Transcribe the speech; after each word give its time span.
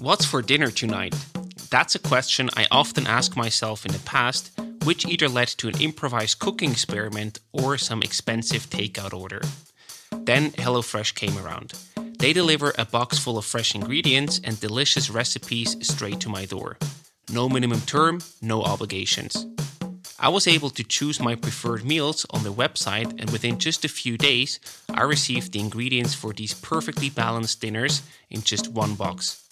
What's 0.00 0.24
for 0.24 0.40
dinner 0.40 0.70
tonight? 0.70 1.14
That's 1.68 1.94
a 1.94 1.98
question 1.98 2.48
I 2.56 2.66
often 2.70 3.06
ask 3.06 3.36
myself 3.36 3.84
in 3.84 3.92
the 3.92 3.98
past, 3.98 4.50
which 4.84 5.04
either 5.04 5.28
led 5.28 5.48
to 5.58 5.68
an 5.68 5.78
improvised 5.78 6.38
cooking 6.38 6.70
experiment 6.70 7.38
or 7.52 7.76
some 7.76 8.00
expensive 8.00 8.70
takeout 8.70 9.12
order. 9.12 9.42
Then 10.10 10.52
HelloFresh 10.52 11.14
came 11.14 11.36
around. 11.36 11.74
They 12.18 12.32
deliver 12.32 12.72
a 12.78 12.86
box 12.86 13.18
full 13.18 13.36
of 13.36 13.44
fresh 13.44 13.74
ingredients 13.74 14.40
and 14.42 14.58
delicious 14.58 15.10
recipes 15.10 15.76
straight 15.86 16.18
to 16.20 16.30
my 16.30 16.46
door. 16.46 16.78
No 17.30 17.50
minimum 17.50 17.82
term, 17.82 18.22
no 18.40 18.62
obligations. 18.62 19.44
I 20.18 20.30
was 20.30 20.46
able 20.46 20.70
to 20.70 20.82
choose 20.82 21.20
my 21.20 21.34
preferred 21.34 21.84
meals 21.84 22.24
on 22.30 22.42
their 22.42 22.52
website, 22.52 23.20
and 23.20 23.28
within 23.28 23.58
just 23.58 23.84
a 23.84 23.88
few 23.88 24.16
days, 24.16 24.60
I 24.88 25.02
received 25.02 25.52
the 25.52 25.60
ingredients 25.60 26.14
for 26.14 26.32
these 26.32 26.54
perfectly 26.54 27.10
balanced 27.10 27.60
dinners 27.60 28.00
in 28.30 28.40
just 28.40 28.72
one 28.72 28.94
box. 28.94 29.46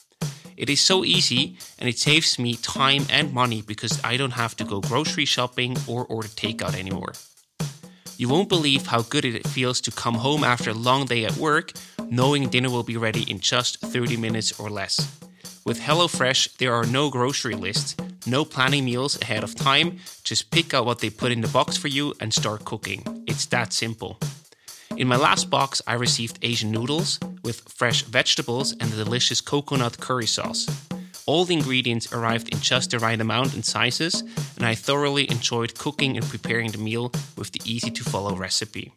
It 0.59 0.69
is 0.69 0.80
so 0.80 1.05
easy 1.05 1.57
and 1.79 1.89
it 1.89 1.98
saves 1.98 2.37
me 2.39 2.57
time 2.57 3.07
and 3.11 3.33
money 3.33 3.62
because 3.62 4.01
I 4.03 4.17
don't 4.17 4.33
have 4.33 4.57
to 4.57 4.65
go 4.65 4.81
grocery 4.81 5.25
shopping 5.25 5.77
or 5.87 6.05
order 6.07 6.27
takeout 6.27 6.75
anymore. 6.75 7.12
You 8.17 8.29
won't 8.29 8.48
believe 8.48 8.89
how 8.89 9.03
good 9.03 9.25
it 9.25 9.47
feels 9.47 9.81
to 9.83 9.93
come 9.93 10.17
home 10.17 10.43
after 10.43 10.71
a 10.71 10.75
long 10.75 11.07
day 11.07 11.25
at 11.25 11.37
work 11.37 11.73
knowing 12.11 12.48
dinner 12.48 12.71
will 12.71 12.83
be 12.83 12.97
ready 12.97 13.23
in 13.31 13.39
just 13.39 13.81
30 13.81 14.17
minutes 14.17 14.59
or 14.59 14.69
less. 14.69 14.97
With 15.65 15.81
HelloFresh, 15.81 16.57
there 16.57 16.75
are 16.75 16.87
no 16.87 17.11
grocery 17.11 17.55
lists, 17.55 17.95
no 18.27 18.45
planning 18.45 18.84
meals 18.84 19.20
ahead 19.23 19.45
of 19.45 19.55
time, 19.55 19.98
just 20.25 20.51
pick 20.51 20.75
out 20.75 20.87
what 20.87 20.98
they 20.98 21.11
put 21.11 21.31
in 21.31 21.41
the 21.41 21.48
box 21.48 21.77
for 21.77 21.89
you 21.89 22.15
and 22.20 22.33
start 22.33 22.65
cooking. 22.65 23.25
It's 23.27 23.47
that 23.47 23.73
simple. 23.73 24.19
In 24.98 25.07
my 25.07 25.15
last 25.15 25.48
box, 25.48 25.80
I 25.87 25.95
received 25.95 26.41
Asian 26.43 26.73
noodles 26.73 27.20
with 27.45 27.61
fresh 27.69 28.02
vegetables 28.02 28.73
and 28.73 28.93
a 28.93 28.97
delicious 28.97 29.41
coconut 29.41 29.98
curry 30.01 30.27
sauce. 30.27 30.66
All 31.25 31.45
the 31.45 31.55
ingredients 31.55 32.12
arrived 32.12 32.48
in 32.48 32.59
just 32.59 32.91
the 32.91 32.98
right 32.98 33.20
amount 33.20 33.55
and 33.55 33.64
sizes, 33.64 34.25
and 34.56 34.67
I 34.67 34.75
thoroughly 34.75 35.31
enjoyed 35.31 35.78
cooking 35.78 36.17
and 36.17 36.27
preparing 36.28 36.72
the 36.72 36.78
meal 36.78 37.12
with 37.37 37.53
the 37.53 37.61
easy 37.64 37.92
to 37.92 38.03
follow 38.03 38.34
recipe. 38.34 38.92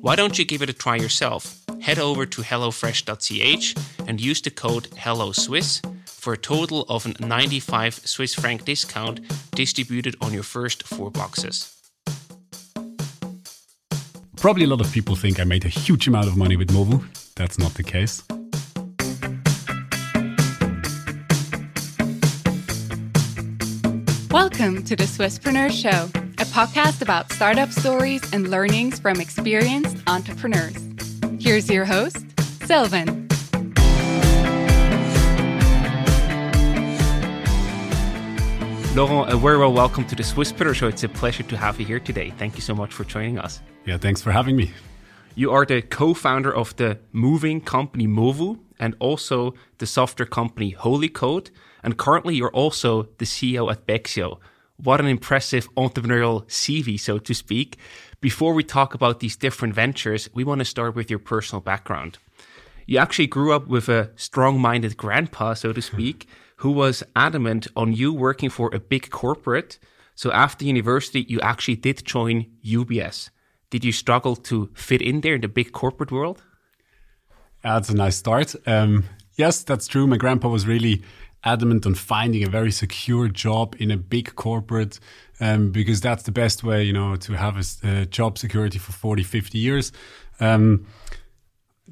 Why 0.00 0.16
don't 0.16 0.36
you 0.36 0.44
give 0.44 0.62
it 0.62 0.70
a 0.70 0.72
try 0.72 0.96
yourself? 0.96 1.62
Head 1.80 2.00
over 2.00 2.26
to 2.26 2.42
hellofresh.ch 2.42 3.76
and 4.08 4.20
use 4.20 4.42
the 4.42 4.50
code 4.50 4.90
HelloSwiss 4.96 5.80
for 6.08 6.32
a 6.32 6.38
total 6.38 6.86
of 6.88 7.06
a 7.06 7.24
95 7.24 7.94
Swiss 7.94 8.34
franc 8.34 8.64
discount 8.64 9.20
distributed 9.52 10.16
on 10.20 10.32
your 10.32 10.42
first 10.42 10.82
four 10.82 11.12
boxes. 11.12 11.73
Probably 14.44 14.64
a 14.64 14.68
lot 14.68 14.82
of 14.82 14.92
people 14.92 15.16
think 15.16 15.40
I 15.40 15.44
made 15.44 15.64
a 15.64 15.68
huge 15.68 16.06
amount 16.06 16.26
of 16.26 16.36
money 16.36 16.54
with 16.54 16.68
Movu. 16.68 17.02
That's 17.34 17.58
not 17.58 17.72
the 17.72 17.82
case. 17.82 18.22
Welcome 24.30 24.84
to 24.84 24.96
the 24.96 25.04
Swisspreneur 25.04 25.70
Show, 25.70 26.10
a 26.36 26.44
podcast 26.52 27.00
about 27.00 27.32
startup 27.32 27.70
stories 27.70 28.20
and 28.34 28.50
learnings 28.50 28.98
from 28.98 29.18
experienced 29.18 29.96
entrepreneurs. 30.06 30.76
Here's 31.40 31.70
your 31.70 31.86
host, 31.86 32.26
Sylvan. 32.66 33.23
Laurent, 38.94 39.28
a 39.28 39.36
very 39.36 39.58
well 39.58 39.72
welcome 39.72 40.04
to 40.04 40.14
the 40.14 40.22
Swisspreneur 40.22 40.72
Show. 40.72 40.86
It's 40.86 41.02
a 41.02 41.08
pleasure 41.08 41.42
to 41.42 41.56
have 41.56 41.80
you 41.80 41.84
here 41.84 41.98
today. 41.98 42.30
Thank 42.38 42.54
you 42.54 42.60
so 42.60 42.76
much 42.76 42.94
for 42.94 43.02
joining 43.02 43.40
us. 43.40 43.60
Yeah, 43.84 43.98
thanks 43.98 44.22
for 44.22 44.30
having 44.30 44.54
me. 44.54 44.70
You 45.34 45.50
are 45.50 45.66
the 45.66 45.82
co-founder 45.82 46.54
of 46.54 46.76
the 46.76 47.00
moving 47.10 47.60
company 47.60 48.06
Movu 48.06 48.60
and 48.78 48.94
also 49.00 49.54
the 49.78 49.86
software 49.86 50.26
company 50.26 50.76
Holycode. 50.78 51.50
And 51.82 51.98
currently 51.98 52.36
you're 52.36 52.52
also 52.52 53.08
the 53.18 53.24
CEO 53.24 53.68
at 53.68 53.84
Bexio. 53.84 54.38
What 54.76 55.00
an 55.00 55.08
impressive 55.08 55.68
entrepreneurial 55.74 56.46
CV, 56.46 56.98
so 57.00 57.18
to 57.18 57.34
speak. 57.34 57.78
Before 58.20 58.54
we 58.54 58.62
talk 58.62 58.94
about 58.94 59.18
these 59.18 59.34
different 59.34 59.74
ventures, 59.74 60.30
we 60.34 60.44
want 60.44 60.60
to 60.60 60.64
start 60.64 60.94
with 60.94 61.10
your 61.10 61.18
personal 61.18 61.60
background. 61.60 62.18
You 62.86 62.98
actually 62.98 63.26
grew 63.26 63.52
up 63.54 63.66
with 63.66 63.88
a 63.88 64.10
strong 64.14 64.60
minded 64.60 64.96
grandpa, 64.96 65.54
so 65.54 65.72
to 65.72 65.82
speak, 65.82 66.28
who 66.64 66.70
was 66.70 67.02
adamant 67.14 67.66
on 67.76 67.92
you 67.92 68.10
working 68.10 68.48
for 68.48 68.74
a 68.74 68.80
big 68.80 69.10
corporate. 69.10 69.78
So 70.14 70.32
after 70.32 70.64
university, 70.64 71.26
you 71.28 71.38
actually 71.40 71.76
did 71.76 72.02
join 72.06 72.46
UBS. 72.64 73.28
Did 73.68 73.84
you 73.84 73.92
struggle 73.92 74.34
to 74.48 74.70
fit 74.72 75.02
in 75.02 75.20
there 75.20 75.34
in 75.34 75.42
the 75.42 75.48
big 75.48 75.72
corporate 75.72 76.10
world? 76.10 76.42
That's 77.62 77.90
a 77.90 77.94
nice 77.94 78.16
start. 78.16 78.54
Um, 78.66 79.04
yes, 79.36 79.62
that's 79.62 79.86
true. 79.86 80.06
My 80.06 80.16
grandpa 80.16 80.48
was 80.48 80.66
really 80.66 81.02
adamant 81.44 81.84
on 81.84 81.96
finding 81.96 82.42
a 82.42 82.48
very 82.48 82.72
secure 82.72 83.28
job 83.28 83.76
in 83.78 83.90
a 83.90 83.98
big 83.98 84.34
corporate 84.34 84.98
um, 85.40 85.70
because 85.70 86.00
that's 86.00 86.22
the 86.22 86.32
best 86.32 86.64
way, 86.64 86.82
you 86.82 86.94
know, 86.94 87.14
to 87.16 87.34
have 87.34 87.58
a, 87.58 87.88
a 88.00 88.06
job 88.06 88.38
security 88.38 88.78
for 88.78 88.92
40, 88.92 89.22
50 89.22 89.58
years. 89.58 89.92
Um, 90.40 90.86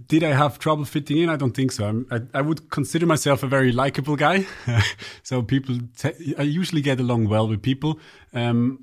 did 0.07 0.23
I 0.23 0.35
have 0.35 0.59
trouble 0.59 0.85
fitting 0.85 1.19
in? 1.19 1.29
I 1.29 1.37
don't 1.37 1.53
think 1.53 1.73
so. 1.73 2.05
I, 2.11 2.21
I 2.35 2.41
would 2.41 2.71
consider 2.71 3.07
myself 3.07 3.43
a 3.43 3.47
very 3.47 3.73
likable 3.73 4.17
guy. 4.17 4.47
so 5.23 5.43
people, 5.43 5.79
I 6.39 6.43
usually 6.43 6.83
get 6.83 7.01
along 7.01 7.29
well 7.29 7.49
with 7.49 7.63
people. 7.63 7.99
Um, 8.33 8.81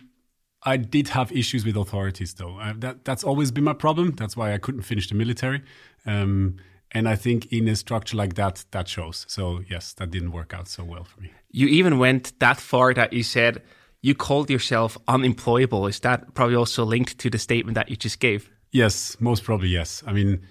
I 0.64 0.78
did 0.78 1.10
have 1.10 1.32
issues 1.32 1.66
with 1.66 1.78
authorities, 1.78 2.34
though. 2.34 2.60
Uh, 2.60 2.74
that 2.78 3.06
that's 3.06 3.24
always 3.24 3.52
been 3.52 3.64
my 3.64 3.74
problem. 3.74 4.12
That's 4.12 4.36
why 4.36 4.54
I 4.54 4.58
couldn't 4.58 4.82
finish 4.82 5.08
the 5.08 5.16
military. 5.16 5.64
Um, 6.06 6.58
and 6.92 7.08
I 7.08 7.16
think 7.16 7.52
in 7.52 7.68
a 7.68 7.76
structure 7.76 8.18
like 8.18 8.36
that, 8.36 8.66
that 8.72 8.88
shows. 8.88 9.26
So 9.30 9.62
yes, 9.70 9.94
that 9.94 10.12
didn't 10.12 10.32
work 10.32 10.54
out 10.54 10.68
so 10.68 10.84
well 10.84 11.04
for 11.04 11.22
me. 11.22 11.32
You 11.52 11.68
even 11.68 11.98
went 11.98 12.38
that 12.40 12.60
far 12.60 12.94
that 12.94 13.14
you 13.14 13.24
said 13.24 13.62
you 14.02 14.16
called 14.16 14.50
yourself 14.50 14.98
unemployable. 15.08 15.88
Is 15.88 16.00
that 16.02 16.34
probably 16.34 16.56
also 16.56 16.84
linked 16.84 17.18
to 17.20 17.30
the 17.30 17.38
statement 17.38 17.76
that 17.76 17.90
you 17.90 17.96
just 17.96 18.20
gave? 18.20 18.50
Yes, 18.72 19.18
most 19.20 19.44
probably 19.44 19.70
yes. 19.70 20.04
I 20.06 20.14
mean 20.14 20.42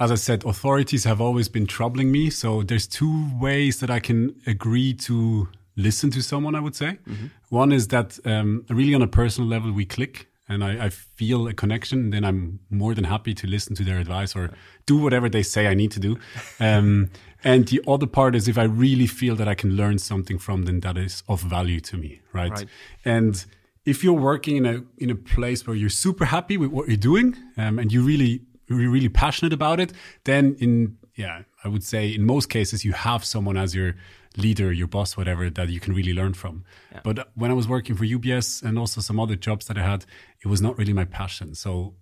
as 0.00 0.12
I 0.12 0.14
said, 0.14 0.44
authorities 0.44 1.04
have 1.04 1.20
always 1.20 1.48
been 1.48 1.66
troubling 1.66 2.12
me. 2.12 2.30
So 2.30 2.62
there's 2.62 2.86
two 2.86 3.30
ways 3.38 3.80
that 3.80 3.90
I 3.90 4.00
can 4.00 4.40
agree 4.46 4.94
to 4.94 5.48
listen 5.76 6.10
to 6.10 6.22
someone, 6.22 6.54
I 6.54 6.60
would 6.60 6.76
say. 6.76 6.98
Mm-hmm. 7.06 7.26
One 7.48 7.72
is 7.72 7.88
that 7.88 8.18
um, 8.24 8.64
really 8.68 8.94
on 8.94 9.02
a 9.02 9.08
personal 9.08 9.48
level, 9.48 9.72
we 9.72 9.84
click 9.84 10.28
and 10.48 10.64
I, 10.64 10.86
I, 10.86 10.88
feel 10.88 11.46
a 11.46 11.52
connection. 11.52 12.10
Then 12.10 12.24
I'm 12.24 12.60
more 12.70 12.94
than 12.94 13.04
happy 13.04 13.34
to 13.34 13.46
listen 13.46 13.74
to 13.76 13.84
their 13.84 13.98
advice 13.98 14.34
or 14.34 14.50
do 14.86 14.96
whatever 14.98 15.28
they 15.28 15.42
say 15.42 15.66
I 15.66 15.74
need 15.74 15.90
to 15.92 16.00
do. 16.00 16.18
Um, 16.60 17.10
and 17.44 17.68
the 17.68 17.80
other 17.86 18.08
part 18.08 18.34
is 18.34 18.48
if 18.48 18.58
I 18.58 18.64
really 18.64 19.06
feel 19.06 19.36
that 19.36 19.46
I 19.46 19.54
can 19.54 19.76
learn 19.76 19.98
something 19.98 20.38
from 20.38 20.64
them 20.64 20.80
that 20.80 20.98
is 20.98 21.22
of 21.28 21.40
value 21.40 21.78
to 21.80 21.96
me, 21.96 22.20
right? 22.32 22.50
right. 22.50 22.66
And 23.04 23.44
if 23.84 24.02
you're 24.02 24.12
working 24.12 24.56
in 24.56 24.66
a 24.66 24.82
in 24.98 25.08
a 25.08 25.14
place 25.14 25.64
where 25.64 25.76
you're 25.76 25.88
super 25.88 26.24
happy 26.24 26.56
with 26.56 26.70
what 26.70 26.88
you're 26.88 26.96
doing 26.96 27.36
um, 27.56 27.78
and 27.78 27.92
you 27.92 28.02
really 28.02 28.42
really 28.68 29.08
passionate 29.08 29.52
about 29.52 29.80
it, 29.80 29.92
then 30.24 30.56
in 30.58 30.98
yeah, 31.14 31.42
I 31.64 31.68
would 31.68 31.82
say 31.82 32.14
in 32.14 32.24
most 32.24 32.48
cases 32.48 32.84
you 32.84 32.92
have 32.92 33.24
someone 33.24 33.56
as 33.56 33.74
your 33.74 33.96
leader, 34.36 34.72
your 34.72 34.86
boss, 34.86 35.16
whatever, 35.16 35.50
that 35.50 35.68
you 35.68 35.80
can 35.80 35.92
really 35.92 36.14
learn 36.14 36.32
from. 36.32 36.64
Yeah. 36.92 37.00
But 37.02 37.30
when 37.34 37.50
I 37.50 37.54
was 37.54 37.66
working 37.66 37.96
for 37.96 38.04
UBS 38.04 38.62
and 38.62 38.78
also 38.78 39.00
some 39.00 39.18
other 39.18 39.34
jobs 39.34 39.66
that 39.66 39.76
I 39.76 39.82
had, 39.82 40.06
it 40.42 40.46
was 40.46 40.62
not 40.62 40.78
really 40.78 40.92
my 40.92 41.04
passion. 41.04 41.56
So 41.56 41.94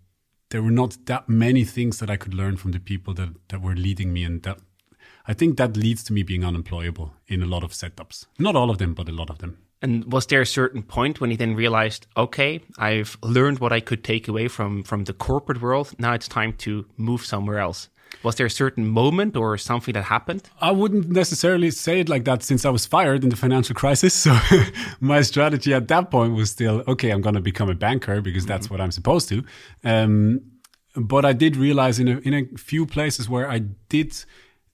there 0.51 0.63
were 0.63 0.71
not 0.71 0.99
that 1.07 1.29
many 1.29 1.65
things 1.65 1.99
that 1.99 2.11
I 2.11 2.17
could 2.17 2.35
learn 2.35 2.57
from 2.57 2.73
the 2.73 2.79
people 2.79 3.15
that, 3.15 3.31
that 3.49 3.63
were 3.63 3.75
leading 3.75 4.13
me. 4.13 4.23
And 4.23 4.43
that 4.43 4.59
I 5.27 5.33
think 5.33 5.57
that 5.57 5.77
leads 5.77 6.05
to 6.05 6.13
me 6.13 6.23
being 6.23 6.45
unemployable 6.45 7.15
in 7.27 7.43
a 7.43 7.47
lot 7.47 7.65
of 7.65 7.73
setups. 7.73 8.27
Not 8.39 8.55
all 8.55 8.71
of 8.71 8.79
them, 8.79 8.93
but 8.93 9.09
a 9.09 9.13
lot 9.13 9.31
of 9.31 9.39
them. 9.39 9.59
And 9.83 10.11
was 10.11 10.27
there 10.27 10.41
a 10.41 10.47
certain 10.47 10.83
point 10.83 11.21
when 11.21 11.31
he 11.31 11.37
then 11.37 11.55
realized, 11.55 12.07
okay, 12.17 12.61
I've 12.79 13.17
learned 13.23 13.59
what 13.59 13.73
I 13.73 13.81
could 13.81 14.03
take 14.03 14.27
away 14.29 14.49
from 14.49 14.83
from 14.83 15.05
the 15.05 15.13
corporate 15.13 15.61
world. 15.61 15.93
Now 15.99 16.15
it's 16.15 16.29
time 16.29 16.53
to 16.59 16.87
move 16.97 17.25
somewhere 17.25 17.59
else. 17.59 17.89
Was 18.23 18.37
there 18.37 18.47
a 18.47 18.51
certain 18.51 18.87
moment 18.87 19.37
or 19.37 19.59
something 19.59 19.93
that 19.95 20.05
happened? 20.05 20.49
I 20.61 20.71
wouldn't 20.71 21.09
necessarily 21.09 21.71
say 21.71 22.01
it 22.01 22.09
like 22.09 22.25
that 22.25 22.43
since 22.43 22.65
I 22.65 22.71
was 22.71 22.87
fired 22.87 23.23
in 23.25 23.31
the 23.31 23.37
financial 23.37 23.75
crisis. 23.75 24.15
So 24.27 24.37
my 25.01 25.23
strategy 25.23 25.75
at 25.75 25.89
that 25.89 26.11
point 26.11 26.35
was 26.35 26.51
still, 26.51 26.83
okay, 26.89 27.11
I'm 27.11 27.21
going 27.21 27.35
to 27.35 27.41
become 27.41 27.69
a 27.69 27.75
banker 27.75 28.21
because 28.21 28.47
that's 28.47 28.67
mm 28.67 28.69
-hmm. 28.69 28.79
what 28.79 28.81
I'm 28.81 28.93
supposed 28.93 29.29
to. 29.29 29.37
Um, 29.85 30.41
but 30.97 31.25
I 31.25 31.35
did 31.35 31.57
realize 31.57 32.03
in 32.03 32.09
a, 32.09 32.19
in 32.23 32.35
a 32.35 32.45
few 32.57 32.87
places 32.87 33.29
where 33.29 33.57
I 33.57 33.61
did 33.89 34.25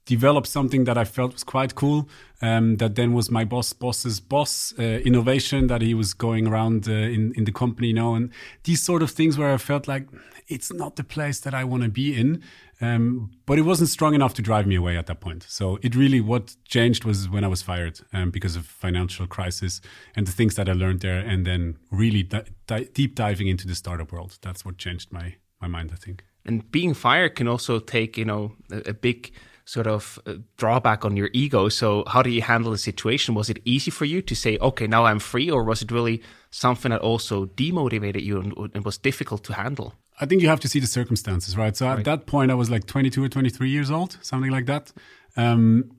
developed 0.05 0.49
something 0.49 0.85
that 0.85 0.99
I 0.99 1.05
felt 1.05 1.33
was 1.33 1.45
quite 1.45 1.75
cool. 1.75 2.09
Um, 2.41 2.77
that 2.77 2.97
then 2.97 3.13
was 3.13 3.31
my 3.31 3.45
boss 3.45 3.73
boss's 3.73 4.19
boss 4.21 4.75
uh, 4.79 4.83
innovation 4.83 5.69
that 5.69 5.81
he 5.81 5.95
was 5.95 6.13
going 6.13 6.47
around 6.47 6.89
uh, 6.89 6.93
in 6.93 7.33
in 7.37 7.45
the 7.45 7.53
company, 7.53 7.89
you 7.89 7.95
know, 7.95 8.15
and 8.15 8.31
these 8.65 8.83
sort 8.83 9.03
of 9.03 9.11
things 9.11 9.39
where 9.39 9.53
I 9.53 9.59
felt 9.59 9.87
like 9.87 10.09
it's 10.49 10.73
not 10.73 10.97
the 10.97 11.05
place 11.05 11.39
that 11.41 11.55
I 11.55 11.65
want 11.65 11.83
to 11.85 11.89
be 11.89 12.19
in. 12.19 12.43
Um, 12.81 13.31
but 13.47 13.59
it 13.59 13.63
wasn't 13.63 13.91
strong 13.91 14.13
enough 14.13 14.35
to 14.35 14.43
drive 14.43 14.67
me 14.67 14.75
away 14.75 14.97
at 14.97 15.07
that 15.07 15.21
point. 15.21 15.47
So 15.49 15.79
it 15.83 15.95
really 15.95 16.21
what 16.21 16.57
changed 16.65 17.05
was 17.05 17.29
when 17.29 17.45
I 17.45 17.47
was 17.47 17.63
fired 17.63 18.01
um, 18.13 18.33
because 18.33 18.57
of 18.57 18.67
financial 18.67 19.29
crisis 19.29 19.81
and 20.17 20.27
the 20.27 20.33
things 20.33 20.57
that 20.57 20.69
I 20.69 20.73
learned 20.73 20.99
there, 21.01 21.21
and 21.21 21.47
then 21.47 21.79
really 21.93 22.25
di 22.25 22.43
di 22.67 22.85
deep 22.93 23.15
diving 23.15 23.47
into 23.47 23.69
the 23.69 23.77
startup 23.77 24.11
world. 24.11 24.39
That's 24.43 24.65
what 24.65 24.79
changed 24.79 25.13
my 25.13 25.37
my 25.61 25.69
mind, 25.69 25.91
I 25.93 25.97
think. 25.97 26.25
And 26.45 26.69
being 26.73 26.93
fired 26.93 27.37
can 27.37 27.47
also 27.47 27.79
take 27.79 28.19
you 28.19 28.25
know 28.25 28.57
a, 28.73 28.91
a 28.91 28.95
big 28.95 29.33
sort 29.65 29.87
of 29.87 30.19
uh, 30.27 30.35
drawback 30.57 31.05
on 31.05 31.17
your 31.17 31.31
ego. 31.33 31.69
So, 31.69 32.05
how 32.07 32.23
do 32.23 32.31
you 32.31 32.43
handle 32.43 32.73
the 32.73 32.79
situation? 32.79 33.35
Was 33.35 33.49
it 33.51 33.59
easy 33.65 33.91
for 33.91 34.05
you 34.05 34.23
to 34.23 34.35
say, 34.35 34.59
okay, 34.59 34.87
now 34.87 35.05
I'm 35.07 35.19
free, 35.19 35.51
or 35.51 35.63
was 35.65 35.83
it 35.83 35.91
really 35.91 36.23
something 36.51 36.91
that 36.91 37.01
also 37.01 37.47
demotivated 37.47 38.23
you 38.23 38.41
and, 38.41 38.53
and 38.75 38.85
was 38.85 38.99
difficult 38.99 39.45
to 39.45 39.55
handle? 39.55 39.95
I 40.21 40.27
think 40.27 40.43
you 40.43 40.49
have 40.49 40.61
to 40.61 40.69
see 40.69 40.81
the 40.81 40.87
circumstances, 40.87 41.57
right? 41.57 41.77
So, 41.77 41.87
at 41.87 41.97
Right. 41.97 42.05
that 42.05 42.27
point, 42.27 42.51
I 42.51 42.55
was 42.55 42.71
like 42.71 42.87
22 42.87 43.25
or 43.25 43.29
23 43.29 43.71
years 43.71 43.91
old, 43.91 44.19
something 44.23 44.51
like 44.51 44.67
that. 44.67 44.93
Um, 45.37 45.91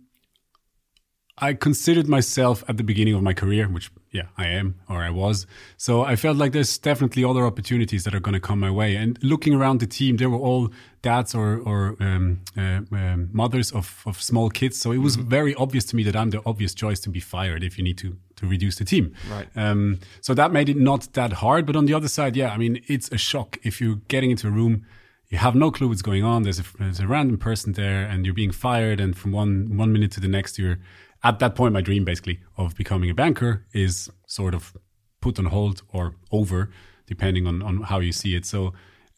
I 1.37 1.55
considered 1.55 2.07
myself 2.07 2.63
at 2.67 2.77
the 2.77 2.83
beginning 2.83 3.15
of 3.15 3.23
my 3.23 3.33
career, 3.33 3.67
which, 3.67 3.89
yeah, 4.11 4.27
I 4.37 4.45
am 4.47 4.79
or 4.87 5.01
I 5.01 5.09
was. 5.09 5.47
So 5.77 6.03
I 6.03 6.15
felt 6.15 6.37
like 6.37 6.51
there's 6.51 6.77
definitely 6.77 7.23
other 7.23 7.43
opportunities 7.43 8.03
that 8.03 8.13
are 8.13 8.19
going 8.19 8.33
to 8.33 8.39
come 8.39 8.59
my 8.59 8.69
way. 8.69 8.95
And 8.95 9.17
looking 9.23 9.55
around 9.55 9.79
the 9.79 9.87
team, 9.87 10.17
they 10.17 10.27
were 10.27 10.37
all 10.37 10.69
dads 11.01 11.33
or, 11.33 11.57
or 11.57 11.95
um, 11.99 12.41
uh, 12.55 12.81
um, 12.91 13.29
mothers 13.33 13.71
of, 13.71 14.03
of 14.05 14.21
small 14.21 14.51
kids. 14.51 14.79
So 14.79 14.91
it 14.91 14.99
was 14.99 15.15
very 15.15 15.55
obvious 15.55 15.85
to 15.85 15.95
me 15.95 16.03
that 16.03 16.15
I'm 16.15 16.29
the 16.29 16.41
obvious 16.45 16.75
choice 16.75 16.99
to 17.01 17.09
be 17.09 17.19
fired 17.19 17.63
if 17.63 17.79
you 17.79 17.83
need 17.83 17.97
to, 17.97 18.15
to 18.35 18.45
reduce 18.45 18.75
the 18.75 18.85
team. 18.85 19.15
Right. 19.27 19.47
Um, 19.55 20.01
so 20.21 20.35
that 20.35 20.51
made 20.51 20.69
it 20.69 20.77
not 20.77 21.13
that 21.13 21.33
hard. 21.33 21.65
But 21.65 21.75
on 21.75 21.87
the 21.87 21.95
other 21.95 22.09
side, 22.09 22.35
yeah, 22.35 22.51
I 22.51 22.57
mean, 22.57 22.83
it's 22.87 23.09
a 23.11 23.17
shock 23.17 23.57
if 23.63 23.81
you're 23.81 24.01
getting 24.07 24.29
into 24.29 24.47
a 24.47 24.51
room 24.51 24.85
you 25.29 25.39
have 25.39 25.55
no 25.55 25.71
clue 25.71 25.87
what's 25.87 26.03
going 26.03 26.23
on. 26.23 26.43
There's 26.43 26.59
a, 26.59 26.63
there's 26.77 26.99
a 26.99 27.07
random 27.07 27.39
person 27.39 27.73
there, 27.73 28.05
and 28.05 28.23
you're 28.23 28.35
being 28.35 28.51
fired. 28.51 28.99
And 28.99 29.17
from 29.17 29.31
one 29.31 29.77
one 29.77 29.91
minute 29.91 30.11
to 30.11 30.19
the 30.19 30.27
next, 30.27 30.59
you're 30.59 30.77
at 31.23 31.39
that 31.39 31.55
point. 31.55 31.73
My 31.73 31.81
dream, 31.81 32.05
basically, 32.05 32.39
of 32.57 32.75
becoming 32.75 33.09
a 33.09 33.13
banker 33.13 33.65
is 33.73 34.09
sort 34.27 34.53
of 34.53 34.75
put 35.21 35.39
on 35.39 35.45
hold 35.45 35.81
or 35.91 36.15
over, 36.31 36.69
depending 37.07 37.47
on 37.47 37.61
on 37.61 37.83
how 37.83 37.99
you 37.99 38.11
see 38.11 38.35
it. 38.35 38.45
So. 38.45 38.73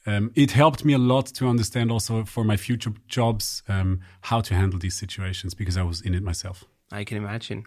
Um, 0.07 0.31
it 0.36 0.52
helped 0.52 0.86
me 0.86 0.94
a 0.94 1.00
lot 1.00 1.25
to 1.34 1.48
understand 1.48 1.92
also 1.92 2.25
for 2.25 2.44
my 2.44 2.57
future 2.57 2.94
jobs 3.07 3.63
um, 3.68 4.02
how 4.22 4.40
to 4.40 4.54
handle 4.54 4.78
these 4.78 4.96
situations 4.96 5.56
because 5.56 5.78
I 5.78 5.81
was 5.81 6.00
in 6.00 6.13
it 6.13 6.22
myself. 6.22 6.63
I 6.92 7.04
can 7.04 7.18
imagine. 7.18 7.63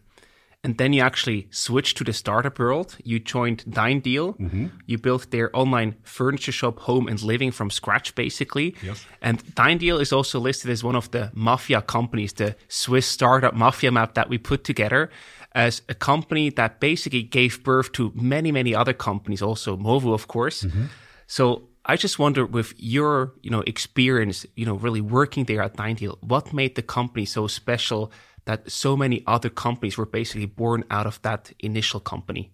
And 0.65 0.77
then 0.77 0.93
you 0.93 1.03
actually 1.03 1.47
switched 1.51 1.97
to 1.99 2.05
the 2.05 2.13
startup 2.13 2.59
world. 2.59 2.97
You 3.05 3.21
joined 3.21 3.65
DeinDeal. 3.65 4.37
Mm-hmm. 4.39 4.67
You 4.87 4.99
built 4.99 5.31
their 5.31 5.57
online 5.57 5.95
furniture 6.03 6.51
shop, 6.51 6.81
home 6.81 7.07
and 7.07 7.23
living 7.23 7.53
from 7.53 7.71
scratch, 7.71 8.15
basically. 8.17 8.75
Yes. 8.83 9.07
And 9.23 9.45
DeinDeal 9.55 10.01
is 10.01 10.13
also 10.13 10.41
listed 10.41 10.71
as 10.71 10.83
one 10.83 10.97
of 10.97 11.11
the 11.13 11.31
mafia 11.33 11.81
companies, 11.81 12.33
the 12.33 12.57
Swiss 12.67 13.07
startup 13.07 13.55
mafia 13.55 13.93
map 13.93 14.15
that 14.15 14.29
we 14.29 14.37
put 14.37 14.65
together 14.65 15.11
as 15.53 15.83
a 15.89 15.95
company 15.95 16.51
that 16.51 16.81
basically 16.81 17.23
gave 17.23 17.63
birth 17.63 17.93
to 17.93 18.13
many, 18.15 18.53
many 18.53 18.75
other 18.75 18.93
companies, 18.93 19.43
also 19.43 19.77
Movu, 19.77 20.13
of 20.13 20.27
course. 20.27 20.65
Mm-hmm. 20.65 20.85
So 21.27 21.69
I 21.85 21.97
just 21.97 22.19
wonder, 22.19 22.45
with 22.45 22.75
your 22.77 23.33
you 23.43 23.51
know 23.51 23.63
experience, 23.67 24.45
you 24.57 24.67
know, 24.67 24.75
really 24.75 25.01
working 25.01 25.45
there 25.45 25.63
at 25.63 25.77
DeinDeal, 25.77 26.19
what 26.21 26.53
made 26.53 26.75
the 26.75 26.83
company 26.83 27.25
so 27.25 27.47
special 27.47 28.13
that 28.49 28.71
so 28.71 28.97
many 28.97 29.23
other 29.27 29.51
companies 29.51 29.99
were 29.99 30.07
basically 30.07 30.47
born 30.47 30.83
out 30.91 31.07
of 31.07 31.21
that 31.21 31.53
initial 31.61 32.01
company? 32.01 32.51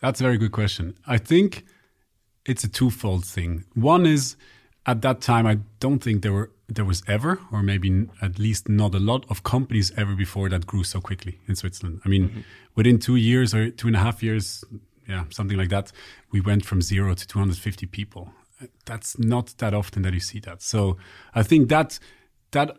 That's 0.00 0.20
a 0.20 0.24
very 0.24 0.38
good 0.38 0.50
question. 0.50 0.96
I 1.06 1.18
think 1.18 1.64
it's 2.44 2.64
a 2.64 2.68
twofold 2.68 3.24
thing. 3.24 3.64
One 3.74 4.06
is 4.06 4.36
at 4.86 5.02
that 5.02 5.20
time, 5.20 5.46
I 5.46 5.60
don't 5.78 6.02
think 6.02 6.22
there 6.22 6.32
were 6.32 6.50
there 6.66 6.84
was 6.84 7.02
ever, 7.06 7.40
or 7.52 7.62
maybe 7.62 8.08
at 8.22 8.38
least 8.38 8.68
not 8.68 8.94
a 8.94 8.98
lot 8.98 9.24
of 9.28 9.44
companies 9.44 9.92
ever 9.96 10.14
before 10.14 10.48
that 10.48 10.66
grew 10.66 10.82
so 10.82 11.00
quickly 11.00 11.38
in 11.46 11.54
Switzerland. 11.54 12.00
I 12.04 12.08
mean, 12.08 12.28
mm-hmm. 12.28 12.40
within 12.74 12.98
two 12.98 13.16
years 13.16 13.54
or 13.54 13.70
two 13.70 13.86
and 13.86 13.96
a 13.96 14.00
half 14.00 14.22
years, 14.22 14.64
yeah, 15.06 15.24
something 15.30 15.58
like 15.58 15.68
that, 15.68 15.92
we 16.32 16.40
went 16.40 16.64
from 16.64 16.80
zero 16.80 17.14
to 17.14 17.26
250 17.26 17.86
people. 17.86 18.32
That's 18.86 19.18
not 19.18 19.54
that 19.58 19.74
often 19.74 20.02
that 20.02 20.14
you 20.14 20.20
see 20.20 20.40
that. 20.40 20.62
So 20.62 20.96
I 21.34 21.42
think 21.42 21.68
that 21.68 21.98
that 22.52 22.78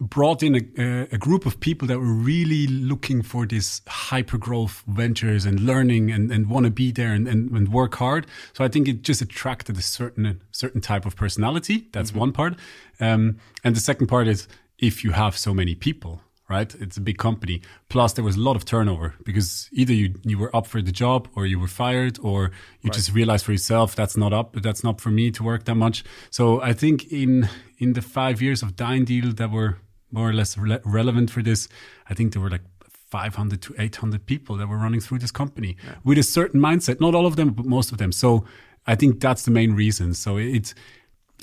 brought 0.00 0.42
in 0.42 0.56
a, 0.56 1.08
a 1.12 1.18
group 1.18 1.46
of 1.46 1.60
people 1.60 1.86
that 1.88 1.98
were 1.98 2.04
really 2.04 2.66
looking 2.66 3.22
for 3.22 3.46
this 3.46 3.80
hyper 3.86 4.38
growth 4.38 4.82
ventures 4.86 5.44
and 5.44 5.60
learning 5.60 6.10
and, 6.10 6.32
and 6.32 6.48
want 6.48 6.64
to 6.64 6.70
be 6.70 6.90
there 6.90 7.12
and, 7.12 7.28
and, 7.28 7.50
and 7.50 7.72
work 7.72 7.94
hard. 7.94 8.26
So 8.52 8.64
I 8.64 8.68
think 8.68 8.88
it 8.88 9.02
just 9.02 9.22
attracted 9.22 9.76
a 9.78 9.82
certain 9.82 10.40
certain 10.50 10.80
type 10.80 11.06
of 11.06 11.16
personality. 11.16 11.88
That's 11.92 12.12
one 12.12 12.32
part. 12.32 12.56
Um, 13.00 13.38
and 13.62 13.76
the 13.76 13.80
second 13.80 14.08
part 14.08 14.26
is 14.26 14.48
if 14.78 15.04
you 15.04 15.12
have 15.12 15.36
so 15.36 15.54
many 15.54 15.74
people, 15.74 16.20
right? 16.48 16.74
It's 16.74 16.96
a 16.96 17.00
big 17.00 17.18
company. 17.18 17.62
Plus 17.88 18.12
there 18.12 18.24
was 18.24 18.36
a 18.36 18.40
lot 18.40 18.56
of 18.56 18.64
turnover 18.64 19.14
because 19.24 19.68
either 19.72 19.94
you, 19.94 20.14
you 20.24 20.38
were 20.38 20.54
up 20.54 20.66
for 20.66 20.82
the 20.82 20.92
job 20.92 21.28
or 21.34 21.46
you 21.46 21.58
were 21.58 21.68
fired 21.68 22.18
or 22.22 22.50
you 22.82 22.90
just 22.90 23.12
realized 23.12 23.44
for 23.44 23.52
yourself 23.52 23.94
that's 23.94 24.16
not 24.16 24.32
up, 24.32 24.54
that's 24.60 24.84
not 24.84 25.00
for 25.00 25.10
me 25.10 25.30
to 25.30 25.42
work 25.42 25.64
that 25.64 25.76
much. 25.76 26.04
So 26.30 26.60
I 26.60 26.72
think 26.72 27.12
in 27.12 27.48
in 27.78 27.94
the 27.94 28.02
five 28.02 28.40
years 28.40 28.62
of 28.62 28.76
DeinDeal 28.76 29.36
that 29.36 29.50
were 29.50 29.78
more 30.14 30.30
or 30.30 30.32
less 30.32 30.56
rele- 30.56 30.80
relevant 30.84 31.30
for 31.30 31.42
this, 31.42 31.68
I 32.08 32.14
think 32.14 32.32
there 32.32 32.42
were 32.42 32.50
like 32.50 32.62
500 33.10 33.62
to 33.62 33.74
800 33.78 34.26
people 34.26 34.56
that 34.56 34.68
were 34.68 34.78
running 34.78 35.00
through 35.00 35.18
this 35.20 35.30
company 35.30 35.76
with 36.02 36.18
a 36.18 36.22
certain 36.22 36.60
mindset. 36.60 37.00
Not 37.00 37.14
all 37.14 37.26
of 37.26 37.36
them, 37.36 37.50
but 37.50 37.66
most 37.66 37.92
of 37.92 37.98
them. 37.98 38.12
So 38.12 38.44
I 38.86 38.94
think 38.94 39.20
that's 39.20 39.42
the 39.44 39.50
main 39.50 39.74
reason. 39.74 40.14
So 40.14 40.36
it 40.36 40.74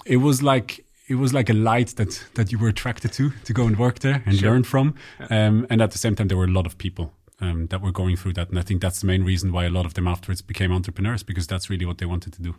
it 0.06 0.18
was 0.18 0.42
like 0.42 0.86
it 1.08 1.16
was 1.16 1.34
like 1.34 1.50
a 1.50 1.54
light 1.54 1.96
that 1.96 2.24
that 2.34 2.52
you 2.52 2.58
were 2.58 2.70
attracted 2.70 3.14
to 3.14 3.32
to 3.46 3.54
go 3.54 3.68
and 3.68 3.78
work 3.78 4.00
there 4.00 4.24
and 4.26 4.42
learn 4.42 4.64
from. 4.64 4.96
Um, 5.30 5.68
and 5.70 5.82
at 5.82 5.92
the 5.92 5.98
same 5.98 6.16
time, 6.16 6.28
there 6.28 6.38
were 6.38 6.46
a 6.46 6.56
lot 6.60 6.66
of 6.66 6.78
people. 6.78 7.14
Um, 7.44 7.66
that 7.68 7.82
were 7.82 7.92
going 7.92 8.18
through 8.18 8.34
that, 8.34 8.50
and 8.50 8.60
I 8.60 8.62
think 8.62 8.84
that's 8.84 9.00
the 9.00 9.08
main 9.08 9.24
reason 9.24 9.52
why 9.52 9.66
a 9.66 9.70
lot 9.72 9.88
of 9.88 9.96
them 9.96 10.08
afterwards 10.08 10.44
became 10.44 10.72
entrepreneurs 10.72 11.24
because 11.24 11.48
that's 11.48 11.72
really 11.72 11.88
what 11.88 11.98
they 11.98 12.06
wanted 12.06 12.34
to 12.34 12.42
do. 12.44 12.54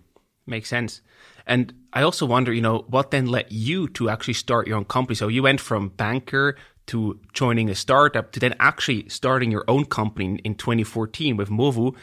Makes 0.47 0.69
sense. 0.69 1.01
And 1.47 1.73
I 1.93 2.03
also 2.03 2.27
wonder, 2.27 2.53
you 2.53 2.61
know, 2.61 2.85
what 2.89 3.11
then 3.11 3.27
led 3.27 3.47
you 3.51 3.89
to 3.91 4.09
actually 4.09 4.35
start 4.35 4.67
your 4.67 4.77
own 4.77 4.85
company? 4.85 5.15
So 5.15 5.29
you 5.29 5.43
went 5.43 5.61
from 5.61 5.91
banker 5.91 6.57
to 6.87 7.21
joining 7.33 7.71
a 7.71 7.75
startup 7.75 8.33
to 8.33 8.41
then 8.41 8.55
actually 8.59 9.09
starting 9.09 9.51
your 9.51 9.65
own 9.69 9.85
company 9.85 10.27
in- 10.27 10.39
in 10.39 10.55
2014 10.55 11.37
with 11.37 11.49
Movu. 11.49 11.95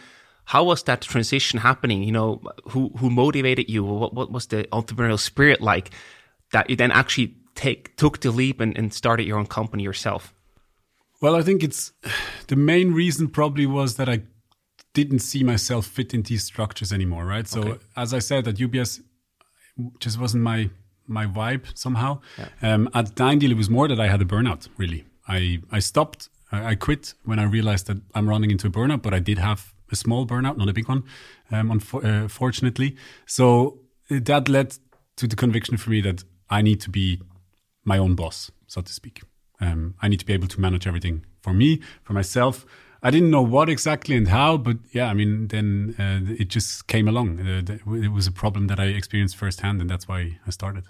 How 0.45 0.63
was 0.63 0.83
that 0.83 1.01
transition 1.01 1.59
happening? 1.59 2.01
You 2.03 2.11
know, 2.11 2.41
who 2.69 2.89
who 2.97 3.09
motivated 3.09 3.69
you? 3.69 3.83
What 3.83 4.13
what 4.13 4.31
was 4.31 4.47
the 4.47 4.63
entrepreneurial 4.71 5.19
spirit 5.19 5.61
like 5.61 5.91
that 6.51 6.69
you 6.69 6.75
then 6.75 6.91
actually 6.91 7.35
take 7.55 7.95
took 7.97 8.21
the 8.21 8.31
leap 8.31 8.61
and, 8.61 8.77
and 8.77 8.93
started 8.93 9.27
your 9.27 9.37
own 9.37 9.47
company 9.47 9.83
yourself? 9.83 10.33
Well, 11.21 11.35
I 11.35 11.43
think 11.43 11.63
it's 11.63 11.91
the 12.47 12.55
main 12.55 12.93
reason 12.93 13.27
probably 13.27 13.65
was 13.65 13.95
that 13.95 14.09
I 14.09 14.23
didn't 14.93 15.19
see 15.19 15.43
myself 15.43 15.85
fit 15.85 16.13
in 16.13 16.23
these 16.23 16.43
structures 16.43 16.91
anymore, 16.91 17.25
right? 17.25 17.47
So 17.47 17.61
Okay. 17.61 17.77
as 17.95 18.13
I 18.13 18.19
said, 18.19 18.47
at 18.47 18.55
UBS 18.55 19.01
just 19.99 20.19
wasn't 20.19 20.43
my 20.43 20.69
my 21.07 21.25
vibe 21.25 21.65
somehow. 21.75 22.21
Um, 22.61 22.87
at 22.93 23.15
DeinDeal, 23.15 23.51
it 23.51 23.57
was 23.57 23.69
more 23.69 23.87
that 23.87 23.99
I 23.99 24.07
had 24.07 24.21
a 24.21 24.25
burnout. 24.25 24.67
Really, 24.77 25.05
I 25.27 25.59
I 25.71 25.79
stopped. 25.79 26.29
I, 26.51 26.71
I 26.71 26.75
quit 26.75 27.13
when 27.23 27.39
I 27.39 27.43
realized 27.43 27.87
that 27.87 27.97
I'm 28.15 28.27
running 28.29 28.51
into 28.51 28.67
a 28.67 28.71
burnout. 28.71 29.01
But 29.01 29.13
I 29.13 29.19
did 29.19 29.37
have 29.37 29.73
a 29.91 29.95
small 29.95 30.25
burnout, 30.27 30.57
not 30.57 30.69
a 30.69 30.73
big 30.73 30.87
one, 30.87 31.03
um, 31.51 31.69
unfor- 31.69 32.03
uh. 32.05 32.95
So 33.25 33.79
uh, 34.11 34.19
that 34.23 34.47
led 34.49 34.77
to 35.15 35.27
the 35.27 35.35
conviction 35.35 35.77
for 35.77 35.89
me 35.89 36.01
that 36.01 36.23
I 36.49 36.61
need 36.61 36.79
to 36.81 36.89
be 36.89 37.19
my 37.83 37.97
own 37.97 38.15
boss, 38.15 38.51
so 38.67 38.81
to 38.81 38.93
speak. 38.93 39.21
Um, 39.61 39.95
I 40.01 40.07
need 40.07 40.19
to 40.19 40.25
be 40.25 40.33
able 40.33 40.47
to 40.47 40.61
manage 40.61 40.87
everything 40.87 41.25
for 41.41 41.53
me, 41.53 41.81
for 42.03 42.13
myself. 42.13 42.65
I 43.01 43.11
didn't 43.11 43.31
know 43.31 43.41
what 43.41 43.69
exactly 43.69 44.15
and 44.17 44.27
how, 44.27 44.57
but 44.57 44.77
yeah, 44.91 45.09
I 45.09 45.13
mean, 45.13 45.47
then 45.47 45.95
uh, 45.97 46.33
it 46.37 46.49
just 46.49 46.87
came 46.87 47.07
along. 47.07 47.39
Uh, 47.39 47.77
it 47.95 48.11
was 48.11 48.27
a 48.27 48.31
problem 48.31 48.67
that 48.67 48.79
I 48.79 48.85
experienced 48.85 49.37
firsthand, 49.37 49.79
and 49.79 49.89
that's 49.89 50.07
why 50.07 50.39
I 50.45 50.49
started. 50.49 50.83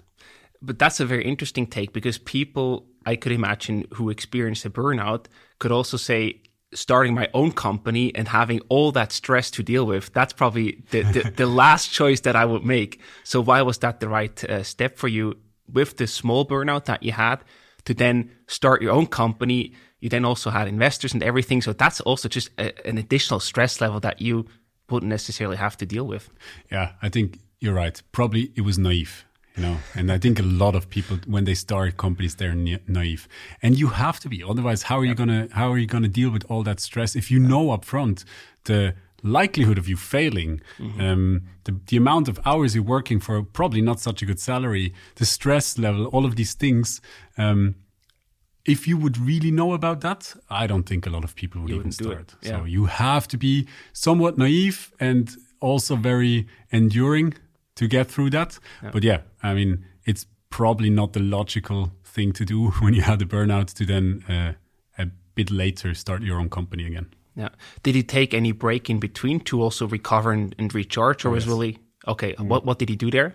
But 0.60 0.78
that's 0.78 1.00
a 1.00 1.06
very 1.06 1.24
interesting 1.24 1.66
take 1.66 1.92
because 1.92 2.18
people, 2.18 2.86
I 3.06 3.16
could 3.16 3.32
imagine, 3.32 3.86
who 3.94 4.10
experienced 4.10 4.64
a 4.64 4.70
burnout 4.70 5.26
could 5.58 5.72
also 5.72 5.96
say, 5.96 6.42
starting 6.72 7.14
my 7.14 7.28
own 7.34 7.50
company 7.52 8.14
and 8.14 8.28
having 8.28 8.60
all 8.68 8.92
that 8.92 9.10
stress 9.12 9.50
to 9.50 9.62
deal 9.62 9.86
with, 9.86 10.12
that's 10.12 10.32
probably 10.32 10.82
the, 10.90 11.02
the, 11.02 11.30
the 11.36 11.46
last 11.46 11.90
choice 11.90 12.20
that 12.20 12.36
I 12.36 12.44
would 12.44 12.64
make. 12.64 13.00
So, 13.24 13.40
why 13.40 13.62
was 13.62 13.78
that 13.78 14.00
the 14.00 14.08
right 14.08 14.44
uh, 14.44 14.62
step 14.62 14.98
for 14.98 15.08
you 15.08 15.38
with 15.72 15.96
the 15.96 16.06
small 16.06 16.46
burnout 16.46 16.84
that 16.86 17.02
you 17.02 17.12
had 17.12 17.36
to 17.84 17.94
then 17.94 18.30
start 18.46 18.82
your 18.82 18.92
own 18.92 19.06
company? 19.06 19.74
You 20.00 20.08
then 20.08 20.24
also 20.24 20.50
had 20.50 20.68
investors 20.68 21.12
and 21.12 21.22
everything. 21.22 21.62
So, 21.62 21.72
that's 21.72 22.00
also 22.00 22.28
just 22.28 22.50
a, 22.58 22.72
an 22.86 22.98
additional 22.98 23.40
stress 23.40 23.80
level 23.80 24.00
that 24.00 24.20
you 24.20 24.46
wouldn't 24.90 25.10
necessarily 25.10 25.56
have 25.56 25.76
to 25.78 25.86
deal 25.86 26.06
with. 26.06 26.30
Yeah, 26.70 26.92
I 27.02 27.08
think 27.08 27.38
you're 27.60 27.74
right. 27.74 28.00
Probably 28.12 28.52
it 28.56 28.62
was 28.62 28.78
naive, 28.78 29.24
you 29.56 29.62
know, 29.62 29.76
and 29.94 30.10
I 30.10 30.18
think 30.18 30.38
a 30.38 30.42
lot 30.42 30.74
of 30.74 30.88
people 30.90 31.18
when 31.26 31.44
they 31.44 31.54
start 31.54 31.96
companies 31.96 32.36
they're 32.36 32.54
na- 32.54 32.78
naive, 32.88 33.28
and 33.62 33.78
you 33.78 33.88
have 33.88 34.20
to 34.20 34.28
be. 34.28 34.42
Otherwise, 34.42 34.84
how 34.84 34.98
are 34.98 35.04
you 35.04 35.14
gonna 35.14 35.48
how 35.52 35.70
are 35.72 35.78
you 35.78 35.86
gonna 35.86 36.08
deal 36.08 36.30
with 36.30 36.44
all 36.50 36.62
that 36.64 36.80
stress 36.80 37.14
if 37.14 37.30
you 37.30 37.38
know 37.38 37.66
upfront 37.66 38.24
the 38.64 38.94
likelihood 39.22 39.78
of 39.78 39.88
you 39.88 39.96
failing, 39.96 40.60
um, 40.98 41.42
the 41.64 41.78
the 41.86 41.96
amount 41.96 42.28
of 42.28 42.40
hours 42.44 42.74
you're 42.74 42.84
working 42.84 43.20
for 43.20 43.42
probably 43.42 43.82
not 43.82 44.00
such 44.00 44.22
a 44.22 44.26
good 44.26 44.40
salary, 44.40 44.94
the 45.16 45.26
stress 45.26 45.78
level, 45.78 46.06
all 46.06 46.24
of 46.24 46.36
these 46.36 46.54
things. 46.54 47.00
Um, 47.36 47.74
if 48.64 48.86
you 48.86 48.96
would 48.98 49.16
really 49.18 49.50
know 49.50 49.72
about 49.72 50.00
that, 50.00 50.34
I 50.50 50.66
don't 50.66 50.84
think 50.84 51.06
a 51.06 51.10
lot 51.10 51.24
of 51.24 51.34
people 51.34 51.60
would 51.62 51.70
even 51.70 51.78
wouldn't 51.88 52.00
it, 52.00 52.04
start. 52.04 52.34
yeah. 52.42 52.58
So 52.58 52.64
you 52.64 52.86
have 52.86 53.26
to 53.28 53.38
be 53.38 53.66
somewhat 53.92 54.36
naive 54.36 54.92
and 55.00 55.30
also 55.60 55.96
very 55.96 56.46
enduring 56.70 57.34
to 57.76 57.86
get 57.88 58.08
through 58.10 58.30
that. 58.30 58.58
But 58.92 59.02
yeah, 59.02 59.20
I 59.42 59.54
mean, 59.54 59.84
it's 60.04 60.26
probably 60.50 60.90
not 60.90 61.12
the 61.12 61.20
logical 61.20 61.92
thing 62.04 62.32
to 62.32 62.44
do 62.44 62.70
when 62.80 62.94
you 62.94 63.02
had 63.02 63.22
a 63.22 63.24
burnout 63.24 63.72
to 63.74 63.86
then 63.86 64.24
uh, 64.28 64.52
a 64.98 65.06
bit 65.34 65.50
later 65.50 65.94
start 65.94 66.22
your 66.22 66.38
own 66.38 66.48
company 66.50 66.86
again. 66.86 67.06
Yeah. 67.36 67.50
Did 67.82 67.94
he 67.94 68.02
take 68.02 68.34
any 68.34 68.52
break 68.52 68.90
in 68.90 68.98
between 69.00 69.40
to 69.40 69.62
also 69.62 69.86
recover 69.86 70.32
and, 70.32 70.54
and 70.58 70.74
recharge, 70.74 71.24
or 71.24 71.30
was 71.30 71.44
Yes. 71.44 71.48
really 71.52 71.78
okay? 72.06 72.34
What 72.38 72.64
what 72.66 72.78
did 72.78 72.88
he 72.88 72.96
do 72.96 73.10
there? 73.10 73.34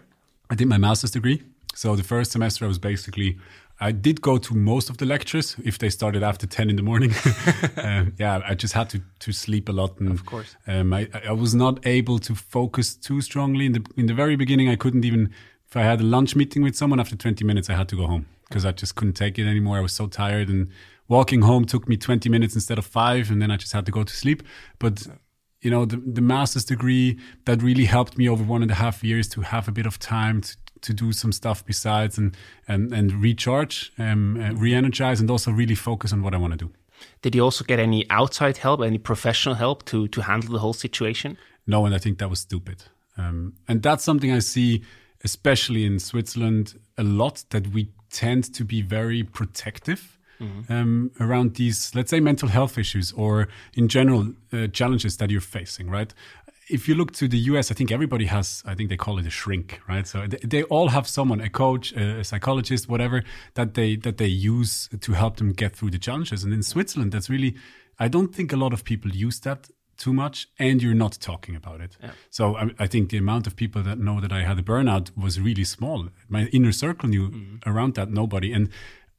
I 0.51 0.55
did 0.55 0.67
my 0.67 0.77
master's 0.77 1.12
degree. 1.12 1.41
So 1.74 1.96
the 1.96 2.03
first 2.03 2.32
semester 2.32 2.65
I 2.65 2.67
was 2.67 2.77
basically, 2.79 3.38
I 3.79 3.91
did 3.91 4.22
go 4.22 4.38
to 4.38 4.55
most 4.55 4.89
of 4.89 4.98
the 4.98 5.05
lectures 5.05 5.55
if 5.63 5.77
they 5.77 5.89
started 5.89 6.24
after 6.24 6.48
10 6.48 6.70
in 6.70 6.75
the 6.77 6.84
morning. 6.84 7.13
um, 7.77 8.13
yeah, 8.17 8.41
I 8.46 8.55
just 8.55 8.74
had 8.74 8.89
to, 8.91 9.01
to 9.20 9.32
sleep 9.34 9.67
a 9.67 9.74
lot. 9.74 10.00
And, 10.00 10.12
Of 10.12 10.25
course. 10.25 10.55
Um, 10.65 10.94
I, 10.94 11.10
I 11.27 11.34
was 11.34 11.53
not 11.53 11.86
able 11.86 12.20
to 12.20 12.36
focus 12.36 12.96
too 12.96 13.22
strongly. 13.22 13.65
In 13.65 13.74
the, 13.74 13.86
in 13.98 14.05
the 14.05 14.13
very 14.13 14.36
beginning, 14.36 14.70
I 14.70 14.75
couldn't 14.75 15.03
even, 15.03 15.34
if 15.67 15.75
I 15.75 15.82
had 15.82 16.00
a 16.00 16.05
lunch 16.05 16.36
meeting 16.36 16.63
with 16.63 16.75
someone 16.75 17.00
after 17.00 17.15
20 17.15 17.44
minutes, 17.44 17.70
I 17.70 17.74
had 17.74 17.89
to 17.89 17.98
go 17.98 18.08
home 18.08 18.27
because 18.48 18.65
I 18.65 18.72
just 18.72 18.96
couldn't 18.96 19.13
take 19.13 19.38
it 19.38 19.48
anymore. 19.48 19.77
I 19.77 19.82
was 19.82 19.94
so 19.94 20.08
tired 20.08 20.48
and 20.48 20.70
walking 21.08 21.41
home 21.41 21.65
took 21.65 21.88
me 21.89 21.98
20 21.98 22.29
minutes 22.29 22.55
instead 22.55 22.77
of 22.77 22.86
five. 22.86 23.29
And 23.29 23.41
then 23.41 23.51
I 23.51 23.58
just 23.58 23.74
had 23.74 23.86
to 23.88 23.91
go 23.91 24.03
to 24.03 24.13
sleep. 24.15 24.41
But 24.79 25.05
you 25.62 25.72
know 25.72 25.84
the, 25.84 25.98
the 25.98 26.22
master's 26.22 26.63
degree 26.63 27.20
that 27.46 27.63
really 27.63 27.86
helped 27.86 28.20
me 28.20 28.29
over 28.29 28.44
one 28.44 28.62
and 28.62 28.70
a 28.70 28.75
half 28.75 29.03
years 29.03 29.27
to 29.29 29.41
have 29.41 29.67
a 29.67 29.72
bit 29.72 29.88
of 29.88 29.98
time 29.98 30.41
to, 30.41 30.55
to 30.85 30.93
do 30.93 31.11
some 31.11 31.31
stuff 31.31 31.65
besides 31.65 32.17
and 32.17 32.35
and 32.67 32.93
and 32.93 33.11
recharge 33.21 33.91
um, 33.97 34.39
uh, 34.41 34.53
re-energize 34.53 35.19
and 35.21 35.29
also 35.29 35.51
really 35.51 35.75
focus 35.75 36.13
on 36.13 36.21
what 36.21 36.33
i 36.33 36.37
want 36.37 36.53
to 36.53 36.65
do. 36.65 36.71
Did 37.21 37.33
he 37.33 37.41
also 37.41 37.63
get 37.65 37.79
any 37.79 38.05
outside 38.09 38.57
help, 38.57 38.81
any 38.81 38.97
professional 38.97 39.55
help 39.55 39.85
to 39.85 40.07
to 40.07 40.21
handle 40.21 40.51
the 40.53 40.59
whole 40.59 40.73
situation? 40.73 41.37
no 41.67 41.85
and 41.85 41.95
i 41.95 41.99
think 41.99 42.17
that 42.19 42.29
was 42.29 42.39
stupid. 42.39 42.83
Um, 43.17 43.53
and 43.67 43.81
that's 43.81 44.03
something 44.03 44.31
i 44.31 44.39
see 44.39 44.83
especially 45.23 45.85
in 45.85 45.99
switzerland 45.99 46.77
a 46.97 47.03
lot 47.03 47.45
that 47.49 47.67
we 47.67 47.87
tend 48.09 48.53
to 48.53 48.65
be 48.65 48.81
very 48.81 49.23
protective 49.23 50.15
um, 50.69 51.11
around 51.19 51.55
these 51.55 51.93
let's 51.95 52.09
say 52.09 52.19
mental 52.19 52.49
health 52.49 52.77
issues 52.77 53.11
or 53.13 53.47
in 53.75 53.87
general 53.87 54.33
uh, 54.51 54.67
challenges 54.67 55.17
that 55.17 55.29
you're 55.29 55.41
facing 55.41 55.89
right 55.89 56.13
if 56.69 56.88
you 56.88 56.95
look 56.95 57.12
to 57.12 57.27
the 57.27 57.38
us 57.38 57.72
i 57.72 57.74
think 57.74 57.91
everybody 57.91 58.25
has 58.25 58.63
i 58.65 58.74
think 58.75 58.89
they 58.89 58.98
call 58.98 59.19
it 59.19 59.25
a 59.25 59.29
shrink 59.29 59.79
right 59.88 60.07
so 60.07 60.25
they, 60.27 60.38
they 60.38 60.63
all 60.63 60.89
have 60.89 61.07
someone 61.07 61.39
a 61.41 61.50
coach 61.50 61.91
a 61.93 62.24
psychologist 62.24 62.89
whatever 62.89 63.24
that 63.53 63.74
they 63.74 63.95
that 63.95 64.17
they 64.17 64.27
use 64.27 64.89
to 65.01 65.13
help 65.13 65.38
them 65.38 65.51
get 65.51 65.75
through 65.75 65.91
the 65.91 66.00
challenges 66.00 66.43
and 66.43 66.53
in 66.53 66.63
switzerland 66.63 67.12
that's 67.12 67.29
really 67.29 67.55
i 68.00 68.07
don't 68.07 68.34
think 68.34 68.51
a 68.51 68.57
lot 68.57 68.74
of 68.74 68.84
people 68.84 69.12
use 69.12 69.39
that 69.41 69.69
too 69.98 70.13
much 70.13 70.48
and 70.60 70.84
you're 70.84 70.93
not 70.93 71.13
talking 71.13 71.55
about 71.55 71.79
it. 71.79 71.98
So 72.29 72.57
I, 72.57 72.69
I 72.79 72.88
think 72.88 73.12
the 73.12 73.17
amount 73.17 73.48
of 73.48 73.55
people 73.55 73.81
that 73.84 73.98
know 73.98 74.19
that 74.19 74.31
I 74.31 74.43
had 74.43 74.60
a 74.60 74.62
burnout 74.62 75.15
was 75.17 75.39
really 75.39 75.63
small. 75.63 76.10
My 76.27 76.48
inner 76.48 76.72
circle 76.72 77.07
knew 77.10 77.60
around 77.65 77.95
that 77.95 78.10
nobody. 78.10 78.51
And 78.51 78.69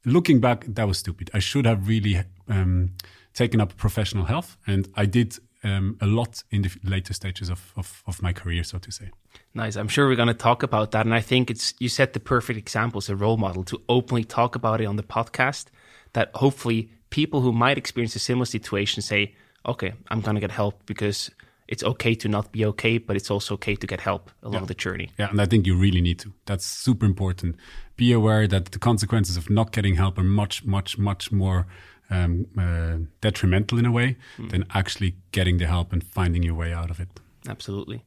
looking 0.05 0.39
back, 0.39 0.65
that 0.67 0.87
was 0.87 0.99
stupid. 0.99 1.29
I 1.33 1.39
should 1.39 1.65
have 1.65 1.87
really 1.87 2.23
um, 2.47 2.91
taken 3.33 3.61
up 3.61 3.75
professional 3.77 4.25
health, 4.25 4.57
and 4.65 4.89
I 4.95 5.05
did 5.05 5.37
um, 5.67 5.97
a 6.01 6.05
lot 6.05 6.43
in 6.51 6.61
the 6.61 6.71
later 6.83 7.13
stages 7.13 7.49
of, 7.49 7.73
of, 7.75 8.03
of 8.07 8.21
my 8.21 8.33
career, 8.33 8.63
so 8.63 8.77
to 8.77 8.91
say. 8.91 9.11
Nice. 9.53 9.75
I'm 9.75 9.87
sure 9.87 10.07
we're 10.07 10.15
going 10.15 10.27
to 10.27 10.33
talk 10.33 10.63
about 10.63 10.91
that, 10.91 11.05
and 11.05 11.13
I 11.13 11.21
think 11.21 11.49
it's 11.49 11.73
you 11.79 11.89
set 11.89 12.13
the 12.13 12.19
perfect 12.19 12.57
example 12.57 12.99
as 12.99 13.09
a 13.09 13.15
role 13.15 13.37
model 13.37 13.63
to 13.65 13.81
openly 13.89 14.23
talk 14.23 14.55
about 14.55 14.81
it 14.81 14.85
on 14.85 14.95
the 14.95 15.03
podcast. 15.03 15.65
That 16.13 16.31
hopefully 16.35 16.89
people 17.09 17.41
who 17.41 17.51
might 17.51 17.77
experience 17.77 18.15
a 18.15 18.19
similar 18.19 18.45
situation 18.45 19.01
say, 19.01 19.35
"Okay, 19.65 19.93
I'm 20.09 20.21
going 20.21 20.35
to 20.35 20.41
get 20.41 20.51
help 20.51 20.85
because." 20.85 21.31
It's 21.69 21.83
okay 21.83 22.15
to 22.15 22.29
not 22.29 22.53
be 22.53 22.63
okay, 22.63 22.97
but 22.97 23.17
it's 23.17 23.29
also 23.29 23.55
okay 23.55 23.75
to 23.75 23.85
get 23.85 23.99
help 23.99 24.31
along 24.41 24.67
the 24.67 24.73
journey. 24.73 25.09
Yeah, 25.19 25.29
and 25.29 25.41
I 25.41 25.45
think 25.45 25.67
you 25.67 25.75
really 25.75 25.99
need 25.99 26.17
to. 26.19 26.31
That's 26.45 26.65
super 26.65 27.05
important. 27.05 27.57
Be 27.97 28.13
aware 28.13 28.47
that 28.47 28.71
the 28.71 28.79
consequences 28.79 29.35
of 29.35 29.49
not 29.49 29.73
getting 29.73 29.95
help 29.95 30.17
are 30.17 30.23
much, 30.23 30.63
much, 30.63 30.97
much 30.97 31.29
more 31.29 31.67
um, 32.09 32.47
uh, 32.57 32.97
detrimental 33.21 33.77
in 33.79 33.85
a 33.85 33.91
way 33.91 34.17
than 34.37 34.65
actually 34.73 35.15
getting 35.31 35.57
the 35.57 35.65
help 35.67 35.93
and 35.93 36.03
finding 36.03 36.43
your 36.43 36.55
way 36.55 36.73
out 36.73 36.89
of 36.89 36.99
it. 36.99 37.09
Absolutely. 37.47 38.03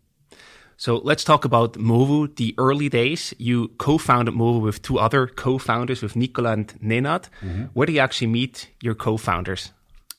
So 0.77 0.97
let's 1.05 1.25
talk 1.25 1.45
about 1.45 1.75
Movu, 1.75 2.35
the 2.37 2.55
early 2.57 2.89
days. 2.89 3.35
You 3.37 3.69
co-founded 3.77 4.35
Movu 4.35 4.63
with 4.63 4.81
two 4.81 4.99
other 4.99 5.27
co-founders, 5.27 6.03
with 6.03 6.17
Nicola 6.17 6.53
and 6.53 6.69
Nenad. 6.83 7.27
Where 7.75 7.87
do 7.87 7.93
you 7.93 8.01
actually 8.01 8.29
meet 8.29 8.69
your 8.81 8.95
co-founders? 8.95 9.73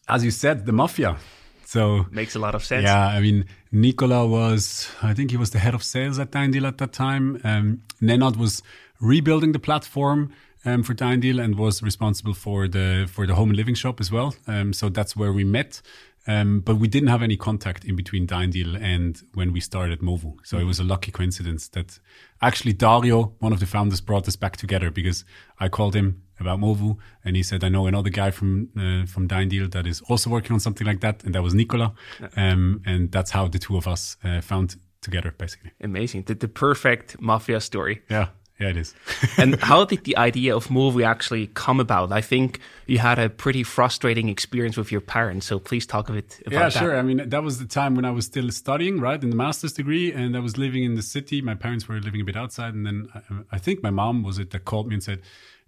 As 0.08 0.24
you 0.24 0.30
said, 0.30 0.68
the 0.68 0.72
mafia. 0.72 1.18
So 1.66 2.06
Makes 2.12 2.36
a 2.36 2.40
lot 2.40 2.54
of 2.54 2.64
sense. 2.64 2.84
Yeah, 2.84 3.08
I 3.08 3.22
mean, 3.22 3.46
Nicola 3.72 4.28
was, 4.28 4.90
I 5.02 5.14
think 5.16 5.32
he 5.32 5.38
was 5.38 5.50
the 5.50 5.60
head 5.60 5.74
of 5.74 5.84
sales 5.84 6.20
at 6.20 6.32
Deal 6.32 6.68
at 6.68 6.78
that 6.78 6.94
time. 6.94 7.42
Um, 7.44 7.82
Nenad 8.02 8.36
was 8.36 8.62
rebuilding 9.00 9.54
the 9.54 9.60
platform 9.60 10.32
um, 10.66 10.84
for 10.84 10.94
Deal 10.94 11.40
and 11.40 11.58
was 11.58 11.82
responsible 11.82 12.34
for 12.34 12.68
the 12.68 13.10
for 13.12 13.26
the 13.28 13.36
home 13.36 13.50
and 13.50 13.58
living 13.58 13.76
shop 13.76 14.00
as 14.00 14.12
well. 14.12 14.36
Um, 14.48 14.74
so 14.74 14.90
that's 14.90 15.16
where 15.16 15.34
we 15.34 15.44
met. 15.44 15.82
Um, 16.28 16.60
but 16.60 16.76
we 16.76 16.88
didn't 16.88 17.10
have 17.10 17.24
any 17.24 17.36
contact 17.36 17.84
in 17.84 17.96
between 17.96 18.28
Deal 18.28 18.76
and 18.78 19.20
when 19.34 19.52
we 19.52 19.60
started 19.60 20.02
Movu. 20.02 20.38
So 20.44 20.60
it 20.60 20.66
was 20.66 20.80
a 20.80 20.84
lucky 20.84 21.12
coincidence 21.12 21.68
that 21.70 21.98
actually 22.42 22.74
Dario, 22.74 23.34
one 23.40 23.54
of 23.54 23.60
the 23.60 23.66
founders, 23.66 24.02
brought 24.02 24.28
us 24.28 24.36
back 24.36 24.56
together 24.56 24.92
because 24.92 25.26
I 25.60 25.68
called 25.68 25.96
him 25.96 26.22
about 26.40 26.60
Movu, 26.60 26.98
and 27.24 27.36
he 27.36 27.44
said, 27.44 27.64
"I 27.64 27.70
know 27.70 27.88
another 27.88 28.10
guy 28.10 28.32
from 28.32 28.70
uh, 28.78 29.06
from 29.06 29.28
Deal 29.28 29.68
that 29.70 29.88
is 29.88 30.02
also 30.02 30.30
working 30.30 30.54
on 30.54 30.60
something 30.60 30.86
like 30.86 31.00
that," 31.00 31.24
and 31.24 31.34
that 31.34 31.42
was 31.42 31.54
Nicola, 31.54 31.94
um, 32.36 32.82
and 32.86 33.12
that's 33.12 33.32
how 33.32 33.48
the 33.48 33.60
two 33.60 33.78
of 33.78 33.88
us 33.88 34.18
uh, 34.24 34.42
found 34.42 34.76
together, 35.02 35.34
basically. 35.38 35.72
Amazing. 35.82 36.24
The, 36.24 36.36
the 36.36 36.48
perfect 36.48 37.20
mafia 37.20 37.60
story. 37.60 38.02
Yeah, 38.10 38.28
yeah, 38.62 38.70
it 38.70 38.78
is. 38.78 38.94
and 39.38 39.56
how 39.62 39.86
did 39.86 40.04
the 40.04 40.16
idea 40.18 40.56
of 40.56 40.68
Movu 40.68 41.04
actually 41.04 41.48
come 41.48 41.80
about? 41.80 42.12
I 42.12 42.22
think 42.22 42.60
you 42.86 43.00
had 43.00 43.18
a 43.18 43.30
pretty 43.30 43.64
frustrating 43.64 44.30
experience 44.30 44.78
with 44.78 44.92
your 44.92 45.02
parents, 45.02 45.48
so 45.48 45.60
please 45.60 45.86
talk 45.86 46.10
a 46.10 46.14
bit 46.14 46.40
about 46.46 46.54
yeah, 46.54 46.70
that. 46.70 46.74
sure. 46.74 46.98
I 46.98 47.02
mean, 47.02 47.30
that 47.30 47.44
was 47.44 47.58
the 47.58 47.66
time 47.66 47.96
when 47.96 48.06
I 48.06 48.12
was 48.12 48.26
still 48.26 48.52
studying, 48.52 49.00
right, 49.00 49.22
in 49.22 49.32
the 49.32 49.36
master's 49.36 49.74
degree, 49.74 50.14
and 50.14 50.38
I 50.38 50.40
was 50.40 50.58
living 50.58 50.84
in 50.84 50.96
the 50.96 51.02
city. 51.02 51.42
My 51.42 51.56
parents 51.56 51.88
were 51.88 52.00
living 52.00 52.22
a 52.22 52.24
bit 52.24 52.38
outside, 52.38 52.74
and 52.74 52.86
then 52.86 53.08
I, 53.16 53.56
I 53.56 53.58
think 53.58 53.82
my 53.82 53.90
mom 53.90 54.24
was 54.24 54.38
it 54.38 54.52
that 54.52 54.66
called 54.66 54.88
me 54.88 54.94
and 54.96 55.04
said, 55.04 55.22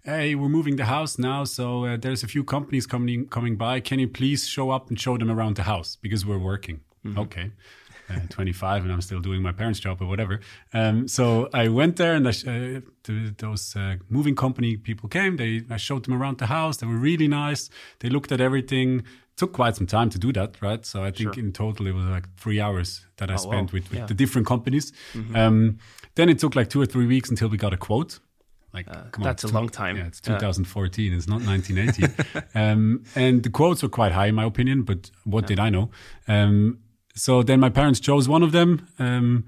"Hey, 0.04 0.34
we're 0.36 0.48
moving 0.48 0.76
the 0.76 0.84
house 0.84 1.18
now, 1.18 1.44
so 1.44 1.84
uh, 1.86 1.96
there's 1.96 2.22
a 2.22 2.28
few 2.28 2.44
companies 2.44 2.86
coming 2.86 3.26
coming 3.26 3.56
by. 3.56 3.80
Can 3.80 3.98
you 3.98 4.08
please 4.08 4.46
show 4.46 4.70
up 4.70 4.88
and 4.88 5.00
show 5.00 5.18
them 5.18 5.30
around 5.30 5.56
the 5.56 5.64
house 5.64 5.96
because 6.00 6.24
we're 6.24 6.38
working?" 6.38 6.80
Okay. 7.18 7.50
Uh, 8.10 8.18
25 8.28 8.82
and 8.84 8.92
I'm 8.92 9.00
still 9.00 9.20
doing 9.20 9.40
my 9.40 9.52
parents' 9.52 9.80
job 9.80 10.02
or 10.02 10.06
whatever. 10.06 10.40
Um, 10.74 11.08
so 11.08 11.48
I 11.54 11.68
went 11.68 11.96
there 11.96 12.14
and 12.14 12.28
I 12.28 12.32
sh- 12.32 12.46
uh, 12.46 12.80
the, 13.04 13.34
those 13.38 13.74
uh, 13.74 13.96
moving 14.10 14.34
company 14.34 14.76
people 14.76 15.08
came. 15.08 15.36
They 15.38 15.62
I 15.70 15.78
showed 15.78 16.04
them 16.04 16.12
around 16.14 16.36
the 16.38 16.46
house. 16.46 16.76
They 16.76 16.86
were 16.86 16.98
really 16.98 17.28
nice. 17.28 17.70
They 18.00 18.10
looked 18.10 18.30
at 18.30 18.40
everything. 18.42 19.04
Took 19.36 19.54
quite 19.54 19.74
some 19.76 19.86
time 19.86 20.10
to 20.10 20.18
do 20.18 20.32
that, 20.34 20.60
right? 20.60 20.84
So 20.84 21.02
I 21.02 21.10
think 21.12 21.38
in 21.38 21.52
total 21.52 21.86
it 21.86 21.92
was 21.94 22.04
like 22.04 22.28
three 22.36 22.60
hours 22.60 23.06
that 23.16 23.30
I 23.30 23.36
spent 23.36 23.72
with, 23.72 23.88
with 23.90 23.98
Yeah. 24.00 24.06
the 24.06 24.14
different 24.14 24.46
companies. 24.46 24.92
Um, 25.34 25.78
then 26.14 26.28
it 26.28 26.38
took 26.38 26.54
like 26.54 26.68
two 26.68 26.80
or 26.82 26.86
three 26.86 27.06
weeks 27.06 27.30
until 27.30 27.48
we 27.48 27.56
got 27.56 27.72
a 27.72 27.76
quote. 27.78 28.20
Like, 28.72 28.86
come 28.86 29.22
on, 29.22 29.22
that's 29.22 29.44
a 29.44 29.48
two- 29.48 29.54
long 29.54 29.68
time. 29.68 29.96
Yeah, 29.96 30.06
it's 30.06 30.20
Yeah. 30.26 30.34
2014. 30.38 31.12
It's 31.14 31.26
not 31.28 31.40
1980. 31.42 32.42
um, 32.54 33.02
and 33.14 33.42
the 33.42 33.50
quotes 33.50 33.82
were 33.82 33.88
quite 33.88 34.12
high, 34.12 34.26
in 34.26 34.34
my 34.34 34.44
opinion. 34.44 34.82
But 34.82 35.10
what 35.24 35.46
did 35.46 35.58
I 35.58 35.70
know? 35.70 35.90
Um, 36.28 36.78
so 37.14 37.42
then 37.42 37.60
my 37.60 37.70
parents 37.70 38.00
chose 38.00 38.28
one 38.28 38.42
of 38.42 38.52
them. 38.52 38.88
Um, 38.98 39.44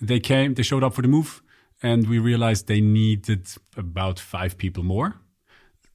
they 0.00 0.20
came, 0.20 0.54
they 0.54 0.62
showed 0.62 0.84
up 0.84 0.94
for 0.94 1.02
the 1.02 1.08
move, 1.08 1.42
and 1.82 2.08
we 2.08 2.18
realized 2.18 2.66
they 2.66 2.80
needed 2.80 3.48
about 3.76 4.18
five 4.20 4.56
people 4.56 4.82
more. 4.84 5.16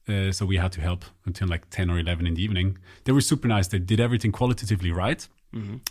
Uh, 0.06 0.30
so 0.32 0.44
we 0.44 0.58
had 0.58 0.70
to 0.72 0.82
help 0.82 1.04
until 1.24 1.48
like 1.48 1.70
10 1.70 1.90
or 1.90 1.98
11 1.98 2.26
in 2.26 2.34
the 2.34 2.42
evening. 2.42 2.76
They 3.04 3.12
were 3.12 3.22
super 3.22 3.48
nice. 3.48 3.68
They 3.68 3.78
did 3.78 4.00
everything 4.00 4.32
qualitatively 4.32 4.90
right. 4.90 5.26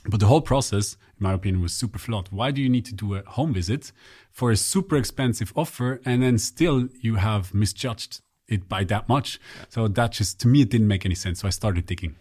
But 0.08 0.20
the 0.20 0.28
whole 0.28 0.42
process, 0.42 0.98
in 1.18 1.24
my 1.24 1.34
opinion, 1.34 1.62
was 1.64 1.74
super 1.74 1.98
flawed. 1.98 2.28
Why 2.32 2.52
do 2.52 2.62
you 2.62 2.70
need 2.70 2.86
to 2.86 2.94
do 2.94 3.16
a 3.16 3.24
home 3.24 3.54
visit 3.54 3.92
for 4.32 4.52
a 4.52 4.58
super 4.58 4.98
expensive 4.98 5.54
offer 5.56 6.02
and 6.06 6.22
then 6.22 6.38
still 6.38 6.90
you 7.02 7.16
have 7.16 7.54
misjudged 7.54 8.22
it 8.48 8.68
by 8.68 8.84
that 8.84 9.08
much? 9.10 9.40
So 9.70 9.88
that 9.88 10.12
just, 10.12 10.40
to 10.42 10.48
me, 10.48 10.62
it 10.62 10.70
didn't 10.70 10.90
make 10.90 11.06
any 11.06 11.16
sense. 11.16 11.40
So 11.40 11.48
I 11.48 11.52
started 11.52 11.86
digging. 11.86 12.16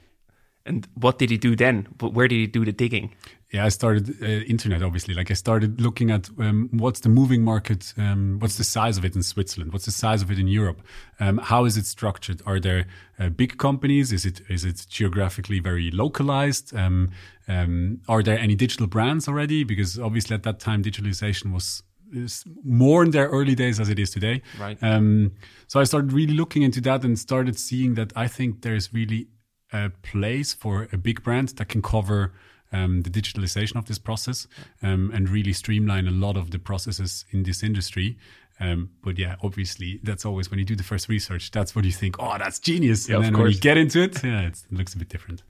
And 0.64 0.86
what 0.94 1.18
did 1.18 1.30
he 1.30 1.38
do 1.38 1.56
then? 1.56 1.88
Wh- 2.00 2.14
Where 2.14 2.28
did 2.28 2.36
he 2.36 2.46
do 2.46 2.64
the 2.64 2.72
digging? 2.72 3.14
Yeah, 3.52 3.66
I 3.66 3.68
started 3.68 4.22
uh, 4.22 4.26
internet 4.26 4.82
obviously. 4.82 5.12
Like 5.12 5.30
I 5.30 5.34
started 5.34 5.80
looking 5.80 6.10
at 6.10 6.30
um, 6.38 6.70
what's 6.72 7.00
the 7.00 7.10
moving 7.10 7.42
market, 7.44 7.92
um, 7.98 8.38
what's 8.38 8.56
the 8.56 8.64
size 8.64 8.96
of 8.96 9.04
it 9.04 9.14
in 9.14 9.22
Switzerland, 9.22 9.72
what's 9.72 9.84
the 9.84 9.92
size 9.92 10.22
of 10.22 10.30
it 10.30 10.38
in 10.38 10.48
Europe, 10.48 10.80
um, 11.20 11.36
how 11.36 11.66
is 11.66 11.76
it 11.76 11.84
structured? 11.84 12.40
Are 12.46 12.58
there 12.58 12.86
uh, 13.18 13.28
big 13.28 13.58
companies? 13.58 14.10
Is 14.10 14.24
it 14.24 14.40
is 14.48 14.64
it 14.64 14.86
geographically 14.88 15.60
very 15.60 15.90
localized? 15.90 16.74
Um, 16.74 17.10
um, 17.46 18.00
are 18.08 18.22
there 18.22 18.38
any 18.38 18.54
digital 18.54 18.86
brands 18.86 19.28
already? 19.28 19.64
Because 19.64 19.98
obviously 19.98 20.34
at 20.34 20.44
that 20.44 20.58
time 20.58 20.82
digitalization 20.82 21.52
was 21.52 21.82
is 22.10 22.44
more 22.64 23.02
in 23.04 23.10
their 23.10 23.28
early 23.28 23.54
days 23.54 23.80
as 23.80 23.88
it 23.88 23.98
is 23.98 24.10
today. 24.10 24.42
Right. 24.58 24.78
Um, 24.82 25.32
so 25.66 25.80
I 25.80 25.84
started 25.84 26.12
really 26.12 26.34
looking 26.34 26.62
into 26.62 26.80
that 26.82 27.04
and 27.04 27.18
started 27.18 27.58
seeing 27.58 27.94
that 27.94 28.12
I 28.16 28.28
think 28.28 28.62
there's 28.62 28.92
really 28.94 29.28
a 29.72 29.90
place 30.02 30.52
for 30.52 30.88
a 30.92 30.96
big 30.96 31.22
brand 31.22 31.50
that 31.50 31.68
can 31.68 31.82
cover 31.82 32.32
um, 32.72 33.02
the 33.02 33.10
digitalization 33.10 33.76
of 33.76 33.86
this 33.86 33.98
process 33.98 34.46
um, 34.82 35.10
and 35.14 35.28
really 35.28 35.52
streamline 35.52 36.06
a 36.08 36.10
lot 36.10 36.36
of 36.36 36.50
the 36.50 36.58
processes 36.58 37.24
in 37.30 37.42
this 37.42 37.62
industry. 37.62 38.16
Um, 38.60 38.90
but 39.02 39.18
yeah, 39.18 39.36
obviously, 39.42 40.00
that's 40.02 40.24
always 40.24 40.50
when 40.50 40.58
you 40.58 40.64
do 40.64 40.76
the 40.76 40.82
first 40.82 41.08
research, 41.08 41.50
that's 41.50 41.74
what 41.74 41.84
you 41.84 41.92
think, 41.92 42.16
oh, 42.18 42.36
that's 42.38 42.58
genius. 42.58 43.08
Yeah, 43.08 43.16
and 43.16 43.24
then 43.24 43.38
when 43.38 43.50
you 43.50 43.58
get 43.58 43.76
into 43.76 44.02
it, 44.02 44.22
yeah, 44.24 44.42
it 44.42 44.62
looks 44.70 44.94
a 44.94 44.98
bit 44.98 45.08
different. 45.08 45.42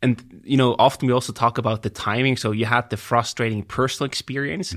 And 0.00 0.40
you 0.42 0.56
know, 0.56 0.74
often 0.78 1.06
we 1.06 1.12
also 1.12 1.32
talk 1.32 1.58
about 1.58 1.82
the 1.82 1.90
timing. 1.90 2.36
So 2.36 2.50
you 2.50 2.64
had 2.64 2.90
the 2.90 2.96
frustrating 2.96 3.62
personal 3.62 4.06
experience. 4.06 4.74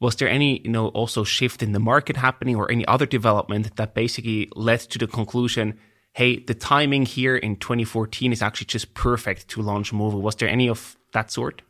Was 0.00 0.16
there 0.16 0.28
any, 0.28 0.60
you 0.64 0.70
know, 0.70 0.88
also 0.88 1.22
shift 1.22 1.62
in 1.62 1.72
the 1.72 1.78
market 1.78 2.16
happening 2.16 2.56
or 2.56 2.70
any 2.70 2.84
other 2.86 3.06
development 3.06 3.76
that 3.76 3.94
basically 3.94 4.50
led 4.56 4.80
to 4.80 4.98
the 4.98 5.06
conclusion, 5.06 5.78
hey, 6.14 6.38
the 6.38 6.54
timing 6.54 7.04
here 7.04 7.36
in 7.36 7.56
2014 7.56 8.32
is 8.32 8.40
actually 8.40 8.66
just 8.66 8.94
perfect 8.94 9.48
to 9.48 9.60
launch 9.60 9.92
Movu? 9.92 10.20
Was 10.20 10.36
there 10.36 10.48
any 10.48 10.68
of 10.68 10.96
that 11.12 11.30
sort? 11.30 11.62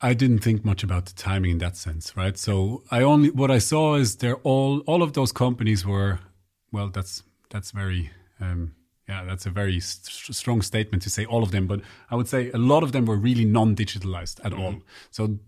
I 0.00 0.14
didn't 0.14 0.38
think 0.38 0.64
much 0.64 0.82
about 0.82 1.06
the 1.06 1.14
timing 1.14 1.52
in 1.52 1.58
that 1.58 1.76
sense, 1.76 2.16
right? 2.16 2.38
So 2.38 2.82
I 2.90 3.02
only 3.02 3.30
what 3.30 3.50
I 3.50 3.58
saw 3.58 3.96
is 3.96 4.16
they're 4.16 4.36
all 4.36 4.80
all 4.80 5.02
of 5.02 5.12
those 5.14 5.32
companies 5.32 5.84
were 5.84 6.20
well. 6.70 6.88
That's 6.88 7.22
that's 7.50 7.70
very 7.70 8.10
um, 8.40 8.74
yeah, 9.08 9.24
that's 9.24 9.46
a 9.46 9.50
very 9.50 9.80
st- 9.80 10.34
strong 10.36 10.62
statement 10.62 11.02
to 11.04 11.10
say 11.10 11.24
all 11.24 11.42
of 11.42 11.50
them, 11.50 11.66
but 11.66 11.80
I 12.10 12.16
would 12.16 12.28
say 12.28 12.50
a 12.50 12.58
lot 12.58 12.82
of 12.82 12.92
them 12.92 13.06
were 13.06 13.16
really 13.16 13.44
non-digitalized 13.44 14.44
at 14.44 14.52
all. 14.52 14.76
So 15.10 15.38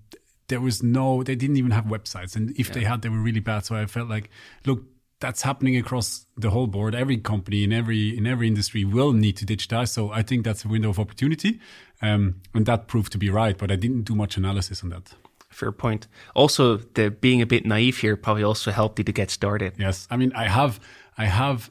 there 0.46 0.60
was 0.60 0.82
no, 0.82 1.22
they 1.22 1.34
didn't 1.34 1.56
even 1.56 1.72
have 1.72 1.84
websites, 1.84 2.36
and 2.36 2.58
if 2.58 2.72
they 2.72 2.84
had, 2.84 3.02
they 3.02 3.08
were 3.08 3.18
really 3.18 3.40
bad. 3.40 3.64
So 3.64 3.74
I 3.74 3.86
felt 3.86 4.08
like, 4.08 4.30
look, 4.64 4.84
that's 5.20 5.42
happening 5.42 5.76
across 5.76 6.26
the 6.36 6.50
whole 6.50 6.66
board. 6.66 6.94
Every 6.94 7.16
company 7.16 7.64
in 7.64 7.72
every 7.72 8.16
in 8.16 8.26
every 8.26 8.46
industry 8.46 8.84
will 8.84 9.12
need 9.12 9.36
to 9.38 9.46
digitize. 9.46 9.88
So 9.88 10.12
I 10.12 10.22
think 10.22 10.44
that's 10.44 10.64
a 10.64 10.68
window 10.68 10.90
of 10.90 10.98
opportunity, 10.98 11.60
um, 12.00 12.40
and 12.54 12.66
that 12.66 12.86
proved 12.86 13.12
to 13.12 13.18
be 13.18 13.30
right. 13.30 13.56
But 13.56 13.70
I 13.70 13.76
didn't 13.76 14.02
do 14.02 14.14
much 14.14 14.36
analysis 14.36 14.82
on 14.82 14.90
that. 14.90 15.14
Fair 15.50 15.72
point. 15.72 16.06
Also, 16.34 16.76
the 16.76 17.10
being 17.10 17.42
a 17.42 17.46
bit 17.46 17.66
naive 17.66 17.98
here 17.98 18.16
probably 18.16 18.44
also 18.44 18.70
helped 18.70 18.98
you 18.98 19.04
to 19.04 19.12
get 19.12 19.30
started. 19.30 19.72
Yes, 19.78 20.06
I 20.10 20.16
mean, 20.16 20.32
I 20.34 20.46
have, 20.46 20.78
I 21.16 21.24
have, 21.24 21.70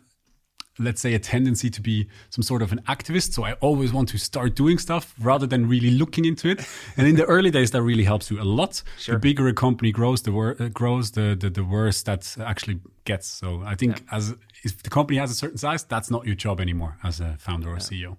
let's 0.80 1.02
say, 1.02 1.14
a 1.14 1.20
tendency 1.20 1.70
to 1.70 1.82
be 1.82 2.08
some 2.30 2.44
sort 2.44 2.62
of 2.62 2.72
an 2.72 2.82
activist. 2.88 3.34
So 3.34 3.44
I 3.44 3.54
always 3.54 3.94
want 3.94 4.10
to 4.10 4.18
start 4.18 4.56
doing 4.56 4.78
stuff 4.78 5.14
rather 5.20 5.48
than 5.48 5.68
really 5.68 5.92
looking 5.92 6.26
into 6.26 6.50
it. 6.50 6.68
and 6.98 7.08
in 7.08 7.16
the 7.16 7.26
early 7.36 7.52
days, 7.52 7.72
that 7.72 7.82
really 7.82 8.04
helps 8.04 8.30
you 8.32 8.42
a 8.42 8.44
lot. 8.44 8.84
The 9.06 9.20
bigger 9.20 9.48
a 9.48 9.54
company 9.54 9.92
grows, 9.92 10.22
the 10.22 10.32
wor- 10.32 10.56
uh, 10.60 10.70
grows, 10.70 11.12
the, 11.12 11.36
the 11.40 11.50
the 11.50 11.64
worse 11.64 12.04
that 12.04 12.36
actually 12.40 12.80
gets. 13.06 13.28
So 13.28 13.64
I 13.66 13.76
think 13.76 14.04
as 14.12 14.36
if 14.64 14.84
the 14.84 14.90
company 14.90 15.20
has 15.20 15.32
a 15.32 15.36
certain 15.36 15.58
size, 15.58 15.84
that's 15.84 16.12
not 16.12 16.26
your 16.26 16.36
job 16.36 16.60
anymore 16.60 16.98
as 17.04 17.20
a 17.20 17.36
founder 17.38 17.70
or 17.70 17.78
CEO. 17.78 18.18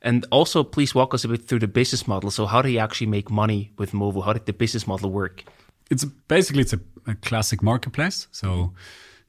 And 0.00 0.24
also, 0.30 0.62
please 0.62 0.94
walk 0.94 1.12
us 1.12 1.24
a 1.24 1.28
bit 1.28 1.48
through 1.48 1.58
the 1.58 1.66
business 1.66 2.06
model. 2.06 2.30
So, 2.30 2.46
how 2.46 2.62
do 2.62 2.68
you 2.68 2.78
actually 2.78 3.08
make 3.08 3.32
money 3.32 3.72
with 3.78 3.90
Movu? 3.90 4.24
How 4.24 4.32
did 4.32 4.46
the 4.46 4.52
business 4.52 4.86
model 4.86 5.10
work? 5.10 5.44
it's 5.90 6.04
basically 6.04 6.62
it's 6.62 6.72
a, 6.72 6.80
a 7.06 7.14
classic 7.14 7.62
marketplace. 7.62 8.28
So 8.30 8.72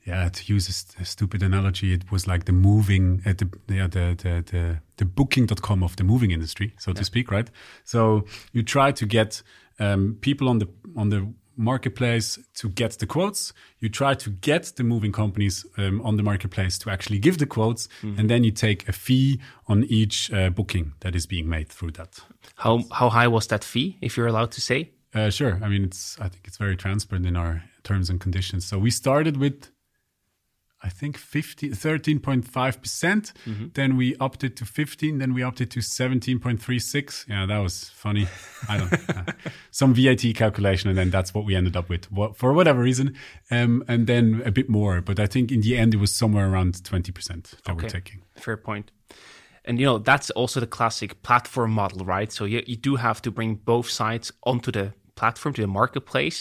yeah, 0.10 0.30
to 0.30 0.54
use 0.54 0.68
a, 0.70 0.74
st- 0.74 1.02
a 1.02 1.06
stupid 1.06 1.44
analogy, 1.44 1.94
it 1.94 2.12
was 2.12 2.28
like 2.28 2.46
the 2.46 2.52
moving 2.52 3.22
at 3.26 3.38
the 3.38 3.48
yeah 3.68 3.88
the 3.88 4.16
the 4.18 4.44
the, 4.52 4.80
the 4.98 5.06
booking.com 5.06 5.84
of 5.84 5.96
the 5.96 6.04
moving 6.04 6.32
industry, 6.32 6.74
so 6.78 6.94
to 6.94 7.04
speak, 7.04 7.32
right? 7.32 7.50
So 7.84 8.26
you 8.52 8.64
try 8.64 8.92
to 8.92 9.06
get 9.06 9.44
um, 9.80 10.18
people 10.22 10.50
on 10.50 10.60
the 10.60 10.68
on 10.96 11.10
the 11.10 11.32
marketplace 11.56 12.40
to 12.54 12.70
get 12.70 12.92
the 13.00 13.06
quotes. 13.06 13.54
You 13.80 13.90
try 13.90 14.16
to 14.16 14.30
get 14.30 14.74
the 14.76 14.84
moving 14.84 15.12
companies 15.12 15.66
um, 15.78 16.02
on 16.02 16.18
the 16.18 16.24
marketplace 16.24 16.80
to 16.80 16.90
actually 16.90 17.20
give 17.20 17.38
the 17.38 17.46
quotes, 17.46 17.88
and 18.18 18.30
then 18.30 18.44
you 18.44 18.52
take 18.52 18.88
a 18.90 18.92
fee 18.92 19.40
on 19.68 19.84
each 19.84 20.32
uh, 20.34 20.50
booking 20.50 20.94
that 21.00 21.16
is 21.16 21.28
being 21.28 21.48
made 21.50 21.70
through 21.70 21.92
that. 21.92 22.20
How 22.56 22.84
how 22.92 23.10
high 23.10 23.28
was 23.28 23.48
that 23.48 23.64
fee, 23.64 23.98
if 24.02 24.18
you're 24.18 24.28
allowed 24.28 24.52
to 24.52 24.62
say? 24.62 24.92
Uh, 25.14 25.30
sure. 25.30 25.60
I 25.64 25.70
mean, 25.70 25.84
it's. 25.84 26.18
I 26.20 26.30
think 26.30 26.48
it's 26.48 26.58
very 26.58 26.76
transparent 26.76 27.26
in 27.26 27.36
our 27.36 27.64
terms 27.84 28.10
and 28.10 28.20
conditions. 28.20 28.66
So 28.66 28.78
we 28.78 28.92
started 28.92 29.38
with, 29.38 29.70
I 30.82 30.90
think, 30.90 31.18
50, 31.18 31.72
13.5 31.72 32.82
percent. 32.82 33.34
Then 33.74 33.98
we 33.98 34.16
upped 34.20 34.44
it 34.44 34.56
to 34.58 34.66
15. 34.66 35.18
Then 35.18 35.34
we 35.34 35.44
upped 35.44 35.62
it 35.62 35.70
to 35.72 35.80
17.36. 35.80 37.28
Yeah, 37.28 37.46
that 37.46 37.58
was 37.58 37.90
funny. 37.90 38.28
I 38.68 38.78
don't. 38.78 39.10
uh, 39.10 39.24
some 39.72 39.94
VAT 39.94 40.24
calculation, 40.36 40.90
and 40.90 40.98
then 40.98 41.10
that's 41.10 41.34
what 41.34 41.46
we 41.46 41.56
ended 41.56 41.76
up 41.76 41.90
with 41.90 42.12
what, 42.12 42.38
for 42.38 42.54
whatever 42.54 42.82
reason. 42.82 43.16
Um, 43.52 43.84
and 43.88 44.08
then 44.08 44.42
a 44.46 44.52
bit 44.52 44.70
more, 44.70 45.02
but 45.02 45.20
I 45.20 45.28
think 45.28 45.52
in 45.52 45.62
the 45.62 45.78
end 45.78 45.94
it 45.94 45.98
was 45.98 46.16
somewhere 46.16 46.50
around 46.50 46.84
20 46.84 47.12
percent 47.12 47.56
that 47.66 47.76
we're 47.76 47.90
taking. 47.90 48.22
Fair 48.36 48.58
point. 48.58 48.92
And 49.66 49.80
you 49.80 49.86
know 49.86 49.98
that's 49.98 50.30
also 50.32 50.60
the 50.60 50.68
classic 50.68 51.22
platform 51.22 51.72
model, 51.72 52.06
right? 52.06 52.32
So 52.32 52.46
you, 52.46 52.64
you 52.66 52.76
do 52.76 52.96
have 52.96 53.22
to 53.24 53.32
bring 53.32 53.56
both 53.56 53.90
sides 53.90 54.32
onto 54.44 54.72
the 54.72 54.94
platform 55.20 55.52
to 55.56 55.62
the 55.62 55.74
marketplace, 55.82 56.38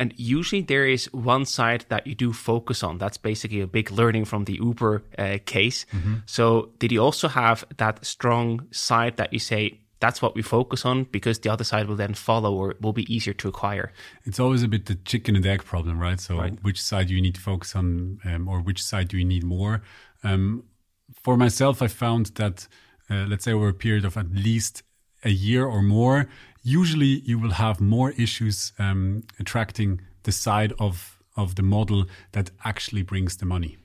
and 0.00 0.08
usually 0.16 0.62
there 0.72 0.86
is 0.96 1.02
one 1.12 1.44
side 1.56 1.82
that 1.92 2.02
you 2.08 2.14
do 2.24 2.32
focus 2.32 2.78
on. 2.88 2.98
That's 3.02 3.18
basically 3.30 3.60
a 3.62 3.66
big 3.78 3.86
learning 4.00 4.26
from 4.26 4.44
the 4.44 4.56
Uber 4.68 4.94
uh, 5.18 5.38
case. 5.56 5.78
So 6.26 6.44
did 6.80 6.90
you 6.92 7.00
also 7.08 7.28
have 7.28 7.58
that 7.82 8.04
strong 8.04 8.48
side 8.70 9.14
that 9.20 9.30
you 9.32 9.38
say 9.50 9.62
that's 10.00 10.20
what 10.22 10.32
we 10.36 10.42
focus 10.42 10.84
on 10.84 10.96
because 11.16 11.36
the 11.44 11.50
other 11.54 11.64
side 11.64 11.84
will 11.88 11.96
then 12.04 12.14
follow 12.14 12.52
or 12.60 12.66
will 12.80 12.92
be 12.92 13.06
easier 13.14 13.34
to 13.34 13.48
acquire? 13.48 13.88
It's 14.28 14.40
always 14.44 14.62
a 14.62 14.68
bit 14.68 14.82
the 14.86 14.94
chicken 15.10 15.34
and 15.36 15.46
egg 15.46 15.62
problem, 15.72 15.98
right? 15.98 16.20
So, 16.20 16.36
which 16.62 16.80
side 16.80 17.06
do 17.08 17.14
you 17.14 17.22
need 17.26 17.34
to 17.34 17.40
focus 17.50 17.74
on, 17.74 18.18
um, 18.24 18.48
or 18.48 18.58
which 18.68 18.80
side 18.90 19.08
do 19.08 19.16
you 19.20 19.24
need 19.34 19.44
more? 19.44 19.74
Um, 20.22 20.64
for 21.24 21.36
myself, 21.36 21.82
I 21.82 21.88
found 21.88 22.26
that, 22.40 22.68
uh, 23.10 23.24
let's 23.30 23.44
say, 23.44 23.52
over 23.52 23.68
a 23.68 23.74
period 23.86 24.04
of 24.04 24.16
at 24.16 24.30
least 24.48 24.82
a 25.24 25.30
year 25.30 25.64
or 25.66 25.82
more, 25.82 26.28
usually 26.68 27.22
you 27.24 27.38
will 27.38 27.52
have 27.52 27.80
more 27.80 28.10
issues 28.12 28.72
um, 28.78 29.24
attracting 29.38 30.00
the 30.22 30.32
side 30.32 30.72
of 30.78 31.18
of 31.36 31.54
the 31.54 31.62
model 31.62 32.04
that 32.32 32.50
actually 32.64 33.02
brings 33.02 33.36
the 33.36 33.46
money. 33.46 33.76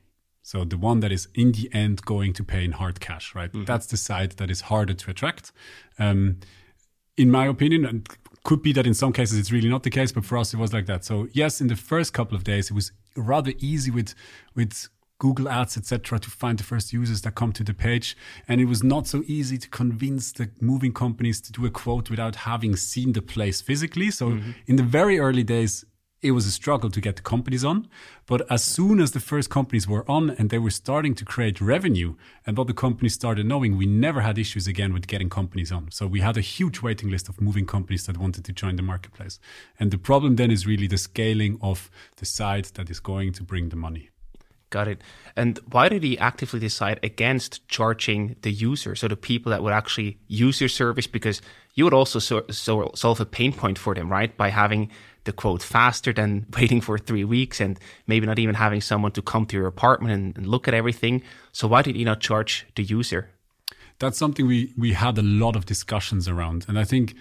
So 0.41 0.65
the 0.65 0.78
one 0.78 1.00
that 1.02 1.12
is 1.12 1.28
in 1.36 1.52
the 1.52 1.69
end 1.72 2.02
going 2.02 2.34
to 2.34 2.43
pay 2.43 2.63
in 2.65 2.72
hard 2.74 3.00
cash, 3.00 3.36
right? 3.36 3.52
That's 3.65 3.86
the 3.86 3.98
side 3.98 4.32
that 4.32 4.50
is 4.50 4.62
harder 4.62 4.96
to 4.96 5.12
attract. 5.12 5.52
Um, 6.00 6.39
in 7.15 7.30
my 7.30 7.46
opinion, 7.46 7.86
and 7.86 8.10
could 8.43 8.62
be 8.62 8.74
that 8.74 8.86
in 8.86 8.93
some 8.93 9.13
cases 9.13 9.38
it's 9.38 9.52
really 9.52 9.69
not 9.69 9.84
the 9.84 9.89
case, 9.89 10.12
but 10.12 10.26
for 10.26 10.38
us 10.38 10.54
it 10.54 10.58
was 10.58 10.74
like 10.74 10.88
that. 10.88 11.06
So 11.06 11.28
yes, 11.32 11.62
in 11.62 11.67
the 11.67 11.76
first 11.76 12.12
couple 12.12 12.36
of 12.36 12.43
days 12.43 12.69
it 12.69 12.74
was 12.74 12.91
rather 13.15 13.54
easy 13.60 13.91
with 13.91 14.15
with 14.56 14.89
Google 15.24 15.48
Ads, 15.48 15.78
etc., 15.78 16.20
to 16.20 16.30
find 16.30 16.58
the 16.58 16.66
first 16.66 16.92
users 16.92 17.22
that 17.22 17.34
come 17.34 17.54
to 17.54 17.64
the 17.64 17.74
page, 17.74 18.18
and 18.46 18.60
it 18.60 18.66
was 18.66 18.84
not 18.84 19.08
so 19.08 19.24
easy 19.26 19.58
to 19.58 19.70
convince 19.70 20.34
the 20.34 20.50
moving 20.60 20.92
companies 20.92 21.40
to 21.40 21.50
do 21.54 21.66
a 21.66 21.70
quote 21.70 22.10
without 22.10 22.36
having 22.52 22.76
seen 22.76 23.14
the 23.14 23.22
place 23.22 23.62
physically. 23.62 24.12
So 24.12 24.32
mm-hmm. 24.32 24.52
in 24.68 24.76
the 24.76 24.84
very 24.84 25.20
early 25.20 25.44
days. 25.44 25.86
It 26.30 26.32
was 26.32 26.46
a 26.46 26.52
struggle 26.52 26.90
to 26.90 27.02
get 27.02 27.18
the 27.18 27.22
companies 27.22 27.66
on, 27.66 27.90
but 28.26 28.50
as 28.50 28.64
soon 28.64 29.02
as 29.02 29.12
the 29.12 29.20
first 29.20 29.50
companies 29.50 29.90
were 29.90 30.10
on 30.10 30.30
and 30.30 30.50
they 30.50 30.58
were 30.58 30.70
starting 30.84 31.16
to 31.16 31.26
create 31.26 31.60
revenue, 31.60 32.16
and 32.46 32.58
what 32.58 32.68
the 32.68 32.74
companies 32.74 33.14
started 33.14 33.46
knowing, 33.46 33.76
we 33.76 33.86
never 33.86 34.22
had 34.22 34.38
issues 34.38 34.66
again 34.66 34.94
with 34.94 35.06
getting 35.14 35.30
companies 35.30 35.70
on. 35.70 35.92
So 35.92 36.08
we 36.08 36.22
had 36.22 36.38
a 36.38 36.48
huge 36.56 36.82
waiting 36.82 37.10
list 37.10 37.28
of 37.28 37.42
moving 37.42 37.66
companies 37.66 38.06
that 38.06 38.18
wanted 38.18 38.46
to 38.46 38.54
join 38.54 38.78
the 38.78 38.90
marketplace. 38.92 39.38
And 39.78 39.92
the 39.92 39.98
problem 39.98 40.38
then 40.38 40.50
is 40.50 40.66
really 40.66 40.88
the 40.88 40.98
scaling 40.98 41.58
of 41.62 41.92
the 42.16 42.26
site 42.26 42.72
that 42.76 42.90
is 42.90 43.02
going 43.02 43.34
to 43.34 43.44
bring 43.44 43.68
the 43.68 43.82
money. 43.88 44.10
Got 44.74 44.88
it. 44.88 45.02
And 45.36 45.60
why 45.70 45.88
did 45.88 46.02
he 46.02 46.18
actively 46.18 46.60
decide 46.60 47.00
against 47.04 47.68
charging 47.68 48.38
the 48.42 48.50
user, 48.50 48.96
so 48.96 49.08
the 49.08 49.16
people 49.16 49.52
that 49.52 49.62
would 49.62 49.72
actually 49.72 50.18
use 50.28 50.60
your 50.60 50.68
service? 50.68 51.06
Because 51.06 51.44
you 51.76 51.84
would 51.84 51.94
also 51.94 52.18
so, 52.18 52.44
so 52.50 52.90
solve 52.96 53.22
a 53.22 53.26
pain 53.28 53.54
point 53.54 53.78
for 53.78 53.94
them, 53.94 54.12
right? 54.12 54.36
By 54.36 54.50
having 54.50 54.90
the 55.26 55.32
quote 55.32 55.62
faster 55.62 56.12
than 56.12 56.48
waiting 56.58 56.82
for 56.82 56.98
three 56.98 57.24
weeks 57.24 57.62
and 57.62 57.80
maybe 58.08 58.26
not 58.26 58.40
even 58.40 58.56
having 58.56 58.82
someone 58.82 59.12
to 59.12 59.22
come 59.22 59.46
to 59.46 59.56
your 59.56 59.68
apartment 59.68 60.12
and, 60.12 60.38
and 60.40 60.48
look 60.48 60.68
at 60.68 60.74
everything. 60.74 61.22
So 61.52 61.68
why 61.68 61.84
did 61.84 61.96
you 61.96 62.06
not 62.06 62.20
charge 62.20 62.66
the 62.76 62.82
user? 62.82 63.30
That's 64.00 64.18
something 64.18 64.48
we, 64.48 64.74
we 64.76 64.94
had 64.94 65.20
a 65.20 65.22
lot 65.22 65.56
of 65.56 65.68
discussions 65.68 66.28
around. 66.28 66.66
And 66.68 66.80
I 66.80 66.84
think 66.84 67.14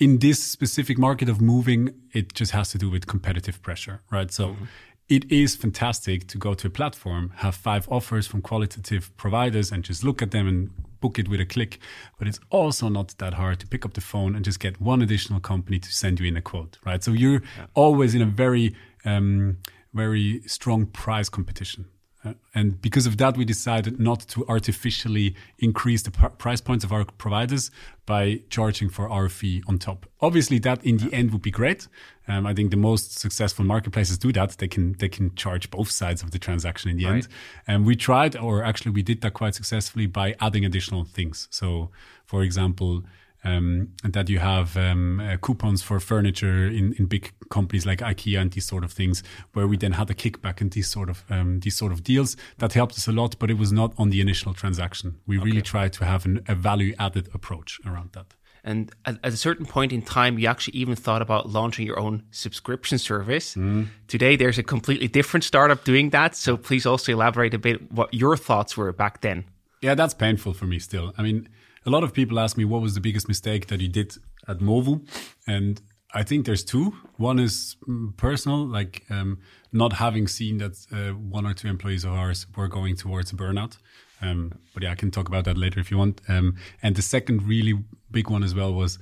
in 0.00 0.20
this 0.20 0.42
specific 0.42 0.96
market 0.96 1.28
of 1.28 1.42
moving, 1.42 1.94
it 2.14 2.32
just 2.32 2.52
has 2.52 2.70
to 2.70 2.78
do 2.78 2.88
with 2.88 3.06
competitive 3.06 3.60
pressure, 3.60 4.00
right? 4.10 4.32
So 4.32 4.48
mm-hmm. 4.48 4.64
It 5.12 5.30
is 5.30 5.54
fantastic 5.54 6.26
to 6.28 6.38
go 6.38 6.54
to 6.54 6.68
a 6.68 6.70
platform, 6.70 7.32
have 7.36 7.54
five 7.54 7.86
offers 7.90 8.26
from 8.26 8.40
qualitative 8.40 9.14
providers, 9.18 9.70
and 9.70 9.84
just 9.84 10.02
look 10.02 10.22
at 10.22 10.30
them 10.30 10.48
and 10.48 10.70
book 11.02 11.18
it 11.18 11.28
with 11.28 11.38
a 11.38 11.44
click. 11.44 11.78
But 12.18 12.28
it's 12.28 12.40
also 12.48 12.88
not 12.88 13.18
that 13.18 13.34
hard 13.34 13.60
to 13.60 13.66
pick 13.66 13.84
up 13.84 13.92
the 13.92 14.00
phone 14.00 14.34
and 14.34 14.42
just 14.42 14.58
get 14.58 14.80
one 14.80 15.02
additional 15.02 15.38
company 15.38 15.78
to 15.80 15.92
send 15.92 16.18
you 16.18 16.26
in 16.26 16.38
a 16.38 16.40
quote, 16.40 16.78
right? 16.86 17.04
So 17.04 17.12
you're 17.12 17.42
always 17.74 18.14
in 18.14 18.22
a 18.22 18.26
very, 18.26 18.74
um, 19.04 19.58
very 19.92 20.40
strong 20.46 20.86
price 20.86 21.28
competition. 21.28 21.84
Uh, 22.24 22.34
and 22.54 22.80
because 22.80 23.06
of 23.06 23.16
that, 23.16 23.36
we 23.36 23.44
decided 23.44 23.98
not 23.98 24.20
to 24.20 24.46
artificially 24.48 25.34
increase 25.58 26.02
the 26.02 26.10
pr- 26.10 26.26
price 26.28 26.60
points 26.60 26.84
of 26.84 26.92
our 26.92 27.04
providers 27.04 27.70
by 28.06 28.40
charging 28.48 28.88
for 28.88 29.08
our 29.08 29.28
fee 29.28 29.62
on 29.66 29.78
top. 29.78 30.06
Obviously, 30.20 30.58
that 30.60 30.84
in 30.84 30.98
the 30.98 31.12
end 31.12 31.32
would 31.32 31.42
be 31.42 31.50
great. 31.50 31.88
Um, 32.28 32.46
I 32.46 32.54
think 32.54 32.70
the 32.70 32.76
most 32.76 33.18
successful 33.18 33.64
marketplaces 33.64 34.18
do 34.18 34.32
that. 34.32 34.50
They 34.58 34.68
can 34.68 34.92
they 34.98 35.08
can 35.08 35.34
charge 35.34 35.70
both 35.70 35.90
sides 35.90 36.22
of 36.22 36.30
the 36.30 36.38
transaction 36.38 36.90
in 36.90 36.96
the 36.96 37.06
end. 37.06 37.28
And 37.66 37.84
we 37.84 37.96
tried, 37.96 38.36
or 38.36 38.62
actually 38.62 38.92
we 38.92 39.02
did 39.02 39.20
that 39.22 39.34
quite 39.34 39.54
successfully 39.56 40.06
by 40.06 40.36
adding 40.40 40.64
additional 40.64 41.04
things. 41.04 41.48
So, 41.50 41.90
for 42.24 42.42
example. 42.42 43.02
Um, 43.44 43.88
that 44.04 44.28
you 44.28 44.38
have 44.38 44.76
um, 44.76 45.20
uh, 45.20 45.36
coupons 45.38 45.82
for 45.82 45.98
furniture 46.00 46.66
in, 46.66 46.94
in 46.94 47.06
big 47.06 47.32
companies 47.50 47.84
like 47.84 47.98
IKEA 47.98 48.40
and 48.40 48.52
these 48.52 48.66
sort 48.66 48.84
of 48.84 48.92
things, 48.92 49.22
where 49.52 49.66
we 49.66 49.76
then 49.76 49.92
had 49.92 50.10
a 50.10 50.14
kickback 50.14 50.60
and 50.60 50.70
these 50.72 50.88
sort 50.88 51.10
of 51.10 51.24
um, 51.30 51.60
these 51.60 51.76
sort 51.76 51.92
of 51.92 52.02
deals. 52.02 52.36
That 52.58 52.72
helped 52.72 52.94
us 52.94 53.08
a 53.08 53.12
lot, 53.12 53.38
but 53.38 53.50
it 53.50 53.58
was 53.58 53.72
not 53.72 53.94
on 53.98 54.10
the 54.10 54.20
initial 54.20 54.54
transaction. 54.54 55.18
We 55.26 55.38
okay. 55.38 55.44
really 55.44 55.62
tried 55.62 55.92
to 55.94 56.04
have 56.04 56.24
an, 56.24 56.44
a 56.48 56.54
value 56.54 56.94
added 56.98 57.28
approach 57.34 57.80
around 57.84 58.12
that. 58.12 58.34
And 58.64 58.92
at, 59.04 59.18
at, 59.24 59.32
a 59.32 59.36
certain 59.36 59.66
point 59.66 59.92
in 59.92 60.02
time, 60.02 60.38
you 60.38 60.46
actually 60.46 60.78
even 60.78 60.94
thought 60.94 61.20
about 61.20 61.48
launching 61.48 61.84
your 61.84 61.98
own 61.98 62.22
subscription 62.30 62.98
service. 62.98 63.56
Mm. 63.56 63.88
Today, 64.06 64.36
there's 64.36 64.58
a 64.58 64.62
completely 64.62 65.08
different 65.08 65.42
startup 65.42 65.82
doing 65.84 66.10
that. 66.10 66.36
So 66.36 66.56
please 66.56 66.86
also 66.86 67.12
elaborate 67.12 67.54
a 67.54 67.58
bit 67.58 67.90
what 67.90 68.14
your 68.14 68.36
thoughts 68.36 68.76
were 68.76 68.92
back 68.92 69.20
then. 69.20 69.44
Yeah, 69.80 69.96
that's 69.96 70.14
painful 70.14 70.54
for 70.54 70.66
me 70.66 70.78
still. 70.78 71.12
I 71.18 71.22
mean, 71.22 71.48
a 71.84 71.90
lot 71.90 72.04
of 72.04 72.12
people 72.12 72.38
ask 72.38 72.56
me 72.56 72.64
what 72.64 72.82
was 72.82 72.94
the 72.94 73.00
biggest 73.00 73.28
mistake 73.28 73.66
that 73.68 73.80
you 73.80 73.88
did 73.88 74.16
at 74.48 74.58
Movu, 74.58 75.06
and 75.46 75.80
I 76.14 76.22
think 76.22 76.46
there's 76.46 76.64
two. 76.64 76.94
One 77.16 77.38
is 77.38 77.76
mm, 77.88 78.16
personal, 78.16 78.66
like 78.66 79.04
um, 79.10 79.38
not 79.72 79.94
having 79.94 80.28
seen 80.28 80.58
that 80.58 80.72
uh, 80.92 81.14
one 81.14 81.46
or 81.46 81.54
two 81.54 81.68
employees 81.68 82.04
of 82.04 82.12
ours 82.12 82.46
were 82.56 82.68
going 82.68 82.96
towards 82.96 83.32
burnout. 83.32 83.78
Um, 84.20 84.52
but 84.74 84.82
yeah, 84.82 84.92
I 84.92 84.94
can 84.94 85.10
talk 85.10 85.28
about 85.28 85.44
that 85.46 85.56
later 85.56 85.80
if 85.80 85.90
you 85.90 85.98
want. 85.98 86.20
Um, 86.28 86.56
and 86.82 86.94
the 86.94 87.02
second 87.02 87.42
really 87.48 87.78
big 88.10 88.30
one 88.30 88.44
as 88.44 88.54
well 88.54 88.72
was 88.72 88.98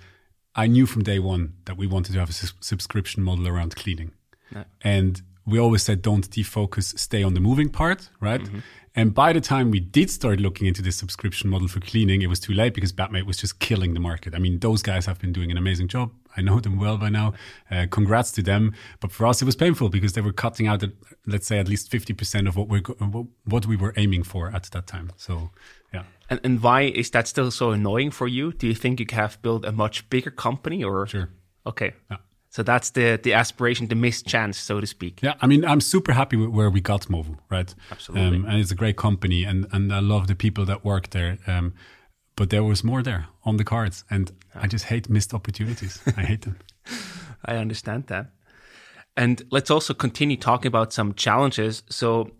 I 0.55 0.67
knew 0.67 0.87
from 0.87 1.03
day 1.03 1.19
one 1.19 1.55
that 1.65 1.77
we 1.77 1.87
wanted 1.87 2.13
to 2.13 2.21
have 2.21 2.31
a 2.31 2.33
su- 2.33 2.55
subscription 2.61 3.23
model 3.23 3.47
around 3.47 3.77
cleaning. 3.77 4.13
No. 4.53 4.65
And 4.83 5.21
we 5.45 5.59
always 5.59 5.83
said 5.83 6.03
don't 6.03 6.29
defocus, 6.31 6.99
stay 6.99 7.23
on 7.23 7.35
the 7.35 7.41
moving 7.41 7.69
part, 7.69 8.09
right? 8.21 8.41
Mm-hmm. 8.41 8.59
And 9.01 9.15
by 9.15 9.33
the 9.33 9.41
time 9.41 9.71
we 9.71 9.81
did 9.81 10.11
start 10.11 10.41
looking 10.41 10.67
into 10.67 10.83
this 10.83 10.95
subscription 10.95 11.49
model 11.49 11.69
for 11.69 11.81
cleaning, 11.81 12.21
it 12.21 12.27
was 12.27 12.39
too 12.39 12.53
late 12.53 12.75
because 12.75 12.93
Batmaid 12.93 13.25
was 13.25 13.39
just 13.39 13.59
killing 13.59 13.95
the 13.95 14.01
market. 14.01 14.35
I 14.35 14.39
mean, 14.39 14.59
those 14.59 14.83
guys 14.83 15.07
have 15.07 15.19
been 15.19 15.33
doing 15.33 15.51
an 15.51 15.57
amazing 15.57 15.89
job. 15.89 16.13
I 16.37 16.43
know 16.43 16.61
them 16.61 16.79
well 16.79 16.99
by 16.99 17.09
now. 17.09 17.33
Uh, 17.71 17.87
congrats 17.91 18.31
to 18.33 18.43
them. 18.43 18.75
But 19.01 19.11
for 19.11 19.27
us, 19.27 19.41
it 19.41 19.47
was 19.47 19.57
painful 19.57 19.89
because 19.89 20.13
they 20.13 20.21
were 20.21 20.35
cutting 20.35 20.67
out, 20.67 20.85
let's 21.27 21.47
say, 21.47 21.59
at 21.59 21.67
least 21.67 21.91
50% 21.91 22.47
of 22.47 22.57
what, 22.59 22.69
we 22.69 22.81
what 23.45 23.65
we 23.65 23.75
were 23.75 23.95
aiming 23.97 24.23
for 24.23 24.55
at 24.55 24.65
that 24.65 24.87
time. 24.87 25.13
So, 25.17 25.49
yeah. 25.95 26.03
And, 26.29 26.39
and 26.45 26.63
why 26.63 26.83
is 26.83 27.11
that 27.13 27.27
still 27.27 27.51
so 27.51 27.71
annoying 27.71 28.11
for 28.11 28.29
you? 28.29 28.53
Do 28.53 28.67
you 28.67 28.75
think 28.75 29.01
you 29.01 29.07
have 29.13 29.41
built 29.41 29.65
a 29.65 29.73
much 29.73 30.11
bigger 30.11 30.31
company 30.31 30.85
or? 30.85 31.07
Sure. 31.07 31.31
Okay. 31.67 31.95
Yeah. 32.11 32.19
So 32.51 32.65
that's 32.65 32.91
the 32.91 33.19
the 33.23 33.33
aspiration, 33.33 33.89
the 33.89 33.95
missed 33.95 34.27
chance, 34.27 34.59
so 34.59 34.81
to 34.81 34.87
speak. 34.87 35.23
Yeah, 35.23 35.35
I 35.41 35.47
mean, 35.47 35.65
I'm 35.65 35.81
super 35.81 36.13
happy 36.13 36.37
with 36.37 36.51
where 36.51 36.69
we 36.69 36.81
got 36.81 37.09
Movu, 37.09 37.39
right? 37.49 37.73
Absolutely. 37.91 38.39
Um, 38.39 38.45
and 38.45 38.61
it's 38.61 38.73
a 38.73 38.75
great 38.75 38.97
company, 38.97 39.45
and 39.45 39.67
and 39.73 39.93
I 39.93 40.01
love 40.01 40.27
the 40.27 40.35
people 40.35 40.65
that 40.65 40.85
work 40.85 41.11
there. 41.11 41.39
Um, 41.47 41.75
but 42.35 42.51
there 42.51 42.65
was 42.65 42.83
more 42.83 43.03
there 43.03 43.27
on 43.45 43.57
the 43.57 43.65
cards, 43.65 44.05
and 44.11 44.33
I 44.55 44.67
just 44.67 44.87
hate 44.87 45.09
missed 45.09 45.33
opportunities. 45.33 46.03
I 46.17 46.23
hate 46.23 46.43
them. 46.43 46.57
I 47.45 47.57
understand 47.57 48.07
that. 48.07 48.33
And 49.17 49.43
let's 49.51 49.71
also 49.71 49.95
continue 49.95 50.37
talking 50.37 50.69
about 50.69 50.93
some 50.93 51.15
challenges. 51.15 51.83
So 51.89 52.31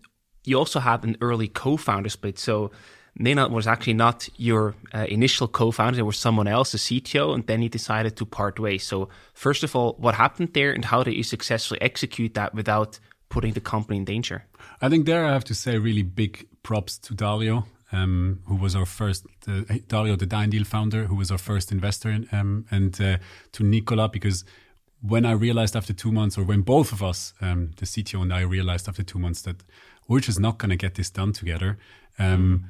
you 0.43 0.57
also 0.57 0.79
had 0.79 1.03
an 1.03 1.17
early 1.21 1.47
co-founder 1.47 2.09
split. 2.09 2.39
So 2.39 2.71
Nenad 3.19 3.51
was 3.51 3.67
actually 3.67 3.93
not 3.93 4.29
your 4.37 4.73
uh, 4.93 5.05
initial 5.09 5.47
co-founder; 5.47 5.99
it 5.99 6.03
was 6.03 6.17
someone 6.17 6.47
else, 6.47 6.71
the 6.71 6.77
CTO, 6.77 7.33
and 7.33 7.45
then 7.45 7.61
he 7.61 7.69
decided 7.69 8.15
to 8.17 8.25
part 8.25 8.59
ways. 8.59 8.83
So, 8.83 9.09
first 9.33 9.63
of 9.63 9.75
all, 9.75 9.95
what 9.99 10.15
happened 10.15 10.53
there, 10.53 10.71
and 10.71 10.85
how 10.85 11.03
did 11.03 11.13
you 11.13 11.23
successfully 11.23 11.81
execute 11.81 12.33
that 12.35 12.53
without 12.53 12.99
putting 13.29 13.53
the 13.53 13.61
company 13.61 13.97
in 13.97 14.05
danger? 14.05 14.45
I 14.81 14.89
think 14.89 15.05
there 15.05 15.25
I 15.25 15.33
have 15.33 15.43
to 15.45 15.55
say 15.55 15.77
really 15.77 16.03
big 16.03 16.47
props 16.63 16.97
to 16.99 17.13
Dario, 17.13 17.65
um, 17.91 18.41
who 18.45 18.55
was 18.55 18.75
our 18.75 18.85
first 18.85 19.25
uh, 19.47 19.61
Dario, 19.87 20.15
the 20.15 20.27
DeinDeal 20.27 20.65
founder, 20.65 21.05
who 21.05 21.15
was 21.15 21.31
our 21.31 21.37
first 21.37 21.71
investor, 21.71 22.09
in, 22.09 22.27
um, 22.31 22.65
and 22.71 22.99
uh, 23.01 23.17
to 23.51 23.63
Nicola 23.63 24.07
because 24.09 24.45
when 25.01 25.25
I 25.25 25.31
realized 25.31 25.75
after 25.75 25.93
two 25.93 26.11
months, 26.11 26.37
or 26.37 26.43
when 26.43 26.61
both 26.61 26.91
of 26.91 27.01
us, 27.03 27.33
um, 27.41 27.71
the 27.77 27.85
CTO 27.85 28.21
and 28.21 28.33
I, 28.33 28.41
realized 28.41 28.87
after 28.87 29.03
two 29.03 29.19
months 29.19 29.41
that 29.41 29.63
we're 30.07 30.19
just 30.19 30.39
not 30.39 30.59
going 30.59 30.69
to 30.69 30.75
get 30.75 30.95
this 30.95 31.09
done 31.09 31.33
together. 31.33 31.77
Um, 32.19 32.69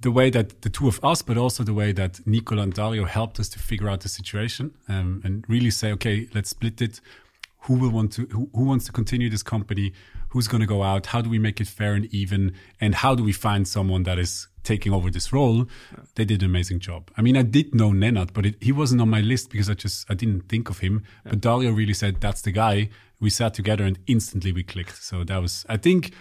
the 0.00 0.10
way 0.10 0.30
that 0.30 0.62
the 0.62 0.70
two 0.70 0.88
of 0.88 1.02
us, 1.04 1.22
but 1.22 1.36
also 1.36 1.62
the 1.62 1.74
way 1.74 1.92
that 1.92 2.26
Nicola 2.26 2.62
and 2.62 2.72
Dario 2.72 3.04
helped 3.04 3.38
us 3.38 3.48
to 3.50 3.58
figure 3.58 3.88
out 3.88 4.00
the 4.00 4.08
situation 4.08 4.74
um, 4.88 5.20
and 5.24 5.44
really 5.48 5.70
say, 5.70 5.92
okay, 5.92 6.28
let's 6.34 6.50
split 6.50 6.80
it. 6.80 7.00
Who 7.64 7.74
will 7.74 7.90
want 7.90 8.12
to? 8.14 8.26
Who, 8.26 8.48
who 8.54 8.64
wants 8.64 8.86
to 8.86 8.92
continue 8.92 9.28
this 9.28 9.42
company? 9.42 9.92
Who's 10.30 10.48
going 10.48 10.62
to 10.62 10.66
go 10.66 10.82
out? 10.82 11.06
How 11.06 11.20
do 11.20 11.28
we 11.28 11.38
make 11.38 11.60
it 11.60 11.66
fair 11.66 11.92
and 11.94 12.06
even? 12.06 12.54
And 12.80 12.94
how 12.94 13.14
do 13.14 13.22
we 13.22 13.32
find 13.32 13.68
someone 13.68 14.04
that 14.04 14.18
is 14.18 14.48
taking 14.62 14.94
over 14.94 15.10
this 15.10 15.30
role? 15.32 15.66
They 16.14 16.24
did 16.24 16.42
an 16.42 16.46
amazing 16.46 16.80
job. 16.80 17.10
I 17.18 17.22
mean, 17.22 17.36
I 17.36 17.42
did 17.42 17.74
know 17.74 17.90
Nenad, 17.90 18.32
but 18.32 18.46
it, 18.46 18.56
he 18.62 18.72
wasn't 18.72 19.02
on 19.02 19.10
my 19.10 19.20
list 19.20 19.50
because 19.50 19.68
I 19.68 19.74
just 19.74 20.10
I 20.10 20.14
didn't 20.14 20.48
think 20.48 20.70
of 20.70 20.78
him. 20.78 21.02
Yeah. 21.26 21.32
But 21.32 21.40
Dario 21.42 21.72
really 21.72 21.92
said 21.92 22.20
that's 22.20 22.40
the 22.40 22.52
guy. 22.52 22.88
We 23.20 23.28
sat 23.28 23.52
together 23.52 23.84
and 23.84 23.98
instantly 24.06 24.52
we 24.52 24.62
clicked. 24.62 25.02
So 25.02 25.24
that 25.24 25.42
was, 25.42 25.66
I 25.68 25.76
think, 25.76 26.14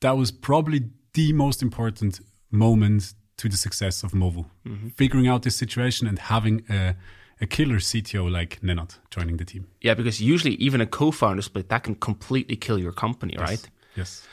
that 0.00 0.16
was 0.16 0.30
probably 0.30 0.88
the 1.12 1.34
most 1.34 1.60
important 1.60 2.20
moment 2.52 3.14
to 3.38 3.48
the 3.48 3.56
success 3.56 4.02
of 4.02 4.12
Movu. 4.12 4.44
Mm-hmm. 4.66 4.88
Figuring 4.88 5.26
out 5.26 5.42
this 5.42 5.56
situation 5.56 6.06
and 6.06 6.18
having 6.18 6.64
a, 6.68 6.94
a 7.40 7.46
killer 7.46 7.76
CTO 7.76 8.30
like 8.30 8.60
Nenad 8.60 8.98
joining 9.10 9.38
the 9.38 9.44
team. 9.44 9.66
Yeah, 9.80 9.94
because 9.94 10.20
usually 10.20 10.54
even 10.54 10.80
a 10.80 10.86
co-founder 10.86 11.42
split 11.42 11.68
that 11.70 11.82
can 11.82 11.94
completely 11.96 12.56
kill 12.56 12.78
your 12.78 12.92
company, 12.92 13.34
yes. 13.38 13.48
right? 13.48 13.70
Yes. 13.96 14.26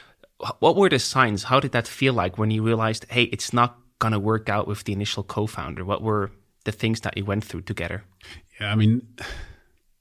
What 0.60 0.75
were 0.75 0.89
the 0.89 0.99
signs? 0.99 1.43
How 1.43 1.60
did 1.60 1.71
that 1.71 1.88
feel 1.88 2.13
like 2.13 2.38
when 2.38 2.51
you 2.51 2.62
realized, 2.63 3.05
hey, 3.10 3.23
it's 3.23 3.51
not 3.51 3.77
gonna 3.99 4.19
work 4.19 4.47
out 4.47 4.67
with 4.67 4.84
the 4.84 4.93
initial 4.93 5.23
co-founder? 5.23 5.84
What 5.84 6.01
were 6.01 6.32
the 6.65 6.71
things 6.71 7.01
that 7.01 7.17
you 7.17 7.25
went 7.25 7.43
through 7.43 7.62
together? 7.62 8.03
Yeah, 8.60 8.71
I 8.71 8.75
mean, 8.75 9.05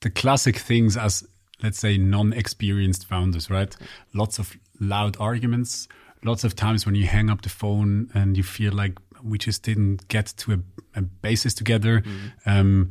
the 0.01 0.11
classic 0.11 0.57
things 0.59 0.97
as 0.97 1.27
let's 1.63 1.79
say 1.79 1.99
non-experienced 1.99 3.07
founders, 3.07 3.51
right? 3.51 3.77
Lots 4.15 4.39
of 4.39 4.57
loud 4.81 5.17
arguments, 5.19 5.89
lots 6.25 6.45
of 6.45 6.55
times 6.55 6.87
when 6.87 6.95
you 6.95 7.07
hang 7.07 7.31
up 7.31 7.43
the 7.43 7.49
phone 7.49 8.11
and 8.15 8.37
you 8.37 8.43
feel 8.43 8.73
like 8.73 8.99
we 9.23 9.39
just 9.39 9.63
didn't 9.63 10.09
get 10.09 10.27
to 10.39 10.53
a, 10.53 10.59
a 10.99 11.03
basis 11.03 11.55
together. 11.55 12.01
Mm. 12.01 12.31
Um, 12.47 12.91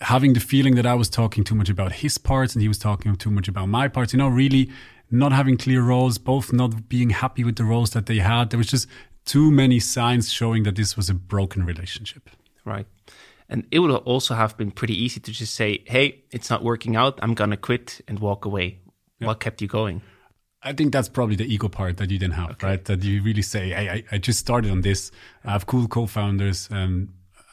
having 0.00 0.34
the 0.34 0.40
feeling 0.40 0.74
that 0.74 0.86
I 0.86 0.94
was 0.94 1.08
talking 1.08 1.44
too 1.44 1.54
much 1.54 1.70
about 1.70 1.92
his 1.92 2.18
parts 2.18 2.54
and 2.54 2.62
he 2.62 2.68
was 2.68 2.78
talking 2.78 3.16
too 3.16 3.30
much 3.30 3.48
about 3.48 3.66
my 3.66 3.88
parts, 3.88 4.12
you 4.12 4.18
know, 4.18 4.28
really 4.28 4.70
not 5.10 5.32
having 5.32 5.56
clear 5.56 5.82
roles, 5.82 6.18
both 6.18 6.52
not 6.52 6.88
being 6.88 7.10
happy 7.10 7.44
with 7.44 7.56
the 7.56 7.64
roles 7.64 7.90
that 7.90 8.06
they 8.06 8.18
had. 8.18 8.50
There 8.50 8.58
was 8.58 8.66
just 8.66 8.88
too 9.24 9.50
many 9.50 9.80
signs 9.80 10.32
showing 10.32 10.64
that 10.64 10.76
this 10.76 10.96
was 10.96 11.08
a 11.08 11.14
broken 11.14 11.64
relationship. 11.64 12.28
Right. 12.64 12.86
And 13.48 13.66
it 13.70 13.78
would 13.78 13.90
also 13.90 14.34
have 14.34 14.56
been 14.56 14.72
pretty 14.72 15.00
easy 15.00 15.20
to 15.20 15.30
just 15.30 15.54
say, 15.54 15.82
hey, 15.86 16.24
it's 16.32 16.50
not 16.50 16.64
working 16.64 16.96
out. 16.96 17.18
I'm 17.22 17.34
going 17.34 17.50
to 17.50 17.56
quit 17.56 18.00
and 18.08 18.18
walk 18.18 18.44
away. 18.44 18.80
Yeah. 19.20 19.28
What 19.28 19.40
kept 19.40 19.62
you 19.62 19.68
going? 19.68 20.02
I 20.66 20.72
think 20.72 20.92
that's 20.92 21.08
probably 21.08 21.36
the 21.36 21.44
ego 21.44 21.68
part 21.68 21.96
that 21.98 22.10
you 22.10 22.18
didn't 22.18 22.34
have, 22.34 22.50
okay. 22.50 22.66
right? 22.66 22.84
That 22.86 23.04
you 23.04 23.22
really 23.22 23.42
say, 23.42 23.68
hey, 23.68 23.88
I, 23.88 24.04
I 24.10 24.18
just 24.18 24.40
started 24.40 24.72
on 24.72 24.80
this. 24.80 25.12
I 25.44 25.52
have 25.52 25.66
cool 25.66 25.86
co-founders. 25.86 26.68
Um, 26.72 27.10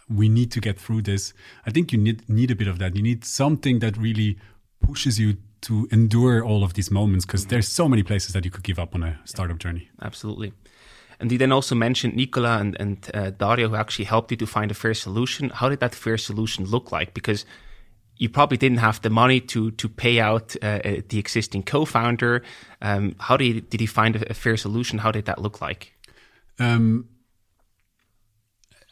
we 0.09 0.27
need 0.29 0.51
to 0.53 0.59
get 0.59 0.79
through 0.79 1.03
this. 1.03 1.31
I 1.67 1.69
think 1.69 1.91
you 1.91 1.99
need 1.99 2.27
need 2.27 2.49
a 2.49 2.55
bit 2.55 2.67
of 2.67 2.79
that. 2.79 2.95
You 2.95 3.03
need 3.03 3.23
something 3.23 3.79
that 3.79 3.97
really 3.97 4.39
pushes 4.81 5.19
you 5.19 5.37
to 5.61 5.87
endure 5.91 6.43
all 6.43 6.63
of 6.63 6.73
these 6.73 6.89
moments 6.89 7.23
because 7.23 7.41
mm-hmm. 7.41 7.49
there's 7.51 7.67
so 7.67 7.87
many 7.87 8.01
places 8.01 8.33
that 8.33 8.45
you 8.45 8.51
could 8.51 8.63
give 8.63 8.79
up 8.79 8.95
on 8.95 9.03
a 9.03 9.19
startup 9.25 9.59
journey. 9.59 9.89
Absolutely. 10.01 10.51
And 11.19 11.31
you 11.31 11.37
then 11.37 11.51
also 11.51 11.75
mentioned 11.75 12.15
Nicola 12.15 12.57
and, 12.57 12.75
and 12.79 13.11
uh, 13.13 13.29
Dario, 13.29 13.69
who 13.69 13.75
actually 13.75 14.05
helped 14.05 14.31
you 14.31 14.37
to 14.37 14.47
find 14.47 14.71
a 14.71 14.73
fair 14.73 14.95
solution. 14.95 15.51
How 15.51 15.69
did 15.69 15.79
that 15.81 15.93
fair 15.93 16.17
solution 16.17 16.65
look 16.65 16.91
like? 16.91 17.13
Because 17.13 17.45
you 18.17 18.29
probably 18.29 18.57
didn't 18.57 18.77
have 18.77 19.01
the 19.01 19.09
money 19.09 19.39
to 19.39 19.71
to 19.71 19.89
pay 19.89 20.19
out 20.19 20.55
uh, 20.61 20.79
uh, 20.85 21.01
the 21.09 21.19
existing 21.19 21.63
co-founder. 21.63 22.43
Um, 22.81 23.15
how 23.19 23.37
did 23.37 23.45
he, 23.45 23.61
did 23.61 23.79
he 23.79 23.85
find 23.85 24.15
a, 24.15 24.33
fair 24.33 24.57
solution? 24.57 24.99
How 24.99 25.11
did 25.11 25.25
that 25.25 25.41
look 25.41 25.61
like? 25.61 25.93
Um, 26.59 27.07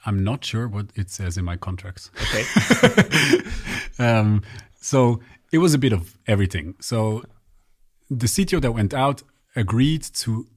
I'm 0.06 0.24
not 0.24 0.44
sure 0.44 0.68
what 0.68 0.88
it 0.96 1.10
says 1.10 1.38
in 1.38 1.46
my 1.46 1.58
contracts. 1.58 2.10
Okay. 2.24 2.44
um, 4.00 4.42
so 4.80 5.20
it 5.52 5.60
was 5.60 5.74
a 5.74 5.78
bit 5.78 5.94
of 5.94 6.18
everything. 6.26 6.76
So 6.80 7.24
the 8.10 8.26
CTO 8.28 8.62
that 8.62 8.72
went 8.72 8.94
out 8.94 9.22
agreed 9.56 10.02
to 10.02 10.48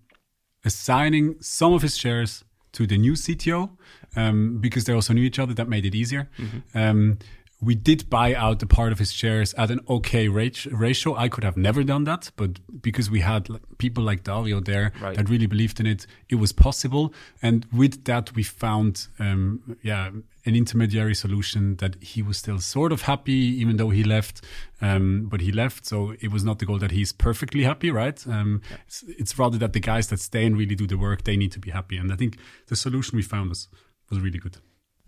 assigning 0.65 1.37
some 1.41 1.75
of 1.75 1.83
his 1.83 1.97
shares 1.97 2.45
to 2.73 2.87
the 2.87 2.97
new 2.97 3.13
CTO 3.13 3.71
um, 4.17 4.59
because 4.61 4.85
they 4.85 4.93
also 4.93 5.13
knew 5.13 5.23
each 5.23 5.39
other. 5.39 5.53
That 5.53 5.69
made 5.69 5.85
it 5.85 5.95
easier. 5.95 6.31
Mm-hmm. 6.39 6.79
Um, 6.79 7.19
we 7.61 7.75
did 7.75 8.11
buy 8.11 8.35
out 8.35 8.63
a 8.63 8.67
part 8.67 8.93
of 8.93 8.99
his 8.99 9.13
shares 9.13 9.55
at 9.55 9.71
an 9.71 9.81
okay 9.89 10.29
ratio. 10.29 11.17
I 11.17 11.29
could 11.29 11.45
have 11.45 11.57
never 11.57 11.83
done 11.83 12.05
that, 12.05 12.31
but 12.37 12.61
because 12.83 13.11
we 13.11 13.21
had 13.21 13.49
people 13.79 14.05
like 14.05 14.25
Dario 14.25 14.61
there 14.61 14.93
right. 15.01 15.17
that 15.17 15.29
really 15.29 15.47
believed 15.47 15.81
in 15.81 15.87
it, 15.87 16.07
it 16.29 16.37
was 16.37 16.53
possible. 16.53 17.15
And 17.41 17.67
with 17.73 18.05
that, 18.05 18.35
we 18.35 18.43
found, 18.43 19.07
um, 19.19 19.77
yeah, 19.83 20.11
an 20.47 20.55
intermediary 20.55 21.15
solution 21.15 21.77
that 21.77 21.97
he 22.03 22.21
was 22.21 22.37
still 22.37 22.59
sort 22.59 22.93
of 22.93 23.03
happy, 23.03 23.33
even 23.33 23.77
though 23.77 23.91
he 23.91 24.05
left. 24.05 24.43
Um, 24.83 25.29
but 25.31 25.41
he 25.41 25.51
left, 25.51 25.87
so 25.87 26.15
it 26.21 26.31
was 26.31 26.45
not 26.45 26.59
the 26.59 26.67
goal 26.67 26.79
that 26.79 26.91
he's 26.91 27.13
perfectly 27.13 27.63
happy, 27.63 27.91
right? 27.91 28.23
Um, 28.27 28.61
yeah. 28.71 28.77
it's, 28.87 29.05
it's, 29.07 29.39
rather 29.39 29.57
that 29.57 29.73
the 29.73 29.81
guys 29.81 30.09
that 30.09 30.21
stay 30.21 30.45
and 30.45 30.59
really 30.59 30.75
do 30.75 30.87
the 30.87 30.99
work, 30.99 31.25
they 31.25 31.37
need 31.37 31.53
to 31.53 31.61
be 31.61 31.71
happy. 31.71 31.97
And 31.97 32.13
I 32.13 32.17
think 32.17 32.37
the 32.67 32.77
solution 32.77 33.17
we 33.17 33.23
found 33.23 33.49
was 33.49 33.69
was 34.11 34.21
really 34.21 34.39
good. 34.39 34.59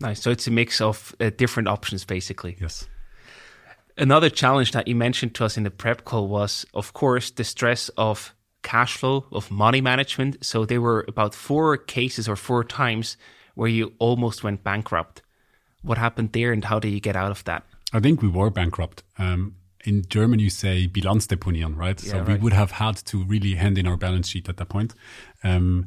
Nice. 0.01 0.21
So 0.21 0.31
it's 0.31 0.47
a 0.47 0.51
mix 0.51 0.81
of 0.81 1.15
uh, 1.21 1.31
different 1.37 1.69
options, 1.69 2.05
basically. 2.05 2.57
Yes. 2.61 2.87
Another 3.97 4.29
challenge 4.29 4.73
that 4.73 4.87
you 4.87 4.95
mentioned 4.95 5.35
to 5.37 5.45
us 5.47 5.57
in 5.57 5.63
the 5.63 5.71
prep 5.71 6.05
call 6.05 6.29
was, 6.29 6.67
of 6.75 6.93
course, 6.93 7.31
the 7.31 7.45
stress 7.45 7.89
of 7.97 8.35
cash 8.63 8.97
flow, 8.97 9.25
of 9.33 9.51
money 9.51 9.81
management. 9.81 10.45
So 10.45 10.67
there 10.67 10.83
were 10.83 11.05
about 11.09 11.35
four 11.35 11.79
cases 11.79 12.29
or 12.29 12.37
four 12.37 12.63
times 12.63 13.17
where 13.55 13.69
you 13.69 13.95
almost 13.99 14.45
went 14.45 14.63
bankrupt. 14.63 15.23
What 15.83 15.99
happened 15.99 16.33
there 16.33 16.53
and 16.53 16.65
how 16.65 16.79
did 16.79 16.91
you 16.91 17.01
get 17.01 17.17
out 17.17 17.31
of 17.31 17.45
that? 17.45 17.65
I 17.93 18.01
think 18.01 18.21
we 18.21 18.29
were 18.29 18.51
bankrupt. 18.51 19.03
Um, 19.19 19.55
in 19.85 20.05
German, 20.09 20.41
you 20.41 20.51
say 20.51 20.89
Bilanzdeponieren, 20.89 21.77
right? 21.77 22.03
Yeah, 22.03 22.11
so 22.11 22.19
right. 22.19 22.29
we 22.29 22.35
would 22.35 22.53
have 22.53 22.73
had 22.73 22.97
to 23.07 23.25
really 23.25 23.55
hand 23.55 23.79
in 23.79 23.87
our 23.87 23.97
balance 23.97 24.29
sheet 24.29 24.49
at 24.49 24.57
that 24.59 24.69
point. 24.69 24.95
Um, 25.45 25.87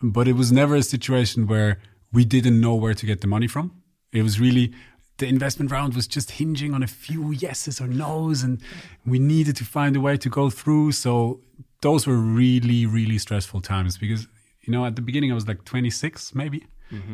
but 0.00 0.28
it 0.28 0.34
was 0.34 0.52
never 0.52 0.76
a 0.76 0.82
situation 0.82 1.46
where 1.46 1.80
we 2.12 2.24
didn't 2.24 2.60
know 2.60 2.74
where 2.74 2.94
to 2.94 3.06
get 3.06 3.20
the 3.20 3.26
money 3.26 3.46
from. 3.46 3.82
It 4.12 4.22
was 4.22 4.40
really 4.40 4.72
the 5.18 5.26
investment 5.26 5.70
round 5.70 5.94
was 5.94 6.06
just 6.06 6.32
hinging 6.32 6.74
on 6.74 6.82
a 6.82 6.86
few 6.86 7.30
yeses 7.32 7.80
or 7.80 7.86
nos, 7.86 8.42
and 8.42 8.60
we 9.04 9.18
needed 9.18 9.56
to 9.56 9.64
find 9.64 9.96
a 9.96 10.00
way 10.00 10.16
to 10.18 10.28
go 10.28 10.50
through. 10.50 10.92
So 10.92 11.40
those 11.80 12.06
were 12.06 12.16
really, 12.16 12.86
really 12.86 13.18
stressful 13.18 13.62
times 13.62 13.96
because 13.96 14.26
you 14.62 14.72
know 14.72 14.84
at 14.84 14.96
the 14.96 15.02
beginning 15.02 15.30
I 15.30 15.34
was 15.34 15.48
like 15.48 15.64
26 15.64 16.34
maybe, 16.34 16.66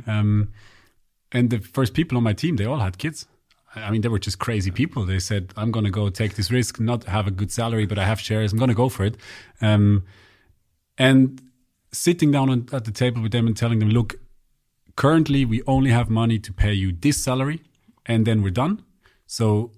um, 0.06 0.52
and 1.30 1.50
the 1.50 1.58
first 1.58 1.94
people 1.94 2.16
on 2.18 2.24
my 2.24 2.32
team 2.32 2.56
they 2.56 2.64
all 2.64 2.80
had 2.80 2.98
kids. 2.98 3.26
I 3.74 3.90
mean, 3.90 4.02
they 4.02 4.08
were 4.08 4.18
just 4.18 4.38
crazy 4.38 4.70
people. 4.70 5.06
They 5.06 5.18
said, 5.18 5.54
"I'm 5.56 5.70
going 5.70 5.86
to 5.86 5.90
go 5.90 6.10
take 6.10 6.34
this 6.34 6.50
risk, 6.50 6.78
not 6.78 7.04
have 7.04 7.26
a 7.26 7.30
good 7.30 7.50
salary, 7.50 7.86
but 7.86 7.98
I 7.98 8.04
have 8.04 8.20
shares. 8.20 8.52
I'm 8.52 8.58
going 8.58 8.68
to 8.68 8.74
go 8.74 8.90
for 8.90 9.04
it." 9.04 9.16
Um, 9.62 10.04
and 10.98 11.40
sitting 11.90 12.30
down 12.30 12.50
on, 12.50 12.68
at 12.72 12.84
the 12.84 12.92
table 12.92 13.22
with 13.22 13.32
them 13.32 13.46
and 13.46 13.56
telling 13.56 13.78
them, 13.78 13.88
"Look, 13.88 14.16
currently 14.94 15.44
we 15.44 15.62
only 15.66 15.90
have 15.90 16.10
money 16.10 16.38
to 16.38 16.52
pay 16.52 16.72
you 16.72 16.92
this 16.92 17.22
salary, 17.22 17.60
and 18.06 18.24
then 18.26 18.42
we're 18.42 18.50
done. 18.50 18.82
So 19.26 19.72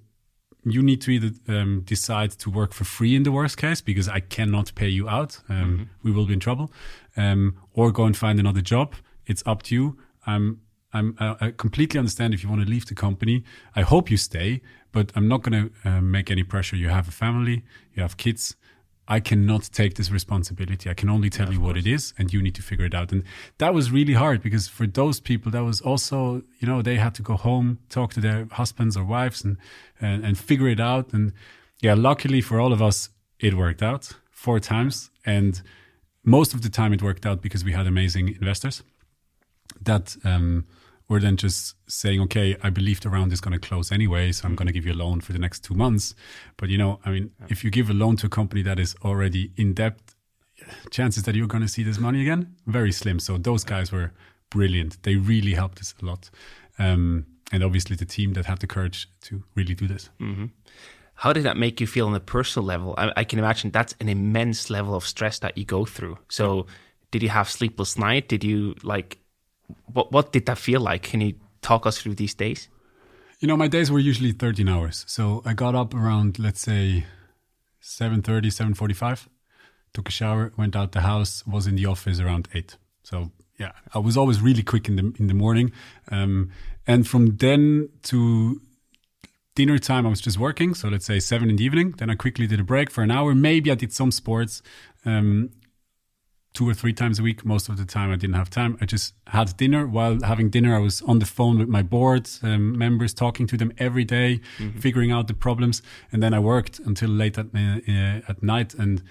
you 0.64 0.83
need 0.83 1.00
to 1.03 1.11
either 1.11 1.31
um, 1.48 1.83
decide 1.85 2.31
to 2.31 2.50
work 2.50 2.72
for 2.72 2.85
free 2.85 3.14
in 3.14 3.22
the 3.22 3.31
worst 3.31 3.57
case 3.57 3.83
because 3.83 4.09
I 4.09 4.20
cannot 4.20 4.74
pay 4.74 4.88
you 4.88 5.09
out. 5.09 5.40
Um, 5.48 5.90
We 6.03 6.11
will 6.11 6.27
be 6.27 6.33
in 6.33 6.40
trouble, 6.40 6.72
um, 7.16 7.55
or 7.72 7.92
go 7.92 8.05
and 8.05 8.16
find 8.16 8.38
another 8.40 8.62
job. 8.62 8.94
It's 9.27 9.42
up 9.46 9.62
to 9.62 9.74
you. 9.74 9.96
I'm 10.27 10.61
I'm 10.92 11.14
I 11.18 11.46
I 11.46 11.53
completely 11.57 11.98
understand 11.98 12.35
if 12.35 12.42
you 12.42 12.50
want 12.50 12.64
to 12.64 12.70
leave 12.70 12.87
the 12.87 12.94
company. 12.94 13.44
I 13.77 13.83
hope 13.83 14.11
you 14.11 14.16
stay, 14.16 14.61
but 14.92 15.12
I'm 15.14 15.29
not 15.29 15.42
going 15.42 15.70
to 15.70 15.88
uh, 15.88 16.00
make 16.00 16.31
any 16.31 16.44
pressure. 16.44 16.77
You 16.77 16.88
have 16.90 17.09
a 17.09 17.12
family, 17.12 17.62
you 17.94 18.03
have 18.03 18.16
kids. 18.16 18.57
I 19.06 19.20
cannot 19.20 19.64
take 19.72 19.94
this 19.96 20.10
responsibility. 20.10 20.88
I 20.88 20.94
can 20.94 21.10
only 21.10 21.28
tell 21.28 21.52
you 21.52 21.60
what 21.60 21.76
it 21.76 21.86
is, 21.86 22.14
and 22.16 22.32
you 22.32 22.40
need 22.42 22.54
to 22.54 22.62
figure 22.62 22.86
it 22.86 22.94
out. 22.94 23.12
And 23.12 23.22
that 23.58 23.74
was 23.74 23.90
really 23.90 24.14
hard 24.14 24.42
because 24.42 24.66
for 24.66 24.86
those 24.86 25.20
people, 25.20 25.52
that 25.52 25.62
was 25.62 25.80
also, 25.82 26.42
you 26.58 26.66
know, 26.66 26.80
they 26.80 26.96
had 26.96 27.14
to 27.16 27.22
go 27.22 27.36
home, 27.36 27.78
talk 27.90 28.14
to 28.14 28.20
their 28.20 28.46
husbands 28.52 28.96
or 28.96 29.04
wives, 29.04 29.44
and 29.44 29.58
and, 30.00 30.24
and 30.24 30.38
figure 30.38 30.68
it 30.68 30.80
out. 30.80 31.12
And 31.12 31.32
yeah, 31.80 31.94
luckily 31.94 32.40
for 32.40 32.58
all 32.58 32.72
of 32.72 32.80
us, 32.80 33.10
it 33.38 33.54
worked 33.54 33.82
out 33.82 34.12
four 34.30 34.58
times, 34.58 35.10
and 35.26 35.60
most 36.24 36.54
of 36.54 36.62
the 36.62 36.70
time 36.70 36.94
it 36.94 37.02
worked 37.02 37.26
out 37.26 37.42
because 37.42 37.64
we 37.64 37.72
had 37.72 37.86
amazing 37.86 38.28
investors 38.28 38.82
that 39.82 40.16
um, 40.24 40.64
were 41.08 41.20
then 41.20 41.36
just 41.36 41.74
saying, 41.86 42.20
okay, 42.22 42.56
I 42.62 42.70
believe 42.70 43.00
the 43.00 43.10
round 43.10 43.32
is 43.32 43.40
going 43.40 43.58
to 43.58 43.68
close 43.68 43.92
anyway, 43.92 44.32
so 44.32 44.48
I'm 44.48 44.54
going 44.54 44.66
to 44.66 44.72
give 44.72 44.86
you 44.86 44.92
a 44.92 44.94
loan 44.94 45.20
for 45.20 45.32
the 45.32 45.38
next 45.38 45.60
two 45.60 45.74
months. 45.74 46.14
But 46.56 46.70
you 46.70 46.78
know, 46.78 47.00
I 47.04 47.10
mean, 47.10 47.30
if 47.48 47.62
you 47.62 47.70
give 47.70 47.90
a 47.90 47.94
loan 47.94 48.16
to 48.16 48.26
a 48.26 48.30
company 48.30 48.62
that 48.62 48.78
is 48.78 48.96
already 49.04 49.52
in 49.56 49.74
debt, 49.74 49.98
chances 50.90 51.24
that 51.24 51.34
you're 51.34 51.46
going 51.46 51.62
to 51.62 51.68
see 51.68 51.82
this 51.82 51.98
money 51.98 52.22
again 52.22 52.54
very 52.66 52.92
slim. 52.92 53.18
So 53.18 53.36
those 53.36 53.64
guys 53.64 53.92
were 53.92 54.12
brilliant. 54.50 55.02
They 55.02 55.16
really 55.16 55.54
helped 55.54 55.80
us 55.80 55.94
a 56.00 56.04
lot, 56.04 56.30
um, 56.78 57.26
and 57.52 57.62
obviously 57.62 57.96
the 57.96 58.06
team 58.06 58.32
that 58.34 58.46
had 58.46 58.60
the 58.60 58.66
courage 58.66 59.08
to 59.22 59.42
really 59.54 59.74
do 59.74 59.86
this. 59.86 60.10
How 61.16 61.32
did 61.32 61.44
that 61.44 61.56
make 61.56 61.80
you 61.80 61.86
feel 61.86 62.08
on 62.08 62.14
a 62.14 62.20
personal 62.20 62.66
level? 62.66 62.94
I, 62.98 63.12
I 63.18 63.24
can 63.24 63.38
imagine 63.38 63.70
that's 63.70 63.94
an 64.00 64.08
immense 64.08 64.68
level 64.68 64.94
of 64.94 65.06
stress 65.06 65.38
that 65.40 65.56
you 65.56 65.64
go 65.64 65.84
through. 65.84 66.18
So, 66.28 66.66
did 67.12 67.22
you 67.22 67.28
have 67.28 67.48
sleepless 67.48 67.96
night? 67.96 68.28
Did 68.28 68.42
you 68.42 68.74
like 68.82 69.18
what? 69.92 70.12
What 70.12 70.32
did 70.32 70.46
that 70.46 70.58
feel 70.58 70.80
like? 70.80 71.02
Can 71.02 71.20
you 71.20 71.34
talk 71.62 71.87
us 71.87 71.98
through 71.98 72.14
these 72.14 72.34
days? 72.34 72.68
You 73.40 73.48
know, 73.48 73.56
my 73.56 73.68
days 73.68 73.90
were 73.90 73.98
usually 73.98 74.32
13 74.32 74.68
hours. 74.68 75.04
So 75.06 75.42
I 75.44 75.54
got 75.54 75.74
up 75.74 75.92
around, 75.92 76.38
let's 76.38 76.60
say, 76.60 77.04
7.30, 77.82 78.46
7.45, 78.74 79.26
took 79.92 80.08
a 80.08 80.12
shower, 80.12 80.52
went 80.56 80.74
out 80.74 80.92
the 80.92 81.02
house, 81.02 81.46
was 81.46 81.66
in 81.66 81.74
the 81.76 81.87
office 81.87 82.20
around 82.20 82.48
8. 82.54 82.76
So, 83.02 83.32
yeah, 83.58 83.72
I 83.92 83.98
was 83.98 84.16
always 84.16 84.40
really 84.40 84.62
quick 84.62 84.88
in 84.88 84.96
the, 84.96 85.12
in 85.18 85.26
the 85.26 85.34
morning. 85.34 85.72
Um, 86.10 86.52
and 86.87 87.06
from 87.06 87.37
then 87.37 87.90
to 88.04 88.62
dinner 89.54 89.78
time, 89.78 90.06
I 90.06 90.10
was 90.10 90.20
just 90.20 90.38
working. 90.38 90.74
So 90.74 90.88
let's 90.88 91.04
say 91.04 91.20
7 91.20 91.50
in 91.50 91.56
the 91.56 91.64
evening. 91.64 91.92
Then 91.98 92.10
I 92.10 92.14
quickly 92.14 92.46
did 92.46 92.60
a 92.60 92.64
break 92.64 92.90
for 92.90 93.02
an 93.02 93.10
hour. 93.10 93.34
Maybe 93.34 93.70
I 93.70 93.74
did 93.74 93.92
some 93.92 94.10
sports. 94.10 94.62
Um, 95.04 95.50
two 96.54 96.68
or 96.68 96.72
three 96.72 96.92
times 96.92 97.18
a 97.18 97.22
week. 97.22 97.44
Most 97.44 97.68
of 97.68 97.76
the 97.76 97.84
time, 97.84 98.10
I 98.12 98.16
didn't 98.16 98.36
have 98.36 98.48
time. 98.48 98.78
I 98.80 98.86
just 98.86 99.14
had 99.26 99.56
dinner. 99.56 99.86
While 99.86 100.22
having 100.22 100.50
dinner, 100.50 100.74
I 100.74 100.78
was 100.78 101.02
on 101.02 101.18
the 101.18 101.26
phone 101.26 101.58
with 101.58 101.68
my 101.68 101.82
board 101.82 102.30
um, 102.42 102.78
members, 102.78 103.12
talking 103.12 103.46
to 103.48 103.56
them 103.56 103.72
every 103.78 104.04
day, 104.04 104.40
figuring 104.78 105.10
out 105.10 105.26
the 105.26 105.34
problems. 105.34 105.82
And 106.12 106.22
then 106.22 106.32
I 106.32 106.38
worked 106.38 106.78
until 106.78 107.10
late 107.10 107.36
at, 107.38 107.46
uh, 107.54 108.30
at 108.30 108.42
night. 108.42 108.72
And 108.74 109.02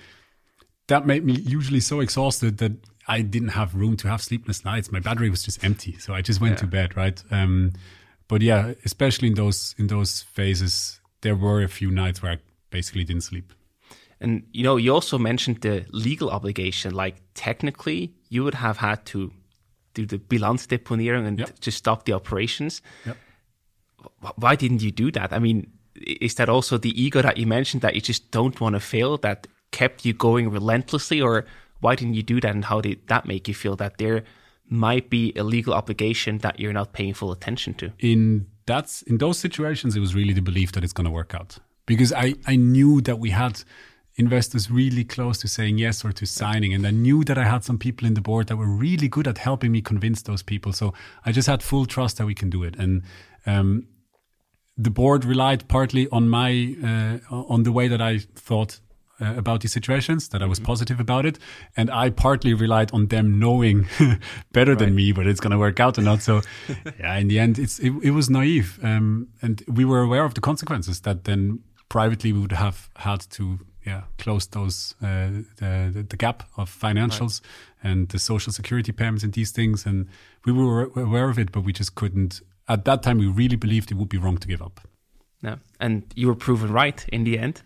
that 0.88 1.06
made 1.06 1.26
me 1.26 1.34
usually 1.34 1.82
so 1.82 2.00
exhausted 2.00 2.58
that 2.60 2.72
I 3.08 3.22
didn't 3.22 3.50
have 3.50 3.76
room 3.76 3.98
to 3.98 4.08
have 4.08 4.22
sleepless 4.22 4.64
nights. 4.64 4.92
My 4.92 5.02
battery 5.02 5.30
was 5.30 5.44
just 5.44 5.64
empty. 5.64 5.98
So 6.00 6.14
I 6.14 6.22
just 6.22 6.40
went 6.40 6.58
to 6.60 6.68
bed, 6.68 6.96
right? 6.96 7.22
Um, 7.30 7.74
but 8.30 8.42
yeah, 8.42 8.74
especially 8.86 9.28
in 9.28 9.34
those 9.36 9.76
in 9.78 9.88
those 9.88 10.22
phases, 10.22 11.02
there 11.22 11.36
were 11.36 11.62
a 11.62 11.68
few 11.68 11.92
nights 11.92 12.22
where 12.22 12.34
I 12.34 12.38
basically 12.70 13.04
didn't 13.04 13.24
sleep. 13.24 13.52
And 14.22 14.44
you 14.52 14.64
know, 14.64 14.78
you 14.78 14.94
also 14.94 15.18
mentioned 15.18 15.62
the 15.62 15.86
legal 15.92 16.30
obligation. 16.30 16.94
Like 16.94 17.16
technically, 17.34 18.14
you 18.30 18.44
would 18.44 18.56
have 18.56 18.78
had 18.78 19.06
to 19.08 19.32
do 19.94 20.06
the 20.06 20.18
Bilanzdeponierung 20.18 21.26
and 21.28 21.40
Yep. 21.40 21.60
just 21.60 21.78
stop 21.78 22.06
the 22.06 22.14
operations. 22.14 22.82
Yep. 23.06 23.18
Why 24.36 24.56
didn't 24.56 24.82
you 24.82 24.92
do 24.92 25.12
that? 25.12 25.32
I 25.32 25.40
mean, 25.40 25.68
is 25.96 26.36
that 26.36 26.50
also 26.50 26.78
the 26.78 26.90
ego 27.02 27.22
that 27.22 27.38
you 27.38 27.46
mentioned 27.48 27.82
that 27.82 27.96
you 27.96 28.02
just 28.02 28.32
don't 28.32 28.60
want 28.60 28.74
to 28.76 28.80
fail 28.80 29.18
that 29.18 29.48
kept 29.72 30.06
you 30.06 30.14
going 30.14 30.50
relentlessly, 30.50 31.22
or 31.22 31.46
why 31.80 31.96
didn't 31.96 32.14
you 32.16 32.24
do 32.24 32.40
that? 32.42 32.54
And 32.56 32.66
how 32.66 32.82
did 32.82 33.08
that 33.08 33.26
make 33.26 33.48
you 33.48 33.54
feel 33.54 33.76
that 33.78 33.98
there 33.98 34.24
might 34.70 35.10
be 35.10 35.34
a 35.36 35.44
legal 35.44 35.74
obligation 35.74 36.40
that 36.40 36.60
you're 36.60 36.74
not 36.74 36.94
paying 36.94 37.14
full 37.14 37.32
attention 37.32 37.74
to? 37.76 37.92
in 38.00 38.48
that's 38.66 39.02
in 39.04 39.18
those 39.18 39.38
situations 39.38 39.94
it 39.96 40.00
was 40.00 40.16
really 40.16 40.34
the 40.34 40.42
belief 40.42 40.72
that 40.72 40.84
it's 40.86 40.94
going 40.94 41.04
to 41.04 41.12
work 41.12 41.36
out 41.36 41.60
because 41.86 42.14
i 42.14 42.34
i 42.48 42.56
knew 42.56 43.02
that 43.02 43.20
we 43.20 43.30
had 43.30 43.62
investors 44.16 44.70
really 44.70 45.04
close 45.04 45.40
to 45.40 45.48
saying 45.48 45.78
yes 45.78 46.06
or 46.06 46.12
to 46.12 46.26
signing. 46.26 46.74
And 46.74 46.86
i 46.86 46.92
knew 46.92 47.24
that 47.24 47.38
i 47.38 47.44
had 47.44 47.64
some 47.64 47.78
people 47.78 48.08
in 48.08 48.14
the 48.14 48.22
board 48.22 48.48
that 48.48 48.58
were 48.58 48.68
really 48.68 49.08
good 49.08 49.28
at 49.28 49.38
helping 49.40 49.72
me 49.72 49.82
convince 49.82 50.22
those 50.22 50.44
people. 50.44 50.74
So 50.74 50.94
i 51.26 51.32
just 51.32 51.48
had 51.48 51.64
full 51.64 51.86
trust 51.86 52.18
that 52.18 52.26
we 52.26 52.36
can 52.36 52.50
do 52.50 52.64
it. 52.64 52.76
And 52.78 53.04
um, 53.46 53.88
the 54.78 54.90
board 54.90 55.26
relied 55.26 55.68
partly 55.68 56.08
on 56.10 56.30
my 56.30 56.76
uh, 56.84 57.36
on 57.36 57.64
the 57.64 57.72
way 57.72 57.88
that 57.88 58.02
I 58.02 58.20
thought 58.36 58.80
uh, 59.22 59.36
about 59.36 59.62
these 59.62 59.72
situations, 59.72 60.30
that 60.30 60.42
I 60.42 60.46
was 60.46 60.60
positive 60.60 61.00
about 61.00 61.26
it, 61.26 61.38
and 61.78 61.92
I 61.92 62.10
partly 62.10 62.54
relied 62.54 62.92
on 62.92 63.08
them 63.08 63.40
knowing 63.40 63.88
better 64.52 64.76
than 64.76 64.96
me 64.96 65.14
whether 65.14 65.30
it's 65.30 65.40
going 65.40 65.52
to 65.52 65.60
work 65.60 65.80
out 65.80 65.98
or 65.98 66.02
not. 66.02 66.22
So, 66.22 66.42
yeah, 67.00 67.18
in 67.18 67.28
the 67.28 67.40
end, 67.40 67.60
it's 67.60 67.80
it, 67.80 67.94
it 68.02 68.12
was 68.12 68.30
naive, 68.30 68.80
um, 68.84 69.28
and 69.42 69.64
we 69.68 69.86
were 69.86 70.02
aware 70.02 70.26
of 70.26 70.34
the 70.34 70.42
consequences 70.42 71.02
that 71.02 71.26
then 71.26 71.60
privately 71.90 72.34
we 72.34 72.40
would 72.40 72.54
have 72.54 72.90
had 72.96 73.22
to 73.32 73.60
yeah 73.86 74.04
close 74.18 74.46
those 74.48 74.96
uh, 75.02 75.30
the, 75.58 75.92
the 75.94 76.06
the 76.10 76.18
gap 76.18 76.44
of 76.58 76.70
financials 76.70 77.42
and 77.84 78.10
the 78.10 78.20
social 78.20 78.54
security 78.54 78.92
payments 78.92 79.24
and 79.24 79.34
these 79.34 79.52
things, 79.52 79.86
and 79.86 80.08
we 80.46 80.54
were 80.54 80.90
aware 80.96 81.30
of 81.30 81.38
it, 81.38 81.52
but 81.52 81.62
we 81.62 81.74
just 81.74 81.96
couldn't. 81.96 82.42
At 82.68 82.86
that 82.86 83.04
time, 83.04 83.18
we 83.18 83.28
really 83.28 83.58
believed 83.58 83.92
it 83.92 83.96
would 83.96 84.10
be 84.10 84.18
wrong 84.18 84.38
to 84.38 84.48
give 84.48 84.62
up. 84.62 84.80
Yeah. 85.42 85.58
And 85.80 86.04
you 86.16 86.28
were 86.28 86.36
proven 86.36 86.72
right 86.72 87.06
in 87.10 87.26
the 87.26 87.38
end. 87.38 87.62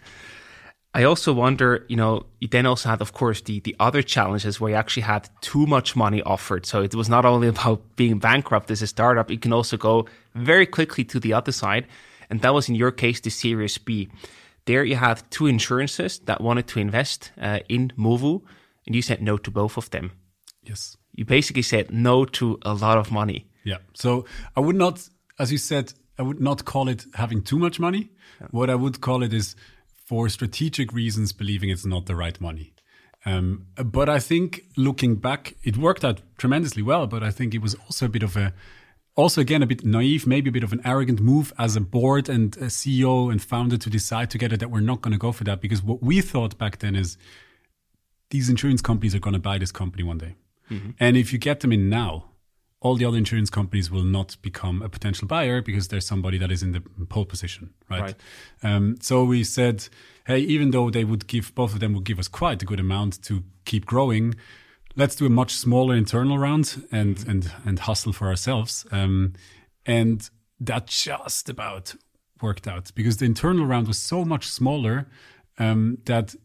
I 0.95 1.03
also 1.03 1.31
wonder, 1.31 1.85
you 1.87 1.95
know, 1.95 2.25
you 2.39 2.47
then 2.47 2.65
also 2.65 2.89
had, 2.89 3.01
of 3.01 3.13
course, 3.13 3.41
the, 3.41 3.59
the 3.59 3.75
other 3.79 4.01
challenges 4.01 4.59
where 4.59 4.71
you 4.71 4.75
actually 4.75 5.03
had 5.03 5.29
too 5.41 5.67
much 5.67 5.95
money 5.95 6.23
offered. 6.23 6.65
So 6.65 6.81
it 6.81 6.95
was 6.95 7.07
not 7.07 7.23
only 7.23 7.47
about 7.55 7.95
being 7.95 8.17
bankrupt 8.17 8.71
as 8.71 8.81
a 8.81 8.87
startup, 8.87 9.29
it 9.29 9.43
can 9.43 9.53
also 9.53 9.77
go 9.77 10.07
very 10.33 10.65
quickly 10.65 11.03
to 11.03 11.19
the 11.19 11.33
other 11.33 11.51
side. 11.51 11.85
And 12.31 12.41
that 12.41 12.53
was 12.53 12.67
in 12.67 12.73
your 12.73 12.91
case, 12.91 13.19
the 13.19 13.29
Series 13.29 13.77
B. 13.77 14.09
There 14.67 14.83
you 14.83 14.97
had 14.97 15.23
two 15.31 15.47
insurances 15.47 16.19
that 16.19 16.41
wanted 16.41 16.67
to 16.67 16.79
invest 16.79 17.31
uh, 17.41 17.59
in 17.67 17.91
Movu, 17.97 18.41
and 18.85 18.95
you 18.95 19.01
said 19.01 19.21
no 19.21 19.37
to 19.37 19.49
both 19.49 19.77
of 19.77 19.89
them. 19.89 20.11
Yes. 20.61 20.97
You 21.13 21.25
basically 21.25 21.63
said 21.63 21.89
no 21.89 22.25
to 22.25 22.59
a 22.61 22.73
lot 22.73 22.97
of 22.97 23.11
money. 23.11 23.47
Yeah. 23.63 23.77
So 23.93 24.25
I 24.55 24.59
would 24.59 24.75
not, 24.75 25.09
as 25.39 25.51
you 25.51 25.57
said, 25.57 25.93
I 26.19 26.23
would 26.23 26.41
not 26.41 26.65
call 26.65 26.89
it 26.89 27.05
having 27.13 27.41
too 27.43 27.57
much 27.57 27.79
money. 27.79 28.09
What 28.51 28.69
I 28.69 28.75
would 28.75 29.01
call 29.01 29.23
it 29.23 29.33
is 29.33 29.55
for 30.05 30.29
strategic 30.29 30.93
reasons, 30.93 31.33
believing 31.33 31.69
it's 31.69 31.85
not 31.85 32.05
the 32.05 32.15
right 32.15 32.39
money. 32.39 32.73
Um, 33.25 33.67
but 33.75 34.09
I 34.09 34.19
think 34.19 34.63
looking 34.75 35.15
back, 35.15 35.55
it 35.63 35.77
worked 35.77 36.05
out 36.05 36.21
tremendously 36.37 36.83
well. 36.83 37.07
But 37.07 37.23
I 37.23 37.31
think 37.31 37.53
it 37.53 37.61
was 37.61 37.75
also 37.75 38.05
a 38.05 38.09
bit 38.09 38.23
of 38.23 38.37
a 38.37 38.53
also 39.17 39.41
again 39.41 39.61
a 39.61 39.65
bit 39.65 39.83
naive, 39.83 40.25
maybe 40.25 40.49
a 40.49 40.53
bit 40.53 40.63
of 40.63 40.71
an 40.71 40.81
arrogant 40.85 41.19
move 41.19 41.51
as 41.57 41.75
a 41.75 41.81
board 41.81 42.29
and 42.29 42.55
a 42.57 42.67
CEO 42.67 43.29
and 43.29 43.41
founder 43.41 43.75
to 43.75 43.89
decide 43.89 44.29
together 44.29 44.55
that 44.55 44.69
we're 44.69 44.79
not 44.79 45.01
going 45.01 45.11
to 45.11 45.17
go 45.17 45.33
for 45.33 45.43
that 45.43 45.59
because 45.59 45.83
what 45.83 46.01
we 46.01 46.21
thought 46.21 46.57
back 46.57 46.79
then 46.79 46.95
is 46.95 47.17
these 48.29 48.49
insurance 48.49 48.81
companies 48.81 49.15
are 49.15 49.19
going 49.19 49.33
to 49.33 49.39
buy 49.39 49.57
this 49.57 49.71
company 49.71 50.03
one 50.03 50.19
day, 50.19 50.35
mm-hmm. 50.69 50.91
and 50.99 51.17
if 51.17 51.33
you 51.33 51.39
get 51.39 51.61
them 51.61 51.73
in 51.73 51.89
now, 51.89 52.25
all 52.79 52.95
the 52.95 53.05
other 53.05 53.17
insurance 53.17 53.49
companies 53.49 53.89
will 53.89 54.03
not 54.03 54.37
become 54.41 54.81
a 54.81 54.89
potential 54.89 55.27
buyer 55.27 55.61
because 55.61 55.87
there's 55.87 56.05
somebody 56.05 56.37
that 56.37 56.51
is 56.51 56.61
in 56.61 56.73
the 56.73 56.81
pole 57.09 57.25
position, 57.25 57.73
right? 57.89 58.01
right. 58.01 58.15
Um, 58.61 58.97
so 59.01 59.23
we 59.23 59.43
said, 59.43 59.87
hey, 60.27 60.39
even 60.39 60.71
though 60.71 60.91
they 60.91 61.03
would 61.03 61.25
give 61.27 61.55
both 61.55 61.73
of 61.73 61.79
them 61.79 61.93
would 61.95 62.03
give 62.03 62.19
us 62.19 62.27
quite 62.27 62.61
a 62.61 62.65
good 62.65 62.79
amount 62.79 63.23
to 63.23 63.43
keep 63.65 63.85
growing 63.85 64.35
let's 64.97 65.15
do 65.15 65.25
a 65.25 65.29
much 65.29 65.51
smaller 65.51 65.95
internal 65.95 66.37
round 66.37 66.87
and 66.91 67.25
and 67.27 67.51
and 67.65 67.79
hustle 67.79 68.11
for 68.11 68.27
ourselves. 68.27 68.85
Um, 68.91 69.33
and 69.85 70.29
that 70.59 70.87
just 70.87 71.49
about 71.49 71.95
worked 72.41 72.67
out 72.67 72.91
because 72.93 73.17
the 73.17 73.25
internal 73.25 73.65
round 73.65 73.87
was 73.87 73.97
so 73.97 74.25
much 74.25 74.47
smaller 74.47 75.07
um, 75.57 75.99
that 76.05 76.35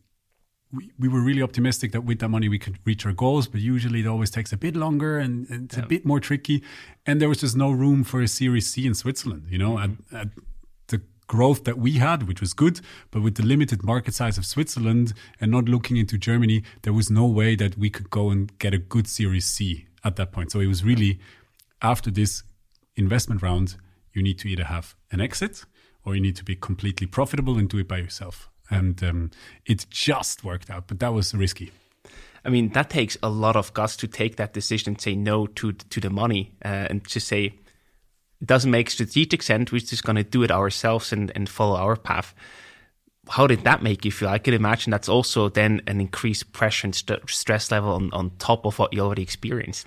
we, 0.73 0.91
we 0.99 1.09
were 1.09 1.21
really 1.21 1.43
optimistic 1.43 1.93
that 1.93 2.03
with 2.03 2.21
that 2.21 2.29
money 2.29 2.49
we 2.49 2.59
could 2.59 2.79
reach 2.85 3.05
our 3.05 3.13
goals, 3.13 3.47
but 3.47 3.61
usually 3.61 4.01
it 4.01 4.07
always 4.07 4.31
takes 4.31 4.53
a 4.53 4.57
bit 4.57 4.75
longer 4.75 5.19
and, 5.19 5.49
and 5.51 5.65
it's 5.65 5.77
yeah. 5.77 5.83
a 5.83 5.87
bit 5.87 6.07
more 6.07 6.21
tricky. 6.21 6.63
And 7.05 7.21
there 7.21 7.29
was 7.29 7.41
just 7.41 7.57
no 7.57 7.71
room 7.71 8.05
for 8.05 8.23
a 8.23 8.29
Series 8.29 8.69
C 8.69 8.87
in 8.87 8.95
Switzerland. 8.95 9.47
You 9.51 9.59
know, 9.59 9.79
at, 9.79 9.91
at 10.13 10.29
growth 11.33 11.65
that 11.65 11.79
we 11.79 11.93
had, 11.93 12.29
which 12.29 12.43
was 12.43 12.53
good, 12.53 12.83
but 13.11 13.23
with 13.23 13.37
the 13.37 13.43
limited 13.43 13.83
market 13.83 14.13
size 14.13 14.37
of 14.37 14.45
Switzerland 14.45 15.15
and 15.41 15.51
not 15.51 15.65
looking 15.65 15.97
into 15.97 16.19
Germany, 16.19 16.63
there 16.83 16.93
was 16.93 17.11
no 17.11 17.25
way 17.25 17.57
that 17.57 17.79
we 17.79 17.89
could 17.89 18.11
go 18.11 18.29
and 18.29 18.57
get 18.59 18.75
a 18.75 18.79
good 18.79 19.09
Series 19.09 19.47
C 19.47 19.87
at 20.05 20.17
that 20.17 20.31
point. 20.31 20.53
So 20.53 20.61
it 20.61 20.67
was 20.67 20.85
really 20.85 21.21
after 21.81 22.11
this 22.11 22.43
investment 22.97 23.41
round, 23.41 23.77
you 24.13 24.23
need 24.23 24.39
to 24.41 24.49
either 24.49 24.65
have 24.65 24.95
an 25.11 25.23
exit 25.23 25.65
or 26.05 26.15
you 26.15 26.21
need 26.21 26.37
to 26.37 26.45
be 26.45 26.55
completely 26.55 27.07
profitable 27.07 27.57
and 27.57 27.67
do 27.67 27.79
it 27.79 27.89
by 27.89 27.97
yourself. 27.97 28.51
And 28.69 29.03
um, 29.03 29.31
it 29.65 29.87
just 29.89 30.45
worked 30.45 30.69
out, 30.69 30.87
but 30.87 31.01
that 31.01 31.15
was 31.15 31.35
risky. 31.35 31.71
I 32.45 32.51
mean, 32.51 32.73
that 32.73 32.91
takes 32.91 33.17
a 33.23 33.31
lot 33.31 33.57
of 33.57 33.73
guts 33.73 33.97
to 33.97 34.07
take 34.07 34.37
that 34.37 34.53
decision 34.53 34.99
say 34.99 35.15
no 35.15 35.47
to 35.47 35.73
to 35.73 35.99
the 36.01 36.11
money 36.11 36.53
uh, 36.63 36.91
and 36.91 37.03
to 37.09 37.21
say 37.21 37.55
it 38.43 38.47
doesn't 38.47 38.73
make 38.73 38.91
strategic 38.91 39.41
sense. 39.41 39.71
We're 39.71 39.79
just 39.79 40.03
going 40.03 40.17
to 40.17 40.25
do 40.25 40.43
it 40.43 40.51
ourselves 40.51 41.13
and, 41.13 41.31
and 41.37 41.49
follow 41.49 41.77
our 41.77 41.95
path. 41.95 42.35
How 43.29 43.47
did 43.47 43.63
that 43.63 43.85
make 43.85 44.05
you 44.05 44.11
feel? 44.11 44.29
I 44.29 44.39
could 44.39 44.53
imagine 44.53 44.91
that's 44.91 45.09
also 45.09 45.49
then 45.49 45.81
an 45.87 46.01
increased 46.01 46.53
pressure 46.53 46.89
and 46.89 46.95
st- 46.95 47.31
stress 47.31 47.71
level 47.71 47.93
on, 47.93 48.13
on 48.13 48.33
top 48.39 48.67
of 48.67 48.81
what 48.81 48.93
you 48.93 49.01
already 49.01 49.23
experienced. 49.23 49.87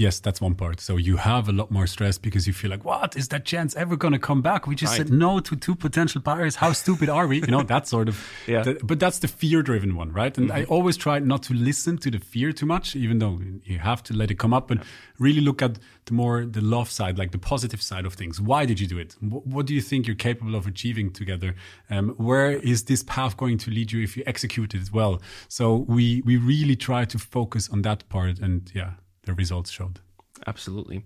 Yes, 0.00 0.18
that's 0.18 0.40
one 0.40 0.54
part. 0.54 0.80
So 0.80 0.96
you 0.96 1.18
have 1.18 1.46
a 1.46 1.52
lot 1.52 1.70
more 1.70 1.86
stress 1.86 2.16
because 2.16 2.46
you 2.46 2.54
feel 2.54 2.70
like, 2.70 2.86
what 2.86 3.18
is 3.18 3.28
that 3.28 3.44
chance 3.44 3.76
ever 3.76 3.96
going 3.96 4.14
to 4.14 4.18
come 4.18 4.40
back? 4.40 4.66
We 4.66 4.74
just 4.74 4.92
right. 4.92 5.06
said 5.06 5.10
no 5.10 5.40
to 5.40 5.54
two 5.54 5.74
potential 5.74 6.22
buyers. 6.22 6.56
How 6.56 6.72
stupid 6.72 7.10
are 7.10 7.26
we? 7.26 7.40
You 7.40 7.48
know, 7.48 7.62
that 7.64 7.86
sort 7.86 8.08
of. 8.08 8.26
yeah. 8.46 8.62
The, 8.62 8.80
but 8.82 8.98
that's 8.98 9.18
the 9.18 9.28
fear 9.28 9.62
driven 9.62 9.94
one, 9.94 10.10
right? 10.10 10.36
And 10.38 10.48
mm-hmm. 10.48 10.56
I 10.56 10.64
always 10.64 10.96
try 10.96 11.18
not 11.18 11.42
to 11.44 11.52
listen 11.52 11.98
to 11.98 12.10
the 12.10 12.18
fear 12.18 12.50
too 12.50 12.64
much, 12.64 12.96
even 12.96 13.18
though 13.18 13.40
you 13.64 13.78
have 13.78 14.02
to 14.04 14.14
let 14.14 14.30
it 14.30 14.36
come 14.36 14.54
up 14.54 14.70
and 14.70 14.80
yeah. 14.80 14.86
really 15.18 15.42
look 15.42 15.60
at 15.60 15.78
the 16.06 16.14
more 16.14 16.46
the 16.46 16.62
love 16.62 16.90
side, 16.90 17.18
like 17.18 17.32
the 17.32 17.38
positive 17.38 17.82
side 17.82 18.06
of 18.06 18.14
things. 18.14 18.40
Why 18.40 18.64
did 18.64 18.80
you 18.80 18.86
do 18.86 18.96
it? 18.96 19.16
What, 19.20 19.46
what 19.46 19.66
do 19.66 19.74
you 19.74 19.82
think 19.82 20.06
you're 20.06 20.16
capable 20.16 20.54
of 20.54 20.66
achieving 20.66 21.12
together? 21.12 21.54
Um, 21.90 22.14
where 22.16 22.52
is 22.52 22.84
this 22.84 23.02
path 23.02 23.36
going 23.36 23.58
to 23.58 23.70
lead 23.70 23.92
you 23.92 24.02
if 24.02 24.16
you 24.16 24.22
execute 24.26 24.74
it 24.74 24.90
well? 24.94 25.20
So 25.48 25.76
we, 25.76 26.22
we 26.22 26.38
really 26.38 26.74
try 26.74 27.04
to 27.04 27.18
focus 27.18 27.68
on 27.68 27.82
that 27.82 28.08
part 28.08 28.38
and 28.38 28.72
yeah 28.74 28.92
the 29.24 29.34
results 29.34 29.70
showed. 29.70 30.00
Absolutely. 30.46 31.04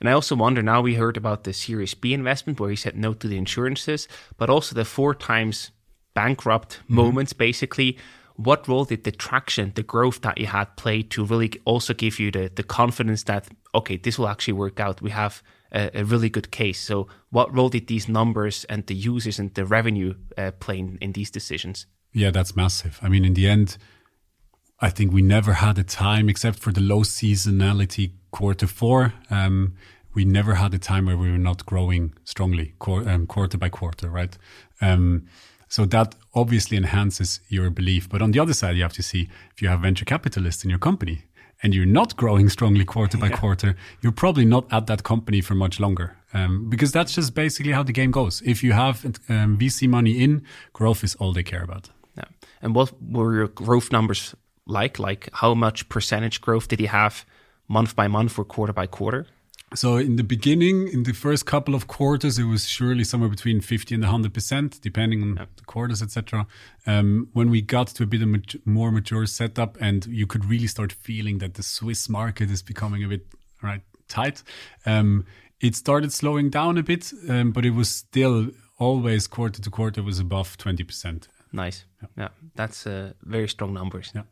And 0.00 0.08
I 0.08 0.12
also 0.12 0.34
wonder 0.34 0.62
now 0.62 0.80
we 0.80 0.94
heard 0.94 1.16
about 1.16 1.44
the 1.44 1.52
Series 1.52 1.94
B 1.94 2.12
investment 2.12 2.58
where 2.58 2.70
he 2.70 2.76
said 2.76 2.96
no 2.96 3.14
to 3.14 3.28
the 3.28 3.38
insurances, 3.38 4.08
but 4.36 4.50
also 4.50 4.74
the 4.74 4.84
four 4.84 5.14
times 5.14 5.70
bankrupt 6.14 6.80
mm-hmm. 6.84 6.94
moments 6.96 7.32
basically. 7.32 7.96
What 8.34 8.66
role 8.66 8.84
did 8.84 9.04
the 9.04 9.12
traction, 9.12 9.72
the 9.74 9.82
growth 9.82 10.22
that 10.22 10.38
you 10.38 10.46
had 10.46 10.76
play 10.76 11.02
to 11.02 11.24
really 11.24 11.52
also 11.64 11.94
give 11.94 12.18
you 12.18 12.30
the, 12.30 12.50
the 12.52 12.62
confidence 12.62 13.24
that, 13.24 13.46
okay, 13.74 13.96
this 13.96 14.18
will 14.18 14.26
actually 14.26 14.54
work 14.54 14.80
out? 14.80 15.02
We 15.02 15.10
have 15.10 15.42
a, 15.70 16.00
a 16.00 16.04
really 16.04 16.30
good 16.30 16.50
case. 16.50 16.80
So, 16.80 17.08
what 17.30 17.54
role 17.54 17.68
did 17.68 17.86
these 17.86 18.08
numbers 18.08 18.64
and 18.64 18.86
the 18.86 18.94
users 18.94 19.38
and 19.38 19.54
the 19.54 19.66
revenue 19.66 20.14
uh, 20.38 20.52
play 20.52 20.78
in, 20.78 20.98
in 21.00 21.12
these 21.12 21.30
decisions? 21.30 21.86
Yeah, 22.12 22.30
that's 22.30 22.56
massive. 22.56 22.98
I 23.02 23.08
mean, 23.08 23.24
in 23.24 23.34
the 23.34 23.46
end, 23.46 23.76
I 24.82 24.90
think 24.90 25.12
we 25.12 25.22
never 25.22 25.52
had 25.52 25.78
a 25.78 25.84
time, 25.84 26.28
except 26.28 26.58
for 26.58 26.72
the 26.72 26.80
low 26.80 27.02
seasonality 27.02 28.10
quarter 28.32 28.66
four. 28.66 29.14
Um, 29.30 29.74
we 30.12 30.24
never 30.24 30.54
had 30.54 30.74
a 30.74 30.78
time 30.78 31.06
where 31.06 31.16
we 31.16 31.30
were 31.30 31.38
not 31.38 31.64
growing 31.64 32.12
strongly 32.24 32.74
um, 32.86 33.26
quarter 33.28 33.56
by 33.56 33.68
quarter, 33.68 34.10
right? 34.10 34.36
Um, 34.80 35.26
so 35.68 35.86
that 35.86 36.16
obviously 36.34 36.76
enhances 36.76 37.40
your 37.48 37.70
belief. 37.70 38.08
But 38.08 38.20
on 38.20 38.32
the 38.32 38.40
other 38.40 38.52
side, 38.52 38.76
you 38.76 38.82
have 38.82 38.92
to 38.94 39.02
see 39.02 39.28
if 39.54 39.62
you 39.62 39.68
have 39.68 39.80
venture 39.80 40.04
capitalists 40.04 40.64
in 40.64 40.70
your 40.70 40.80
company 40.80 41.22
and 41.62 41.74
you're 41.74 41.86
not 41.86 42.16
growing 42.16 42.48
strongly 42.48 42.84
quarter 42.84 43.16
by 43.16 43.28
yeah. 43.28 43.36
quarter, 43.36 43.76
you're 44.00 44.12
probably 44.12 44.44
not 44.44 44.66
at 44.72 44.88
that 44.88 45.04
company 45.04 45.40
for 45.40 45.54
much 45.54 45.78
longer. 45.78 46.16
Um, 46.34 46.68
because 46.68 46.90
that's 46.90 47.14
just 47.14 47.34
basically 47.34 47.72
how 47.72 47.84
the 47.84 47.92
game 47.92 48.10
goes. 48.10 48.42
If 48.44 48.64
you 48.64 48.72
have 48.72 49.04
um, 49.28 49.58
VC 49.58 49.88
money 49.88 50.22
in, 50.22 50.42
growth 50.72 51.04
is 51.04 51.14
all 51.14 51.32
they 51.32 51.44
care 51.44 51.62
about. 51.62 51.90
Yeah. 52.16 52.24
And 52.60 52.74
what 52.74 52.92
were 53.00 53.34
your 53.34 53.48
growth 53.48 53.92
numbers 53.92 54.34
like? 54.66 54.98
Like 54.98 55.28
how 55.32 55.54
much 55.54 55.88
percentage 55.88 56.40
growth 56.40 56.68
did 56.68 56.80
he 56.80 56.86
have 56.86 57.24
month 57.68 57.96
by 57.96 58.08
month 58.08 58.38
or 58.38 58.44
quarter 58.44 58.72
by 58.72 58.86
quarter? 58.86 59.26
So 59.74 59.96
in 59.96 60.16
the 60.16 60.24
beginning, 60.24 60.88
in 60.88 61.04
the 61.04 61.12
first 61.12 61.46
couple 61.46 61.74
of 61.74 61.86
quarters, 61.86 62.38
it 62.38 62.44
was 62.44 62.68
surely 62.68 63.04
somewhere 63.04 63.30
between 63.30 63.60
50 63.60 63.94
and 63.94 64.04
100 64.04 64.34
percent, 64.34 64.78
depending 64.82 65.22
on 65.22 65.34
the 65.56 65.64
quarters, 65.64 66.02
etc. 66.02 66.46
Um, 66.86 67.28
when 67.32 67.48
we 67.48 67.62
got 67.62 67.86
to 67.88 68.02
a 68.02 68.06
bit 68.06 68.22
of 68.22 68.66
more 68.66 68.92
mature 68.92 69.26
setup, 69.26 69.78
and 69.80 70.04
you 70.06 70.26
could 70.26 70.44
really 70.44 70.66
start 70.66 70.92
feeling 70.92 71.38
that 71.38 71.54
the 71.54 71.62
Swiss 71.62 72.08
market 72.08 72.50
is 72.50 72.62
becoming 72.62 73.02
a 73.02 73.08
bit 73.08 73.26
right 73.62 73.82
tight, 74.08 74.42
um, 74.84 75.24
it 75.60 75.74
started 75.74 76.12
slowing 76.12 76.50
down 76.50 76.76
a 76.76 76.82
bit, 76.82 77.12
um, 77.30 77.50
but 77.52 77.64
it 77.64 77.70
was 77.70 77.88
still 77.88 78.50
always 78.78 79.26
quarter 79.26 79.62
to 79.62 79.70
quarter 79.70 80.02
was 80.02 80.18
above 80.18 80.58
20 80.58 80.84
percent. 80.84 81.28
Nice, 81.50 81.86
yeah, 82.02 82.08
yeah 82.18 82.28
that's 82.54 82.86
uh, 82.86 83.12
very 83.22 83.48
strong 83.48 83.72
numbers. 83.72 84.12
Yeah. 84.14 84.22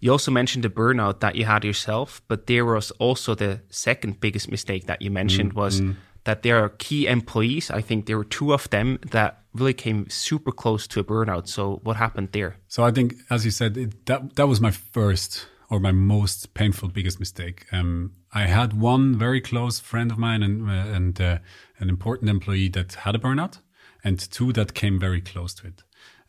You 0.00 0.12
also 0.12 0.30
mentioned 0.30 0.64
the 0.64 0.70
burnout 0.70 1.20
that 1.20 1.36
you 1.36 1.44
had 1.44 1.64
yourself, 1.64 2.22
but 2.26 2.46
there 2.46 2.64
was 2.64 2.90
also 2.92 3.34
the 3.34 3.60
second 3.68 4.20
biggest 4.20 4.50
mistake 4.50 4.86
that 4.86 5.02
you 5.02 5.10
mentioned 5.10 5.52
mm, 5.52 5.56
was 5.56 5.80
mm. 5.80 5.96
that 6.24 6.42
there 6.42 6.58
are 6.64 6.70
key 6.70 7.06
employees. 7.06 7.70
I 7.70 7.82
think 7.82 8.06
there 8.06 8.16
were 8.16 8.24
two 8.24 8.54
of 8.54 8.68
them 8.70 8.98
that 9.10 9.42
really 9.52 9.74
came 9.74 10.08
super 10.08 10.52
close 10.52 10.86
to 10.88 11.00
a 11.00 11.04
burnout. 11.04 11.48
So 11.48 11.80
what 11.82 11.96
happened 11.96 12.30
there? 12.32 12.56
So 12.68 12.82
I 12.82 12.90
think, 12.90 13.14
as 13.28 13.44
you 13.44 13.50
said, 13.50 13.76
it, 13.76 14.06
that 14.06 14.36
that 14.36 14.48
was 14.48 14.60
my 14.60 14.70
first 14.70 15.46
or 15.68 15.80
my 15.80 15.92
most 15.92 16.54
painful, 16.54 16.88
biggest 16.88 17.20
mistake. 17.20 17.66
Um, 17.70 18.12
I 18.32 18.42
had 18.46 18.80
one 18.80 19.16
very 19.16 19.40
close 19.40 19.78
friend 19.78 20.10
of 20.10 20.18
mine 20.18 20.42
and 20.42 20.68
uh, 20.68 20.72
and 20.72 21.20
uh, 21.20 21.38
an 21.78 21.88
important 21.88 22.30
employee 22.30 22.68
that 22.70 22.94
had 22.94 23.14
a 23.14 23.18
burnout, 23.18 23.58
and 24.02 24.18
two 24.18 24.52
that 24.54 24.74
came 24.74 24.98
very 24.98 25.20
close 25.20 25.54
to 25.54 25.66
it. 25.66 25.82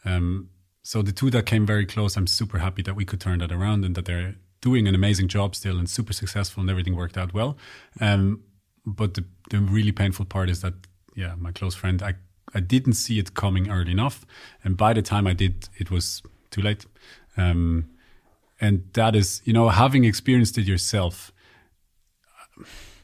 Um, 0.03 0.49
so 0.91 1.01
the 1.01 1.13
two 1.13 1.30
that 1.30 1.45
came 1.45 1.65
very 1.65 1.86
close, 1.86 2.17
I'm 2.17 2.27
super 2.27 2.58
happy 2.58 2.82
that 2.82 2.97
we 2.97 3.06
could 3.06 3.21
turn 3.21 3.39
that 3.39 3.49
around 3.49 3.86
and 3.86 3.95
that 3.95 4.04
they're 4.04 4.36
doing 4.60 4.89
an 4.89 4.93
amazing 4.93 5.30
job 5.30 5.56
still 5.56 5.80
and 5.80 5.89
super 5.89 6.12
successful 6.12 6.60
and 6.60 6.69
everything 6.69 6.97
worked 6.97 7.17
out 7.17 7.34
well. 7.34 7.58
Um, 8.01 8.43
but 8.86 9.13
the, 9.13 9.23
the 9.51 9.60
really 9.60 9.93
painful 9.93 10.25
part 10.25 10.49
is 10.49 10.60
that, 10.63 10.73
yeah, 11.15 11.36
my 11.38 11.54
close 11.54 11.75
friend, 11.75 12.04
I, 12.04 12.15
I 12.54 12.60
didn't 12.60 12.95
see 12.95 13.19
it 13.19 13.36
coming 13.36 13.71
early 13.71 13.93
enough. 13.93 14.25
And 14.65 14.75
by 14.75 14.91
the 14.91 15.01
time 15.01 15.27
I 15.27 15.34
did, 15.34 15.69
it 15.77 15.91
was 15.91 16.21
too 16.49 16.62
late. 16.62 16.86
Um, 17.38 17.91
and 18.60 18.84
that 18.91 19.15
is, 19.15 19.41
you 19.45 19.54
know, 19.54 19.69
having 19.69 20.04
experienced 20.04 20.58
it 20.58 20.67
yourself, 20.67 21.32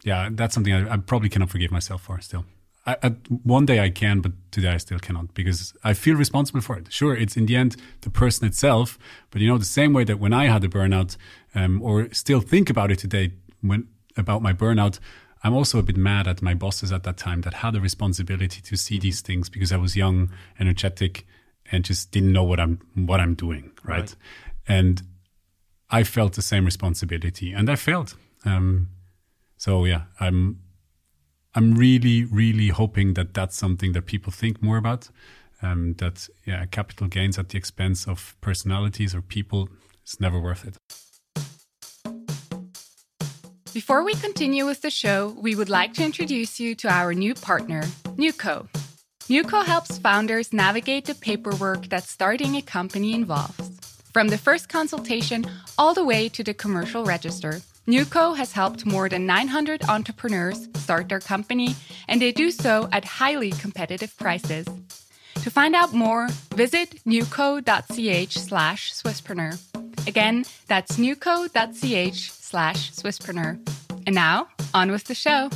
yeah, 0.04 0.28
that's 0.30 0.54
something 0.54 0.74
I, 0.74 0.96
I 0.96 0.98
probably 0.98 1.30
cannot 1.30 1.52
forgive 1.52 1.72
myself 1.72 2.02
for 2.02 2.20
still. 2.20 2.44
I, 2.88 2.96
I, 3.04 3.10
one 3.44 3.66
day 3.66 3.82
I 3.82 3.90
can, 3.90 4.22
but 4.22 4.32
today 4.50 4.70
I 4.70 4.78
still 4.78 4.98
cannot 4.98 5.34
because 5.34 5.74
I 5.84 5.94
feel 5.94 6.16
responsible 6.16 6.62
for 6.62 6.78
it. 6.78 6.92
Sure, 6.92 7.16
it's 7.16 7.36
in 7.36 7.46
the 7.46 7.58
end 7.58 7.76
the 8.02 8.10
person 8.10 8.48
itself, 8.48 8.98
but 9.30 9.42
you 9.42 9.48
know 9.48 9.58
the 9.58 9.66
same 9.66 9.92
way 9.92 10.06
that 10.06 10.20
when 10.20 10.32
I 10.32 10.46
had 10.46 10.64
a 10.64 10.70
burnout, 10.70 11.18
um, 11.54 11.82
or 11.82 12.12
still 12.14 12.40
think 12.40 12.70
about 12.70 12.90
it 12.90 13.00
today 13.00 13.34
when 13.62 13.90
about 14.16 14.42
my 14.42 14.54
burnout, 14.54 15.00
I'm 15.44 15.54
also 15.54 15.80
a 15.80 15.84
bit 15.84 15.98
mad 15.98 16.28
at 16.28 16.42
my 16.42 16.54
bosses 16.54 16.92
at 16.94 17.04
that 17.04 17.18
time 17.18 17.42
that 17.42 17.56
had 17.56 17.76
a 17.76 17.82
responsibility 17.82 18.62
to 18.62 18.78
see 18.78 18.98
these 18.98 19.20
things 19.20 19.50
because 19.50 19.72
I 19.74 19.78
was 19.78 19.98
young, 19.98 20.32
energetic, 20.58 21.28
and 21.70 21.84
just 21.84 22.12
didn't 22.12 22.32
know 22.32 22.44
what 22.44 22.60
I'm 22.60 22.80
what 22.96 23.20
I'm 23.20 23.36
doing, 23.36 23.72
right? 23.84 24.00
right. 24.00 24.16
And 24.66 25.02
I 25.90 26.04
felt 26.04 26.34
the 26.34 26.42
same 26.42 26.64
responsibility, 26.64 27.52
and 27.52 27.70
I 27.70 27.76
failed. 27.76 28.16
Um, 28.46 28.90
so 29.58 29.84
yeah, 29.84 30.04
I'm 30.22 30.62
I'm 31.58 31.74
really, 31.74 32.24
really 32.24 32.68
hoping 32.68 33.16
that 33.16 33.34
that's 33.34 33.58
something 33.58 33.94
that 33.94 34.06
people 34.06 34.32
think 34.32 34.62
more 34.62 34.78
about. 34.78 35.10
Um, 35.64 35.96
that 35.98 36.30
yeah, 36.46 36.64
capital 36.68 37.08
gains 37.08 37.40
at 37.40 37.50
the 37.50 37.58
expense 37.58 38.08
of 38.08 38.36
personalities 38.42 39.16
or 39.16 39.22
people 39.22 39.68
is 40.06 40.20
never 40.20 40.40
worth 40.40 40.66
it. 40.68 40.78
Before 43.74 44.04
we 44.04 44.14
continue 44.14 44.68
with 44.68 44.84
the 44.84 44.92
show, 44.92 45.36
we 45.42 45.56
would 45.56 45.70
like 45.70 45.94
to 45.96 46.04
introduce 46.04 46.60
you 46.60 46.76
to 46.76 46.90
our 46.90 47.16
new 47.16 47.34
partner, 47.34 47.82
Nuco. 48.18 48.68
Nuco 49.28 49.66
helps 49.66 49.98
founders 49.98 50.54
navigate 50.54 51.06
the 51.06 51.16
paperwork 51.16 51.90
that 51.90 52.04
starting 52.04 52.56
a 52.56 52.62
company 52.62 53.16
involves. 53.16 53.72
From 54.14 54.28
the 54.28 54.38
first 54.38 54.70
consultation 54.70 55.44
all 55.80 55.96
the 55.96 56.06
way 56.06 56.30
to 56.30 56.44
the 56.44 56.54
commercial 56.54 57.04
register, 57.04 57.62
Nuco 57.88 58.36
has 58.36 58.52
helped 58.52 58.86
more 58.86 59.08
than 59.08 59.26
900 59.26 59.86
entrepreneurs 59.88 60.68
start 60.76 61.08
their 61.08 61.22
company, 61.22 61.74
and 62.10 62.22
they 62.22 62.34
do 62.34 62.52
so 62.52 62.90
at 62.92 63.06
highly 63.06 63.52
competitive 63.52 64.14
prices. 64.18 64.68
To 65.36 65.50
find 65.50 65.74
out 65.74 65.94
more, 65.94 66.28
visit 66.54 67.02
nuco.ch 67.06 68.34
slash 68.34 68.92
Swisspreneur. 68.92 69.58
Again, 70.06 70.44
that's 70.68 70.98
nuco.ch 70.98 72.32
slash 72.32 72.92
Swisspreneur. 72.92 73.58
And 74.06 74.14
now, 74.14 74.50
on 74.74 74.92
with 74.92 75.06
the 75.06 75.16
show. 75.16 75.50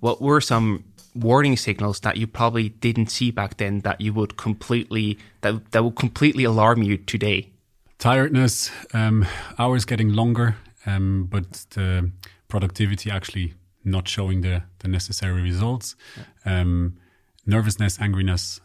What 0.00 0.20
were 0.20 0.40
some 0.40 0.82
warning 1.14 1.56
signals 1.56 2.00
that 2.00 2.16
you 2.16 2.26
probably 2.26 2.70
didn't 2.70 3.06
see 3.06 3.30
back 3.30 3.58
then 3.58 3.80
that 3.80 4.00
you 4.00 4.12
would 4.12 4.36
completely 4.36 5.18
that 5.42 5.70
that 5.70 5.84
would 5.84 5.94
completely 5.94 6.42
alarm 6.42 6.82
you 6.82 6.96
today? 6.96 7.52
Tiredness, 7.98 8.70
um, 8.92 9.26
hours 9.58 9.84
getting 9.84 10.12
longer, 10.12 10.56
um, 10.84 11.26
but 11.30 11.66
the 11.70 12.10
productivity 12.48 13.10
actually 13.10 13.54
not 13.84 14.08
showing 14.08 14.42
the 14.42 14.62
the 14.80 14.88
necessary 14.88 15.42
results. 15.42 15.96
Yeah. 16.16 16.60
Um, 16.60 16.98
nervousness, 17.46 17.98
angriness, 17.98 18.60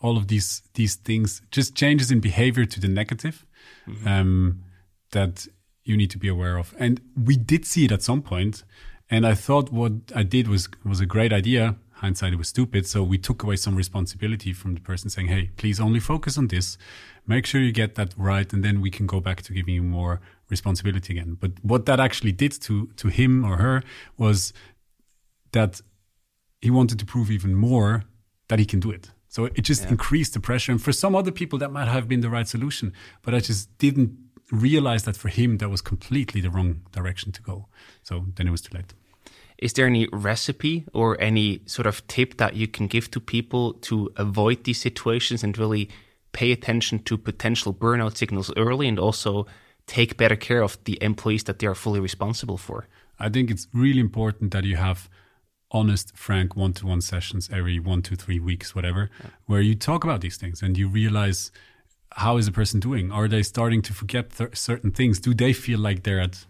all 0.00 0.16
of 0.16 0.26
these 0.26 0.62
these 0.74 0.96
things, 0.96 1.42
just 1.50 1.74
changes 1.74 2.10
in 2.10 2.20
behavior 2.20 2.66
to 2.66 2.80
the 2.80 2.88
negative 2.88 3.46
mm-hmm. 3.86 4.06
um, 4.06 4.64
that 5.10 5.48
you 5.84 5.96
need 5.96 6.10
to 6.10 6.18
be 6.18 6.28
aware 6.28 6.58
of. 6.58 6.74
And 6.78 7.00
we 7.16 7.36
did 7.36 7.64
see 7.64 7.84
it 7.84 7.92
at 7.92 8.02
some 8.02 8.22
point, 8.22 8.64
and 9.10 9.26
I 9.26 9.34
thought 9.34 9.72
what 9.72 9.92
I 10.14 10.24
did 10.24 10.48
was 10.48 10.68
was 10.84 11.00
a 11.00 11.06
great 11.06 11.32
idea. 11.32 11.76
Hindsight, 11.98 12.32
it 12.32 12.36
was 12.36 12.48
stupid. 12.48 12.86
So 12.86 13.02
we 13.02 13.18
took 13.18 13.42
away 13.42 13.56
some 13.56 13.74
responsibility 13.74 14.52
from 14.52 14.74
the 14.74 14.80
person, 14.80 15.10
saying, 15.10 15.28
"Hey, 15.28 15.50
please 15.56 15.80
only 15.80 16.00
focus 16.00 16.38
on 16.38 16.48
this. 16.48 16.78
Make 17.26 17.44
sure 17.46 17.60
you 17.60 17.72
get 17.72 17.94
that 17.96 18.14
right, 18.16 18.52
and 18.52 18.62
then 18.64 18.80
we 18.80 18.90
can 18.90 19.06
go 19.06 19.20
back 19.20 19.42
to 19.42 19.52
giving 19.52 19.74
you 19.74 19.82
more 19.82 20.20
responsibility 20.48 21.12
again." 21.14 21.36
But 21.40 21.52
what 21.62 21.86
that 21.86 22.00
actually 22.00 22.32
did 22.32 22.52
to 22.62 22.74
to 22.96 23.08
him 23.08 23.44
or 23.44 23.56
her 23.56 23.82
was 24.16 24.52
that 25.52 25.82
he 26.60 26.70
wanted 26.70 26.98
to 26.98 27.06
prove 27.06 27.30
even 27.30 27.54
more 27.54 28.04
that 28.48 28.58
he 28.58 28.64
can 28.64 28.80
do 28.80 28.90
it. 28.90 29.10
So 29.28 29.44
it 29.44 29.62
just 29.62 29.82
yeah. 29.84 29.90
increased 29.90 30.32
the 30.34 30.40
pressure. 30.40 30.72
And 30.72 30.82
for 30.82 30.92
some 30.92 31.14
other 31.14 31.30
people, 31.30 31.58
that 31.58 31.70
might 31.70 31.88
have 31.88 32.08
been 32.08 32.20
the 32.20 32.30
right 32.30 32.48
solution. 32.48 32.92
But 33.22 33.34
I 33.34 33.40
just 33.40 33.76
didn't 33.78 34.16
realize 34.50 35.04
that 35.04 35.16
for 35.16 35.28
him, 35.28 35.58
that 35.58 35.68
was 35.68 35.82
completely 35.82 36.40
the 36.40 36.50
wrong 36.50 36.82
direction 36.92 37.32
to 37.32 37.42
go. 37.42 37.68
So 38.02 38.26
then 38.36 38.48
it 38.48 38.50
was 38.50 38.62
too 38.62 38.74
late. 38.76 38.94
Is 39.58 39.72
there 39.72 39.86
any 39.86 40.08
recipe 40.12 40.84
or 40.92 41.20
any 41.20 41.60
sort 41.66 41.86
of 41.86 42.06
tip 42.06 42.36
that 42.36 42.54
you 42.54 42.68
can 42.68 42.86
give 42.86 43.10
to 43.10 43.20
people 43.20 43.74
to 43.74 44.10
avoid 44.16 44.64
these 44.64 44.80
situations 44.80 45.42
and 45.42 45.58
really 45.58 45.88
pay 46.32 46.52
attention 46.52 47.00
to 47.00 47.18
potential 47.18 47.74
burnout 47.74 48.16
signals 48.16 48.52
early 48.56 48.86
and 48.86 48.98
also 48.98 49.46
take 49.86 50.16
better 50.16 50.36
care 50.36 50.62
of 50.62 50.78
the 50.84 50.98
employees 51.02 51.44
that 51.44 51.58
they 51.58 51.66
are 51.66 51.74
fully 51.74 51.98
responsible 51.98 52.58
for? 52.58 52.86
I 53.18 53.28
think 53.28 53.50
it's 53.50 53.66
really 53.72 54.00
important 54.00 54.52
that 54.52 54.64
you 54.64 54.76
have 54.76 55.08
honest, 55.70 56.16
frank 56.16 56.56
one 56.56 56.72
to 56.74 56.86
one 56.86 57.00
sessions 57.00 57.48
every 57.52 57.78
one 57.80 58.02
to 58.02 58.16
three 58.16 58.40
weeks, 58.40 58.74
whatever, 58.74 59.10
yeah. 59.20 59.30
where 59.46 59.60
you 59.60 59.74
talk 59.74 60.04
about 60.04 60.20
these 60.20 60.36
things 60.36 60.62
and 60.62 60.78
you 60.78 60.88
realize 60.88 61.50
how 62.12 62.36
is 62.36 62.46
a 62.46 62.52
person 62.52 62.80
doing? 62.80 63.12
Are 63.12 63.28
they 63.28 63.42
starting 63.42 63.82
to 63.82 63.92
forget 63.92 64.30
th- 64.30 64.56
certain 64.56 64.90
things? 64.90 65.20
Do 65.20 65.34
they 65.34 65.52
feel 65.52 65.78
like 65.78 66.04
they're 66.04 66.20
at 66.20 66.46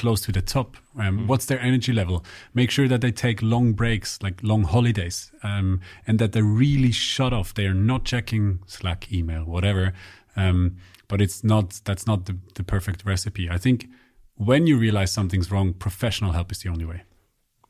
close 0.00 0.20
to 0.22 0.32
the 0.32 0.42
top? 0.42 0.76
Um, 0.98 1.20
mm. 1.20 1.26
What's 1.26 1.46
their 1.46 1.60
energy 1.60 1.92
level? 1.92 2.24
Make 2.54 2.70
sure 2.70 2.88
that 2.88 3.00
they 3.00 3.12
take 3.12 3.42
long 3.42 3.74
breaks, 3.74 4.18
like 4.22 4.40
long 4.42 4.64
holidays, 4.64 5.30
um, 5.42 5.80
and 6.06 6.18
that 6.18 6.32
they're 6.32 6.42
really 6.42 6.92
shut 6.92 7.32
off. 7.32 7.52
They 7.54 7.66
are 7.66 7.74
not 7.74 8.04
checking 8.04 8.60
Slack, 8.66 9.12
email, 9.12 9.44
whatever. 9.44 9.92
Um, 10.36 10.76
but 11.08 11.20
it's 11.20 11.44
not. 11.44 11.80
That's 11.84 12.06
not 12.06 12.26
the, 12.26 12.36
the 12.54 12.62
perfect 12.62 13.04
recipe. 13.04 13.50
I 13.50 13.58
think 13.58 13.88
when 14.36 14.66
you 14.66 14.78
realize 14.78 15.12
something's 15.12 15.50
wrong, 15.50 15.74
professional 15.74 16.32
help 16.32 16.50
is 16.52 16.60
the 16.60 16.70
only 16.70 16.86
way. 16.86 17.02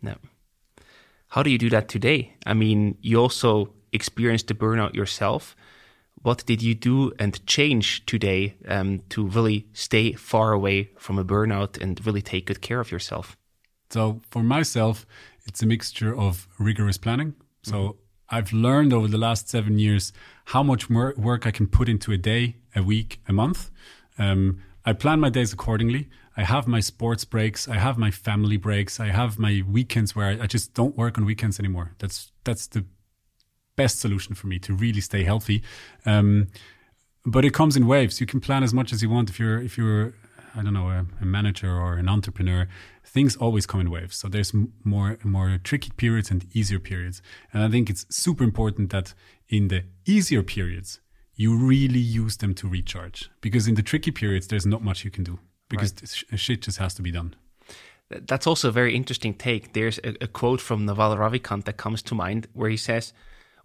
No. 0.02 0.14
How 1.28 1.42
do 1.42 1.50
you 1.50 1.58
do 1.58 1.70
that 1.70 1.88
today? 1.88 2.34
I 2.46 2.54
mean, 2.54 2.96
you 3.00 3.20
also 3.20 3.72
experienced 3.92 4.46
the 4.48 4.54
burnout 4.54 4.94
yourself. 4.94 5.56
What 6.22 6.44
did 6.44 6.62
you 6.62 6.74
do 6.74 7.12
and 7.18 7.44
change 7.46 8.04
today 8.04 8.56
um, 8.68 9.00
to 9.08 9.26
really 9.26 9.66
stay 9.72 10.12
far 10.12 10.52
away 10.52 10.90
from 10.98 11.18
a 11.18 11.24
burnout 11.24 11.80
and 11.80 12.04
really 12.04 12.22
take 12.22 12.46
good 12.46 12.60
care 12.60 12.80
of 12.80 12.92
yourself? 12.92 13.36
So, 13.88 14.20
for 14.30 14.42
myself, 14.42 15.06
it's 15.46 15.62
a 15.62 15.66
mixture 15.66 16.14
of 16.14 16.46
rigorous 16.58 16.98
planning. 16.98 17.34
So, 17.62 17.76
mm-hmm. 17.76 17.98
I've 18.30 18.52
learned 18.52 18.92
over 18.92 19.08
the 19.08 19.18
last 19.18 19.48
seven 19.48 19.78
years 19.78 20.12
how 20.46 20.62
much 20.62 20.88
work 20.88 21.46
I 21.46 21.50
can 21.50 21.66
put 21.66 21.88
into 21.88 22.12
a 22.12 22.16
day, 22.16 22.56
a 22.76 22.82
week, 22.82 23.20
a 23.26 23.32
month. 23.32 23.70
Um, 24.18 24.62
I 24.84 24.92
plan 24.92 25.20
my 25.20 25.30
days 25.30 25.52
accordingly. 25.52 26.08
I 26.36 26.44
have 26.44 26.68
my 26.68 26.80
sports 26.80 27.24
breaks. 27.24 27.68
I 27.68 27.76
have 27.76 27.98
my 27.98 28.10
family 28.10 28.56
breaks. 28.56 29.00
I 29.00 29.08
have 29.08 29.38
my 29.38 29.62
weekends 29.68 30.14
where 30.14 30.28
I, 30.28 30.44
I 30.44 30.46
just 30.46 30.74
don't 30.74 30.96
work 30.96 31.18
on 31.18 31.24
weekends 31.24 31.58
anymore. 31.58 31.96
That's 31.98 32.30
that's 32.44 32.66
the 32.68 32.84
best 33.82 34.00
solution 34.00 34.34
for 34.34 34.46
me 34.52 34.58
to 34.66 34.72
really 34.84 35.02
stay 35.10 35.22
healthy. 35.24 35.58
Um, 36.12 36.48
but 37.24 37.44
it 37.44 37.52
comes 37.60 37.76
in 37.78 37.86
waves. 37.86 38.20
You 38.20 38.26
can 38.32 38.40
plan 38.40 38.62
as 38.62 38.72
much 38.78 38.92
as 38.92 39.02
you 39.02 39.10
want 39.10 39.30
if 39.30 39.38
you're 39.40 39.60
if 39.68 39.72
you're 39.78 40.14
I 40.58 40.62
don't 40.64 40.76
know 40.78 40.88
a, 40.98 41.06
a 41.24 41.26
manager 41.38 41.72
or 41.84 41.90
an 42.02 42.08
entrepreneur. 42.08 42.62
Things 43.04 43.36
always 43.36 43.66
come 43.66 43.80
in 43.84 43.90
waves. 43.90 44.16
So 44.20 44.28
there's 44.28 44.52
more 44.94 45.18
more 45.24 45.58
tricky 45.70 45.92
periods 46.02 46.30
and 46.32 46.40
easier 46.60 46.80
periods. 46.90 47.22
And 47.52 47.62
I 47.66 47.68
think 47.72 47.90
it's 47.90 48.04
super 48.24 48.44
important 48.44 48.90
that 48.90 49.14
in 49.48 49.68
the 49.68 49.80
easier 50.06 50.42
periods 50.42 51.00
you 51.42 51.50
really 51.72 52.04
use 52.22 52.36
them 52.36 52.52
to 52.54 52.68
recharge 52.68 53.30
because 53.40 53.64
in 53.70 53.74
the 53.74 53.86
tricky 53.90 54.12
periods 54.20 54.46
there's 54.48 54.66
not 54.66 54.82
much 54.82 55.04
you 55.06 55.10
can 55.10 55.24
do 55.24 55.38
because 55.72 55.92
right. 56.02 56.38
shit 56.38 56.60
just 56.66 56.78
has 56.78 56.94
to 56.94 57.02
be 57.02 57.12
done. 57.18 57.30
That's 58.30 58.46
also 58.46 58.68
a 58.68 58.72
very 58.72 58.94
interesting 59.00 59.34
take. 59.34 59.72
There's 59.72 59.98
a, 60.08 60.10
a, 60.26 60.26
quote 60.26 60.60
from 60.60 60.84
Naval 60.84 61.16
Ravikant 61.16 61.64
that 61.64 61.76
comes 61.76 62.02
to 62.02 62.14
mind 62.14 62.48
where 62.52 62.68
he 62.68 62.76
says, 62.76 63.12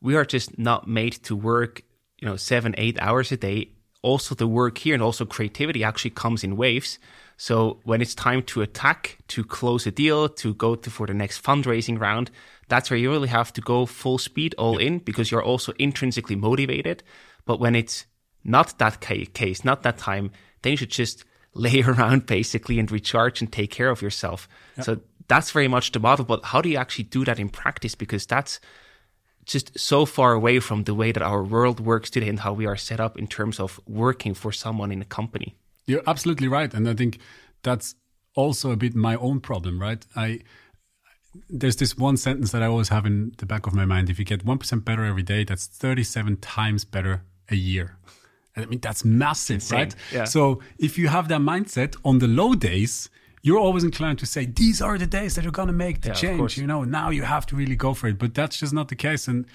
"We 0.06 0.16
are 0.16 0.26
just 0.36 0.50
not 0.58 0.82
made 0.88 1.16
to 1.28 1.36
work, 1.36 1.74
you 2.20 2.28
know, 2.28 2.38
seven, 2.38 2.76
eight 2.78 2.98
hours 3.00 3.32
a 3.32 3.38
day. 3.38 3.60
Also, 4.02 4.36
the 4.36 4.48
work 4.48 4.78
here 4.78 4.94
and 4.94 5.04
also 5.04 5.26
creativity 5.26 5.84
actually 5.84 6.16
comes 6.24 6.44
in 6.44 6.58
waves. 6.58 7.00
So 7.38 7.80
when 7.84 8.02
it's 8.02 8.16
time 8.16 8.42
to 8.44 8.62
attack, 8.62 9.18
to 9.34 9.44
close 9.44 9.88
a 9.88 9.92
deal, 9.92 10.30
to 10.30 10.54
go 10.54 10.76
to, 10.76 10.90
for 10.90 11.08
the 11.08 11.14
next 11.14 11.44
fundraising 11.44 12.00
round, 12.00 12.30
that's 12.68 12.90
where 12.90 13.02
you 13.02 13.10
really 13.10 13.34
have 13.40 13.52
to 13.54 13.62
go 13.62 13.86
full 13.86 14.20
speed, 14.20 14.56
all 14.58 14.78
in, 14.78 15.00
because 15.00 15.32
you're 15.32 15.50
also 15.52 15.74
intrinsically 15.80 16.36
motivated. 16.36 17.04
But 17.46 17.60
when 17.60 17.76
it's 17.76 18.06
not 18.44 18.78
that 18.78 19.02
case, 19.02 19.66
not 19.66 19.82
that 19.84 19.98
time, 19.98 20.32
then 20.62 20.72
you 20.74 20.78
should 20.78 20.92
just." 20.92 21.26
lay 21.56 21.82
around 21.82 22.26
basically 22.26 22.78
and 22.80 22.92
recharge 22.92 23.42
and 23.42 23.52
take 23.52 23.72
care 23.72 23.90
of 23.90 24.02
yourself. 24.02 24.48
So 24.84 25.00
that's 25.28 25.52
very 25.52 25.70
much 25.70 25.94
the 25.94 26.00
model. 26.00 26.26
But 26.26 26.44
how 26.44 26.62
do 26.62 26.70
you 26.70 26.78
actually 26.78 27.06
do 27.06 27.24
that 27.26 27.40
in 27.40 27.50
practice? 27.50 27.96
Because 27.96 28.26
that's 28.26 28.60
just 29.46 29.78
so 29.78 30.06
far 30.06 30.34
away 30.34 30.60
from 30.60 30.84
the 30.84 30.94
way 30.94 31.12
that 31.12 31.22
our 31.22 31.44
world 31.44 31.80
works 31.80 32.10
today 32.10 32.30
and 32.30 32.40
how 32.40 32.54
we 32.54 32.66
are 32.66 32.76
set 32.76 33.00
up 33.00 33.18
in 33.18 33.28
terms 33.28 33.60
of 33.60 33.80
working 33.88 34.34
for 34.34 34.52
someone 34.52 34.92
in 34.92 35.02
a 35.02 35.06
company. 35.06 35.56
You're 35.86 36.04
absolutely 36.08 36.48
right. 36.48 36.74
And 36.74 36.90
I 36.90 36.94
think 36.94 37.20
that's 37.62 37.96
also 38.34 38.72
a 38.72 38.76
bit 38.76 38.96
my 38.96 39.16
own 39.16 39.40
problem, 39.40 39.80
right? 39.80 40.06
I 40.16 40.42
there's 41.50 41.76
this 41.76 41.98
one 41.98 42.18
sentence 42.18 42.52
that 42.52 42.64
I 42.64 42.68
always 42.68 42.90
have 42.90 43.06
in 43.06 43.34
the 43.38 43.46
back 43.46 43.68
of 43.68 43.74
my 43.74 43.86
mind. 43.86 44.10
If 44.10 44.20
you 44.20 44.26
get 44.26 44.46
1% 44.46 44.86
better 44.86 45.04
every 45.04 45.24
day, 45.24 45.44
that's 45.44 45.68
37 45.68 46.38
times 46.38 46.86
better 46.86 47.24
a 47.50 47.56
year. 47.56 47.98
I 48.56 48.66
mean, 48.66 48.80
that's 48.80 49.04
massive, 49.04 49.70
right? 49.72 49.94
Yeah. 50.14 50.24
So 50.24 50.62
if 50.80 50.98
you 50.98 51.10
have 51.10 51.28
that 51.28 51.42
mindset 51.42 51.98
on 52.06 52.20
the 52.20 52.28
low 52.28 52.56
days, 52.56 53.10
you're 53.46 53.60
always 53.60 53.84
inclined 53.84 54.18
to 54.18 54.26
say, 54.26 54.44
these 54.46 54.82
are 54.82 54.98
the 54.98 55.06
days 55.06 55.36
that 55.36 55.46
are 55.46 55.52
going 55.52 55.68
to 55.68 55.74
make 55.74 56.02
the 56.02 56.08
yeah, 56.10 56.16
change. 56.16 56.58
You 56.58 56.66
know, 56.66 56.84
now 56.84 57.12
you 57.12 57.22
have 57.22 57.46
to 57.46 57.56
really 57.56 57.76
go 57.76 57.94
for 57.94 58.08
it. 58.08 58.18
But 58.18 58.34
that's 58.34 58.58
just 58.58 58.74
not 58.74 58.88
the 58.88 58.96
case. 58.96 59.28
And 59.28 59.46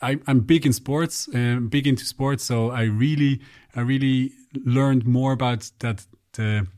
I, 0.00 0.20
am 0.28 0.40
big 0.40 0.64
in 0.64 0.72
sports, 0.72 1.28
uh, 1.34 1.58
big 1.68 1.88
into 1.88 2.04
sports. 2.04 2.44
So 2.44 2.70
I 2.70 2.82
really, 2.82 3.40
I 3.74 3.80
really 3.80 4.30
learned 4.64 5.06
more 5.08 5.32
about 5.32 5.68
that, 5.80 6.06
the, 6.34 6.68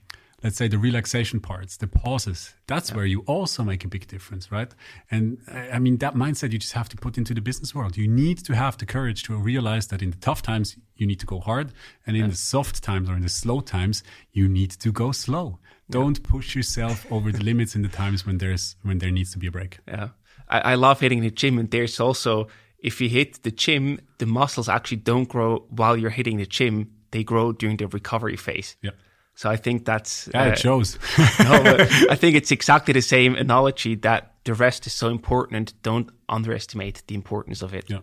let's 0.42 0.56
say 0.56 0.68
the 0.68 0.78
relaxation 0.78 1.38
parts, 1.38 1.76
the 1.76 1.86
pauses. 1.86 2.54
That's 2.66 2.88
yeah. 2.88 2.96
where 2.96 3.04
you 3.04 3.24
also 3.26 3.62
make 3.62 3.84
a 3.84 3.88
big 3.88 4.06
difference, 4.06 4.50
right? 4.50 4.72
And 5.10 5.36
I 5.74 5.78
mean, 5.78 5.98
that 5.98 6.14
mindset 6.14 6.52
you 6.52 6.58
just 6.58 6.72
have 6.72 6.88
to 6.88 6.96
put 6.96 7.18
into 7.18 7.34
the 7.34 7.42
business 7.42 7.74
world. 7.74 7.98
You 7.98 8.08
need 8.08 8.38
to 8.46 8.54
have 8.54 8.78
the 8.78 8.86
courage 8.86 9.22
to 9.24 9.36
realize 9.36 9.88
that 9.88 10.00
in 10.00 10.12
the 10.12 10.16
tough 10.16 10.40
times, 10.40 10.78
you 10.96 11.06
need 11.06 11.20
to 11.20 11.26
go 11.26 11.40
hard. 11.40 11.72
And 12.06 12.16
in 12.16 12.22
yeah. 12.22 12.30
the 12.30 12.36
soft 12.36 12.82
times 12.82 13.10
or 13.10 13.16
in 13.16 13.22
the 13.22 13.28
slow 13.28 13.60
times, 13.60 14.02
you 14.32 14.48
need 14.48 14.70
to 14.70 14.90
go 14.90 15.12
slow. 15.12 15.58
Don't 15.90 16.18
yeah. 16.18 16.30
push 16.30 16.54
yourself 16.54 17.10
over 17.10 17.32
the 17.32 17.42
limits 17.42 17.74
in 17.74 17.82
the 17.82 17.88
times 17.88 18.26
when 18.26 18.38
there's, 18.38 18.76
when 18.82 18.98
there 18.98 19.10
needs 19.10 19.32
to 19.32 19.38
be 19.38 19.46
a 19.46 19.50
break. 19.50 19.78
Yeah. 19.86 20.08
I, 20.48 20.60
I 20.60 20.74
love 20.74 21.00
hitting 21.00 21.20
the 21.20 21.30
gym 21.30 21.58
and 21.58 21.70
there's 21.70 22.00
also, 22.00 22.48
if 22.78 23.00
you 23.00 23.08
hit 23.08 23.42
the 23.42 23.50
gym, 23.50 24.00
the 24.18 24.26
muscles 24.26 24.68
actually 24.68 24.98
don't 24.98 25.28
grow 25.28 25.66
while 25.70 25.96
you're 25.96 26.10
hitting 26.10 26.36
the 26.36 26.46
gym. 26.46 26.90
They 27.10 27.24
grow 27.24 27.52
during 27.52 27.78
the 27.78 27.88
recovery 27.88 28.36
phase. 28.36 28.76
Yeah. 28.82 28.90
So 29.38 29.48
I 29.48 29.56
think 29.56 29.84
that's 29.84 30.28
yeah, 30.34 30.42
uh, 30.42 30.46
it 30.48 30.58
shows. 30.58 30.98
no, 31.18 31.76
I 32.10 32.16
think 32.16 32.34
it's 32.34 32.50
exactly 32.50 32.92
the 32.92 33.00
same 33.00 33.36
analogy 33.36 33.94
that 33.96 34.34
the 34.42 34.52
rest 34.52 34.84
is 34.88 34.92
so 34.92 35.10
important. 35.10 35.80
Don't 35.84 36.10
underestimate 36.28 37.04
the 37.06 37.14
importance 37.14 37.62
of 37.62 37.72
it. 37.72 37.88
Yeah. 37.88 38.00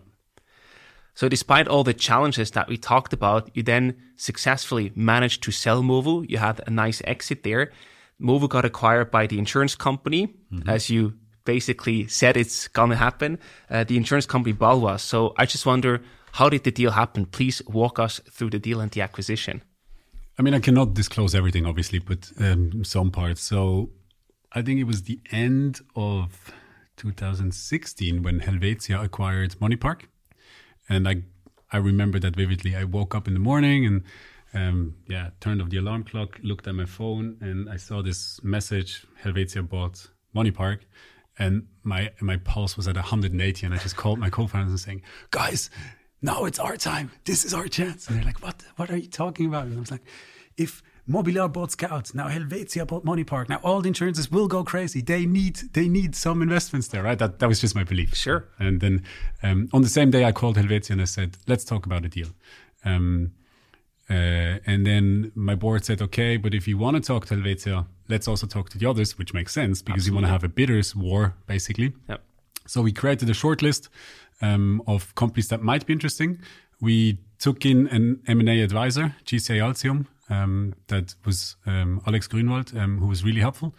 So 1.16 1.30
despite 1.30 1.66
all 1.66 1.82
the 1.82 1.94
challenges 1.94 2.50
that 2.50 2.68
we 2.68 2.76
talked 2.76 3.14
about, 3.14 3.50
you 3.54 3.62
then 3.62 3.96
successfully 4.16 4.92
managed 4.94 5.42
to 5.44 5.50
sell 5.50 5.82
Movu. 5.82 6.28
You 6.28 6.36
had 6.36 6.60
a 6.66 6.70
nice 6.70 7.00
exit 7.06 7.42
there. 7.42 7.72
Movu 8.20 8.50
got 8.50 8.66
acquired 8.66 9.10
by 9.10 9.26
the 9.26 9.38
insurance 9.38 9.74
company, 9.74 10.26
mm-hmm. 10.26 10.68
as 10.68 10.90
you 10.90 11.14
basically 11.46 12.06
said 12.06 12.36
it's 12.36 12.68
gonna 12.68 12.96
happen. 12.96 13.38
Uh, 13.70 13.82
the 13.84 13.96
insurance 13.96 14.26
company 14.26 14.52
Baloise. 14.52 15.00
So 15.00 15.32
I 15.38 15.46
just 15.46 15.64
wonder, 15.64 16.02
how 16.32 16.50
did 16.50 16.64
the 16.64 16.70
deal 16.70 16.90
happen? 16.90 17.24
Please 17.24 17.62
walk 17.66 17.98
us 17.98 18.20
through 18.30 18.50
the 18.50 18.58
deal 18.58 18.80
and 18.80 18.90
the 18.90 19.00
acquisition. 19.00 19.62
I 20.38 20.42
mean, 20.42 20.52
I 20.52 20.60
cannot 20.60 20.92
disclose 20.92 21.34
everything, 21.34 21.64
obviously, 21.64 21.98
but 21.98 22.30
um, 22.38 22.84
some 22.84 23.10
parts. 23.10 23.40
So 23.40 23.88
I 24.52 24.60
think 24.60 24.80
it 24.80 24.84
was 24.84 25.04
the 25.04 25.18
end 25.32 25.80
of 25.94 26.52
2016 26.98 28.22
when 28.22 28.40
Helvetia 28.40 29.02
acquired 29.02 29.52
MoneyPark 29.62 30.02
and 30.88 31.08
I 31.08 31.22
I 31.72 31.78
remember 31.78 32.18
that 32.20 32.36
vividly. 32.36 32.76
I 32.76 32.84
woke 32.84 33.14
up 33.14 33.26
in 33.26 33.34
the 33.34 33.40
morning 33.40 33.86
and 33.86 34.02
um, 34.54 34.96
yeah, 35.08 35.30
turned 35.40 35.60
off 35.60 35.70
the 35.70 35.76
alarm 35.76 36.04
clock, 36.04 36.38
looked 36.42 36.66
at 36.66 36.74
my 36.74 36.86
phone, 36.86 37.36
and 37.40 37.68
I 37.68 37.76
saw 37.76 38.02
this 38.02 38.42
message: 38.42 39.04
Helvetia 39.22 39.62
bought 39.62 40.06
MoneyPark, 40.34 40.80
and 41.38 41.66
my 41.82 42.12
my 42.20 42.36
pulse 42.38 42.76
was 42.76 42.88
at 42.88 42.96
180, 42.96 43.66
and 43.66 43.74
I 43.74 43.78
just 43.78 43.96
called 43.96 44.18
my 44.18 44.30
co-founders 44.30 44.70
and 44.70 44.80
saying, 44.80 45.02
"Guys, 45.30 45.70
now 46.22 46.44
it's 46.44 46.58
our 46.58 46.76
time. 46.76 47.10
This 47.24 47.44
is 47.44 47.52
our 47.52 47.68
chance." 47.68 48.08
And 48.08 48.16
they're 48.16 48.24
like, 48.24 48.42
"What? 48.42 48.62
What 48.76 48.90
are 48.90 48.96
you 48.96 49.08
talking 49.08 49.46
about?" 49.46 49.66
And 49.66 49.76
I 49.76 49.80
was 49.80 49.90
like, 49.90 50.04
"If." 50.56 50.82
Mobiliar 51.08 51.52
bought 51.52 51.70
Scout. 51.70 52.14
Now 52.14 52.28
Helvetia 52.28 52.84
bought 52.86 53.04
MoneyPark. 53.04 53.48
Now 53.48 53.60
all 53.62 53.80
the 53.80 53.88
insurances 53.88 54.30
will 54.30 54.48
go 54.48 54.64
crazy. 54.64 55.00
They 55.00 55.24
need 55.24 55.56
they 55.72 55.88
need 55.88 56.16
some 56.16 56.42
investments 56.42 56.88
there, 56.88 57.02
right? 57.02 57.18
That 57.18 57.38
that 57.38 57.48
was 57.48 57.60
just 57.60 57.74
my 57.74 57.84
belief. 57.84 58.14
Sure. 58.14 58.48
And 58.58 58.80
then 58.80 59.04
um, 59.42 59.68
on 59.72 59.82
the 59.82 59.88
same 59.88 60.10
day, 60.10 60.24
I 60.24 60.32
called 60.32 60.56
Helvetia 60.56 60.92
and 60.92 61.02
I 61.02 61.04
said, 61.04 61.36
"Let's 61.46 61.64
talk 61.64 61.86
about 61.86 62.04
a 62.04 62.08
deal." 62.08 62.28
Um, 62.84 63.32
uh, 64.08 64.58
and 64.66 64.86
then 64.86 65.32
my 65.34 65.54
board 65.54 65.84
said, 65.84 66.02
"Okay, 66.02 66.36
but 66.36 66.54
if 66.54 66.66
you 66.66 66.76
want 66.76 66.96
to 66.96 67.02
talk 67.02 67.26
to 67.26 67.34
Helvetia, 67.34 67.86
let's 68.08 68.26
also 68.26 68.46
talk 68.46 68.70
to 68.70 68.78
the 68.78 68.86
others," 68.86 69.16
which 69.16 69.32
makes 69.32 69.52
sense 69.52 69.82
because 69.82 70.06
Absolutely. 70.06 70.10
you 70.10 70.14
want 70.14 70.26
to 70.26 70.32
have 70.32 70.44
a 70.44 70.48
bidders 70.48 70.96
war, 70.96 71.34
basically. 71.46 71.92
Yep. 72.08 72.22
So 72.66 72.82
we 72.82 72.92
created 72.92 73.30
a 73.30 73.34
short 73.34 73.62
list 73.62 73.88
um, 74.42 74.82
of 74.88 75.14
companies 75.14 75.48
that 75.48 75.62
might 75.62 75.86
be 75.86 75.92
interesting. 75.92 76.40
We 76.80 77.18
took 77.38 77.64
in 77.64 77.86
an 77.88 78.20
M&A 78.26 78.60
advisor, 78.60 79.14
GCA 79.24 79.58
Altium, 79.60 80.06
um, 80.28 80.74
that 80.88 81.14
was 81.24 81.56
um, 81.66 82.00
Alex 82.06 82.28
Grünwald, 82.28 82.76
um, 82.76 82.98
who 82.98 83.06
was 83.06 83.24
really 83.24 83.40
helpful. 83.40 83.74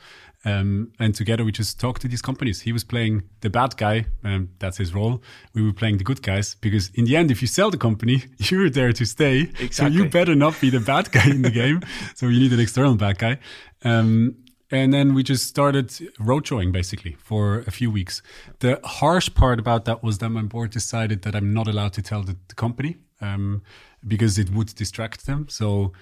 Um, 0.46 0.94
and 1.00 1.14
together 1.14 1.44
we 1.44 1.52
just 1.52 1.80
talked 1.80 2.02
to 2.04 2.08
these 2.08 2.22
companies. 2.22 2.62
He 2.62 2.72
was 2.72 2.84
playing 2.84 3.24
the 3.42 3.50
bad 3.50 3.76
guy, 3.76 4.06
um, 4.24 4.50
that's 4.60 4.78
his 4.78 4.94
role. 4.94 5.22
We 5.54 5.62
were 5.66 5.74
playing 5.74 5.98
the 5.98 6.04
good 6.04 6.22
guys 6.22 6.56
because 6.56 6.90
in 6.94 7.06
the 7.06 7.18
end, 7.18 7.32
if 7.32 7.42
you 7.42 7.48
sell 7.48 7.70
the 7.70 7.78
company, 7.78 8.24
you're 8.38 8.70
there 8.70 8.94
to 8.94 9.06
stay. 9.06 9.42
Exactly. 9.60 9.70
So 9.72 9.88
you 9.88 10.10
better 10.10 10.36
not 10.36 10.60
be 10.62 10.70
the 10.70 10.80
bad 10.80 11.12
guy 11.12 11.30
in 11.30 11.42
the 11.42 11.52
game. 11.52 11.82
So 12.16 12.28
you 12.28 12.40
need 12.40 12.54
an 12.54 12.60
external 12.60 12.96
bad 12.96 13.18
guy. 13.18 13.40
Um, 13.84 14.38
and 14.70 14.94
then 14.94 15.14
we 15.14 15.24
just 15.24 15.48
started 15.48 15.88
roadshowing 16.20 16.72
basically 16.72 17.16
for 17.20 17.60
a 17.60 17.72
few 17.72 17.90
weeks. 17.90 18.22
The 18.60 18.80
harsh 18.84 19.34
part 19.34 19.60
about 19.60 19.86
that 19.86 20.04
was 20.04 20.18
that 20.18 20.30
my 20.30 20.42
board 20.42 20.72
decided 20.72 21.22
that 21.22 21.36
I'm 21.36 21.54
not 21.54 21.68
allowed 21.68 21.94
to 21.94 22.02
tell 22.02 22.22
the, 22.22 22.36
the 22.50 22.56
company 22.56 22.98
um, 23.22 23.64
because 24.06 24.38
it 24.38 24.50
would 24.50 24.76
distract 24.76 25.26
them. 25.26 25.48
So 25.50 25.94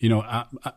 you 0.00 0.08
know, 0.08 0.24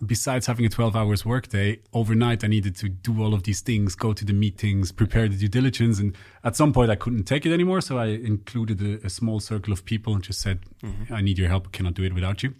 besides 0.03 0.47
having 0.47 0.65
a 0.65 0.69
12 0.69 0.95
hours 0.95 1.23
workday, 1.23 1.79
overnight 1.93 2.43
I 2.43 2.47
needed 2.47 2.75
to 2.77 2.89
do 2.89 3.21
all 3.21 3.35
of 3.35 3.43
these 3.43 3.61
things, 3.61 3.93
go 3.93 4.13
to 4.13 4.25
the 4.25 4.33
meetings, 4.33 4.91
prepare 4.91 5.27
the 5.27 5.37
due 5.37 5.47
diligence. 5.47 5.99
And 5.99 6.15
at 6.43 6.55
some 6.55 6.73
point 6.73 6.89
I 6.89 6.95
couldn't 6.95 7.25
take 7.25 7.45
it 7.45 7.53
anymore. 7.53 7.81
So 7.81 7.99
I 7.99 8.07
included 8.07 8.81
a, 8.81 9.05
a 9.05 9.09
small 9.09 9.39
circle 9.39 9.73
of 9.73 9.85
people 9.85 10.15
and 10.15 10.23
just 10.23 10.41
said, 10.41 10.59
mm-hmm. 10.83 11.13
I 11.13 11.21
need 11.21 11.37
your 11.37 11.49
help. 11.49 11.67
I 11.67 11.69
cannot 11.69 11.93
do 11.93 12.03
it 12.03 12.13
without 12.13 12.41
you. 12.41 12.55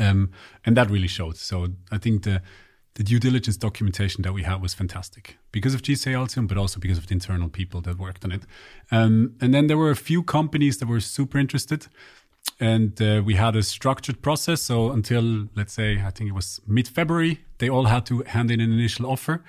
Um, 0.00 0.32
and 0.66 0.76
that 0.76 0.90
really 0.90 1.06
showed. 1.06 1.36
So 1.36 1.68
I 1.92 1.98
think 1.98 2.24
the, 2.24 2.42
the 2.94 3.04
due 3.04 3.20
diligence 3.20 3.56
documentation 3.56 4.22
that 4.22 4.32
we 4.32 4.42
had 4.42 4.60
was 4.60 4.74
fantastic 4.74 5.38
because 5.52 5.74
of 5.74 5.82
GCA 5.82 6.14
Altium, 6.14 6.48
but 6.48 6.58
also 6.58 6.80
because 6.80 6.98
of 6.98 7.06
the 7.06 7.14
internal 7.14 7.48
people 7.48 7.80
that 7.82 7.96
worked 7.96 8.24
on 8.24 8.32
it. 8.32 8.42
Um, 8.90 9.36
and 9.40 9.54
then 9.54 9.68
there 9.68 9.78
were 9.78 9.90
a 9.90 9.96
few 9.96 10.24
companies 10.24 10.78
that 10.78 10.88
were 10.88 10.98
super 11.00 11.38
interested 11.38 11.86
and 12.58 13.00
uh, 13.00 13.22
we 13.24 13.34
had 13.34 13.56
a 13.56 13.62
structured 13.62 14.22
process. 14.22 14.62
So 14.62 14.90
until 14.90 15.48
let's 15.56 15.72
say 15.72 16.02
I 16.02 16.10
think 16.10 16.30
it 16.30 16.34
was 16.34 16.60
mid 16.66 16.88
February, 16.88 17.40
they 17.58 17.68
all 17.68 17.84
had 17.86 18.06
to 18.06 18.22
hand 18.22 18.50
in 18.50 18.60
an 18.60 18.72
initial 18.72 19.06
offer, 19.06 19.42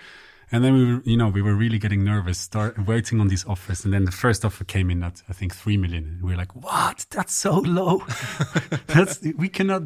and 0.51 0.63
then 0.63 0.73
we 0.73 0.85
were, 0.93 1.01
you 1.05 1.17
know, 1.17 1.29
we 1.29 1.41
were 1.41 1.55
really 1.55 1.79
getting 1.79 2.03
nervous, 2.03 2.37
start 2.37 2.85
waiting 2.85 3.21
on 3.21 3.29
these 3.29 3.45
offers, 3.45 3.85
and 3.85 3.93
then 3.93 4.03
the 4.03 4.11
first 4.11 4.43
offer 4.43 4.65
came 4.65 4.89
in 4.89 5.01
at 5.03 5.23
I 5.29 5.33
think 5.33 5.55
three 5.55 5.77
million, 5.77 6.05
and 6.05 6.23
we 6.23 6.33
are 6.33 6.37
like, 6.37 6.55
what? 6.55 7.05
That's 7.09 7.33
so 7.33 7.59
low. 7.59 8.03
That's 8.87 9.21
we 9.37 9.47
cannot. 9.47 9.83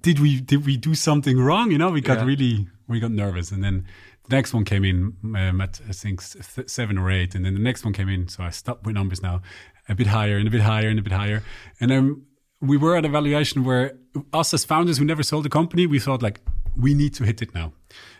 Did 0.00 0.18
we 0.20 0.40
did 0.40 0.66
we 0.66 0.76
do 0.76 0.94
something 0.94 1.38
wrong? 1.38 1.70
You 1.70 1.78
know, 1.78 1.90
we 1.90 2.00
got 2.00 2.18
yeah. 2.18 2.24
really 2.24 2.68
we 2.88 2.98
got 2.98 3.12
nervous, 3.12 3.52
and 3.52 3.62
then 3.62 3.86
the 4.28 4.34
next 4.34 4.52
one 4.52 4.64
came 4.64 4.84
in 4.84 5.16
um, 5.36 5.60
at 5.60 5.80
I 5.88 5.92
think 5.92 6.20
seven 6.22 6.98
or 6.98 7.10
eight, 7.10 7.34
and 7.34 7.44
then 7.44 7.54
the 7.54 7.60
next 7.60 7.84
one 7.84 7.92
came 7.92 8.08
in. 8.08 8.26
So 8.28 8.42
I 8.42 8.50
stopped 8.50 8.84
with 8.84 8.96
numbers 8.96 9.22
now, 9.22 9.42
a 9.90 9.94
bit 9.94 10.06
higher 10.06 10.36
and 10.38 10.48
a 10.48 10.50
bit 10.50 10.62
higher 10.62 10.88
and 10.88 10.98
a 10.98 11.02
bit 11.02 11.12
higher. 11.12 11.42
And 11.80 11.90
then 11.90 12.22
we 12.60 12.76
were 12.76 12.96
at 12.96 13.04
a 13.04 13.08
valuation 13.08 13.64
where 13.64 13.98
us 14.32 14.54
as 14.54 14.64
founders 14.64 14.98
who 14.98 15.04
never 15.04 15.22
sold 15.22 15.44
the 15.44 15.50
company, 15.50 15.86
we 15.86 15.98
thought 15.98 16.22
like, 16.22 16.40
we 16.76 16.94
need 16.94 17.12
to 17.14 17.24
hit 17.24 17.42
it 17.42 17.54
now. 17.54 17.72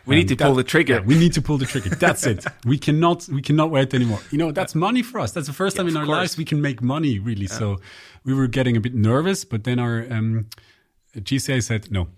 We 0.06 0.16
need 0.16 0.28
to 0.28 0.36
that, 0.36 0.46
pull 0.46 0.54
the 0.54 0.64
trigger. 0.64 0.94
Yeah, 0.94 1.00
we 1.00 1.16
need 1.16 1.34
to 1.34 1.42
pull 1.42 1.58
the 1.58 1.66
trigger. 1.66 1.90
That's 1.90 2.26
it. 2.26 2.44
We 2.64 2.78
cannot 2.78 3.28
we 3.28 3.42
cannot 3.42 3.70
wait 3.70 3.94
anymore. 3.94 4.20
You 4.32 4.38
know, 4.38 4.50
that's 4.50 4.74
money 4.74 5.02
for 5.02 5.20
us. 5.20 5.30
That's 5.32 5.46
the 5.46 5.52
first 5.52 5.76
time 5.76 5.86
in 5.88 5.96
our 5.96 6.04
course. 6.04 6.16
lives 6.16 6.36
we 6.36 6.44
can 6.44 6.60
make 6.60 6.82
money 6.82 7.18
really. 7.18 7.46
Yeah. 7.46 7.58
So 7.58 7.76
we 8.24 8.34
were 8.34 8.48
getting 8.48 8.76
a 8.76 8.80
bit 8.80 8.94
nervous, 8.94 9.44
but 9.44 9.64
then 9.64 9.78
our 9.78 10.06
um, 10.10 10.46
GCA 11.16 11.62
said 11.62 11.92
no. 11.92 12.08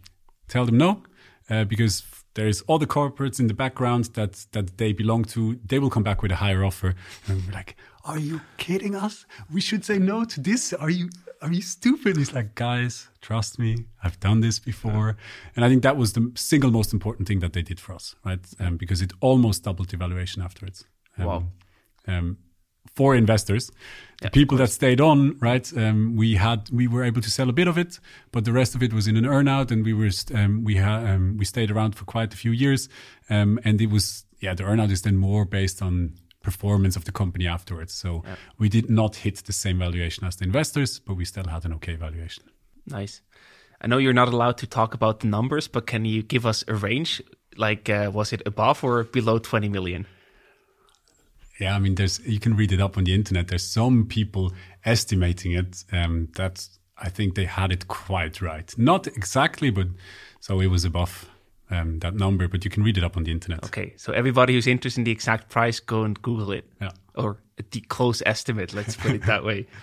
Tell 0.48 0.64
them 0.64 0.78
no, 0.78 1.02
uh, 1.50 1.64
because 1.64 2.04
there's 2.34 2.62
all 2.62 2.78
the 2.78 2.86
corporates 2.86 3.38
in 3.40 3.46
the 3.48 3.54
background 3.54 4.06
that 4.14 4.46
that 4.52 4.78
they 4.78 4.92
belong 4.92 5.24
to. 5.26 5.58
They 5.64 5.78
will 5.78 5.90
come 5.90 6.02
back 6.02 6.22
with 6.22 6.32
a 6.32 6.36
higher 6.36 6.64
offer, 6.64 6.94
and 7.26 7.44
we're 7.46 7.52
like, 7.52 7.76
"Are 8.04 8.18
you 8.18 8.40
kidding 8.56 8.94
us? 8.94 9.26
We 9.52 9.60
should 9.60 9.84
say 9.84 9.98
no 9.98 10.24
to 10.24 10.40
this. 10.40 10.72
Are 10.72 10.90
you 10.90 11.10
are 11.40 11.52
you 11.52 11.62
stupid?" 11.62 12.16
He's 12.16 12.32
like, 12.32 12.54
"Guys, 12.54 13.08
trust 13.20 13.58
me. 13.58 13.86
I've 14.02 14.18
done 14.20 14.40
this 14.40 14.58
before." 14.58 15.08
Yeah. 15.08 15.52
And 15.56 15.64
I 15.64 15.68
think 15.68 15.82
that 15.82 15.96
was 15.96 16.12
the 16.12 16.32
single 16.34 16.70
most 16.70 16.92
important 16.92 17.28
thing 17.28 17.40
that 17.40 17.52
they 17.52 17.62
did 17.62 17.80
for 17.80 17.94
us, 17.94 18.14
right? 18.24 18.44
Um, 18.60 18.76
because 18.76 19.02
it 19.02 19.12
almost 19.20 19.64
doubled 19.64 19.88
the 19.90 19.96
valuation 19.96 20.42
afterwards. 20.42 20.84
Um, 21.18 21.26
wow. 21.26 21.42
Um, 22.08 22.38
for 22.94 23.14
investors. 23.14 23.70
The 24.20 24.26
yeah, 24.26 24.30
people 24.30 24.58
that 24.58 24.70
stayed 24.70 25.00
on, 25.00 25.38
right? 25.38 25.70
Um, 25.76 26.16
we 26.16 26.34
had 26.34 26.68
we 26.70 26.86
were 26.86 27.04
able 27.04 27.22
to 27.22 27.30
sell 27.30 27.48
a 27.48 27.52
bit 27.52 27.68
of 27.68 27.78
it, 27.78 27.98
but 28.30 28.44
the 28.44 28.52
rest 28.52 28.74
of 28.74 28.82
it 28.82 28.92
was 28.92 29.06
in 29.06 29.16
an 29.16 29.24
earnout, 29.24 29.70
and 29.70 29.84
we 29.84 29.92
were 29.92 30.10
um, 30.34 30.64
we 30.64 30.76
had 30.76 31.04
um, 31.06 31.36
we 31.38 31.44
stayed 31.44 31.70
around 31.70 31.94
for 31.94 32.04
quite 32.04 32.32
a 32.34 32.36
few 32.36 32.52
years, 32.52 32.88
um, 33.30 33.58
and 33.64 33.80
it 33.80 33.90
was 33.90 34.24
yeah 34.40 34.54
the 34.54 34.64
earnout 34.64 34.90
is 34.90 35.02
then 35.02 35.16
more 35.16 35.44
based 35.44 35.82
on 35.82 36.14
performance 36.42 36.96
of 36.96 37.04
the 37.04 37.12
company 37.12 37.46
afterwards. 37.46 37.94
So 37.94 38.22
yeah. 38.24 38.36
we 38.58 38.68
did 38.68 38.90
not 38.90 39.16
hit 39.16 39.44
the 39.44 39.52
same 39.52 39.78
valuation 39.78 40.26
as 40.26 40.36
the 40.36 40.44
investors, 40.44 40.98
but 40.98 41.14
we 41.14 41.24
still 41.24 41.46
had 41.46 41.64
an 41.64 41.72
okay 41.74 41.96
valuation. 41.96 42.44
Nice. 42.86 43.22
I 43.80 43.86
know 43.88 43.98
you're 43.98 44.12
not 44.12 44.28
allowed 44.28 44.58
to 44.58 44.66
talk 44.66 44.94
about 44.94 45.20
the 45.20 45.26
numbers, 45.26 45.68
but 45.68 45.86
can 45.86 46.04
you 46.04 46.22
give 46.22 46.46
us 46.46 46.64
a 46.68 46.74
range? 46.74 47.22
Like, 47.56 47.88
uh, 47.88 48.10
was 48.12 48.32
it 48.32 48.42
above 48.46 48.84
or 48.84 49.04
below 49.04 49.38
20 49.38 49.68
million? 49.68 50.06
Yeah, 51.58 51.76
I 51.76 51.78
mean, 51.78 51.96
there's 51.96 52.18
you 52.26 52.40
can 52.40 52.56
read 52.56 52.72
it 52.72 52.80
up 52.80 52.96
on 52.96 53.04
the 53.04 53.14
internet. 53.14 53.48
There's 53.48 53.66
some 53.66 54.06
people 54.06 54.52
estimating 54.84 55.52
it. 55.52 55.84
Um, 55.92 56.28
that 56.36 56.66
I 56.98 57.08
think 57.08 57.34
they 57.34 57.44
had 57.44 57.72
it 57.72 57.88
quite 57.88 58.40
right. 58.40 58.72
Not 58.78 59.06
exactly, 59.06 59.70
but 59.70 59.88
so 60.40 60.60
it 60.60 60.68
was 60.68 60.84
above 60.84 61.28
um, 61.70 61.98
that 62.00 62.14
number. 62.14 62.48
But 62.48 62.64
you 62.64 62.70
can 62.70 62.82
read 62.82 62.98
it 62.98 63.04
up 63.04 63.16
on 63.16 63.24
the 63.24 63.30
internet. 63.30 63.64
Okay, 63.64 63.94
so 63.96 64.12
everybody 64.12 64.54
who's 64.54 64.66
interested 64.66 65.00
in 65.00 65.04
the 65.04 65.10
exact 65.10 65.48
price, 65.48 65.80
go 65.80 66.04
and 66.04 66.20
Google 66.20 66.52
it. 66.52 66.68
Yeah. 66.80 66.90
Or 67.14 67.38
the 67.70 67.80
close 67.80 68.22
estimate. 68.24 68.74
Let's 68.74 68.96
put 68.96 69.12
it 69.12 69.26
that 69.26 69.44
way. 69.44 69.66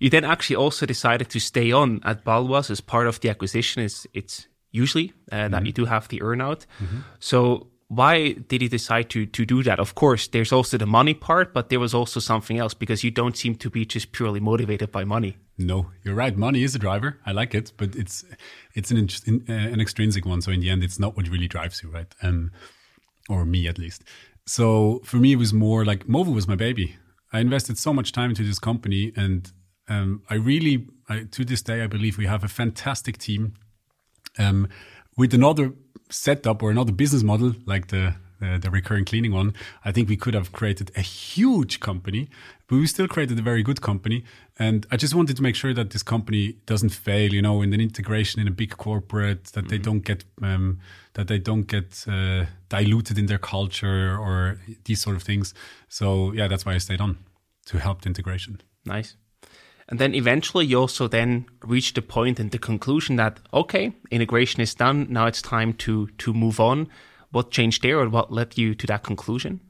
You 0.00 0.10
then 0.10 0.24
actually 0.24 0.56
also 0.56 0.86
decided 0.86 1.30
to 1.30 1.38
stay 1.38 1.72
on 1.72 2.00
at 2.04 2.24
Baloise 2.24 2.68
as 2.68 2.80
part 2.80 3.06
of 3.06 3.20
the 3.20 3.30
acquisition. 3.30 3.82
Is 3.82 4.06
it's 4.12 4.48
usually 4.70 5.12
uh, 5.30 5.36
mm-hmm. 5.36 5.52
that 5.52 5.66
you 5.66 5.72
do 5.72 5.84
have 5.84 6.08
the 6.08 6.18
earnout. 6.18 6.66
Mm-hmm. 6.82 6.98
So 7.20 7.68
why 7.96 8.32
did 8.32 8.62
he 8.62 8.68
decide 8.68 9.10
to 9.10 9.26
to 9.26 9.44
do 9.44 9.62
that? 9.62 9.78
Of 9.78 9.94
course, 9.94 10.28
there's 10.28 10.52
also 10.52 10.78
the 10.78 10.86
money 10.86 11.14
part, 11.14 11.52
but 11.52 11.68
there 11.68 11.80
was 11.80 11.94
also 11.94 12.20
something 12.20 12.58
else 12.58 12.74
because 12.74 13.04
you 13.04 13.10
don't 13.10 13.36
seem 13.36 13.54
to 13.56 13.70
be 13.70 13.84
just 13.84 14.12
purely 14.12 14.40
motivated 14.40 14.90
by 14.90 15.04
money. 15.04 15.36
No, 15.56 15.86
you're 16.02 16.14
right. 16.14 16.36
Money 16.36 16.62
is 16.64 16.74
a 16.74 16.78
driver. 16.78 17.18
I 17.24 17.32
like 17.32 17.54
it, 17.54 17.72
but 17.76 17.94
it's 17.94 18.24
it's 18.74 18.90
an 18.90 19.08
uh, 19.48 19.52
an 19.52 19.80
extrinsic 19.80 20.26
one. 20.26 20.42
So 20.42 20.50
in 20.50 20.60
the 20.60 20.70
end, 20.70 20.82
it's 20.82 20.98
not 20.98 21.16
what 21.16 21.28
really 21.28 21.48
drives 21.48 21.82
you, 21.82 21.90
right? 21.90 22.12
Um, 22.22 22.50
or 23.28 23.44
me 23.44 23.68
at 23.68 23.78
least. 23.78 24.04
So 24.46 25.00
for 25.04 25.16
me, 25.16 25.32
it 25.32 25.38
was 25.38 25.52
more 25.52 25.84
like 25.84 26.06
Movu 26.06 26.34
was 26.34 26.48
my 26.48 26.56
baby. 26.56 26.96
I 27.32 27.40
invested 27.40 27.78
so 27.78 27.92
much 27.92 28.12
time 28.12 28.30
into 28.30 28.44
this 28.44 28.58
company, 28.58 29.12
and 29.16 29.50
um, 29.88 30.22
I 30.30 30.34
really, 30.34 30.86
I, 31.08 31.24
to 31.30 31.44
this 31.44 31.62
day, 31.62 31.82
I 31.82 31.86
believe 31.86 32.18
we 32.18 32.26
have 32.26 32.44
a 32.44 32.48
fantastic 32.48 33.18
team. 33.18 33.54
Um, 34.38 34.68
with 35.16 35.32
another 35.32 35.72
setup 36.10 36.62
or 36.62 36.70
another 36.70 36.92
business 36.92 37.22
model 37.22 37.54
like 37.66 37.88
the 37.88 38.14
uh, 38.44 38.58
the 38.58 38.70
recurring 38.70 39.04
cleaning 39.04 39.32
one, 39.32 39.54
I 39.84 39.92
think 39.92 40.08
we 40.08 40.16
could 40.16 40.34
have 40.34 40.52
created 40.52 40.90
a 40.96 41.00
huge 41.00 41.80
company, 41.80 42.28
but 42.66 42.76
we 42.76 42.86
still 42.86 43.08
created 43.08 43.38
a 43.38 43.42
very 43.42 43.62
good 43.62 43.80
company. 43.80 44.24
And 44.58 44.86
I 44.90 44.96
just 44.96 45.14
wanted 45.14 45.36
to 45.36 45.42
make 45.42 45.54
sure 45.54 45.72
that 45.72 45.90
this 45.90 46.02
company 46.02 46.56
doesn't 46.66 46.90
fail, 46.90 47.32
you 47.32 47.40
know, 47.40 47.62
in 47.62 47.72
an 47.72 47.80
integration 47.80 48.40
in 48.40 48.48
a 48.48 48.50
big 48.50 48.76
corporate, 48.76 49.44
that 49.44 49.60
mm-hmm. 49.60 49.68
they 49.68 49.78
don't 49.78 50.00
get 50.00 50.24
um, 50.42 50.80
that 51.14 51.28
they 51.28 51.38
don't 51.38 51.66
get 51.66 52.04
uh, 52.08 52.46
diluted 52.68 53.18
in 53.18 53.26
their 53.26 53.38
culture 53.38 54.18
or 54.18 54.60
these 54.84 55.00
sort 55.00 55.16
of 55.16 55.22
things. 55.22 55.54
So 55.88 56.32
yeah, 56.32 56.48
that's 56.48 56.66
why 56.66 56.74
I 56.74 56.78
stayed 56.78 57.00
on 57.00 57.18
to 57.66 57.78
help 57.78 58.02
the 58.02 58.08
integration. 58.08 58.60
Nice. 58.84 59.16
And 59.88 59.98
then 59.98 60.14
eventually 60.14 60.66
you 60.66 60.80
also 60.80 61.08
then 61.08 61.46
reach 61.62 61.92
the 61.92 62.02
point 62.02 62.40
and 62.40 62.50
the 62.50 62.58
conclusion 62.58 63.16
that 63.16 63.40
okay, 63.52 63.92
integration 64.10 64.60
is 64.62 64.74
done. 64.74 65.06
Now 65.10 65.26
it's 65.26 65.42
time 65.42 65.74
to 65.74 66.06
to 66.06 66.32
move 66.32 66.58
on. 66.60 66.88
What 67.30 67.50
changed 67.50 67.82
there, 67.82 67.98
or 67.98 68.08
what 68.08 68.32
led 68.32 68.56
you 68.56 68.74
to 68.74 68.86
that 68.86 69.02
conclusion? 69.02 69.60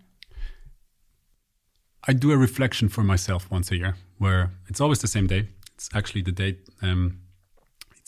I 2.06 2.12
do 2.12 2.30
a 2.30 2.36
reflection 2.36 2.90
for 2.90 3.02
myself 3.02 3.50
once 3.50 3.70
a 3.70 3.76
year, 3.76 3.96
where 4.18 4.50
it's 4.68 4.80
always 4.80 5.00
the 5.00 5.08
same 5.08 5.26
day. 5.26 5.48
It's 5.74 5.88
actually 5.94 6.22
the 6.22 6.32
date. 6.32 6.68
Um, 6.82 7.20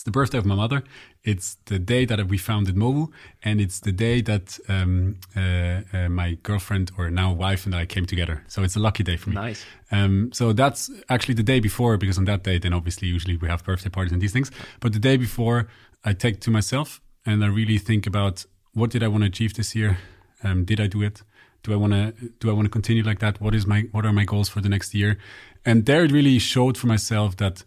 the 0.07 0.11
birthday 0.11 0.39
of 0.39 0.47
my 0.47 0.55
mother. 0.55 0.83
It's 1.23 1.57
the 1.67 1.79
day 1.79 2.07
that 2.07 2.27
we 2.29 2.39
founded 2.39 2.77
Movu, 2.77 3.09
and 3.43 3.61
it's 3.61 3.81
the 3.81 3.93
day 3.93 4.23
that 4.23 4.59
um, 4.69 5.19
uh, 5.37 5.81
uh, 5.93 6.09
my 6.09 6.39
girlfriend 6.43 6.93
or 6.97 7.11
now 7.11 7.33
wife 7.33 7.67
and 7.67 7.75
I 7.75 7.85
came 7.85 8.07
together. 8.07 8.43
So 8.49 8.63
it's 8.63 8.77
a 8.77 8.81
lucky 8.81 9.03
day 9.03 9.17
for 9.19 9.31
me. 9.31 9.35
Nice. 9.35 9.65
Um, 9.91 10.31
so 10.33 10.55
that's 10.55 10.91
actually 11.11 11.35
the 11.35 11.43
day 11.43 11.61
before, 11.61 11.99
because 11.99 12.17
on 12.17 12.25
that 12.25 12.43
day, 12.43 12.59
then 12.59 12.73
obviously 12.73 13.09
usually 13.09 13.37
we 13.37 13.49
have 13.49 13.63
birthday 13.65 13.91
parties 13.91 14.13
and 14.13 14.23
these 14.23 14.33
things. 14.33 14.51
But 14.81 14.93
the 14.93 14.99
day 14.99 15.17
before, 15.19 15.69
I 16.05 16.13
take 16.15 16.41
to 16.41 16.51
myself 16.51 17.03
and 17.27 17.45
I 17.45 17.49
really 17.49 17.79
think 17.79 18.07
about 18.07 18.47
what 18.73 18.91
did 18.91 19.03
I 19.03 19.09
want 19.09 19.25
to 19.25 19.29
achieve 19.29 19.55
this 19.55 19.75
year? 19.75 19.99
Um, 20.43 20.65
did 20.65 20.81
I 20.81 20.87
do 20.87 21.03
it? 21.03 21.23
Do 21.65 21.73
I 21.73 21.77
want 21.77 21.93
to 21.95 22.13
do 22.39 22.49
I 22.49 22.53
want 22.53 22.67
to 22.67 22.71
continue 22.71 23.03
like 23.03 23.19
that? 23.19 23.41
What 23.41 23.55
is 23.55 23.67
my 23.67 23.89
what 23.91 24.07
are 24.07 24.13
my 24.13 24.25
goals 24.25 24.49
for 24.49 24.61
the 24.61 24.69
next 24.69 24.95
year? 24.95 25.19
And 25.65 25.85
there 25.85 26.05
it 26.05 26.13
really 26.13 26.39
showed 26.39 26.79
for 26.79 26.87
myself 26.87 27.37
that 27.39 27.65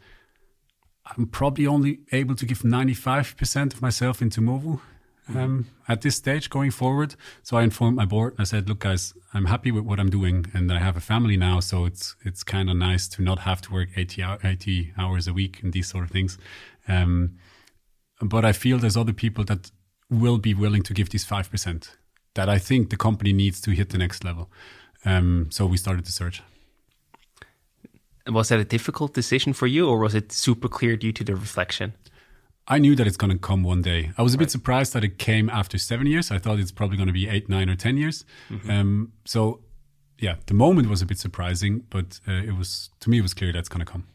I'm 1.18 1.28
probably 1.28 1.66
only 1.66 2.00
able 2.12 2.36
to 2.36 2.46
give 2.46 2.60
95% 2.60 3.74
of 3.74 3.82
myself 3.82 4.22
into 4.22 4.42
Movu 4.42 4.80
um, 5.36 5.68
at 5.88 6.02
this 6.02 6.16
stage 6.16 6.50
going 6.50 6.72
forward. 6.72 7.16
So 7.44 7.58
I 7.58 7.64
informed 7.64 7.98
my 7.98 8.06
board. 8.06 8.34
and 8.34 8.42
I 8.42 8.44
said, 8.44 8.68
"Look, 8.70 8.80
guys, 8.80 9.14
I'm 9.34 9.46
happy 9.46 9.72
with 9.72 9.84
what 9.84 10.00
I'm 10.00 10.10
doing, 10.10 10.46
and 10.54 10.72
I 10.72 10.80
have 10.80 10.98
a 10.98 11.02
family 11.02 11.38
now, 11.38 11.60
so 11.60 11.86
it's 11.86 12.16
it's 12.24 12.44
kind 12.44 12.70
of 12.70 12.78
nice 12.78 13.08
to 13.10 13.22
not 13.22 13.40
have 13.40 13.62
to 13.62 13.74
work 13.74 13.90
80, 13.96 14.24
80 14.44 14.94
hours 14.98 15.28
a 15.28 15.34
week 15.34 15.62
and 15.62 15.74
these 15.74 15.88
sort 15.88 16.04
of 16.04 16.12
things." 16.12 16.38
Um, 16.88 17.38
but 18.22 18.44
I 18.44 18.52
feel 18.52 18.78
there's 18.78 18.98
other 18.98 19.14
people 19.14 19.44
that 19.46 19.72
will 20.10 20.40
be 20.40 20.54
willing 20.54 20.84
to 20.84 20.94
give 20.94 21.10
these 21.10 21.26
5% 21.26 21.90
that 22.34 22.50
I 22.50 22.58
think 22.58 22.90
the 22.90 22.98
company 22.98 23.32
needs 23.32 23.62
to 23.62 23.72
hit 23.72 23.90
the 23.90 23.98
next 23.98 24.24
level. 24.24 24.50
Um, 25.06 25.48
so 25.52 25.66
we 25.66 25.78
started 25.78 26.06
the 26.06 26.12
search. 26.12 26.42
Was 28.28 28.50
that 28.50 28.60
a 28.60 28.66
difficult 28.66 29.14
decision 29.14 29.54
for 29.54 29.68
you, 29.68 29.88
or 29.88 30.00
was 30.00 30.14
it 30.14 30.32
super 30.32 30.68
clear 30.68 30.96
due 30.98 31.12
to 31.14 31.24
the 31.24 31.36
reflection? 31.36 31.94
I 32.68 32.78
knew 32.78 32.96
that 32.96 33.08
it's 33.08 33.18
going 33.18 33.32
to 33.32 33.40
come 33.40 33.64
one 33.64 33.82
day. 33.82 34.12
I 34.18 34.22
was 34.22 34.34
a 34.34 34.38
right. 34.38 34.42
bit 34.42 34.52
surprised 34.52 34.94
that 34.94 35.04
it 35.04 35.18
came 35.18 35.50
after 35.50 35.80
seven 35.80 36.06
years. 36.06 36.30
I 36.30 36.38
thought 36.38 36.60
it's 36.60 36.72
probably 36.72 36.98
going 36.98 37.08
to 37.08 37.14
be 37.14 37.28
eight, 37.28 37.50
nine, 37.50 37.70
or 37.70 37.76
ten 37.76 37.98
years. 37.98 38.26
Mm-hmm. 38.50 38.70
Um, 38.70 39.14
so, 39.26 39.62
yeah, 40.20 40.36
the 40.46 40.54
moment 40.54 40.88
was 40.90 41.02
a 41.02 41.06
bit 41.06 41.18
surprising, 41.18 41.86
but 41.90 42.20
uh, 42.28 42.34
it 42.34 42.56
was 42.56 42.90
to 43.00 43.10
me 43.10 43.18
it 43.18 43.22
was 43.22 43.34
clear 43.34 43.52
that's 43.52 43.70
going 43.70 43.84
to 43.84 43.92
come. 43.92 44.06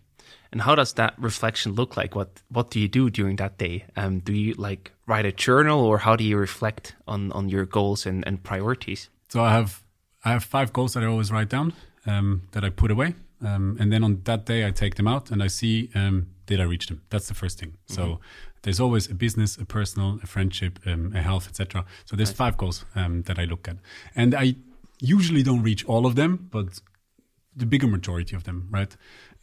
And 0.53 0.63
how 0.63 0.77
does 0.77 0.93
that 0.93 1.15
reflection 1.19 1.73
look 1.73 1.97
like? 1.97 2.15
What 2.15 2.43
what 2.49 2.71
do 2.71 2.79
you 2.79 2.87
do 2.87 3.11
during 3.11 3.37
that 3.37 3.59
day? 3.59 3.87
Um, 3.97 4.21
do 4.21 4.33
you 4.33 4.55
like 4.55 4.93
write 5.09 5.27
a 5.27 5.33
journal, 5.33 5.81
or 5.85 5.99
how 5.99 6.15
do 6.15 6.23
you 6.23 6.37
reflect 6.37 6.95
on 7.09 7.33
on 7.33 7.49
your 7.49 7.67
goals 7.67 8.07
and, 8.07 8.25
and 8.25 8.41
priorities? 8.41 9.09
So 9.31 9.43
I 9.43 9.51
have 9.51 9.83
I 10.25 10.31
have 10.31 10.45
five 10.45 10.73
goals 10.73 10.95
that 10.95 11.03
I 11.03 11.07
always 11.07 11.33
write 11.33 11.49
down 11.49 11.73
um, 12.07 12.43
that 12.53 12.63
I 12.63 12.71
put 12.71 12.93
away, 12.93 13.15
um, 13.45 13.77
and 13.81 13.93
then 13.93 14.05
on 14.05 14.23
that 14.25 14.47
day 14.47 14.67
I 14.67 14.71
take 14.71 14.95
them 14.97 15.07
out 15.07 15.31
and 15.31 15.43
I 15.43 15.49
see 15.49 15.91
um, 15.95 16.29
did 16.47 16.61
I 16.61 16.65
reach 16.65 16.87
them. 16.87 17.03
That's 17.11 17.29
the 17.29 17.35
first 17.35 17.59
thing. 17.59 17.71
Mm-hmm. 17.71 17.95
So 17.95 18.21
there's 18.63 18.81
always 18.81 19.11
a 19.11 19.15
business, 19.15 19.57
a 19.57 19.65
personal, 19.65 20.19
a 20.23 20.27
friendship, 20.27 20.79
um, 20.87 21.13
a 21.15 21.23
health, 21.23 21.47
etc. 21.49 21.85
So 22.05 22.17
there's 22.17 22.33
five 22.33 22.57
goals 22.57 22.85
um, 22.95 23.23
that 23.23 23.39
I 23.39 23.45
look 23.45 23.69
at, 23.69 23.77
and 24.17 24.35
I 24.35 24.57
usually 25.01 25.43
don't 25.43 25.63
reach 25.63 25.85
all 25.87 26.07
of 26.07 26.15
them, 26.15 26.49
but 26.51 26.81
the 27.57 27.67
bigger 27.67 27.87
majority 27.87 28.35
of 28.35 28.45
them, 28.45 28.69
right? 28.71 28.97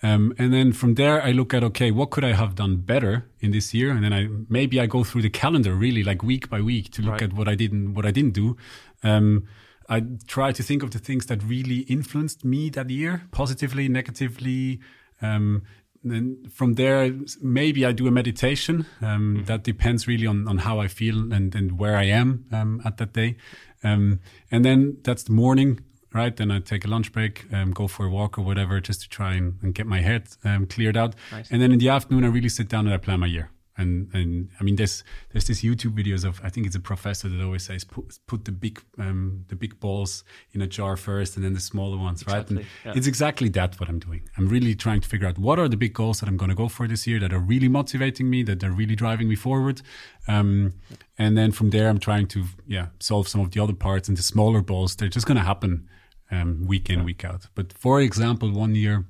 Um, 0.04 0.34
and 0.38 0.52
then 0.52 0.74
from 0.74 0.96
there, 0.96 1.22
I 1.22 1.32
look 1.32 1.54
at 1.54 1.64
okay, 1.64 1.92
what 1.92 2.10
could 2.10 2.24
I 2.24 2.34
have 2.34 2.56
done 2.56 2.78
better 2.78 3.30
in 3.40 3.52
this 3.52 3.74
year? 3.74 3.92
And 3.92 4.04
then 4.04 4.14
I 4.14 4.28
maybe 4.50 4.80
I 4.80 4.88
go 4.88 5.04
through 5.04 5.22
the 5.22 5.30
calendar 5.30 5.76
really, 5.76 6.04
like 6.04 6.24
week 6.24 6.50
by 6.50 6.60
week, 6.62 6.92
to 6.94 7.02
look 7.02 7.14
right. 7.14 7.24
at 7.24 7.34
what 7.34 7.48
I 7.48 7.56
didn't 7.56 7.94
what 7.94 8.06
I 8.06 8.12
didn't 8.12 8.34
do. 8.34 8.58
Um, 9.04 9.48
I 9.92 10.04
try 10.26 10.54
to 10.54 10.64
think 10.64 10.84
of 10.84 10.92
the 10.92 11.00
things 11.00 11.26
that 11.26 11.44
really 11.44 11.80
influenced 11.82 12.46
me 12.46 12.70
that 12.70 12.90
year, 12.90 13.24
positively, 13.32 13.90
negatively. 13.90 14.80
Um, 15.22 15.64
and 16.04 16.52
from 16.52 16.76
there, 16.76 17.14
maybe 17.42 17.86
I 17.86 17.92
do 17.92 18.08
a 18.08 18.12
meditation. 18.12 18.86
Um, 19.02 19.36
mm-hmm. 19.36 19.46
That 19.46 19.64
depends 19.64 20.08
really 20.08 20.26
on, 20.26 20.48
on 20.48 20.60
how 20.60 20.80
I 20.80 20.88
feel 20.88 21.34
and, 21.34 21.54
and 21.54 21.78
where 21.78 21.98
I 21.98 22.06
am 22.06 22.46
um, 22.54 22.82
at 22.86 22.98
that 22.98 23.12
day. 23.12 23.36
Um, 23.84 24.22
and 24.50 24.64
then 24.64 24.98
that's 25.04 25.24
the 25.24 25.34
morning 25.34 25.82
right? 26.14 26.36
Then 26.36 26.52
I 26.52 26.60
take 26.60 26.84
a 26.84 26.90
lunch 26.90 27.14
break, 27.14 27.46
um, 27.54 27.72
go 27.72 27.88
for 27.88 28.06
a 28.06 28.10
walk 28.10 28.38
or 28.38 28.42
whatever, 28.42 28.82
just 28.82 29.02
to 29.04 29.10
try 29.10 29.34
and, 29.36 29.58
and 29.62 29.74
get 29.74 29.88
my 29.88 30.02
head 30.02 30.28
um, 30.44 30.66
cleared 30.66 30.98
out. 30.98 31.16
Nice. 31.32 31.50
And 31.50 31.62
then 31.62 31.72
in 31.72 31.80
the 31.80 31.90
afternoon, 31.90 32.26
I 32.26 32.28
really 32.28 32.50
sit 32.50 32.68
down 32.68 32.86
and 32.86 32.94
I 32.94 32.98
plan 32.98 33.22
my 33.22 33.28
year. 33.28 33.50
And 33.82 34.10
and 34.14 34.50
I 34.60 34.64
mean, 34.64 34.76
there's 34.76 35.04
there's 35.32 35.48
this 35.48 35.62
YouTube 35.62 35.94
videos 36.02 36.24
of 36.24 36.40
I 36.44 36.50
think 36.50 36.68
it's 36.68 36.76
a 36.76 36.80
professor 36.80 37.28
that 37.30 37.44
always 37.44 37.66
says 37.66 37.84
put 37.84 38.20
put 38.28 38.46
the 38.46 38.52
big 38.52 38.82
um, 38.98 39.46
the 39.48 39.56
big 39.56 39.80
balls 39.80 40.24
in 40.54 40.62
a 40.62 40.68
jar 40.68 40.96
first 40.96 41.36
and 41.36 41.44
then 41.44 41.54
the 41.54 41.60
smaller 41.60 41.98
ones, 41.98 42.22
exactly. 42.22 42.58
right? 42.58 42.66
And 42.66 42.70
yeah. 42.86 42.98
it's 42.98 43.08
exactly 43.08 43.50
that 43.50 43.80
what 43.80 43.90
I'm 43.90 44.00
doing. 44.00 44.22
I'm 44.38 44.48
really 44.48 44.76
trying 44.76 45.02
to 45.02 45.08
figure 45.08 45.28
out 45.28 45.38
what 45.38 45.60
are 45.60 45.68
the 45.68 45.78
big 45.78 45.94
goals 45.94 46.20
that 46.20 46.30
I'm 46.30 46.38
going 46.38 46.50
to 46.50 46.56
go 46.56 46.68
for 46.68 46.88
this 46.88 47.08
year 47.08 47.20
that 47.20 47.34
are 47.34 47.40
really 47.40 47.68
motivating 47.68 48.30
me, 48.30 48.44
that 48.44 48.64
are 48.64 48.72
really 48.72 48.96
driving 48.96 49.28
me 49.28 49.36
forward. 49.36 49.82
Um, 50.28 50.74
and 51.18 51.38
then 51.38 51.52
from 51.52 51.72
there, 51.72 51.90
I'm 51.90 52.00
trying 52.00 52.28
to 52.28 52.46
yeah 52.68 52.88
solve 53.00 53.28
some 53.28 53.42
of 53.42 53.52
the 53.52 53.60
other 53.60 53.74
parts 53.74 54.08
and 54.08 54.18
the 54.18 54.24
smaller 54.24 54.62
balls. 54.62 54.96
They're 54.96 55.10
just 55.10 55.26
going 55.26 55.38
to 55.38 55.44
happen 55.44 55.90
um, 56.32 56.66
week 56.66 56.90
in, 56.90 57.04
week 57.04 57.26
out. 57.26 57.48
But 57.56 57.74
for 57.74 58.00
example, 58.02 58.52
one 58.52 58.76
year 58.76 59.06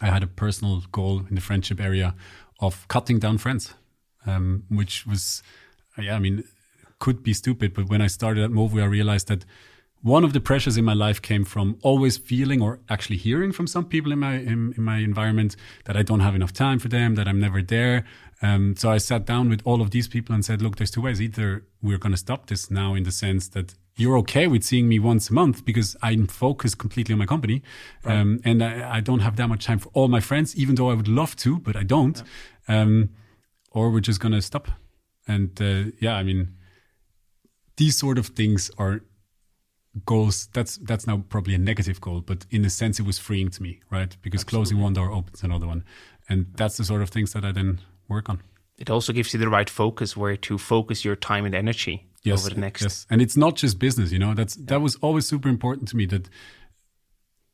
I 0.00 0.06
had 0.06 0.22
a 0.22 0.26
personal 0.26 0.82
goal 0.92 1.24
in 1.28 1.34
the 1.34 1.40
friendship 1.40 1.80
area 1.80 2.14
of 2.60 2.86
cutting 2.88 3.18
down 3.18 3.38
friends, 3.38 3.74
um, 4.26 4.64
which 4.68 5.06
was, 5.06 5.42
yeah, 5.98 6.16
I 6.16 6.18
mean, 6.18 6.44
could 6.98 7.22
be 7.22 7.34
stupid. 7.34 7.74
But 7.74 7.88
when 7.88 8.00
I 8.00 8.06
started 8.06 8.44
at 8.44 8.50
Movu, 8.50 8.80
I 8.82 8.86
realized 8.86 9.28
that 9.28 9.44
one 10.02 10.24
of 10.24 10.32
the 10.32 10.40
pressures 10.40 10.76
in 10.76 10.84
my 10.84 10.94
life 10.94 11.22
came 11.22 11.44
from 11.44 11.78
always 11.82 12.18
feeling 12.18 12.60
or 12.60 12.80
actually 12.88 13.16
hearing 13.16 13.52
from 13.52 13.66
some 13.66 13.84
people 13.84 14.10
in 14.12 14.18
my 14.18 14.34
in, 14.34 14.74
in 14.76 14.82
my 14.82 14.98
environment 14.98 15.56
that 15.84 15.96
I 15.96 16.02
don't 16.02 16.20
have 16.20 16.34
enough 16.34 16.52
time 16.52 16.78
for 16.78 16.88
them, 16.88 17.14
that 17.14 17.28
I'm 17.28 17.40
never 17.40 17.62
there. 17.62 18.04
Um, 18.40 18.74
so 18.76 18.90
I 18.90 18.98
sat 18.98 19.24
down 19.24 19.48
with 19.48 19.62
all 19.64 19.80
of 19.80 19.90
these 19.90 20.08
people 20.08 20.34
and 20.34 20.44
said, 20.44 20.60
"Look, 20.60 20.76
there's 20.76 20.90
two 20.90 21.02
ways. 21.02 21.22
Either 21.22 21.64
we're 21.80 21.98
going 21.98 22.12
to 22.12 22.18
stop 22.18 22.46
this 22.46 22.70
now, 22.70 22.94
in 22.94 23.04
the 23.04 23.12
sense 23.12 23.48
that 23.48 23.74
you're 23.96 24.18
okay 24.18 24.46
with 24.46 24.64
seeing 24.64 24.88
me 24.88 24.98
once 24.98 25.30
a 25.30 25.34
month 25.34 25.64
because 25.64 25.96
I'm 26.02 26.26
focused 26.26 26.78
completely 26.78 27.12
on 27.12 27.18
my 27.18 27.26
company, 27.26 27.62
right. 28.04 28.18
um, 28.18 28.40
and 28.44 28.62
I, 28.62 28.96
I, 28.96 29.00
don't 29.00 29.20
have 29.20 29.36
that 29.36 29.48
much 29.48 29.66
time 29.66 29.78
for 29.78 29.90
all 29.92 30.08
my 30.08 30.20
friends, 30.20 30.56
even 30.56 30.76
though 30.76 30.90
I 30.90 30.94
would 30.94 31.08
love 31.08 31.36
to, 31.36 31.58
but 31.58 31.76
I 31.76 31.82
don't. 31.82 32.22
Yeah. 32.68 32.80
Um, 32.80 33.10
or 33.72 33.90
we're 33.90 34.00
just 34.00 34.20
gonna 34.20 34.42
stop. 34.42 34.68
And 35.26 35.60
uh, 35.60 35.92
yeah, 36.00 36.16
I 36.16 36.22
mean, 36.22 36.56
these 37.76 37.96
sort 37.96 38.18
of 38.18 38.28
things 38.28 38.70
are 38.78 39.02
goals. 40.04 40.48
That's 40.52 40.78
that's 40.78 41.06
now 41.06 41.24
probably 41.28 41.54
a 41.54 41.58
negative 41.58 42.00
goal, 42.00 42.20
but 42.20 42.46
in 42.50 42.64
a 42.64 42.70
sense, 42.70 42.98
it 43.00 43.06
was 43.06 43.18
freeing 43.18 43.50
to 43.50 43.62
me, 43.62 43.80
right? 43.90 44.16
Because 44.22 44.42
Absolutely. 44.42 44.56
closing 44.56 44.80
one 44.80 44.92
door 44.94 45.10
opens 45.10 45.42
another 45.42 45.66
one, 45.66 45.84
and 46.28 46.46
that's 46.54 46.76
the 46.76 46.84
sort 46.84 47.02
of 47.02 47.10
things 47.10 47.32
that 47.32 47.44
I 47.44 47.52
then 47.52 47.80
work 48.08 48.28
on. 48.28 48.42
It 48.78 48.90
also 48.90 49.12
gives 49.12 49.32
you 49.32 49.38
the 49.38 49.48
right 49.48 49.70
focus 49.70 50.16
where 50.16 50.36
to 50.36 50.58
focus 50.58 51.04
your 51.04 51.16
time 51.16 51.44
and 51.44 51.54
energy 51.54 52.08
yes, 52.22 52.40
over 52.40 52.54
the 52.54 52.60
next. 52.60 52.82
Yes, 52.82 53.06
and 53.10 53.22
it's 53.22 53.36
not 53.36 53.56
just 53.56 53.78
business. 53.78 54.12
You 54.12 54.18
know, 54.18 54.34
that's 54.34 54.56
yeah. 54.56 54.64
that 54.66 54.80
was 54.80 54.96
always 54.96 55.26
super 55.26 55.48
important 55.48 55.88
to 55.88 55.96
me. 55.96 56.06
That 56.06 56.28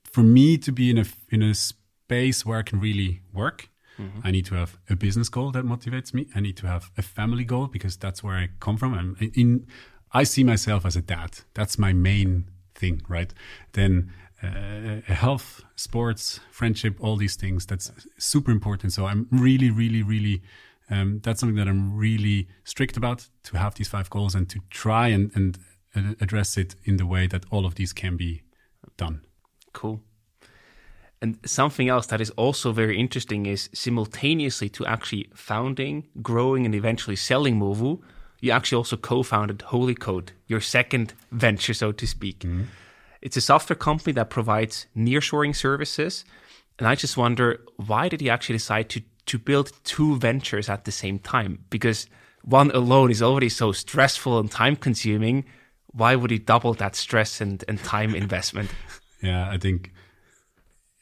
for 0.04 0.22
me 0.22 0.58
to 0.58 0.72
be 0.72 0.90
in 0.90 0.98
a 0.98 1.04
in 1.30 1.42
a 1.42 1.54
space 1.54 2.46
where 2.46 2.58
I 2.58 2.62
can 2.62 2.80
really 2.80 3.22
work, 3.32 3.68
mm-hmm. 3.98 4.20
I 4.24 4.30
need 4.30 4.46
to 4.46 4.54
have 4.54 4.78
a 4.88 4.96
business 4.96 5.28
goal 5.28 5.50
that 5.52 5.64
motivates 5.64 6.14
me. 6.14 6.28
I 6.34 6.40
need 6.40 6.56
to 6.58 6.66
have 6.66 6.90
a 6.96 7.02
family 7.02 7.44
goal 7.44 7.66
because 7.66 7.96
that's 7.96 8.22
where 8.22 8.36
I 8.36 8.50
come 8.60 8.76
from. 8.76 8.94
And 8.94 9.36
in 9.36 9.66
I 10.12 10.24
see 10.24 10.44
myself 10.44 10.86
as 10.86 10.96
a 10.96 11.02
dad. 11.02 11.40
That's 11.54 11.78
my 11.78 11.92
main 11.92 12.48
thing, 12.74 13.02
right? 13.08 13.32
Then 13.72 14.10
uh, 14.42 15.00
health, 15.12 15.62
sports, 15.76 16.40
friendship, 16.50 16.96
all 17.00 17.16
these 17.16 17.36
things. 17.36 17.66
That's 17.66 17.92
super 18.16 18.50
important. 18.50 18.92
So 18.92 19.06
I'm 19.06 19.26
really, 19.30 19.70
really, 19.70 20.02
really 20.02 20.42
um, 20.90 21.20
that's 21.22 21.40
something 21.40 21.56
that 21.56 21.68
I'm 21.68 21.96
really 21.96 22.48
strict 22.64 22.96
about 22.96 23.28
to 23.44 23.58
have 23.58 23.74
these 23.74 23.88
five 23.88 24.08
goals 24.10 24.34
and 24.34 24.48
to 24.50 24.60
try 24.70 25.08
and, 25.08 25.30
and 25.34 25.58
uh, 25.94 26.14
address 26.20 26.56
it 26.56 26.76
in 26.84 26.96
the 26.96 27.06
way 27.06 27.26
that 27.26 27.44
all 27.50 27.66
of 27.66 27.74
these 27.74 27.92
can 27.92 28.16
be 28.16 28.42
done. 28.96 29.22
Cool. 29.72 30.02
And 31.20 31.38
something 31.44 31.88
else 31.88 32.06
that 32.06 32.20
is 32.20 32.30
also 32.30 32.72
very 32.72 32.98
interesting 32.98 33.46
is 33.46 33.68
simultaneously 33.72 34.68
to 34.70 34.86
actually 34.86 35.28
founding, 35.34 36.06
growing, 36.22 36.64
and 36.64 36.74
eventually 36.74 37.16
selling 37.16 37.58
Movu, 37.58 38.00
you 38.40 38.52
actually 38.52 38.76
also 38.76 38.96
co-founded 38.96 39.58
Holycode, 39.58 40.28
your 40.46 40.60
second 40.60 41.14
venture, 41.32 41.74
so 41.74 41.90
to 41.90 42.06
speak. 42.06 42.40
Mm-hmm. 42.40 42.64
It's 43.20 43.36
a 43.36 43.40
software 43.40 43.76
company 43.76 44.12
that 44.12 44.30
provides 44.30 44.86
nearshoring 44.96 45.56
services, 45.56 46.24
and 46.78 46.86
I 46.86 46.94
just 46.94 47.16
wonder 47.16 47.60
why 47.76 48.08
did 48.08 48.22
you 48.22 48.30
actually 48.30 48.56
decide 48.56 48.88
to 48.90 49.02
to 49.26 49.38
build 49.38 49.72
two 49.84 50.16
ventures 50.16 50.70
at 50.70 50.84
the 50.84 50.92
same 50.92 51.18
time? 51.18 51.58
Because 51.68 52.06
one 52.42 52.70
alone 52.70 53.10
is 53.10 53.22
already 53.22 53.50
so 53.50 53.72
stressful 53.72 54.38
and 54.38 54.50
time 54.50 54.74
consuming. 54.74 55.44
Why 55.88 56.16
would 56.16 56.30
you 56.30 56.38
double 56.38 56.72
that 56.74 56.96
stress 56.96 57.40
and, 57.42 57.62
and 57.68 57.78
time 57.82 58.14
investment? 58.14 58.70
Yeah, 59.20 59.50
I 59.50 59.58
think 59.58 59.92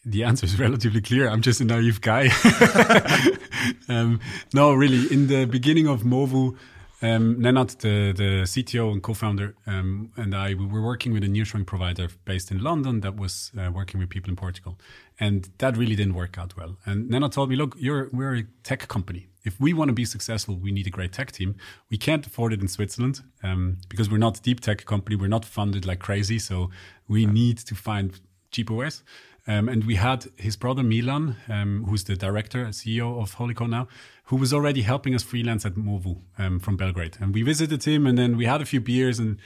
the 0.06 0.22
answer 0.22 0.46
is 0.46 0.58
relatively 0.58 1.00
clear. 1.00 1.28
I'm 1.28 1.42
just 1.42 1.60
a 1.60 1.64
naive 1.64 2.00
guy. 2.00 2.28
um, 3.88 4.20
no, 4.54 4.72
really, 4.72 5.12
in 5.12 5.26
the 5.26 5.46
beginning 5.46 5.88
of 5.88 6.02
Movu, 6.02 6.56
um, 7.02 7.36
Nenad, 7.36 7.76
the, 7.78 8.12
the 8.12 8.42
CTO 8.44 8.92
and 8.92 9.02
co-founder, 9.02 9.54
um, 9.66 10.12
and 10.16 10.34
I, 10.34 10.54
we 10.54 10.64
were 10.64 10.80
working 10.80 11.12
with 11.12 11.24
a 11.24 11.26
nearshoring 11.26 11.66
provider 11.66 12.08
based 12.24 12.52
in 12.52 12.62
London 12.62 13.00
that 13.00 13.16
was 13.16 13.50
uh, 13.58 13.70
working 13.70 13.98
with 13.98 14.08
people 14.08 14.30
in 14.30 14.36
Portugal. 14.36 14.78
And 15.18 15.50
that 15.58 15.76
really 15.76 15.96
didn't 15.96 16.14
work 16.14 16.38
out 16.38 16.56
well. 16.56 16.76
And 16.86 17.10
Nenad 17.10 17.32
told 17.32 17.50
me, 17.50 17.56
look, 17.56 17.74
you're, 17.76 18.08
we're 18.12 18.36
a 18.36 18.44
tech 18.62 18.86
company. 18.86 19.28
If 19.44 19.60
we 19.60 19.74
want 19.74 19.88
to 19.88 19.92
be 19.92 20.04
successful, 20.04 20.56
we 20.56 20.70
need 20.72 20.86
a 20.86 20.90
great 20.90 21.12
tech 21.12 21.32
team. 21.32 21.56
We 21.90 21.98
can't 21.98 22.26
afford 22.26 22.52
it 22.52 22.60
in 22.60 22.68
Switzerland 22.68 23.22
um, 23.42 23.78
because 23.88 24.08
we're 24.08 24.18
not 24.18 24.38
a 24.38 24.42
deep 24.42 24.60
tech 24.60 24.84
company. 24.84 25.16
We're 25.16 25.28
not 25.28 25.44
funded 25.44 25.84
like 25.84 25.98
crazy. 25.98 26.38
So 26.38 26.70
we 27.08 27.26
need 27.26 27.58
to 27.58 27.74
find 27.74 28.18
cheaper 28.50 28.74
ways. 28.74 29.02
Um, 29.48 29.68
and 29.68 29.84
we 29.84 29.94
had 29.94 30.26
his 30.36 30.56
brother 30.56 30.82
Milan, 30.82 31.36
um, 31.48 31.84
who's 31.88 32.04
the 32.04 32.16
director, 32.16 32.66
CEO 32.66 33.20
of 33.22 33.36
Holycode 33.36 33.70
now, 33.70 33.86
who 34.24 34.36
was 34.36 34.52
already 34.52 34.82
helping 34.82 35.14
us 35.14 35.22
freelance 35.22 35.64
at 35.64 35.74
Movu 35.74 36.20
um, 36.36 36.58
from 36.58 36.76
Belgrade. 36.76 37.16
And 37.20 37.32
we 37.32 37.42
visited 37.42 37.84
him, 37.84 38.06
and 38.06 38.18
then 38.18 38.36
we 38.36 38.46
had 38.46 38.60
a 38.60 38.64
few 38.64 38.80
beers, 38.80 39.20
and 39.20 39.38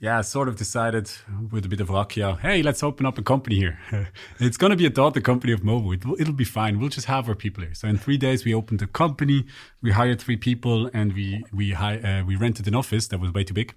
yeah, 0.00 0.20
sort 0.22 0.48
of 0.48 0.56
decided 0.56 1.10
with 1.50 1.64
a 1.64 1.68
bit 1.68 1.80
of 1.80 1.88
rakia, 1.88 2.38
hey, 2.40 2.62
let's 2.62 2.82
open 2.82 3.04
up 3.06 3.18
a 3.18 3.22
company 3.22 3.56
here. 3.56 3.78
it's 4.40 4.56
going 4.56 4.70
to 4.70 4.76
be 4.76 4.86
a 4.86 4.90
daughter 4.90 5.20
company 5.20 5.52
of 5.52 5.60
Movu. 5.62 5.94
It 5.94 6.04
will, 6.04 6.20
it'll 6.20 6.34
be 6.34 6.44
fine. 6.44 6.78
We'll 6.78 6.88
just 6.88 7.06
have 7.06 7.28
our 7.28 7.34
people 7.34 7.64
here. 7.64 7.74
So 7.74 7.88
in 7.88 7.96
three 7.96 8.16
days, 8.16 8.44
we 8.44 8.54
opened 8.54 8.80
a 8.82 8.86
company. 8.86 9.44
We 9.82 9.92
hired 9.92 10.20
three 10.20 10.36
people, 10.36 10.90
and 10.92 11.12
we 11.14 11.44
we 11.52 11.72
hi- 11.72 11.98
uh, 11.98 12.24
we 12.24 12.36
rented 12.36 12.68
an 12.68 12.74
office 12.74 13.08
that 13.08 13.18
was 13.18 13.32
way 13.32 13.44
too 13.44 13.54
big. 13.54 13.74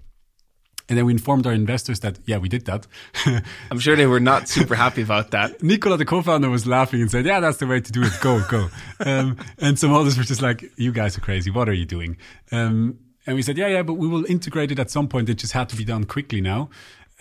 And 0.90 0.98
then 0.98 1.06
we 1.06 1.14
informed 1.14 1.48
our 1.48 1.54
investors 1.54 2.00
that, 2.02 2.20
yeah, 2.26 2.38
we 2.38 2.50
did 2.50 2.66
that. 2.66 2.88
I'm 3.72 3.80
sure 3.80 3.96
they 3.96 4.08
were 4.08 4.20
not 4.20 4.50
super 4.50 4.76
happy 4.76 5.02
about 5.02 5.32
that. 5.32 5.62
Nicola, 5.64 5.98
the 5.98 6.06
co-founder, 6.06 6.50
was 6.50 6.68
laughing 6.68 7.02
and 7.02 7.10
said, 7.10 7.26
yeah, 7.26 7.40
that's 7.40 7.58
the 7.58 7.68
way 7.68 7.80
to 7.80 7.92
do 7.92 8.04
it. 8.04 8.14
Go, 8.22 8.44
go. 8.50 8.70
Um, 9.04 9.38
and 9.58 9.80
some 9.80 9.94
others 9.94 10.16
were 10.16 10.24
just 10.24 10.44
like, 10.44 10.64
you 10.78 10.92
guys 10.92 11.18
are 11.18 11.22
crazy. 11.22 11.50
What 11.50 11.68
are 11.68 11.74
you 11.74 11.86
doing? 11.86 12.18
Um, 12.52 13.00
and 13.26 13.36
we 13.36 13.42
said, 13.42 13.58
yeah, 13.58 13.68
yeah, 13.68 13.82
but 13.82 13.96
we 13.96 14.08
will 14.08 14.26
integrate 14.26 14.72
it 14.72 14.78
at 14.78 14.92
some 14.92 15.08
point. 15.08 15.28
It 15.28 15.36
just 15.36 15.54
had 15.54 15.70
to 15.70 15.76
be 15.76 15.84
done 15.84 16.04
quickly 16.04 16.40
now. 16.40 16.70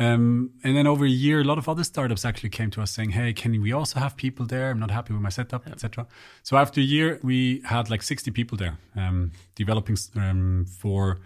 Um, 0.01 0.53
and 0.65 0.75
then 0.75 0.87
over 0.87 1.05
a 1.05 1.11
year, 1.11 1.43
a 1.43 1.45
lot 1.45 1.59
of 1.59 1.69
other 1.69 1.85
startups 1.85 2.25
actually 2.25 2.49
came 2.49 2.71
to 2.71 2.81
us 2.81 2.91
saying, 2.91 3.11
"Hey, 3.11 3.35
can 3.35 3.61
we 3.61 3.71
also 3.71 4.01
have 4.01 4.17
people 4.17 4.47
there? 4.47 4.71
I'm 4.71 4.81
not 4.81 4.91
happy 4.91 5.13
with 5.13 5.21
my 5.21 5.29
setup, 5.29 5.67
etc." 5.67 6.07
So 6.43 6.57
after 6.57 6.81
a 6.81 6.85
year, 6.85 7.21
we 7.23 7.61
had 7.67 7.91
like 7.91 8.03
60 8.03 8.31
people 8.31 8.57
there 8.57 8.79
um, 8.97 9.33
developing 9.55 9.99
um, 10.17 10.65
for 10.65 11.19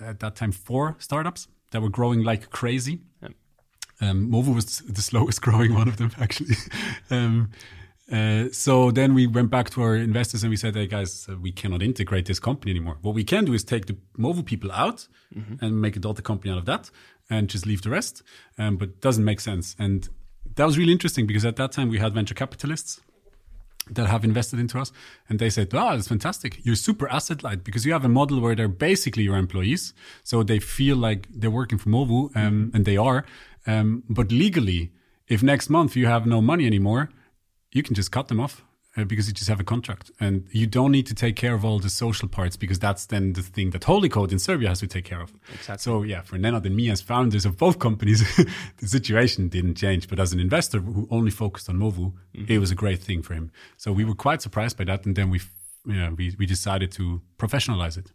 at 0.00 0.20
that 0.20 0.36
time 0.36 0.52
four 0.52 0.96
startups 0.98 1.48
that 1.70 1.80
were 1.80 1.88
growing 1.88 2.22
like 2.22 2.50
crazy. 2.50 3.00
Um, 4.02 4.30
Movu 4.30 4.54
was 4.54 4.78
the 4.88 5.02
slowest 5.02 5.42
growing 5.42 5.74
one 5.74 5.88
of 5.88 5.98
them, 5.98 6.10
actually. 6.18 6.56
um, 7.10 7.50
uh, 8.10 8.46
so 8.50 8.90
then 8.90 9.14
we 9.14 9.26
went 9.26 9.50
back 9.50 9.70
to 9.70 9.82
our 9.82 9.94
investors 9.94 10.42
and 10.42 10.50
we 10.50 10.56
said, 10.56 10.74
"Hey 10.74 10.86
guys, 10.86 11.26
uh, 11.28 11.36
we 11.36 11.52
cannot 11.52 11.82
integrate 11.82 12.26
this 12.26 12.40
company 12.40 12.72
anymore. 12.72 12.98
What 13.02 13.14
we 13.14 13.22
can 13.22 13.44
do 13.44 13.52
is 13.52 13.62
take 13.62 13.86
the 13.86 13.96
Movu 14.18 14.44
people 14.44 14.72
out 14.72 15.06
and 15.60 15.80
make 15.80 15.96
a 15.96 16.00
daughter 16.00 16.22
company 16.22 16.50
out 16.50 16.58
of 16.58 16.64
that, 16.64 16.90
and 17.28 17.48
just 17.48 17.66
leave 17.66 17.82
the 17.82 17.90
rest. 17.90 18.22
Um, 18.58 18.76
but 18.78 18.88
it 18.88 19.00
doesn't 19.00 19.24
make 19.24 19.40
sense. 19.40 19.76
And 19.78 20.08
that 20.56 20.64
was 20.64 20.76
really 20.76 20.92
interesting 20.92 21.26
because 21.26 21.44
at 21.44 21.56
that 21.56 21.70
time 21.70 21.88
we 21.88 21.98
had 21.98 22.12
venture 22.12 22.34
capitalists 22.34 23.00
that 23.88 24.06
have 24.06 24.24
invested 24.24 24.58
into 24.58 24.78
us, 24.78 24.92
and 25.28 25.38
they 25.38 25.50
said, 25.50 25.72
"Wow, 25.72 25.96
that's 25.96 26.08
fantastic! 26.08 26.60
You're 26.64 26.76
super 26.76 27.08
asset 27.08 27.42
light 27.42 27.64
because 27.64 27.86
you 27.86 27.92
have 27.92 28.04
a 28.04 28.08
model 28.08 28.40
where 28.40 28.54
they're 28.54 28.68
basically 28.68 29.24
your 29.24 29.36
employees, 29.36 29.94
so 30.22 30.42
they 30.42 30.58
feel 30.58 30.96
like 30.96 31.28
they're 31.30 31.50
working 31.50 31.78
for 31.78 31.90
Movu, 31.90 32.34
um, 32.36 32.70
and 32.74 32.84
they 32.84 32.96
are. 32.96 33.24
Um, 33.66 34.04
but 34.08 34.30
legally, 34.30 34.92
if 35.28 35.42
next 35.42 35.70
month 35.70 35.96
you 35.96 36.06
have 36.06 36.26
no 36.26 36.40
money 36.40 36.66
anymore, 36.66 37.10
you 37.72 37.82
can 37.82 37.94
just 37.94 38.12
cut 38.12 38.28
them 38.28 38.40
off." 38.40 38.64
Uh, 38.96 39.04
because 39.04 39.28
you 39.28 39.32
just 39.32 39.48
have 39.48 39.60
a 39.60 39.64
contract 39.64 40.10
and 40.18 40.48
you 40.50 40.66
don't 40.66 40.90
need 40.90 41.06
to 41.06 41.14
take 41.14 41.36
care 41.36 41.54
of 41.54 41.64
all 41.64 41.78
the 41.78 41.88
social 41.88 42.26
parts 42.26 42.56
because 42.56 42.80
that's 42.80 43.06
then 43.06 43.34
the 43.34 43.42
thing 43.42 43.70
that 43.70 43.82
Holycode 43.82 44.32
in 44.32 44.40
Serbia 44.40 44.68
has 44.68 44.80
to 44.80 44.88
take 44.88 45.04
care 45.04 45.20
of. 45.20 45.32
Exactly. 45.54 45.78
So 45.78 46.02
yeah, 46.02 46.22
for 46.22 46.38
Nenad 46.38 46.64
and 46.66 46.74
me 46.74 46.90
as 46.90 47.00
founders 47.00 47.46
of 47.46 47.56
both 47.56 47.78
companies, 47.78 48.20
the 48.78 48.88
situation 48.88 49.48
didn't 49.48 49.76
change. 49.76 50.08
But 50.08 50.18
as 50.18 50.32
an 50.32 50.40
investor 50.40 50.80
who 50.80 51.06
only 51.08 51.30
focused 51.30 51.68
on 51.68 51.76
Movu, 51.76 52.14
it 52.34 52.58
was 52.58 52.72
a 52.72 52.74
great 52.74 53.00
thing 53.00 53.22
for 53.22 53.34
him. 53.34 53.52
So 53.76 53.92
we 53.92 54.04
were 54.04 54.16
quite 54.16 54.42
surprised 54.42 54.76
by 54.76 54.82
that, 54.84 55.06
and 55.06 55.14
then 55.14 55.30
we, 55.30 55.40
you 55.86 55.94
know, 55.94 56.14
we 56.18 56.34
we 56.36 56.44
decided 56.44 56.90
to 56.92 57.22
professionalize 57.38 57.96
it. 57.96 58.10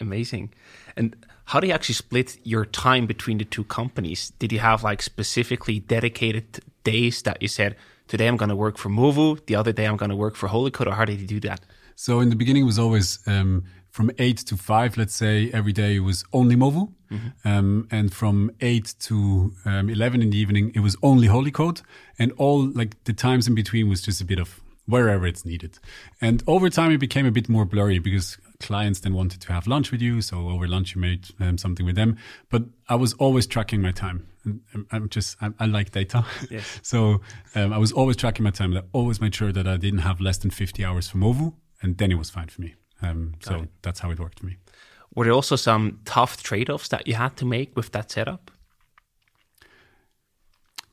Amazing. 0.00 0.52
And 0.96 1.14
how 1.44 1.60
do 1.60 1.68
you 1.68 1.72
actually 1.72 1.94
split 1.94 2.38
your 2.42 2.64
time 2.64 3.06
between 3.06 3.38
the 3.38 3.44
two 3.44 3.64
companies? 3.64 4.32
Did 4.40 4.52
you 4.52 4.58
have 4.58 4.82
like 4.82 5.00
specifically 5.00 5.78
dedicated 5.78 6.58
days 6.82 7.22
that 7.22 7.40
you 7.40 7.48
said, 7.48 7.76
today 8.08 8.26
I'm 8.26 8.36
going 8.36 8.48
to 8.48 8.56
work 8.56 8.78
for 8.78 8.88
Movu, 8.88 9.44
the 9.46 9.54
other 9.56 9.72
day 9.72 9.86
I'm 9.86 9.96
going 9.96 10.10
to 10.10 10.16
work 10.16 10.36
for 10.36 10.48
Holycode, 10.48 10.86
or 10.86 10.94
how 10.94 11.04
did 11.04 11.20
you 11.20 11.26
do 11.26 11.40
that? 11.40 11.60
So 11.94 12.20
in 12.20 12.28
the 12.30 12.36
beginning, 12.36 12.62
it 12.62 12.66
was 12.66 12.78
always 12.78 13.18
um, 13.26 13.64
from 13.90 14.10
eight 14.18 14.38
to 14.38 14.56
five. 14.56 14.96
Let's 14.96 15.14
say 15.14 15.50
every 15.52 15.72
day 15.72 15.96
it 15.96 16.00
was 16.00 16.24
only 16.32 16.56
Movu, 16.56 16.92
um, 17.44 17.88
and 17.90 18.12
from 18.12 18.50
eight 18.60 18.94
to 19.00 19.54
um, 19.64 19.88
eleven 19.88 20.20
in 20.22 20.30
the 20.30 20.38
evening, 20.38 20.72
it 20.74 20.80
was 20.80 20.96
only 21.02 21.28
Holycode, 21.28 21.82
and 22.18 22.32
all 22.36 22.66
like 22.66 23.02
the 23.04 23.12
times 23.12 23.48
in 23.48 23.54
between 23.54 23.88
was 23.88 24.02
just 24.02 24.20
a 24.20 24.24
bit 24.24 24.38
of 24.38 24.60
wherever 24.86 25.26
it's 25.26 25.44
needed. 25.44 25.78
And 26.20 26.42
over 26.46 26.70
time, 26.70 26.92
it 26.92 26.98
became 26.98 27.26
a 27.26 27.30
bit 27.30 27.48
more 27.48 27.64
blurry 27.64 27.98
because 27.98 28.38
clients 28.60 29.00
then 29.00 29.14
wanted 29.14 29.40
to 29.42 29.52
have 29.52 29.66
lunch 29.66 29.90
with 29.92 30.00
you. 30.00 30.22
So 30.22 30.48
over 30.48 30.66
lunch, 30.66 30.94
you 30.94 31.00
made 31.00 31.28
um, 31.40 31.58
something 31.58 31.84
with 31.84 31.96
them. 31.96 32.16
But 32.50 32.64
I 32.88 32.94
was 32.94 33.12
always 33.14 33.46
tracking 33.46 33.82
my 33.82 33.92
time. 33.92 34.28
And 34.44 34.86
I'm- 34.92 35.08
just, 35.08 35.36
I, 35.42 35.50
I 35.58 35.66
like 35.66 35.90
data. 35.90 36.24
Yes. 36.50 36.80
so 36.82 37.20
um, 37.54 37.72
I 37.72 37.78
was 37.78 37.92
always 37.92 38.16
tracking 38.16 38.44
my 38.44 38.50
time. 38.50 38.76
I 38.76 38.82
always 38.92 39.20
made 39.20 39.34
sure 39.34 39.52
that 39.52 39.66
I 39.66 39.76
didn't 39.76 40.00
have 40.00 40.20
less 40.20 40.38
than 40.38 40.50
50 40.50 40.84
hours 40.84 41.08
for 41.08 41.18
Movu. 41.18 41.54
And 41.82 41.98
then 41.98 42.10
it 42.10 42.16
was 42.16 42.30
fine 42.30 42.48
for 42.48 42.62
me. 42.62 42.74
Um, 43.02 43.34
so 43.40 43.66
that's 43.82 44.00
how 44.00 44.10
it 44.10 44.18
worked 44.18 44.40
for 44.40 44.46
me. 44.46 44.56
Were 45.14 45.24
there 45.24 45.32
also 45.32 45.56
some 45.56 46.00
tough 46.04 46.42
trade 46.42 46.70
offs 46.70 46.88
that 46.88 47.06
you 47.06 47.14
had 47.14 47.36
to 47.38 47.44
make 47.44 47.76
with 47.76 47.92
that 47.92 48.10
setup? 48.10 48.50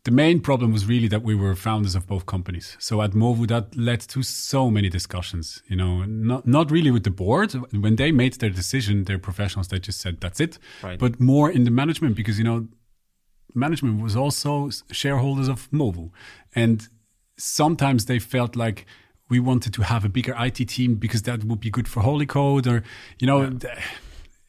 The 0.05 0.11
main 0.11 0.41
problem 0.41 0.73
was 0.73 0.85
really 0.85 1.07
that 1.07 1.23
we 1.23 1.33
were 1.33 1.55
founders 1.55 1.95
of 1.95 2.07
both 2.07 2.25
companies. 2.25 2.75
So 2.77 3.01
at 3.01 3.11
Movu, 3.11 3.47
that 3.47 3.73
led 3.77 4.01
to 4.01 4.21
so 4.21 4.69
many 4.69 4.89
discussions. 4.89 5.63
You 5.67 5.77
know, 5.77 6.03
not 6.03 6.45
not 6.45 6.71
really 6.71 6.91
with 6.91 7.03
the 7.03 7.09
board. 7.09 7.53
When 7.71 7.95
they 7.95 8.11
made 8.11 8.33
their 8.33 8.49
decision, 8.49 9.05
their 9.05 9.17
professionals, 9.17 9.69
they 9.69 9.79
just 9.79 10.01
said 10.01 10.19
that's 10.19 10.41
it. 10.41 10.59
Right. 10.83 10.99
But 10.99 11.21
more 11.21 11.49
in 11.49 11.63
the 11.63 11.71
management 11.71 12.17
because 12.17 12.37
you 12.37 12.43
know, 12.43 12.67
management 13.55 14.01
was 14.01 14.15
also 14.15 14.69
shareholders 14.91 15.47
of 15.47 15.71
Movu, 15.71 16.11
and 16.53 16.85
sometimes 17.37 18.05
they 18.05 18.19
felt 18.19 18.57
like 18.57 18.85
we 19.29 19.39
wanted 19.39 19.73
to 19.73 19.83
have 19.83 20.03
a 20.03 20.09
bigger 20.09 20.35
IT 20.37 20.67
team 20.67 20.95
because 20.95 21.21
that 21.23 21.45
would 21.45 21.61
be 21.61 21.69
good 21.69 21.87
for 21.87 22.03
Holycode, 22.03 22.67
or 22.67 22.83
you 23.19 23.27
know. 23.27 23.49
th- 23.49 23.77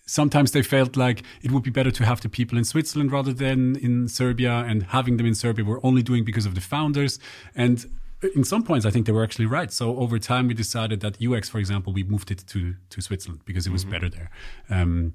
sometimes 0.07 0.53
they 0.53 0.63
felt 0.63 0.97
like 0.97 1.23
it 1.43 1.51
would 1.51 1.63
be 1.63 1.71
better 1.71 1.91
to 1.91 2.05
have 2.05 2.21
the 2.21 2.29
people 2.29 2.59
in 2.59 2.65
Switzerland 2.65 3.13
rather 3.13 3.33
than 3.33 3.77
in 3.77 4.09
Serbia, 4.09 4.53
and 4.53 4.85
having 4.85 5.17
them 5.17 5.27
in 5.27 5.35
Serbia 5.35 5.65
we're 5.65 5.81
only 5.83 6.03
doing 6.03 6.25
because 6.25 6.47
of 6.47 6.55
the 6.55 6.61
founders. 6.61 7.19
And 7.55 7.87
in 8.35 8.45
some 8.45 8.63
points, 8.63 8.87
I 8.87 8.91
think 8.91 9.07
they 9.07 9.13
were 9.13 9.25
actually 9.25 9.47
right. 9.47 9.73
So 9.73 9.97
over 9.97 10.19
time, 10.19 10.49
we 10.49 10.55
decided 10.55 11.01
that 11.01 11.23
UX, 11.23 11.49
for 11.49 11.59
example, 11.59 11.93
we 11.93 12.03
moved 12.03 12.31
it 12.31 12.45
to 12.49 12.75
to 12.91 13.01
Switzerland 13.01 13.43
because 13.45 13.67
it 13.67 13.73
was 13.73 13.85
better 13.85 14.09
there. 14.09 14.31
Um, 14.71 15.15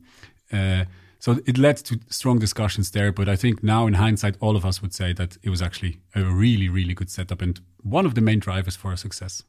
uh, 0.51 0.85
so 1.19 1.39
it 1.45 1.57
led 1.57 1.77
to 1.77 1.99
strong 2.09 2.39
discussions 2.39 2.91
there. 2.91 3.11
But 3.11 3.27
I 3.27 3.35
think 3.35 3.61
now, 3.61 3.87
in 3.87 3.95
hindsight, 3.95 4.37
all 4.39 4.55
of 4.55 4.65
us 4.65 4.81
would 4.81 4.93
say 4.93 5.13
that 5.13 5.37
it 5.43 5.49
was 5.49 5.61
actually 5.61 5.99
a 6.15 6.23
really, 6.23 6.69
really 6.69 6.93
good 6.93 7.09
setup 7.09 7.41
and 7.41 7.59
one 7.83 8.05
of 8.05 8.15
the 8.15 8.21
main 8.21 8.39
drivers 8.39 8.75
for 8.75 8.89
our 8.89 8.97
success. 8.97 9.43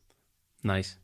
Nice. 0.63 0.97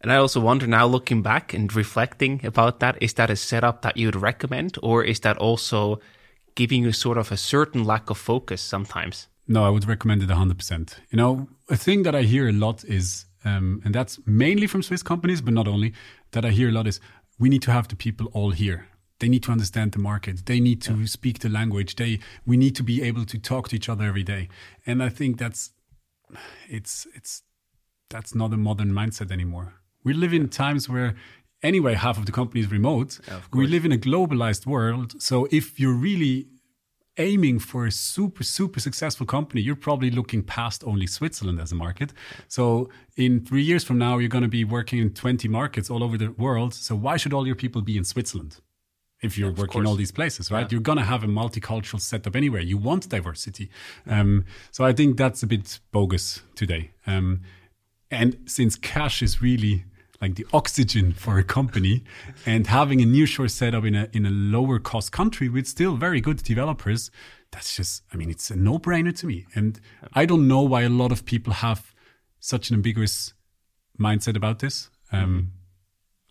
And 0.00 0.12
I 0.12 0.16
also 0.16 0.40
wonder 0.40 0.66
now, 0.66 0.86
looking 0.86 1.22
back 1.22 1.54
and 1.54 1.74
reflecting 1.74 2.44
about 2.44 2.80
that, 2.80 2.96
is 3.00 3.14
that 3.14 3.30
a 3.30 3.36
setup 3.36 3.82
that 3.82 3.96
you'd 3.96 4.16
recommend, 4.16 4.78
or 4.82 5.02
is 5.02 5.20
that 5.20 5.38
also 5.38 6.00
giving 6.54 6.82
you 6.82 6.92
sort 6.92 7.18
of 7.18 7.32
a 7.32 7.36
certain 7.36 7.84
lack 7.84 8.10
of 8.10 8.18
focus 8.18 8.60
sometimes? 8.60 9.28
No, 9.48 9.64
I 9.64 9.70
would 9.70 9.86
recommend 9.86 10.22
it 10.22 10.28
100%. 10.28 10.96
You 11.10 11.16
know, 11.16 11.48
a 11.70 11.76
thing 11.76 12.02
that 12.02 12.14
I 12.14 12.22
hear 12.22 12.48
a 12.48 12.52
lot 12.52 12.84
is, 12.84 13.26
um, 13.44 13.80
and 13.84 13.94
that's 13.94 14.18
mainly 14.26 14.66
from 14.66 14.82
Swiss 14.82 15.02
companies, 15.02 15.40
but 15.40 15.54
not 15.54 15.68
only, 15.68 15.92
that 16.32 16.44
I 16.44 16.50
hear 16.50 16.68
a 16.68 16.72
lot 16.72 16.86
is 16.86 17.00
we 17.38 17.48
need 17.48 17.62
to 17.62 17.72
have 17.72 17.88
the 17.88 17.96
people 17.96 18.26
all 18.32 18.50
here. 18.50 18.88
They 19.18 19.28
need 19.28 19.44
to 19.44 19.52
understand 19.52 19.92
the 19.92 19.98
market. 19.98 20.44
They 20.46 20.60
need 20.60 20.82
to 20.82 21.06
speak 21.06 21.38
the 21.38 21.48
language. 21.48 21.96
They, 21.96 22.18
we 22.44 22.56
need 22.56 22.76
to 22.76 22.82
be 22.82 23.02
able 23.02 23.24
to 23.26 23.38
talk 23.38 23.68
to 23.68 23.76
each 23.76 23.88
other 23.88 24.04
every 24.04 24.24
day. 24.24 24.48
And 24.84 25.02
I 25.02 25.08
think 25.08 25.38
that's, 25.38 25.70
it's, 26.68 27.06
it's, 27.14 27.42
that's 28.10 28.34
not 28.34 28.52
a 28.52 28.56
modern 28.56 28.92
mindset 28.92 29.30
anymore. 29.30 29.74
We 30.06 30.14
live 30.14 30.32
in 30.32 30.48
times 30.48 30.88
where 30.88 31.16
anyway, 31.64 31.94
half 31.94 32.16
of 32.16 32.26
the 32.26 32.32
company 32.32 32.60
is 32.60 32.70
remote. 32.70 33.18
we 33.52 33.66
live 33.66 33.84
in 33.84 33.90
a 33.90 33.98
globalized 33.98 34.64
world. 34.64 35.20
So 35.20 35.48
if 35.50 35.80
you're 35.80 36.00
really 36.10 36.46
aiming 37.18 37.58
for 37.58 37.86
a 37.86 37.90
super, 37.90 38.44
super 38.44 38.78
successful 38.78 39.26
company, 39.26 39.60
you're 39.62 39.74
probably 39.88 40.10
looking 40.12 40.42
past 40.44 40.84
only 40.84 41.08
Switzerland 41.08 41.58
as 41.60 41.72
a 41.72 41.74
market. 41.74 42.12
So 42.46 42.88
in 43.16 43.44
three 43.44 43.62
years 43.62 43.82
from 43.82 43.98
now, 43.98 44.18
you're 44.18 44.28
going 44.28 44.48
to 44.50 44.56
be 44.60 44.62
working 44.64 45.00
in 45.00 45.12
20 45.12 45.48
markets 45.48 45.90
all 45.90 46.04
over 46.04 46.16
the 46.16 46.30
world. 46.30 46.72
So 46.72 46.94
why 46.94 47.16
should 47.16 47.32
all 47.32 47.44
your 47.44 47.56
people 47.56 47.82
be 47.82 47.96
in 47.96 48.04
Switzerland? 48.04 48.60
If 49.22 49.36
you're 49.36 49.50
working 49.50 49.80
in 49.80 49.86
all 49.88 49.96
these 49.96 50.12
places, 50.12 50.52
right? 50.52 50.70
You're 50.70 50.82
going 50.82 50.98
to 50.98 51.04
have 51.04 51.24
a 51.24 51.26
multicultural 51.26 52.00
setup 52.00 52.36
anywhere. 52.36 52.60
You 52.60 52.76
want 52.76 53.08
diversity. 53.08 53.70
Um, 54.06 54.44
so 54.70 54.84
I 54.84 54.92
think 54.92 55.16
that's 55.16 55.42
a 55.42 55.46
bit 55.48 55.80
bogus 55.90 56.42
today. 56.54 56.92
Um, 57.08 57.40
and 58.10 58.36
since 58.44 58.76
cash 58.76 59.22
is 59.22 59.42
really 59.42 59.84
like 60.20 60.34
the 60.36 60.46
oxygen 60.52 61.12
for 61.12 61.38
a 61.38 61.44
company 61.44 62.02
and 62.44 62.66
having 62.66 63.02
a 63.02 63.04
nearshore 63.04 63.50
setup 63.50 63.84
in 63.84 63.94
a 63.94 64.08
in 64.12 64.26
a 64.26 64.30
lower 64.30 64.78
cost 64.78 65.12
country 65.12 65.48
with 65.48 65.66
still 65.66 65.96
very 65.96 66.20
good 66.20 66.42
developers 66.42 67.10
that's 67.52 67.76
just 67.76 68.02
i 68.12 68.16
mean 68.16 68.30
it's 68.30 68.50
a 68.50 68.56
no-brainer 68.56 69.16
to 69.16 69.26
me. 69.26 69.46
And 69.54 69.80
i 70.14 70.26
don't 70.26 70.48
know 70.48 70.62
why 70.62 70.82
a 70.82 70.88
lot 70.88 71.12
of 71.12 71.24
people 71.24 71.52
have 71.52 71.94
such 72.40 72.70
an 72.70 72.74
ambiguous 72.76 73.34
mindset 73.98 74.36
about 74.36 74.58
this 74.60 74.90
um, 75.12 75.52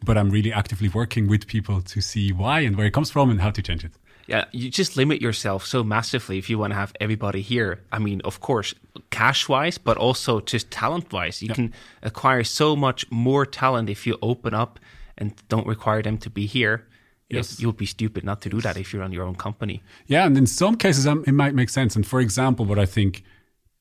but 0.04 0.18
i'm 0.18 0.30
really 0.30 0.52
actively 0.52 0.90
working 0.90 1.28
with 1.28 1.48
people 1.48 1.82
to 1.82 2.02
see 2.02 2.32
why 2.32 2.62
and 2.62 2.76
where 2.78 2.88
it 2.88 2.94
comes 2.94 3.12
from 3.12 3.30
and 3.30 3.42
how 3.42 3.52
to 3.52 3.62
change 3.62 3.84
it 3.84 3.94
yeah, 4.28 4.46
you 4.52 4.70
just 4.70 4.98
limit 4.98 5.22
yourself 5.22 5.66
so 5.66 5.84
massively 5.84 6.38
if 6.38 6.50
you 6.50 6.58
want 6.58 6.72
to 6.72 6.76
have 6.76 6.94
everybody 7.00 7.42
here. 7.42 7.84
I 7.92 8.00
mean, 8.00 8.22
of 8.22 8.40
course, 8.40 8.74
cash 9.12 9.48
wise, 9.48 9.78
but 9.78 9.98
also 9.98 10.42
just 10.42 10.72
talent 10.72 11.12
wise. 11.14 11.44
You 11.44 11.50
can 11.50 11.74
acquire 12.02 12.44
so 12.44 12.76
much 12.76 13.10
more 13.12 13.46
talent 13.46 13.90
if 13.90 14.08
you 14.08 14.18
open 14.22 14.54
up 14.54 14.80
and 15.18 15.34
don't 15.48 15.68
require 15.68 16.02
them 16.02 16.18
to 16.20 16.30
be 16.30 16.46
here. 16.46 16.88
Yes. 17.30 17.60
You'll 17.60 17.74
be 17.74 17.86
stupid 17.86 18.24
not 18.24 18.42
to 18.42 18.50
do 18.50 18.62
that 18.62 18.78
if 18.78 18.94
you're 18.94 19.04
on 19.04 19.12
your 19.12 19.26
own 19.26 19.36
company. 19.36 19.82
Yeah, 20.06 20.26
and 20.26 20.38
in 20.38 20.48
some 20.48 20.76
cases, 20.76 21.08
um, 21.08 21.24
it 21.28 21.34
might 21.34 21.56
make 21.56 21.70
sense. 21.70 21.96
And 21.96 22.06
for 22.06 22.20
example, 22.20 22.66
what 22.66 22.78
I 22.78 22.86
think 22.86 23.24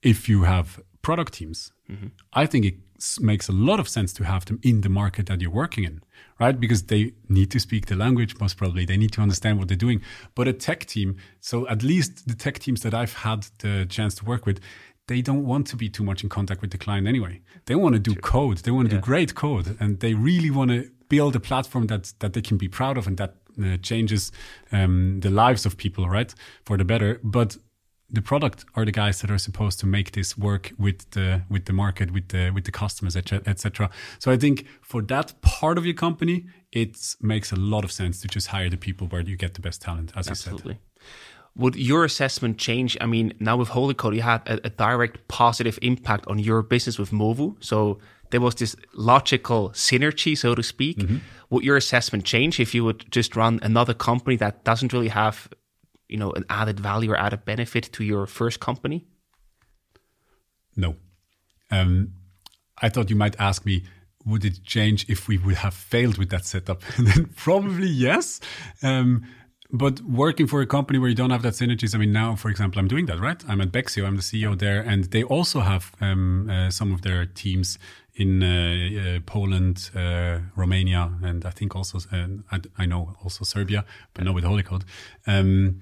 if 0.03 0.29
you 0.29 0.45
have 0.45 0.81
product 1.03 1.35
teams, 1.35 1.73
mm-hmm. 1.91 2.09
I 2.33 2.47
think 2.47 2.65
it 2.65 2.75
makes 3.21 3.49
a 3.49 3.53
lot 3.53 3.81
of 3.81 3.89
sense 3.89 4.13
to 4.15 4.25
have 4.25 4.45
them 4.45 4.59
in 4.63 4.81
the 4.81 4.89
market 4.89 5.27
that 5.27 5.41
you're 5.41 5.51
working 5.51 5.85
in, 5.85 6.03
right? 6.39 6.59
Because 6.59 6.85
they 6.85 7.13
need 7.29 7.51
to 7.51 7.61
speak 7.61 7.87
the 7.87 7.97
language, 7.97 8.39
most 8.41 8.57
probably. 8.57 8.85
They 8.85 8.97
need 8.97 9.13
to 9.13 9.21
understand 9.21 9.59
what 9.59 9.69
they're 9.69 9.77
doing. 9.77 10.01
But 10.35 10.49
a 10.49 10.53
tech 10.53 10.87
team, 10.87 11.17
so 11.41 11.69
at 11.69 11.83
least 11.83 12.29
the 12.29 12.35
tech 12.35 12.59
teams 12.59 12.83
that 12.83 12.95
I've 12.95 13.15
had 13.15 13.47
the 13.59 13.87
chance 13.89 14.15
to 14.17 14.25
work 14.25 14.47
with, 14.47 14.61
they 15.07 15.21
don't 15.21 15.45
want 15.45 15.67
to 15.69 15.77
be 15.77 15.89
too 15.89 16.03
much 16.03 16.23
in 16.23 16.29
contact 16.29 16.63
with 16.63 16.71
the 16.71 16.79
client 16.79 17.07
anyway. 17.07 17.41
They 17.67 17.75
want 17.75 17.95
to 17.95 17.99
do 17.99 18.15
code. 18.15 18.59
They 18.59 18.71
want 18.71 18.89
to 18.89 18.95
yeah. 18.95 19.01
do 19.01 19.05
great 19.05 19.35
code, 19.35 19.77
and 19.81 20.01
they 20.01 20.15
really 20.15 20.51
want 20.51 20.71
to 20.71 20.91
build 21.09 21.37
a 21.37 21.41
platform 21.41 21.87
that 21.89 22.15
that 22.21 22.33
they 22.33 22.41
can 22.41 22.57
be 22.57 22.69
proud 22.69 22.97
of 22.97 23.07
and 23.07 23.19
that 23.19 23.35
uh, 23.63 23.77
changes 23.83 24.33
um, 24.73 25.21
the 25.21 25.31
lives 25.31 25.67
of 25.67 25.77
people, 25.77 26.09
right, 26.09 26.35
for 26.65 26.77
the 26.77 26.85
better. 26.85 27.21
But 27.23 27.57
the 28.15 28.23
product 28.23 28.65
are 28.75 28.85
the 28.85 28.93
guys 28.93 29.21
that 29.21 29.31
are 29.31 29.39
supposed 29.39 29.79
to 29.81 29.87
make 29.87 30.13
this 30.13 30.39
work 30.39 30.73
with 30.79 31.11
the 31.11 31.43
with 31.49 31.65
the 31.67 31.73
market 31.73 32.13
with 32.13 32.29
the 32.29 32.51
with 32.51 32.65
the 32.65 32.73
customers 32.73 33.17
etc 33.17 33.91
so 34.19 34.31
i 34.31 34.37
think 34.37 34.67
for 34.81 35.03
that 35.03 35.35
part 35.43 35.77
of 35.79 35.85
your 35.85 35.95
company 35.95 36.47
it 36.75 37.17
makes 37.21 37.53
a 37.53 37.57
lot 37.57 37.85
of 37.85 37.93
sense 37.93 38.21
to 38.21 38.29
just 38.29 38.49
hire 38.49 38.69
the 38.69 38.77
people 38.77 39.07
where 39.07 39.23
you 39.23 39.37
get 39.37 39.55
the 39.55 39.61
best 39.61 39.81
talent 39.81 40.13
as 40.17 40.29
Absolutely. 40.29 40.73
you 40.73 40.79
said. 40.79 41.11
Would 41.57 41.77
your 41.77 42.05
assessment 42.05 42.59
change? 42.59 42.97
I 43.01 43.07
mean 43.07 43.33
now 43.39 43.57
with 43.57 43.69
holycode 43.69 44.17
you 44.17 44.23
had 44.23 44.43
a, 44.47 44.67
a 44.67 44.71
direct 44.71 45.29
positive 45.29 45.79
impact 45.83 46.27
on 46.27 46.41
your 46.41 46.63
business 46.63 46.99
with 46.99 47.13
movu. 47.13 47.57
So 47.61 48.01
there 48.31 48.41
was 48.41 48.57
this 48.57 48.75
logical 48.93 49.71
synergy 49.71 50.37
so 50.37 50.55
to 50.57 50.63
speak. 50.63 50.99
Mm-hmm. 50.99 51.19
would 51.51 51.65
your 51.65 51.77
assessment 51.77 52.25
change 52.25 52.59
if 52.59 52.75
you 52.75 52.85
would 52.85 53.05
just 53.11 53.37
run 53.37 53.61
another 53.63 53.95
company 53.95 54.37
that 54.37 54.65
doesn't 54.65 54.93
really 54.93 55.11
have 55.11 55.49
you 56.15 56.21
know 56.23 56.31
an 56.41 56.45
added 56.49 56.79
value 56.91 57.11
or 57.13 57.19
added 57.27 57.45
benefit 57.45 57.85
to 57.97 58.03
your 58.05 58.25
first 58.27 58.61
company? 58.69 58.99
No. 60.77 60.91
Um, 61.71 62.13
I 62.81 62.89
thought 62.89 63.11
you 63.11 63.17
might 63.25 63.37
ask 63.39 63.67
me, 63.67 63.77
would 64.25 64.45
it 64.45 64.57
change 64.65 65.07
if 65.09 65.29
we 65.29 65.37
would 65.39 65.57
have 65.57 65.75
failed 65.75 66.17
with 66.19 66.31
that 66.31 66.45
setup? 66.45 66.83
then 66.99 67.27
probably 67.37 67.89
yes. 67.89 68.41
Um, 68.83 69.27
but 69.73 70.01
working 70.03 70.47
for 70.47 70.61
a 70.61 70.67
company 70.67 70.99
where 71.01 71.09
you 71.09 71.17
don't 71.17 71.31
have 71.31 71.43
that 71.43 71.55
synergies, 71.55 71.97
I 71.97 71.99
mean, 71.99 72.13
now, 72.13 72.37
for 72.37 72.49
example, 72.49 72.79
I'm 72.79 72.87
doing 72.87 73.07
that, 73.07 73.19
right? 73.19 73.43
I'm 73.49 73.61
at 73.61 73.73
Bexio, 73.73 74.07
I'm 74.07 74.17
the 74.17 74.23
CEO 74.23 74.57
there, 74.57 74.81
and 74.81 75.05
they 75.05 75.25
also 75.25 75.61
have 75.61 75.91
um, 76.01 76.49
uh, 76.49 76.71
some 76.71 76.93
of 76.93 77.03
their 77.03 77.27
teams 77.27 77.79
in 78.15 78.43
uh, 78.43 79.17
uh, 79.17 79.21
Poland, 79.27 79.91
uh, 79.97 80.39
Romania, 80.55 81.11
and 81.23 81.45
I 81.45 81.51
think 81.51 81.75
also, 81.75 81.99
uh, 82.13 82.29
I, 82.53 82.61
I, 82.79 82.87
know 82.87 83.17
also 83.25 83.45
Serbia, 83.45 83.85
but 84.13 84.25
not 84.25 84.35
with 84.35 84.45
Holycode. 84.45 84.85
Um, 85.27 85.81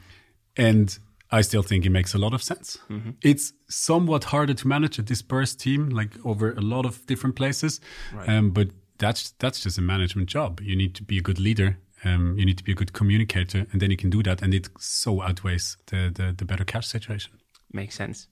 and 0.57 0.99
I 1.31 1.41
still 1.41 1.63
think 1.63 1.87
it 1.87 1.91
makes 1.91 2.15
a 2.15 2.19
lot 2.19 2.35
of 2.35 2.43
sense. 2.43 2.79
Mm-hmm. 2.91 3.11
It's 3.23 3.55
somewhat 3.69 4.25
harder 4.25 4.53
to 4.53 4.69
manage 4.69 4.99
a 4.99 5.03
dispersed 5.03 5.61
team, 5.61 5.89
like 5.89 6.11
over 6.25 6.53
a 6.53 6.61
lot 6.61 6.85
of 6.85 7.07
different 7.07 7.37
places. 7.37 7.81
Right. 8.13 8.29
Um, 8.29 8.51
but 8.51 8.69
that's 8.99 9.31
that's 9.39 9.61
just 9.61 9.79
a 9.79 9.83
management 9.83 10.29
job. 10.29 10.61
You 10.61 10.77
need 10.77 10.95
to 10.97 11.03
be 11.03 11.19
a 11.19 11.23
good 11.23 11.41
leader. 11.41 11.79
Um, 12.05 12.37
you 12.37 12.45
need 12.45 12.59
to 12.59 12.65
be 12.65 12.73
a 12.73 12.75
good 12.75 12.93
communicator, 12.93 13.67
and 13.73 13.81
then 13.81 13.91
you 13.91 13.97
can 13.97 14.11
do 14.11 14.23
that. 14.25 14.43
And 14.43 14.53
it 14.53 14.69
so 14.79 15.23
outweighs 15.23 15.79
the 15.87 16.13
the, 16.15 16.35
the 16.37 16.45
better 16.45 16.65
cash 16.65 16.87
situation. 16.87 17.33
Makes 17.73 17.95
sense. 17.95 18.29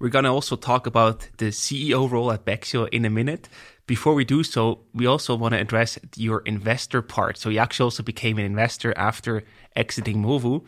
We're 0.00 0.08
going 0.08 0.24
to 0.24 0.30
also 0.30 0.56
talk 0.56 0.86
about 0.88 1.28
the 1.38 1.46
CEO 1.46 2.10
role 2.10 2.32
at 2.32 2.44
Bexio 2.44 2.88
in 2.88 3.04
a 3.04 3.10
minute. 3.10 3.48
Before 3.86 4.14
we 4.14 4.24
do 4.24 4.42
so, 4.42 4.80
we 4.92 5.06
also 5.06 5.36
want 5.36 5.54
to 5.54 5.60
address 5.60 5.98
your 6.16 6.40
investor 6.40 7.00
part. 7.00 7.38
So 7.38 7.48
you 7.48 7.60
actually 7.60 7.84
also 7.84 8.02
became 8.02 8.38
an 8.38 8.44
investor 8.44 8.92
after 8.96 9.44
exiting 9.76 10.22
Movu. 10.22 10.64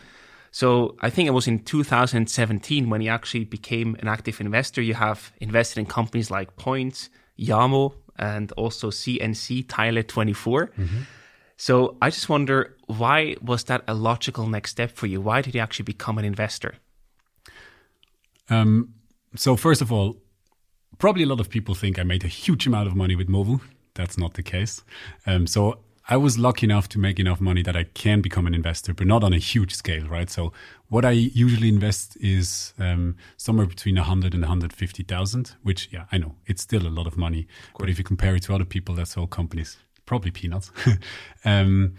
So 0.56 0.96
I 1.02 1.10
think 1.10 1.26
it 1.26 1.32
was 1.32 1.46
in 1.46 1.58
2017 1.58 2.88
when 2.88 3.02
you 3.02 3.10
actually 3.10 3.44
became 3.44 3.94
an 4.00 4.08
active 4.08 4.40
investor. 4.40 4.80
You 4.80 4.94
have 4.94 5.30
invested 5.38 5.80
in 5.80 5.84
companies 5.84 6.30
like 6.30 6.56
Points, 6.56 7.10
Yamo, 7.38 7.92
and 8.18 8.50
also 8.52 8.88
CNC 8.88 9.68
Tile 9.68 10.02
24. 10.02 10.68
Mm-hmm. 10.68 11.00
So 11.58 11.98
I 12.00 12.08
just 12.08 12.30
wonder 12.30 12.74
why 12.86 13.36
was 13.42 13.64
that 13.64 13.82
a 13.86 13.92
logical 13.92 14.46
next 14.46 14.70
step 14.70 14.92
for 14.92 15.06
you? 15.06 15.20
Why 15.20 15.42
did 15.42 15.54
you 15.54 15.60
actually 15.60 15.82
become 15.82 16.16
an 16.16 16.24
investor? 16.24 16.76
Um, 18.48 18.94
so 19.34 19.56
first 19.56 19.82
of 19.82 19.92
all, 19.92 20.16
probably 20.96 21.24
a 21.24 21.26
lot 21.26 21.40
of 21.40 21.50
people 21.50 21.74
think 21.74 21.98
I 21.98 22.02
made 22.02 22.24
a 22.24 22.28
huge 22.28 22.66
amount 22.66 22.86
of 22.88 22.96
money 22.96 23.14
with 23.14 23.28
Movu. 23.28 23.60
That's 23.92 24.16
not 24.16 24.32
the 24.32 24.42
case. 24.42 24.82
Um, 25.26 25.46
so 25.46 25.80
I 26.08 26.16
was 26.16 26.38
lucky 26.38 26.66
enough 26.66 26.88
to 26.90 26.98
make 27.00 27.18
enough 27.18 27.40
money 27.40 27.62
that 27.62 27.74
I 27.74 27.84
can 27.84 28.20
become 28.20 28.46
an 28.46 28.54
investor, 28.54 28.94
but 28.94 29.08
not 29.08 29.24
on 29.24 29.32
a 29.32 29.38
huge 29.38 29.74
scale, 29.74 30.06
right? 30.06 30.30
So 30.30 30.52
what 30.88 31.04
I 31.04 31.10
usually 31.10 31.68
invest 31.68 32.16
is 32.20 32.74
um, 32.78 33.16
somewhere 33.36 33.66
between 33.66 33.96
100 33.96 34.32
and 34.32 34.42
150,000, 34.42 35.56
which, 35.62 35.88
yeah, 35.92 36.04
I 36.12 36.18
know 36.18 36.36
it's 36.46 36.62
still 36.62 36.86
a 36.86 36.90
lot 36.90 37.08
of 37.08 37.16
money. 37.16 37.48
Of 37.74 37.80
but 37.80 37.90
if 37.90 37.98
you 37.98 38.04
compare 38.04 38.36
it 38.36 38.44
to 38.44 38.54
other 38.54 38.64
people 38.64 38.94
that 38.96 39.08
sell 39.08 39.26
companies, 39.26 39.78
probably 40.04 40.30
peanuts. 40.30 40.70
um, 41.44 41.94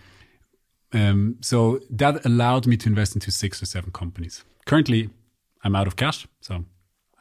um, 0.93 1.35
so 1.41 1.81
that 1.89 2.25
allowed 2.25 2.65
me 2.65 2.77
to 2.77 2.87
invest 2.87 3.13
into 3.13 3.29
six 3.29 3.61
or 3.61 3.65
seven 3.65 3.91
companies. 3.91 4.45
Currently, 4.65 5.09
I'm 5.65 5.75
out 5.75 5.87
of 5.87 5.97
cash, 5.97 6.25
so 6.39 6.63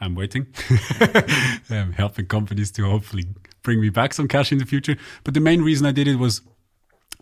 I'm 0.01 0.15
waiting, 0.15 0.47
I'm 1.69 1.93
helping 1.93 2.27
companies 2.27 2.71
to 2.73 2.85
hopefully 2.89 3.25
bring 3.63 3.81
me 3.81 3.89
back 3.89 4.15
some 4.15 4.29
cash 4.29 4.53
in 4.53 4.59
the 4.59 4.67
future. 4.67 4.97
But 5.25 5.35
the 5.35 5.41
main 5.41 5.63
reason 5.63 5.85
I 5.85 5.91
did 5.91 6.07
it 6.07 6.17
was 6.17 6.43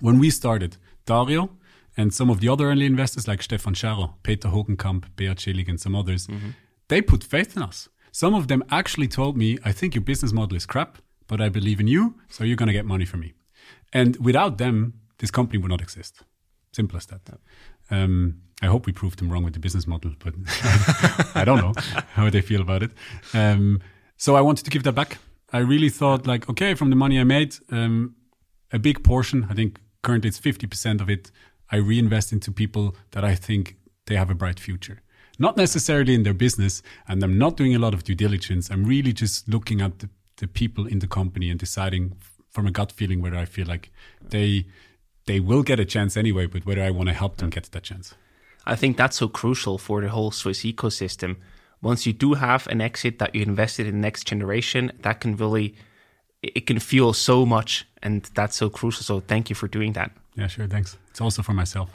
when 0.01 0.19
we 0.19 0.31
started, 0.31 0.77
Dario 1.07 1.51
and 1.97 2.13
some 2.13 2.31
of 2.31 2.41
the 2.41 2.49
other 2.49 2.71
early 2.71 2.87
investors 2.87 3.29
like 3.29 3.43
Stefan 3.43 3.75
Scharrer, 3.75 4.15
Peter 4.23 4.49
Hogenkamp, 4.49 5.05
Beat 5.17 5.39
Schillig, 5.39 5.69
and 5.69 5.81
some 5.81 5.95
others, 5.95 6.27
mm-hmm. 6.27 6.51
they 6.89 7.01
put 7.01 7.23
faith 7.23 7.57
in 7.57 7.63
us. 7.63 7.89
Some 8.11 8.35
of 8.35 8.49
them 8.49 8.65
actually 8.71 9.09
told 9.09 9.37
me, 9.37 9.59
I 9.65 9.73
think 9.73 9.95
your 9.95 10.03
business 10.03 10.33
model 10.33 10.57
is 10.57 10.67
crap, 10.67 10.99
but 11.27 11.41
I 11.41 11.49
believe 11.49 11.81
in 11.81 11.87
you, 11.87 12.17
so 12.29 12.45
you're 12.45 12.57
going 12.57 12.69
to 12.69 12.73
get 12.73 12.85
money 12.85 13.05
from 13.05 13.21
me. 13.21 13.35
And 13.93 14.17
without 14.17 14.59
them, 14.59 14.95
this 15.19 15.31
company 15.31 15.59
would 15.59 15.71
not 15.71 15.81
exist. 15.81 16.23
Simple 16.73 16.97
as 16.97 17.07
that. 17.07 17.21
Um, 17.91 18.43
I 18.63 18.67
hope 18.67 18.87
we 18.87 18.93
proved 18.93 19.19
them 19.19 19.31
wrong 19.31 19.45
with 19.45 19.55
the 19.55 19.61
business 19.61 19.87
model, 19.87 20.13
but 20.19 20.35
I 21.35 21.45
don't 21.45 21.59
know 21.59 21.75
how 22.13 22.31
they 22.31 22.41
feel 22.41 22.61
about 22.61 22.83
it. 22.83 22.91
Um, 23.33 23.81
so 24.17 24.37
I 24.37 24.41
wanted 24.41 24.65
to 24.65 24.71
give 24.71 24.83
that 24.85 24.95
back. 24.95 25.19
I 25.53 25.59
really 25.59 25.91
thought, 25.91 26.27
like, 26.27 26.49
okay, 26.49 26.75
from 26.75 26.91
the 26.91 26.97
money 26.97 27.21
I 27.21 27.25
made, 27.25 27.57
um, 27.71 28.17
a 28.73 28.79
big 28.79 29.05
portion, 29.05 29.47
I 29.49 29.55
think 29.55 29.79
currently 30.05 30.29
it's 30.29 30.39
50% 30.39 31.01
of 31.01 31.11
it, 31.11 31.31
I 31.71 31.77
reinvest 31.77 32.33
into 32.33 32.53
people 32.53 32.95
that 33.13 33.25
I 33.25 33.35
think 33.35 33.77
they 34.07 34.17
have 34.17 34.31
a 34.31 34.35
bright 34.35 34.61
future. 34.61 35.03
Not 35.39 35.57
necessarily 35.57 36.15
in 36.15 36.23
their 36.23 36.35
business, 36.35 36.83
and 37.09 37.23
I'm 37.23 37.39
not 37.39 37.57
doing 37.57 37.75
a 37.75 37.79
lot 37.79 37.95
of 37.95 38.05
due 38.05 38.15
diligence. 38.15 38.71
I'm 38.71 38.85
really 38.85 39.13
just 39.13 39.49
looking 39.49 39.81
at 39.81 39.99
the, 39.99 40.09
the 40.37 40.47
people 40.47 40.87
in 40.87 41.01
the 41.01 41.09
company 41.09 41.51
and 41.51 41.59
deciding 41.59 42.17
from 42.51 42.67
a 42.67 42.71
gut 42.71 42.93
feeling 42.93 43.21
whether 43.21 43.37
I 43.37 43.47
feel 43.47 43.67
like 43.67 43.91
they 44.23 44.67
they 45.27 45.41
will 45.41 45.63
get 45.63 45.81
a 45.81 45.85
chance 45.87 46.19
anyway, 46.19 46.47
but 46.47 46.67
whether 46.67 46.83
I 46.83 46.91
want 46.91 47.09
to 47.09 47.15
help 47.15 47.39
them 47.39 47.49
get 47.49 47.65
that 47.65 47.83
chance. 47.83 48.15
I 48.67 48.77
think 48.77 48.97
that's 48.97 49.17
so 49.17 49.27
crucial 49.27 49.79
for 49.79 50.03
the 50.03 50.11
whole 50.11 50.31
Swiss 50.31 50.61
ecosystem. 50.61 51.37
Once 51.81 52.07
you 52.07 52.13
do 52.13 52.35
have 52.35 52.67
an 52.69 52.81
exit 52.83 53.19
that 53.19 53.35
you 53.35 53.43
invested 53.43 53.87
in 53.87 53.95
the 53.95 54.01
next 54.01 54.25
generation, 54.25 54.93
that 55.01 55.21
can 55.21 55.35
really 55.37 55.75
it 56.55 56.67
can 56.67 56.79
fuel 56.79 57.13
so 57.13 57.47
much, 57.47 57.87
and 58.03 58.23
that's 58.35 58.57
so 58.57 58.69
crucial. 58.69 59.03
So 59.03 59.21
thank 59.21 59.51
you 59.51 59.57
for 59.57 59.69
doing 59.69 59.93
that. 59.95 60.11
Yeah, 60.37 60.49
sure. 60.49 60.67
Thanks. 60.67 60.97
It's 61.11 61.21
also 61.21 61.43
for 61.43 61.53
myself. 61.53 61.91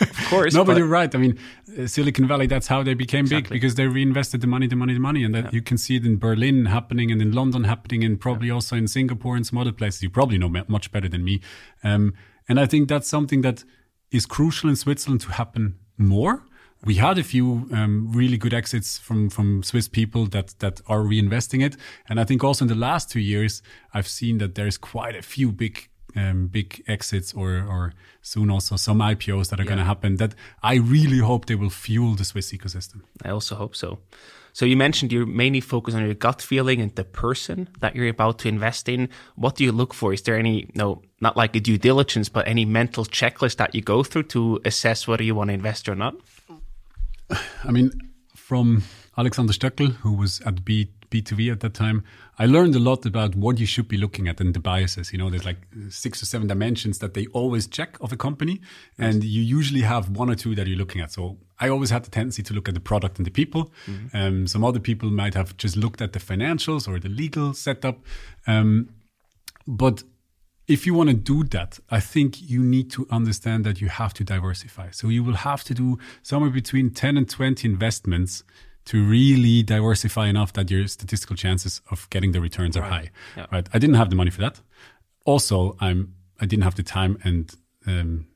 Of 0.00 0.28
course. 0.28 0.54
no, 0.58 0.64
but, 0.64 0.72
but, 0.72 0.78
you're 0.78 0.86
right. 0.86 1.14
I 1.14 1.18
mean, 1.18 1.38
uh, 1.78 1.86
Silicon 1.86 2.26
Valley, 2.26 2.46
that's 2.46 2.66
how 2.66 2.82
they 2.82 2.94
became 2.94 3.26
exactly. 3.26 3.54
big 3.54 3.60
because 3.60 3.74
they 3.74 3.86
reinvested 3.86 4.40
the 4.40 4.46
money, 4.46 4.66
the 4.66 4.76
money, 4.76 4.94
the 4.94 5.00
money. 5.00 5.24
And 5.24 5.34
that 5.34 5.44
yeah. 5.44 5.50
you 5.52 5.62
can 5.62 5.76
see 5.76 5.96
it 5.96 6.06
in 6.06 6.16
Berlin 6.16 6.66
happening 6.66 7.10
and 7.10 7.20
in 7.20 7.32
London 7.32 7.64
happening 7.64 8.02
and 8.02 8.18
probably 8.18 8.48
yeah. 8.48 8.54
also 8.54 8.76
in 8.76 8.88
Singapore 8.88 9.36
and 9.36 9.46
some 9.46 9.58
other 9.58 9.72
places. 9.72 10.02
You 10.02 10.10
probably 10.10 10.38
know 10.38 10.48
much 10.48 10.90
better 10.90 11.08
than 11.08 11.22
me. 11.22 11.42
Um, 11.84 12.14
and 12.48 12.58
I 12.58 12.66
think 12.66 12.88
that's 12.88 13.08
something 13.08 13.42
that 13.42 13.64
is 14.10 14.24
crucial 14.24 14.70
in 14.70 14.76
Switzerland 14.76 15.20
to 15.22 15.32
happen 15.32 15.78
more. 15.98 16.44
We 16.84 16.96
had 16.96 17.16
a 17.18 17.22
few 17.22 17.68
um, 17.72 18.10
really 18.12 18.36
good 18.36 18.52
exits 18.52 18.98
from 18.98 19.30
from 19.30 19.62
Swiss 19.62 19.88
people 19.88 20.26
that 20.26 20.58
that 20.58 20.80
are 20.86 21.00
reinvesting 21.00 21.64
it, 21.64 21.76
and 22.08 22.18
I 22.18 22.24
think 22.24 22.42
also 22.42 22.64
in 22.64 22.68
the 22.68 22.74
last 22.74 23.10
two 23.10 23.20
years 23.20 23.62
I've 23.94 24.08
seen 24.08 24.38
that 24.38 24.54
there's 24.54 24.78
quite 24.78 25.14
a 25.14 25.22
few 25.22 25.52
big 25.52 25.88
um, 26.16 26.48
big 26.48 26.82
exits 26.88 27.32
or 27.34 27.50
or 27.68 27.92
soon 28.20 28.50
also 28.50 28.76
some 28.76 28.98
IPOs 28.98 29.48
that 29.48 29.60
are 29.60 29.62
yeah. 29.62 29.68
going 29.68 29.78
to 29.78 29.84
happen 29.84 30.16
that 30.16 30.34
I 30.62 30.74
really 30.76 31.18
hope 31.18 31.46
they 31.46 31.54
will 31.54 31.70
fuel 31.70 32.14
the 32.14 32.24
Swiss 32.24 32.52
ecosystem. 32.52 33.02
I 33.24 33.30
also 33.30 33.54
hope 33.54 33.76
so. 33.76 33.98
So 34.54 34.66
you 34.66 34.76
mentioned 34.76 35.12
you 35.12 35.24
mainly 35.24 35.60
focus 35.60 35.94
on 35.94 36.04
your 36.04 36.14
gut 36.14 36.42
feeling 36.42 36.80
and 36.80 36.94
the 36.94 37.04
person 37.04 37.68
that 37.80 37.96
you're 37.96 38.08
about 38.08 38.38
to 38.40 38.48
invest 38.48 38.88
in. 38.88 39.08
What 39.34 39.56
do 39.56 39.64
you 39.64 39.72
look 39.72 39.94
for? 39.94 40.12
Is 40.12 40.22
there 40.22 40.36
any 40.36 40.68
no 40.74 41.02
not 41.20 41.36
like 41.36 41.56
a 41.56 41.60
due 41.60 41.78
diligence, 41.78 42.28
but 42.28 42.46
any 42.46 42.64
mental 42.64 43.04
checklist 43.04 43.56
that 43.56 43.74
you 43.74 43.80
go 43.80 44.02
through 44.02 44.24
to 44.24 44.60
assess 44.64 45.08
whether 45.08 45.22
you 45.22 45.34
want 45.34 45.48
to 45.48 45.54
invest 45.54 45.88
or 45.88 45.94
not? 45.94 46.16
I 47.64 47.70
mean, 47.70 47.90
from 48.34 48.82
Alexander 49.16 49.52
Stöckel, 49.52 49.94
who 49.96 50.12
was 50.12 50.40
at 50.42 50.64
B 50.64 50.90
B2V 51.12 51.52
at 51.52 51.60
that 51.60 51.74
time, 51.74 52.02
I 52.38 52.46
learned 52.46 52.74
a 52.74 52.78
lot 52.78 53.04
about 53.04 53.34
what 53.36 53.60
you 53.60 53.66
should 53.66 53.86
be 53.86 53.98
looking 53.98 54.28
at 54.28 54.40
and 54.40 54.54
the 54.54 54.60
biases. 54.60 55.12
You 55.12 55.18
know, 55.18 55.28
there's 55.28 55.44
like 55.44 55.58
six 55.90 56.22
or 56.22 56.26
seven 56.26 56.48
dimensions 56.48 56.98
that 57.00 57.12
they 57.12 57.26
always 57.26 57.66
check 57.66 57.98
of 58.00 58.12
a 58.12 58.16
company, 58.16 58.62
yes. 58.98 59.14
and 59.14 59.24
you 59.24 59.42
usually 59.42 59.82
have 59.82 60.08
one 60.08 60.30
or 60.30 60.34
two 60.34 60.54
that 60.54 60.66
you're 60.66 60.78
looking 60.78 61.02
at. 61.02 61.12
So 61.12 61.36
I 61.60 61.68
always 61.68 61.90
had 61.90 62.04
the 62.04 62.10
tendency 62.10 62.42
to 62.44 62.54
look 62.54 62.66
at 62.68 62.74
the 62.74 62.80
product 62.80 63.18
and 63.18 63.26
the 63.26 63.30
people. 63.30 63.70
Mm-hmm. 63.86 64.16
Um, 64.16 64.46
some 64.46 64.64
other 64.64 64.80
people 64.80 65.10
might 65.10 65.34
have 65.34 65.56
just 65.58 65.76
looked 65.76 66.00
at 66.00 66.14
the 66.14 66.18
financials 66.18 66.88
or 66.88 66.98
the 66.98 67.10
legal 67.10 67.52
setup. 67.52 67.98
Um, 68.46 68.88
but 69.66 70.02
if 70.72 70.86
you 70.86 70.94
want 70.94 71.10
to 71.10 71.14
do 71.14 71.44
that, 71.44 71.78
I 71.90 72.00
think 72.00 72.40
you 72.40 72.62
need 72.62 72.90
to 72.92 73.06
understand 73.10 73.64
that 73.66 73.82
you 73.82 73.88
have 73.88 74.14
to 74.14 74.24
diversify. 74.24 74.90
So 74.90 75.08
you 75.08 75.22
will 75.22 75.34
have 75.34 75.62
to 75.64 75.74
do 75.74 75.98
somewhere 76.22 76.50
between 76.50 76.90
10 76.90 77.18
and 77.18 77.28
20 77.28 77.68
investments 77.68 78.42
to 78.86 79.04
really 79.04 79.62
diversify 79.62 80.28
enough 80.28 80.54
that 80.54 80.70
your 80.70 80.88
statistical 80.88 81.36
chances 81.36 81.82
of 81.90 82.08
getting 82.08 82.32
the 82.32 82.40
returns 82.40 82.76
are 82.76 82.82
high. 82.82 83.10
Yeah. 83.36 83.46
Right. 83.52 83.68
I 83.74 83.78
didn't 83.78 83.96
have 83.96 84.08
the 84.08 84.16
money 84.16 84.30
for 84.30 84.40
that. 84.40 84.60
Also, 85.26 85.76
I'm 85.78 86.14
I 86.40 86.46
didn't 86.46 86.64
have 86.64 86.74
the 86.74 86.82
time 86.82 87.18
and 87.22 87.54
um, 87.86 88.26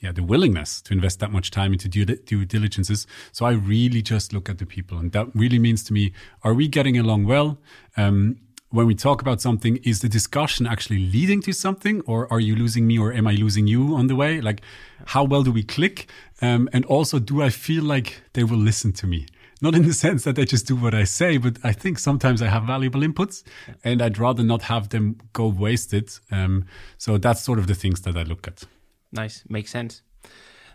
yeah, 0.00 0.10
the 0.10 0.24
willingness 0.24 0.82
to 0.82 0.94
invest 0.94 1.20
that 1.20 1.30
much 1.30 1.52
time 1.52 1.72
into 1.72 1.88
due, 1.88 2.04
due 2.04 2.44
diligences. 2.44 3.06
So 3.30 3.46
I 3.46 3.52
really 3.52 4.02
just 4.02 4.32
look 4.32 4.48
at 4.48 4.58
the 4.58 4.66
people, 4.66 4.98
and 4.98 5.12
that 5.12 5.28
really 5.34 5.60
means 5.60 5.84
to 5.84 5.92
me: 5.92 6.12
Are 6.42 6.54
we 6.54 6.66
getting 6.66 6.98
along 6.98 7.26
well? 7.26 7.58
Um, 7.96 8.38
when 8.72 8.86
we 8.86 8.94
talk 8.94 9.22
about 9.22 9.40
something, 9.40 9.76
is 9.84 10.00
the 10.00 10.08
discussion 10.08 10.66
actually 10.66 10.98
leading 10.98 11.40
to 11.42 11.52
something, 11.52 12.00
or 12.06 12.30
are 12.32 12.40
you 12.40 12.56
losing 12.56 12.86
me, 12.86 12.98
or 12.98 13.12
am 13.12 13.26
I 13.26 13.32
losing 13.32 13.66
you 13.66 13.94
on 13.94 14.08
the 14.08 14.16
way? 14.16 14.40
Like, 14.40 14.62
how 15.06 15.24
well 15.24 15.42
do 15.42 15.52
we 15.52 15.62
click? 15.62 16.08
Um, 16.40 16.68
and 16.72 16.84
also, 16.86 17.18
do 17.18 17.42
I 17.42 17.50
feel 17.50 17.84
like 17.84 18.22
they 18.32 18.44
will 18.44 18.58
listen 18.58 18.92
to 18.94 19.06
me? 19.06 19.26
not 19.62 19.76
in 19.76 19.86
the 19.86 19.94
sense 19.94 20.24
that 20.24 20.34
they 20.34 20.44
just 20.44 20.66
do 20.66 20.74
what 20.74 20.92
I 20.92 21.04
say, 21.04 21.38
but 21.38 21.56
I 21.62 21.72
think 21.72 21.98
sometimes 21.98 22.42
I 22.42 22.48
have 22.48 22.64
valuable 22.64 23.00
inputs 23.00 23.44
and 23.84 24.02
I'd 24.02 24.18
rather 24.18 24.42
not 24.42 24.62
have 24.62 24.88
them 24.88 25.18
go 25.32 25.46
wasted. 25.46 26.10
Um, 26.32 26.66
so 26.98 27.16
that's 27.16 27.40
sort 27.40 27.60
of 27.60 27.68
the 27.68 27.74
things 27.76 28.00
that 28.02 28.16
I 28.16 28.24
look 28.24 28.48
at. 28.48 28.64
Nice. 29.12 29.44
Makes 29.48 29.70
sense. 29.70 30.02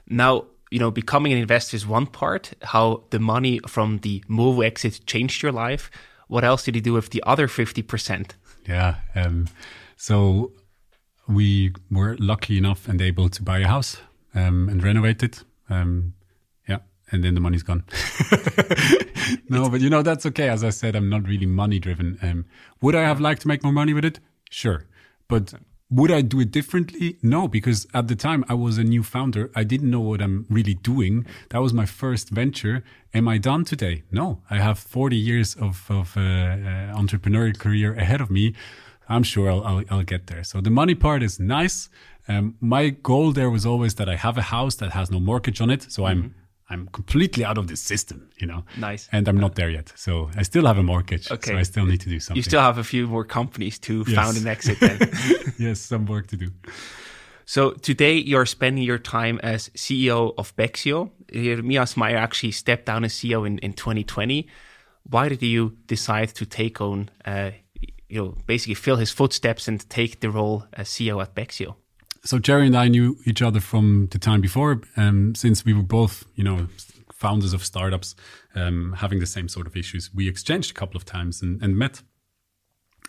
Now, 0.08 0.46
you 0.72 0.80
know, 0.80 0.90
becoming 0.90 1.34
an 1.34 1.38
investor 1.38 1.76
is 1.76 1.86
one 1.86 2.08
part, 2.08 2.54
how 2.62 3.04
the 3.10 3.20
money 3.20 3.60
from 3.68 4.00
the 4.00 4.22
Movu 4.30 4.66
exit 4.66 5.02
changed 5.06 5.44
your 5.44 5.52
life. 5.52 5.92
What 6.28 6.44
else 6.44 6.64
did 6.64 6.76
you 6.76 6.82
do 6.82 6.94
with 6.94 7.10
the 7.10 7.24
other 7.26 7.48
50%? 7.48 8.32
Yeah. 8.68 8.96
Um, 9.16 9.48
so 9.96 10.52
we 11.28 11.74
were 11.90 12.16
lucky 12.20 12.58
enough 12.58 12.88
and 12.88 13.02
able 13.02 13.30
to 13.30 13.44
buy 13.44 13.60
a 13.60 13.68
house 13.68 13.98
um, 14.36 14.70
and 14.70 14.84
renovate 14.84 15.24
it. 15.24 15.44
Um, 15.70 16.14
and 17.12 17.24
then 17.24 17.34
the 17.34 17.40
money's 17.40 17.64
gone. 17.64 17.84
no, 19.50 19.70
but 19.70 19.82
you 19.82 19.90
know, 19.90 20.02
that's 20.02 20.26
okay. 20.26 20.50
As 20.50 20.64
I 20.64 20.70
said, 20.70 20.96
I'm 20.96 21.10
not 21.10 21.28
really 21.28 21.46
money 21.46 21.80
driven. 21.80 22.18
Um, 22.22 22.46
would 22.82 22.96
I 22.96 23.02
have 23.02 23.22
liked 23.22 23.42
to 23.44 23.48
make 23.48 23.64
more 23.64 23.74
money 23.74 23.94
with 23.94 24.06
it? 24.06 24.20
Sure. 24.50 24.86
But 25.28 25.54
would 25.90 26.12
I 26.12 26.22
do 26.22 26.40
it 26.42 26.52
differently? 26.52 27.18
No, 27.22 27.48
because 27.48 27.88
at 27.94 28.08
the 28.08 28.16
time 28.16 28.44
I 28.50 28.54
was 28.54 28.78
a 28.78 28.84
new 28.84 29.04
founder. 29.04 29.50
I 29.56 29.64
didn't 29.64 29.90
know 29.90 30.02
what 30.02 30.22
I'm 30.22 30.46
really 30.50 30.74
doing. 30.74 31.26
That 31.50 31.60
was 31.60 31.74
my 31.74 31.86
first 31.86 32.30
venture. 32.30 32.84
Am 33.14 33.28
I 33.28 33.38
done 33.38 33.64
today? 33.64 34.04
No, 34.12 34.42
I 34.50 34.58
have 34.58 34.80
40 34.80 35.16
years 35.16 35.56
of, 35.56 35.86
of 35.90 36.18
uh, 36.18 36.20
uh, 36.20 36.24
entrepreneurial 36.94 37.58
career 37.58 37.94
ahead 37.94 38.20
of 38.20 38.30
me. 38.30 38.54
I'm 39.08 39.24
sure 39.24 39.50
I'll, 39.50 39.64
I'll, 39.64 39.84
I'll, 39.90 40.04
get 40.04 40.28
there. 40.28 40.44
So 40.44 40.60
the 40.60 40.70
money 40.70 40.94
part 40.94 41.24
is 41.24 41.40
nice. 41.40 41.88
Um, 42.28 42.56
my 42.60 42.90
goal 42.90 43.32
there 43.32 43.50
was 43.50 43.66
always 43.66 43.96
that 43.96 44.10
I 44.10 44.18
have 44.18 44.38
a 44.38 44.42
house 44.42 44.76
that 44.76 44.92
has 44.92 45.10
no 45.10 45.22
mortgage 45.22 45.62
on 45.62 45.70
it. 45.70 45.90
So 45.90 46.04
mm-hmm. 46.04 46.28
I'm 46.70 46.88
completely 46.88 47.46
out 47.46 47.58
of 47.58 47.68
the 47.68 47.78
system, 47.78 48.30
you 48.38 48.48
know. 48.48 48.66
Nice. 48.78 49.08
And 49.12 49.28
I'm 49.28 49.38
not 49.38 49.56
there 49.56 49.70
yet. 49.70 49.94
So 49.96 50.30
I 50.36 50.44
still 50.44 50.66
have 50.66 50.78
a 50.78 50.84
mortgage. 50.84 51.32
Okay. 51.32 51.52
So 51.52 51.58
I 51.58 51.64
still 51.64 51.86
need 51.86 52.02
to 52.02 52.10
do 52.10 52.20
something. 52.20 52.38
You 52.38 52.44
still 52.44 52.62
have 52.62 52.78
a 52.78 52.84
few 52.84 53.08
more 53.08 53.24
companies 53.24 53.80
to 53.80 54.04
yes. 54.06 54.16
found 54.16 54.38
and 54.38 54.48
exit 54.48 54.80
then. 54.80 55.00
yes, 55.58 55.80
some 55.80 56.06
work 56.06 56.28
to 56.28 56.38
do. 56.38 56.52
So 57.46 57.72
today 57.72 58.16
you're 58.16 58.46
spending 58.46 58.84
your 58.84 58.98
time 58.98 59.40
as 59.42 59.70
CEO 59.70 60.34
of 60.38 60.54
Bexio. 60.58 61.12
Mias 61.64 61.96
Meyer 61.96 62.18
actually 62.18 62.52
stepped 62.52 62.86
down 62.86 63.06
as 63.06 63.14
CEO 63.14 63.48
in, 63.48 63.60
in 63.60 63.72
2020. 63.72 64.48
Why 65.10 65.30
did 65.30 65.42
you 65.42 65.78
decide 65.88 66.36
to 66.36 66.46
take 66.46 66.82
on, 66.82 67.10
uh, 67.24 67.52
you 68.10 68.22
know, 68.22 68.38
basically 68.46 68.74
fill 68.74 68.98
his 68.98 69.12
footsteps 69.12 69.70
and 69.70 69.90
take 69.90 70.20
the 70.20 70.30
role 70.30 70.66
as 70.74 70.90
CEO 70.90 71.22
at 71.22 71.34
Bexio? 71.34 71.76
So 72.28 72.40
Jerry 72.40 72.68
and 72.68 72.76
I 72.76 72.90
knew 72.90 73.18
each 73.26 73.42
other 73.42 73.62
from 73.62 74.08
the 74.12 74.20
time 74.20 74.42
before, 74.42 74.82
um, 74.98 75.34
since 75.34 75.64
we 75.64 75.74
were 75.74 75.82
both, 75.82 76.26
you 76.36 76.44
know, 76.44 76.68
founders 77.14 77.54
of 77.54 77.64
startups, 77.64 78.16
um, 78.54 78.94
having 78.98 79.20
the 79.20 79.26
same 79.26 79.48
sort 79.48 79.66
of 79.66 79.78
issues. 79.78 80.14
We 80.14 80.28
exchanged 80.28 80.72
a 80.72 80.74
couple 80.74 80.98
of 80.98 81.06
times 81.06 81.42
and, 81.42 81.62
and 81.62 81.78
met. 81.78 82.02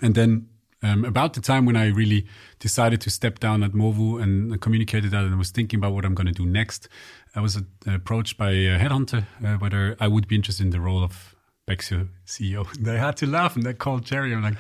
And 0.01 0.15
then 0.15 0.49
um, 0.85 1.05
about 1.05 1.35
the 1.35 1.41
time 1.41 1.67
when 1.67 1.77
I 1.77 1.89
really 1.89 2.27
decided 2.61 3.01
to 3.01 3.11
step 3.11 3.41
down 3.41 3.65
at 3.65 3.73
Movu 3.73 4.23
and 4.23 4.61
communicated 4.61 5.11
that 5.11 5.25
and 5.25 5.37
was 5.37 5.51
thinking 5.51 5.79
about 5.79 5.95
what 5.95 6.05
I'm 6.05 6.15
going 6.15 6.29
to 6.29 6.33
do 6.33 6.47
next, 6.47 6.89
I 7.35 7.41
was 7.41 7.57
uh, 7.57 7.63
approached 7.87 8.39
by 8.39 8.51
a 8.51 8.79
headhunter 8.79 9.27
uh, 9.45 9.57
whether 9.57 9.97
I 9.99 10.07
would 10.07 10.29
be 10.29 10.37
interested 10.37 10.65
in 10.65 10.71
the 10.71 10.81
role 10.81 11.03
of 11.03 11.35
CEO. 11.77 12.67
They 12.81 12.99
had 12.99 13.17
to 13.19 13.27
laugh 13.27 13.57
and 13.57 13.65
they 13.65 13.75
called 13.75 14.05
Jerry. 14.05 14.33
I'm 14.33 14.43
like, 14.43 14.57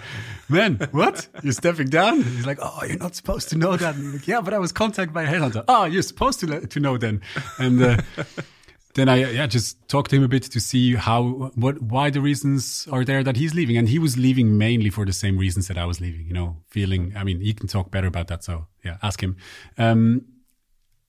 man, 0.49 0.77
what? 0.93 1.29
You're 1.43 1.53
stepping 1.53 1.89
down? 1.89 2.23
He's 2.23 2.47
like, 2.47 2.59
oh, 2.61 2.81
you're 2.87 2.99
not 2.99 3.15
supposed 3.15 3.49
to 3.51 3.57
know 3.57 3.77
that. 3.77 3.95
And 3.95 4.07
I'm 4.07 4.13
like, 4.13 4.29
yeah, 4.29 4.41
but 4.41 4.55
I 4.55 4.59
was 4.59 4.73
contacted 4.73 5.15
by 5.15 5.23
a 5.25 5.27
headhunter. 5.27 5.65
Oh, 5.69 5.85
you're 5.85 6.03
supposed 6.03 6.41
to 6.41 6.67
to 6.67 6.81
know 6.81 6.99
then. 6.99 7.21
And 7.59 7.83
uh, 7.83 8.03
then 8.95 9.09
I 9.09 9.17
yeah 9.17 9.47
just 9.47 9.77
talked 9.89 10.11
to 10.11 10.17
him 10.17 10.25
a 10.25 10.29
bit 10.29 10.43
to 10.45 10.61
see 10.61 10.95
how 10.97 11.51
what 11.55 11.81
why 11.83 12.11
the 12.11 12.21
reasons 12.21 12.89
are 12.91 13.05
there 13.05 13.23
that 13.25 13.37
he's 13.37 13.55
leaving. 13.55 13.77
And 13.77 13.89
he 13.89 13.99
was 13.99 14.17
leaving 14.17 14.59
mainly 14.59 14.91
for 14.91 15.05
the 15.05 15.13
same 15.13 15.39
reasons 15.39 15.69
that 15.69 15.79
I 15.79 15.85
was 15.85 16.01
leaving. 16.01 16.27
You 16.27 16.35
know, 16.35 16.57
feeling. 16.69 17.13
I 17.17 17.25
mean, 17.25 17.41
he 17.41 17.55
can 17.55 17.69
talk 17.69 17.91
better 17.91 18.09
about 18.09 18.27
that. 18.29 18.45
So 18.45 18.67
yeah, 18.85 18.99
ask 19.03 19.23
him. 19.23 19.37
Um, 19.77 20.27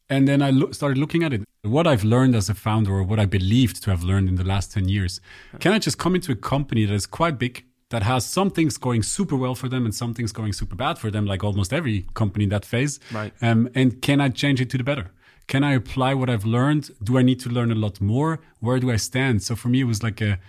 and 0.10 0.28
then 0.28 0.42
I 0.42 0.50
lo- 0.52 0.72
started 0.72 0.98
looking 0.98 1.24
at 1.24 1.34
it. 1.34 1.44
What 1.62 1.88
I've 1.88 2.04
learned 2.04 2.36
as 2.36 2.50
a 2.50 2.56
founder, 2.56 2.94
or 2.94 3.04
what 3.04 3.20
I 3.20 3.26
believed 3.26 3.84
to 3.84 3.90
have 3.90 4.04
learned 4.04 4.30
in 4.30 4.36
the 4.36 4.44
last 4.44 4.72
10 4.72 4.88
years, 4.88 5.20
can 5.60 5.74
I 5.74 5.80
just 5.80 5.98
come 5.98 6.16
into 6.16 6.32
a 6.32 6.36
company 6.36 6.86
that 6.86 6.94
is 6.94 7.06
quite 7.06 7.38
big, 7.38 7.66
that 7.90 8.04
has 8.04 8.26
some 8.26 8.50
things 8.50 8.78
going 8.78 9.04
super 9.04 9.36
well 9.36 9.56
for 9.56 9.68
them 9.68 9.84
and 9.84 9.94
some 9.94 10.14
things 10.14 10.32
going 10.32 10.54
super 10.54 10.76
bad 10.76 10.98
for 10.98 11.12
them, 11.12 11.26
like 11.26 11.44
almost 11.44 11.74
every 11.74 12.06
company 12.14 12.46
in 12.46 12.50
that 12.52 12.64
phase? 12.64 13.00
Right. 13.12 13.34
Um, 13.42 13.70
and 13.76 14.02
can 14.02 14.22
I 14.22 14.30
change 14.30 14.62
it 14.62 14.70
to 14.70 14.78
the 14.78 14.84
better? 14.84 15.12
Can 15.48 15.64
I 15.64 15.74
apply 15.74 16.14
what 16.14 16.30
I've 16.30 16.46
learned? 16.46 16.92
Do 17.04 17.18
I 17.18 17.24
need 17.24 17.40
to 17.42 17.50
learn 17.50 17.72
a 17.72 17.76
lot 17.76 18.00
more? 18.00 18.40
Where 18.60 18.80
do 18.80 18.90
I 18.92 18.98
stand? 18.98 19.44
So 19.44 19.56
for 19.56 19.68
me, 19.68 19.82
it 19.82 19.86
was 19.86 20.02
like 20.02 20.22
a, 20.22 20.40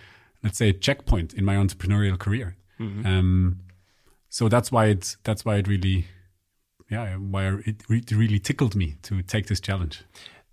let's 0.43 0.59
say, 0.59 0.69
a 0.69 0.73
checkpoint 0.73 1.33
in 1.33 1.43
my 1.43 1.55
entrepreneurial 1.55 2.17
career. 2.17 2.55
Mm-hmm. 2.79 3.05
Um, 3.05 3.59
so 4.29 4.47
that's 4.47 4.71
why 4.71 4.85
it's 4.85 5.17
that's 5.23 5.43
why 5.43 5.57
it 5.57 5.67
really 5.67 6.05
yeah, 6.91 7.15
where 7.15 7.63
it 7.65 8.11
really 8.11 8.37
tickled 8.37 8.75
me 8.75 8.97
to 9.03 9.21
take 9.23 9.47
this 9.47 9.61
challenge. 9.61 10.03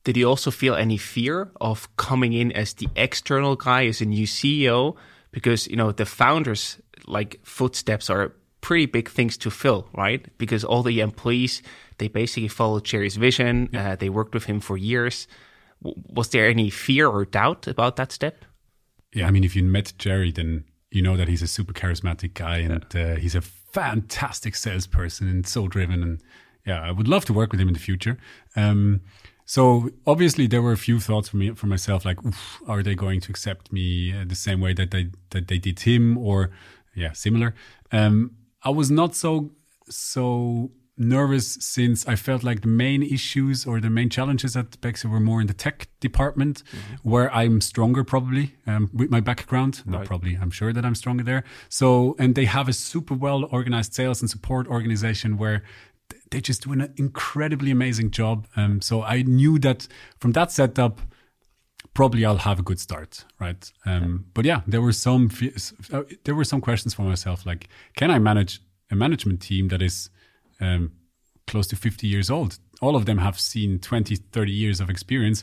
Did 0.05 0.17
you 0.17 0.29
also 0.29 0.51
feel 0.51 0.75
any 0.75 0.97
fear 0.97 1.51
of 1.61 1.95
coming 1.97 2.33
in 2.33 2.53
as 2.53 2.75
the 2.75 2.89
external 2.97 3.57
guy, 3.57 3.87
as 3.87 4.01
a 4.01 4.07
new 4.07 4.27
CEO? 4.27 4.97
Because 5.31 5.67
you 5.69 5.77
know 5.77 5.93
the 5.93 6.07
founders 6.07 6.79
like 7.07 7.41
footsteps 7.43 8.11
are 8.11 8.33
pretty 8.61 8.87
big 8.87 9.09
things 9.09 9.37
to 9.39 9.51
fill, 9.51 9.89
right? 9.95 10.27
Because 10.39 10.65
all 10.65 10.83
the 10.83 11.01
employees 11.01 11.63
they 11.99 12.09
basically 12.09 12.49
followed 12.49 12.85
Jerry's 12.85 13.17
vision. 13.17 13.69
Yeah. 13.73 13.93
Uh, 13.93 13.97
they 13.97 14.09
worked 14.09 14.35
with 14.35 14.45
him 14.45 14.61
for 14.61 14.77
years. 14.77 15.27
W- 15.83 16.01
was 16.09 16.31
there 16.31 16.49
any 16.49 16.71
fear 16.71 17.09
or 17.09 17.25
doubt 17.25 17.67
about 17.67 17.97
that 17.97 18.13
step? 18.13 18.45
Yeah, 19.13 19.27
I 19.27 19.31
mean, 19.31 19.45
if 19.45 19.57
you 19.57 19.63
met 19.65 19.93
Jerry, 19.99 20.33
then 20.33 20.65
you 20.91 21.03
know 21.03 21.17
that 21.17 21.29
he's 21.29 21.43
a 21.43 21.49
super 21.49 21.73
charismatic 21.73 22.35
guy 22.35 22.59
and 22.59 22.85
yeah. 22.95 23.03
uh, 23.03 23.17
he's 23.17 23.35
a 23.35 23.41
fantastic 23.41 24.55
salesperson 24.55 25.29
and 25.29 25.47
so 25.47 25.69
driven. 25.69 26.03
And 26.03 26.23
yeah, 26.65 26.81
I 26.81 26.93
would 26.93 27.09
love 27.09 27.25
to 27.27 27.33
work 27.33 27.53
with 27.53 27.61
him 27.61 27.69
in 27.69 27.75
the 27.75 27.81
future. 27.81 28.17
Um, 28.57 29.01
so 29.49 29.89
obviously 30.07 30.47
there 30.47 30.61
were 30.61 30.73
a 30.73 30.77
few 30.77 31.01
thoughts 31.01 31.31
for 31.31 31.39
me 31.39 31.53
for 31.55 31.69
myself, 31.69 32.05
like, 32.05 32.19
are 32.67 32.83
they 32.83 32.95
going 32.95 33.19
to 33.23 33.31
accept 33.31 33.73
me 33.73 34.13
uh, 34.13 34.27
the 34.27 34.35
same 34.35 34.61
way 34.61 34.75
that 34.75 34.91
they 34.91 35.09
that 35.31 35.49
they 35.49 35.57
did 35.57 35.81
him, 35.81 36.19
or 36.19 36.51
yeah, 36.95 37.13
similar. 37.15 37.55
Um, 37.91 38.33
I 38.63 38.69
was 38.69 38.91
not 38.91 39.17
so 39.17 39.53
so 39.89 40.71
nervous 40.99 41.55
since 41.61 42.07
I 42.07 42.17
felt 42.17 42.43
like 42.43 42.61
the 42.61 42.69
main 42.69 43.03
issues 43.03 43.65
or 43.65 43.81
the 43.81 43.89
main 43.89 44.11
challenges 44.11 44.55
at 44.55 44.79
Bexio 44.83 45.11
were 45.11 45.21
more 45.21 45.41
in 45.41 45.47
the 45.47 45.55
tech 45.55 45.89
department, 46.01 46.63
mm-hmm. 46.65 47.09
where 47.09 47.33
I'm 47.33 47.63
stronger 47.63 48.05
probably 48.05 48.55
um, 48.67 48.91
with 48.93 49.11
my 49.11 49.21
background. 49.21 49.83
Right. 49.87 50.01
Not 50.01 50.07
probably, 50.07 50.37
I'm 50.37 50.51
sure 50.51 50.75
that 50.75 50.85
I'm 50.85 50.95
stronger 50.95 51.25
there. 51.25 51.45
So, 51.71 52.17
and 52.19 52.35
they 52.35 52.45
have 52.45 52.69
a 52.69 52.75
super 52.75 53.15
well 53.15 53.45
organized 53.51 53.95
sales 53.95 54.21
and 54.21 54.29
support 54.29 54.67
organization 54.67 55.39
where 55.39 55.63
they 56.31 56.41
just 56.41 56.62
do 56.62 56.72
an 56.72 56.93
incredibly 56.97 57.70
amazing 57.70 58.11
job. 58.11 58.47
Um, 58.57 58.81
so 58.81 59.03
I 59.03 59.22
knew 59.22 59.59
that 59.61 59.89
from 60.18 60.33
that 60.33 60.53
setup, 60.53 61.01
probably 61.95 62.24
I'll 62.24 62.39
have 62.39 62.59
a 62.59 62.62
good 62.62 62.81
start, 62.81 63.24
right? 63.41 63.70
Um, 63.87 64.03
yeah. 64.03 64.31
But 64.35 64.45
yeah, 64.45 64.61
there 64.66 64.83
were 64.83 64.93
some 64.93 65.31
uh, 65.93 66.03
there 66.24 66.35
were 66.35 66.45
some 66.45 66.61
questions 66.61 66.95
for 66.95 67.03
myself, 67.03 67.47
like, 67.47 67.68
can 67.97 68.11
I 68.11 68.18
manage 68.18 68.61
a 68.91 68.97
management 68.97 69.41
team 69.41 69.68
that 69.68 69.83
is 69.83 70.11
um, 70.61 70.93
close 71.47 71.66
to 71.68 71.76
50 71.76 72.07
years 72.07 72.31
old? 72.31 72.59
All 72.81 72.95
of 72.95 73.07
them 73.07 73.18
have 73.18 73.39
seen 73.39 73.79
20, 73.79 74.16
30 74.16 74.53
years 74.53 74.81
of 74.81 74.89
experience. 74.89 75.43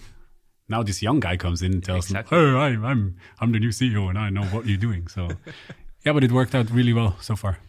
Now 0.68 0.82
this 0.82 1.02
young 1.02 1.20
guy 1.20 1.38
comes 1.38 1.62
in 1.62 1.74
and 1.74 1.84
tells 1.84 2.06
exactly. 2.06 2.38
them, 2.38 2.56
"Oh, 2.56 2.60
I'm 2.60 2.86
I'm 2.86 3.16
I'm 3.40 3.52
the 3.52 3.60
new 3.60 3.70
CEO 3.70 4.10
and 4.10 4.18
I 4.18 4.30
know 4.30 4.46
what 4.46 4.66
you're 4.66 4.78
doing." 4.78 5.08
So, 5.08 5.30
yeah, 6.06 6.14
but 6.14 6.24
it 6.24 6.32
worked 6.32 6.56
out 6.56 6.72
really 6.72 6.94
well 6.94 7.18
so 7.22 7.36
far. 7.36 7.60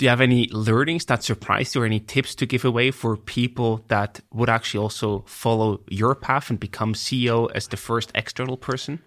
Do 0.00 0.06
you 0.06 0.10
have 0.10 0.22
any 0.22 0.48
learnings 0.50 1.04
that 1.04 1.22
surprised 1.22 1.74
you 1.74 1.82
or 1.82 1.84
any 1.84 2.00
tips 2.00 2.34
to 2.36 2.46
give 2.46 2.64
away 2.64 2.90
for 2.90 3.18
people 3.18 3.84
that 3.88 4.20
would 4.32 4.48
actually 4.48 4.80
also 4.80 5.24
follow 5.26 5.82
your 5.90 6.14
path 6.14 6.48
and 6.48 6.58
become 6.58 6.94
CEO 6.94 7.50
as 7.54 7.68
the 7.68 7.76
first 7.76 8.10
external 8.14 8.56
person? 8.56 9.02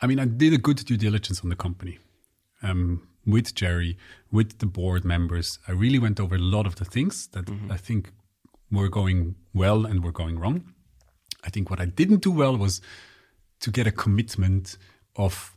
I 0.00 0.06
mean, 0.06 0.20
I 0.20 0.26
did 0.26 0.52
a 0.52 0.56
good 0.56 0.76
due 0.76 0.96
diligence 0.96 1.40
on 1.42 1.48
the 1.48 1.56
company 1.56 1.98
um, 2.62 3.08
with 3.26 3.56
Jerry, 3.56 3.98
with 4.30 4.60
the 4.60 4.66
board 4.66 5.04
members. 5.04 5.58
I 5.66 5.72
really 5.72 5.98
went 5.98 6.20
over 6.20 6.36
a 6.36 6.38
lot 6.56 6.68
of 6.68 6.76
the 6.76 6.84
things 6.84 7.26
that 7.32 7.46
mm-hmm. 7.46 7.72
I 7.72 7.76
think 7.76 8.12
were 8.70 8.88
going 8.88 9.34
well 9.52 9.84
and 9.84 10.04
were 10.04 10.12
going 10.12 10.38
wrong. 10.38 10.74
I 11.42 11.50
think 11.50 11.70
what 11.70 11.80
I 11.80 11.86
didn't 11.86 12.22
do 12.22 12.30
well 12.30 12.56
was 12.56 12.80
to 13.58 13.72
get 13.72 13.88
a 13.88 13.90
commitment 13.90 14.78
of 15.16 15.56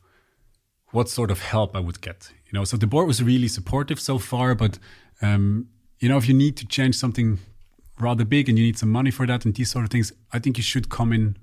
what 0.92 1.10
sort 1.10 1.32
of 1.32 1.42
help 1.42 1.76
I 1.76 1.80
would 1.80 2.02
get 2.02 2.32
you 2.46 2.60
know? 2.60 2.66
So 2.66 2.78
the 2.78 2.88
board 2.88 3.08
was 3.08 3.24
really 3.24 3.48
supportive 3.48 4.00
so 4.00 4.18
far 4.18 4.56
but 4.56 4.78
um, 5.22 5.68
you 6.02 6.10
know 6.10 6.18
if 6.18 6.28
you 6.28 6.34
need 6.34 6.58
to 6.58 6.66
change 6.66 6.96
something 6.96 7.40
rather 8.00 8.26
big 8.26 8.50
and 8.50 8.58
you 8.58 8.66
need 8.66 8.78
some 8.78 8.92
money 8.92 9.12
for 9.12 9.26
that 9.28 9.46
and 9.46 9.56
these 9.56 9.70
sort 9.70 9.86
of 9.86 9.92
things 9.92 10.12
i 10.34 10.40
think 10.40 10.58
you 10.58 10.64
should 10.64 10.90
come 10.90 11.14
in 11.14 11.38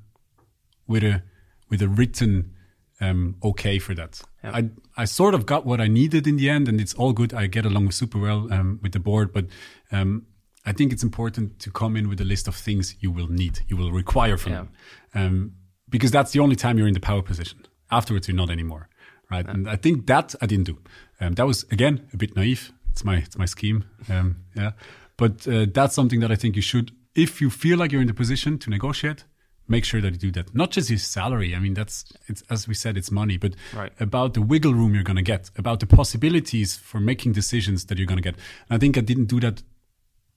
with 0.86 1.04
a 1.04 1.22
with 1.70 1.80
a 1.80 1.88
written 1.88 2.52
um, 3.00 3.36
okay 3.44 3.78
for 3.78 3.94
that. 3.94 4.20
Yep. 4.42 4.54
i 4.54 4.70
i 4.96 5.04
sort 5.04 5.34
of 5.34 5.46
got 5.46 5.64
what 5.64 5.80
i 5.80 5.86
needed 5.86 6.26
in 6.26 6.36
the 6.36 6.50
end 6.50 6.68
and 6.68 6.80
it's 6.80 6.94
all 6.94 7.12
good. 7.12 7.32
I 7.32 7.46
get 7.46 7.64
along 7.64 7.92
super 7.92 8.18
well 8.18 8.52
um, 8.52 8.80
with 8.82 8.92
the 8.92 9.00
board 9.00 9.32
but 9.32 9.46
um, 9.92 10.26
i 10.66 10.72
think 10.72 10.92
it's 10.92 11.04
important 11.04 11.60
to 11.60 11.70
come 11.70 11.96
in 11.96 12.08
with 12.08 12.20
a 12.20 12.24
list 12.24 12.48
of 12.48 12.56
things 12.56 12.96
you 13.00 13.12
will 13.12 13.28
need 13.28 13.60
you 13.68 13.76
will 13.76 13.92
require 13.92 14.36
from 14.36 14.52
yeah. 14.52 14.58
them 14.58 14.70
um, 15.14 15.52
because 15.88 16.10
that's 16.10 16.32
the 16.32 16.40
only 16.40 16.56
time 16.56 16.76
you're 16.76 16.88
in 16.88 16.92
the 16.92 17.00
power 17.00 17.22
position. 17.22 17.64
Afterwards 17.90 18.28
you're 18.28 18.36
not 18.36 18.50
anymore 18.50 18.88
right? 19.30 19.44
Yeah. 19.44 19.52
And 19.52 19.68
I 19.68 19.76
think 19.76 20.06
that 20.06 20.34
I 20.40 20.46
didn't 20.46 20.66
do. 20.66 20.78
Um, 21.20 21.34
that 21.34 21.46
was 21.46 21.64
again 21.70 22.06
a 22.12 22.16
bit 22.16 22.36
naive. 22.36 22.72
It's 22.90 23.04
my 23.04 23.16
it's 23.16 23.38
my 23.38 23.46
scheme. 23.46 23.84
Um, 24.08 24.36
yeah, 24.54 24.72
but 25.16 25.46
uh, 25.46 25.66
that's 25.72 25.94
something 25.94 26.20
that 26.20 26.30
I 26.30 26.36
think 26.36 26.56
you 26.56 26.62
should, 26.62 26.92
if 27.14 27.40
you 27.40 27.50
feel 27.50 27.78
like 27.78 27.92
you're 27.92 28.00
in 28.00 28.08
the 28.08 28.14
position 28.14 28.58
to 28.58 28.70
negotiate, 28.70 29.24
make 29.68 29.84
sure 29.84 30.00
that 30.00 30.12
you 30.12 30.18
do 30.18 30.30
that. 30.32 30.54
Not 30.54 30.70
just 30.70 30.88
his 30.88 31.04
salary. 31.04 31.54
I 31.54 31.58
mean, 31.58 31.74
that's 31.74 32.04
it's 32.26 32.42
as 32.50 32.66
we 32.66 32.74
said, 32.74 32.96
it's 32.96 33.10
money, 33.10 33.36
but 33.36 33.54
right. 33.74 33.92
about 34.00 34.34
the 34.34 34.42
wiggle 34.42 34.74
room 34.74 34.94
you're 34.94 35.04
going 35.04 35.16
to 35.16 35.22
get, 35.22 35.50
about 35.56 35.80
the 35.80 35.86
possibilities 35.86 36.76
for 36.76 37.00
making 37.00 37.32
decisions 37.32 37.86
that 37.86 37.98
you're 37.98 38.06
going 38.06 38.22
to 38.22 38.22
get. 38.22 38.34
And 38.68 38.76
I 38.76 38.78
think 38.78 38.96
I 38.96 39.00
didn't 39.02 39.26
do 39.26 39.40
that 39.40 39.62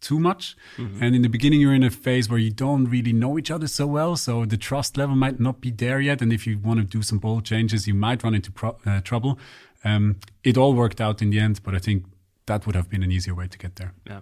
too 0.01 0.19
much. 0.19 0.57
Mm-hmm. 0.77 1.03
And 1.03 1.15
in 1.15 1.21
the 1.21 1.29
beginning, 1.29 1.61
you're 1.61 1.73
in 1.73 1.83
a 1.83 1.89
phase 1.89 2.29
where 2.29 2.39
you 2.39 2.51
don't 2.51 2.85
really 2.85 3.13
know 3.13 3.37
each 3.37 3.51
other 3.51 3.67
so 3.67 3.87
well. 3.87 4.15
So 4.15 4.45
the 4.45 4.57
trust 4.57 4.97
level 4.97 5.15
might 5.15 5.39
not 5.39 5.61
be 5.61 5.71
there 5.71 6.01
yet. 6.01 6.21
And 6.21 6.33
if 6.33 6.45
you 6.45 6.57
want 6.57 6.79
to 6.79 6.85
do 6.85 7.01
some 7.01 7.19
bold 7.19 7.45
changes, 7.45 7.87
you 7.87 7.93
might 7.93 8.23
run 8.23 8.35
into 8.35 8.51
pro- 8.51 8.77
uh, 8.85 9.01
trouble. 9.01 9.39
Um, 9.83 10.17
it 10.43 10.57
all 10.57 10.73
worked 10.73 10.99
out 10.99 11.21
in 11.21 11.29
the 11.29 11.39
end, 11.39 11.61
but 11.63 11.73
I 11.73 11.79
think 11.79 12.05
that 12.45 12.65
would 12.65 12.75
have 12.75 12.89
been 12.89 13.03
an 13.03 13.11
easier 13.11 13.35
way 13.35 13.47
to 13.47 13.57
get 13.57 13.75
there. 13.75 13.93
Yeah. 14.05 14.21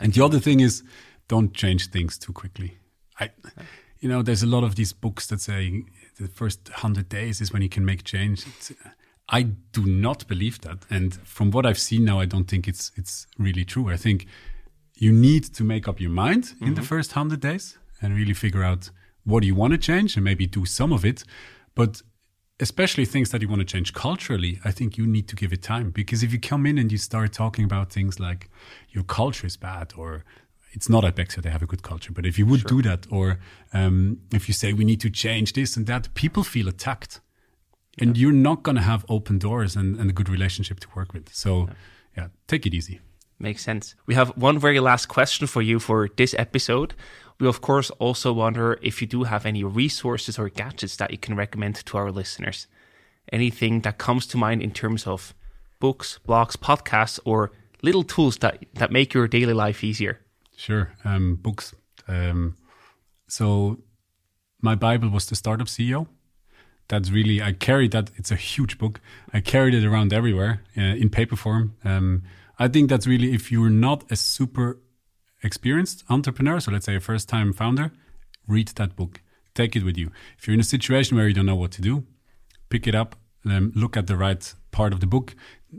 And 0.00 0.12
the 0.12 0.24
other 0.24 0.40
thing 0.40 0.60
is, 0.60 0.82
don't 1.28 1.54
change 1.54 1.90
things 1.90 2.18
too 2.18 2.32
quickly. 2.32 2.78
I, 3.18 3.30
you 4.00 4.08
know, 4.08 4.22
there's 4.22 4.42
a 4.42 4.46
lot 4.46 4.64
of 4.64 4.74
these 4.74 4.92
books 4.92 5.26
that 5.28 5.40
say 5.40 5.84
the 6.18 6.28
first 6.28 6.68
hundred 6.68 7.08
days 7.08 7.40
is 7.40 7.52
when 7.52 7.62
you 7.62 7.68
can 7.68 7.84
make 7.84 8.02
change. 8.04 8.46
It's, 8.46 8.72
I 9.28 9.42
do 9.72 9.86
not 9.86 10.26
believe 10.26 10.60
that, 10.62 10.78
and 10.90 11.14
from 11.14 11.52
what 11.52 11.64
I've 11.64 11.78
seen 11.78 12.04
now, 12.04 12.18
I 12.18 12.26
don't 12.26 12.46
think 12.46 12.66
it's 12.66 12.90
it's 12.96 13.28
really 13.38 13.64
true. 13.64 13.88
I 13.88 13.96
think 13.96 14.26
you 15.00 15.10
need 15.10 15.44
to 15.54 15.64
make 15.64 15.88
up 15.88 15.98
your 15.98 16.10
mind 16.10 16.44
mm-hmm. 16.44 16.66
in 16.66 16.74
the 16.74 16.82
mm-hmm. 16.82 16.88
first 16.88 17.16
100 17.16 17.40
days 17.40 17.78
and 18.00 18.14
really 18.14 18.34
figure 18.34 18.62
out 18.62 18.90
what 19.24 19.42
you 19.42 19.54
want 19.54 19.72
to 19.72 19.78
change 19.78 20.14
and 20.14 20.24
maybe 20.24 20.46
do 20.46 20.64
some 20.66 20.92
of 20.92 21.04
it. 21.04 21.24
But 21.74 22.02
especially 22.60 23.06
things 23.06 23.30
that 23.30 23.40
you 23.40 23.48
want 23.48 23.60
to 23.60 23.64
change 23.64 23.94
culturally, 23.94 24.60
I 24.62 24.70
think 24.70 24.98
you 24.98 25.06
need 25.06 25.26
to 25.28 25.36
give 25.36 25.52
it 25.54 25.62
time. 25.62 25.90
Because 25.90 26.22
if 26.22 26.32
you 26.34 26.38
come 26.38 26.66
in 26.66 26.76
and 26.76 26.92
you 26.92 26.98
start 26.98 27.32
talking 27.32 27.64
about 27.64 27.90
things 27.90 28.20
like 28.20 28.50
your 28.90 29.02
culture 29.02 29.46
is 29.46 29.56
bad 29.56 29.94
or 29.96 30.22
it's 30.72 30.90
not 30.90 31.02
at 31.04 31.16
Bexio, 31.16 31.42
they 31.42 31.50
have 31.50 31.62
a 31.62 31.66
good 31.66 31.82
culture. 31.82 32.12
But 32.12 32.26
if 32.26 32.38
you 32.38 32.44
would 32.44 32.60
sure. 32.60 32.68
do 32.68 32.82
that, 32.82 33.06
or 33.10 33.38
um, 33.72 34.20
if 34.32 34.48
you 34.48 34.54
say 34.54 34.74
we 34.74 34.84
need 34.84 35.00
to 35.00 35.10
change 35.10 35.54
this 35.54 35.76
and 35.78 35.86
that, 35.86 36.12
people 36.14 36.44
feel 36.44 36.68
attacked. 36.68 37.20
Yeah. 37.96 38.04
And 38.04 38.18
you're 38.18 38.32
not 38.32 38.62
going 38.62 38.76
to 38.76 38.82
have 38.82 39.04
open 39.08 39.38
doors 39.38 39.76
and, 39.76 39.98
and, 39.98 40.10
a 40.10 40.12
good 40.12 40.28
relationship 40.28 40.78
to 40.80 40.88
work 40.94 41.12
with. 41.12 41.34
So, 41.34 41.66
yeah, 41.66 41.74
yeah 42.16 42.26
take 42.46 42.64
it 42.66 42.72
easy. 42.72 43.00
Makes 43.40 43.64
sense. 43.64 43.94
We 44.06 44.14
have 44.14 44.36
one 44.36 44.58
very 44.58 44.80
last 44.80 45.06
question 45.06 45.46
for 45.46 45.62
you 45.62 45.80
for 45.80 46.10
this 46.14 46.34
episode. 46.38 46.92
We, 47.38 47.48
of 47.48 47.62
course, 47.62 47.88
also 47.92 48.34
wonder 48.34 48.78
if 48.82 49.00
you 49.00 49.06
do 49.06 49.24
have 49.24 49.46
any 49.46 49.64
resources 49.64 50.38
or 50.38 50.50
gadgets 50.50 50.96
that 50.96 51.10
you 51.10 51.16
can 51.16 51.34
recommend 51.34 51.76
to 51.76 51.96
our 51.96 52.12
listeners. 52.12 52.66
Anything 53.32 53.80
that 53.80 53.96
comes 53.96 54.26
to 54.26 54.36
mind 54.36 54.60
in 54.60 54.72
terms 54.72 55.06
of 55.06 55.34
books, 55.80 56.20
blogs, 56.28 56.54
podcasts, 56.54 57.18
or 57.24 57.50
little 57.82 58.02
tools 58.02 58.36
that, 58.38 58.66
that 58.74 58.92
make 58.92 59.14
your 59.14 59.26
daily 59.26 59.54
life 59.54 59.82
easier? 59.82 60.20
Sure. 60.54 60.92
Um, 61.02 61.36
books. 61.36 61.74
Um, 62.06 62.56
so, 63.26 63.78
my 64.60 64.74
Bible 64.74 65.08
was 65.08 65.24
the 65.24 65.34
Startup 65.34 65.66
CEO. 65.66 66.08
That's 66.88 67.10
really, 67.10 67.40
I 67.40 67.52
carried 67.52 67.92
that. 67.92 68.10
It's 68.16 68.30
a 68.30 68.36
huge 68.36 68.76
book. 68.76 69.00
I 69.32 69.40
carried 69.40 69.72
it 69.72 69.86
around 69.86 70.12
everywhere 70.12 70.60
uh, 70.76 70.82
in 70.82 71.08
paper 71.08 71.36
form. 71.36 71.76
Um, 71.84 72.24
I 72.60 72.68
think 72.68 72.90
that's 72.90 73.06
really 73.06 73.32
if 73.32 73.50
you're 73.50 73.70
not 73.70 74.04
a 74.12 74.16
super 74.16 74.78
experienced 75.42 76.04
entrepreneur, 76.10 76.60
so 76.60 76.70
let's 76.70 76.84
say 76.84 76.94
a 76.94 77.00
first 77.00 77.26
time 77.26 77.54
founder, 77.54 77.90
read 78.46 78.68
that 78.68 78.94
book. 78.96 79.22
Take 79.54 79.74
it 79.74 79.82
with 79.82 79.96
you. 79.96 80.12
If 80.38 80.46
you're 80.46 80.54
in 80.54 80.60
a 80.60 80.74
situation 80.76 81.16
where 81.16 81.26
you 81.26 81.32
don't 81.32 81.46
know 81.46 81.56
what 81.56 81.72
to 81.72 81.82
do, 81.82 82.04
pick 82.68 82.86
it 82.86 82.94
up, 82.94 83.16
um, 83.46 83.72
look 83.74 83.96
at 83.96 84.08
the 84.08 84.16
right 84.16 84.54
part 84.72 84.92
of 84.92 85.00
the 85.00 85.06
book. 85.06 85.34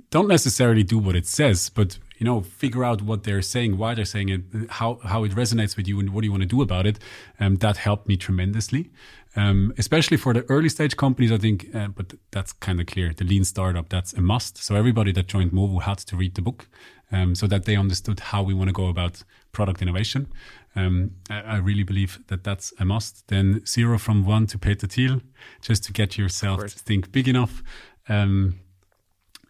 Don't 0.10 0.28
necessarily 0.28 0.82
do 0.82 0.98
what 0.98 1.16
it 1.16 1.28
says, 1.28 1.70
but 1.70 2.00
you 2.18 2.26
know, 2.26 2.42
figure 2.42 2.84
out 2.84 3.04
what 3.04 3.26
they're 3.26 3.44
saying, 3.44 3.78
why 3.78 3.94
they're 3.94 4.04
saying 4.04 4.30
it, 4.30 4.42
how 4.72 5.00
how 5.04 5.24
it 5.24 5.34
resonates 5.34 5.78
with 5.78 5.88
you, 5.88 6.00
and 6.00 6.10
what 6.10 6.22
do 6.22 6.26
you 6.26 6.32
want 6.32 6.42
to 6.42 6.48
do 6.48 6.64
about 6.64 6.88
it. 6.88 6.98
Um, 7.40 7.58
that 7.58 7.78
helped 7.78 8.08
me 8.08 8.18
tremendously 8.18 8.90
um, 9.36 9.74
especially 9.78 10.18
for 10.18 10.34
the 10.34 10.44
early 10.50 10.70
stage 10.70 10.98
companies, 10.98 11.32
I 11.32 11.38
think, 11.38 11.74
uh, 11.74 11.88
but 11.88 12.14
that's 12.32 12.54
kind 12.54 12.82
of 12.82 12.88
clear. 12.88 13.14
The 13.14 13.24
lean 13.24 13.46
startup, 13.46 13.90
that's 13.90 14.14
a 14.14 14.22
must. 14.22 14.58
So 14.58 14.76
everybody 14.76 15.12
that 15.14 15.28
joined 15.28 15.52
Movu 15.52 15.82
had 15.82 16.00
to 16.00 16.18
read 16.18 16.36
the 16.36 16.42
book 16.42 16.68
um, 17.12 17.36
so 17.36 17.48
that 17.48 17.66
they 17.66 17.76
understood 17.76 18.20
how 18.20 18.44
we 18.44 18.54
want 18.54 18.68
to 18.68 18.74
go 18.74 18.88
about 18.88 19.24
product 19.52 19.82
innovation. 19.82 20.28
Um, 20.76 21.12
I, 21.30 21.42
I, 21.42 21.58
really 21.58 21.84
believe 21.84 22.20
that 22.28 22.44
that's 22.44 22.74
a 22.80 22.86
must. 22.86 23.28
Then 23.28 23.66
zero 23.66 23.98
from 23.98 24.26
one 24.26 24.48
to 24.48 24.58
Peter 24.58 24.88
Thiel, 24.88 25.22
just 25.62 25.84
to 25.86 25.94
get 25.94 26.18
yourself 26.18 26.62
to 26.62 26.80
think 26.80 27.12
big 27.12 27.28
enough. 27.28 27.62
Um, 28.08 28.60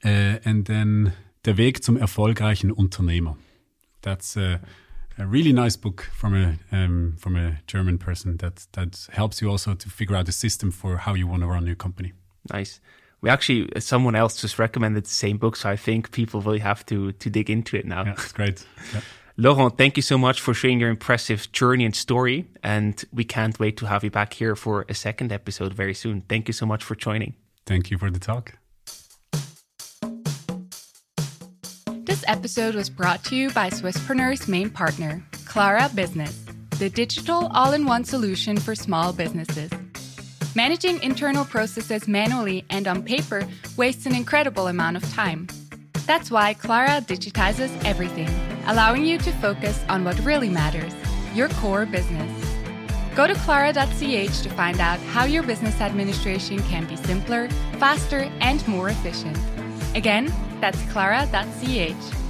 uh, 0.03 0.39
and 0.43 0.65
then 0.65 1.13
Der 1.45 1.57
Weg 1.57 1.83
zum 1.83 1.97
erfolgreichen 1.97 2.71
Unternehmer. 2.71 3.37
That's 4.01 4.35
uh, 4.35 4.57
a 5.21 5.27
really 5.27 5.53
nice 5.53 5.77
book 5.77 6.09
from 6.13 6.35
a 6.35 6.57
um, 6.71 7.15
from 7.17 7.35
a 7.35 7.59
German 7.67 7.97
person 7.97 8.37
that 8.37 8.67
that 8.73 9.07
helps 9.11 9.41
you 9.41 9.49
also 9.49 9.73
to 9.75 9.89
figure 9.89 10.15
out 10.15 10.25
the 10.25 10.31
system 10.31 10.71
for 10.71 10.97
how 10.97 11.13
you 11.13 11.27
want 11.27 11.43
to 11.43 11.47
run 11.47 11.65
your 11.65 11.75
company. 11.75 12.13
Nice. 12.51 12.79
We 13.21 13.29
actually 13.29 13.69
someone 13.79 14.15
else 14.15 14.41
just 14.41 14.57
recommended 14.57 15.05
the 15.05 15.09
same 15.09 15.37
book, 15.37 15.55
so 15.55 15.69
I 15.69 15.77
think 15.77 16.11
people 16.11 16.41
will 16.41 16.59
have 16.59 16.85
to 16.87 17.11
to 17.11 17.29
dig 17.29 17.49
into 17.49 17.77
it 17.77 17.85
now. 17.85 18.03
Yeah, 18.05 18.13
it's 18.13 18.33
great. 18.33 18.65
Yeah. 18.93 19.01
Laurent, 19.37 19.77
thank 19.77 19.95
you 19.95 20.03
so 20.03 20.17
much 20.17 20.41
for 20.41 20.53
sharing 20.53 20.79
your 20.79 20.89
impressive 20.89 21.51
journey 21.51 21.85
and 21.85 21.95
story, 21.95 22.45
and 22.63 23.03
we 23.13 23.23
can't 23.23 23.59
wait 23.59 23.77
to 23.77 23.85
have 23.85 24.03
you 24.03 24.11
back 24.11 24.33
here 24.33 24.55
for 24.55 24.85
a 24.89 24.93
second 24.93 25.31
episode 25.31 25.73
very 25.73 25.93
soon. 25.93 26.21
Thank 26.27 26.47
you 26.47 26.53
so 26.53 26.65
much 26.65 26.83
for 26.83 26.95
joining. 26.95 27.35
Thank 27.65 27.91
you 27.91 27.97
for 27.97 28.11
the 28.11 28.19
talk. 28.19 28.57
This 32.11 32.25
episode 32.27 32.75
was 32.75 32.89
brought 32.89 33.23
to 33.23 33.37
you 33.37 33.51
by 33.51 33.69
Swisspreneurs' 33.69 34.49
main 34.49 34.69
partner, 34.69 35.23
Klara 35.45 35.87
Business, 35.95 36.43
the 36.71 36.89
digital 36.89 37.47
all 37.53 37.71
in 37.71 37.85
one 37.85 38.03
solution 38.03 38.57
for 38.57 38.75
small 38.75 39.13
businesses. 39.13 39.71
Managing 40.53 41.01
internal 41.03 41.45
processes 41.45 42.09
manually 42.09 42.65
and 42.69 42.85
on 42.85 43.01
paper 43.01 43.47
wastes 43.77 44.05
an 44.05 44.13
incredible 44.13 44.67
amount 44.67 44.97
of 44.97 45.13
time. 45.13 45.47
That's 46.05 46.29
why 46.29 46.53
Klara 46.53 46.99
digitizes 46.99 47.71
everything, 47.85 48.27
allowing 48.67 49.05
you 49.05 49.17
to 49.19 49.31
focus 49.31 49.81
on 49.87 50.03
what 50.03 50.19
really 50.25 50.49
matters 50.49 50.93
your 51.33 51.47
core 51.61 51.85
business. 51.85 52.29
Go 53.15 53.25
to 53.25 53.35
klara.ch 53.35 54.41
to 54.41 54.49
find 54.49 54.81
out 54.81 54.99
how 55.13 55.23
your 55.23 55.43
business 55.43 55.79
administration 55.79 56.61
can 56.63 56.85
be 56.87 56.97
simpler, 56.97 57.47
faster, 57.79 58.29
and 58.41 58.67
more 58.67 58.89
efficient. 58.89 59.37
Again, 59.95 60.29
that's 60.61 60.81
klara.ch. 60.83 62.20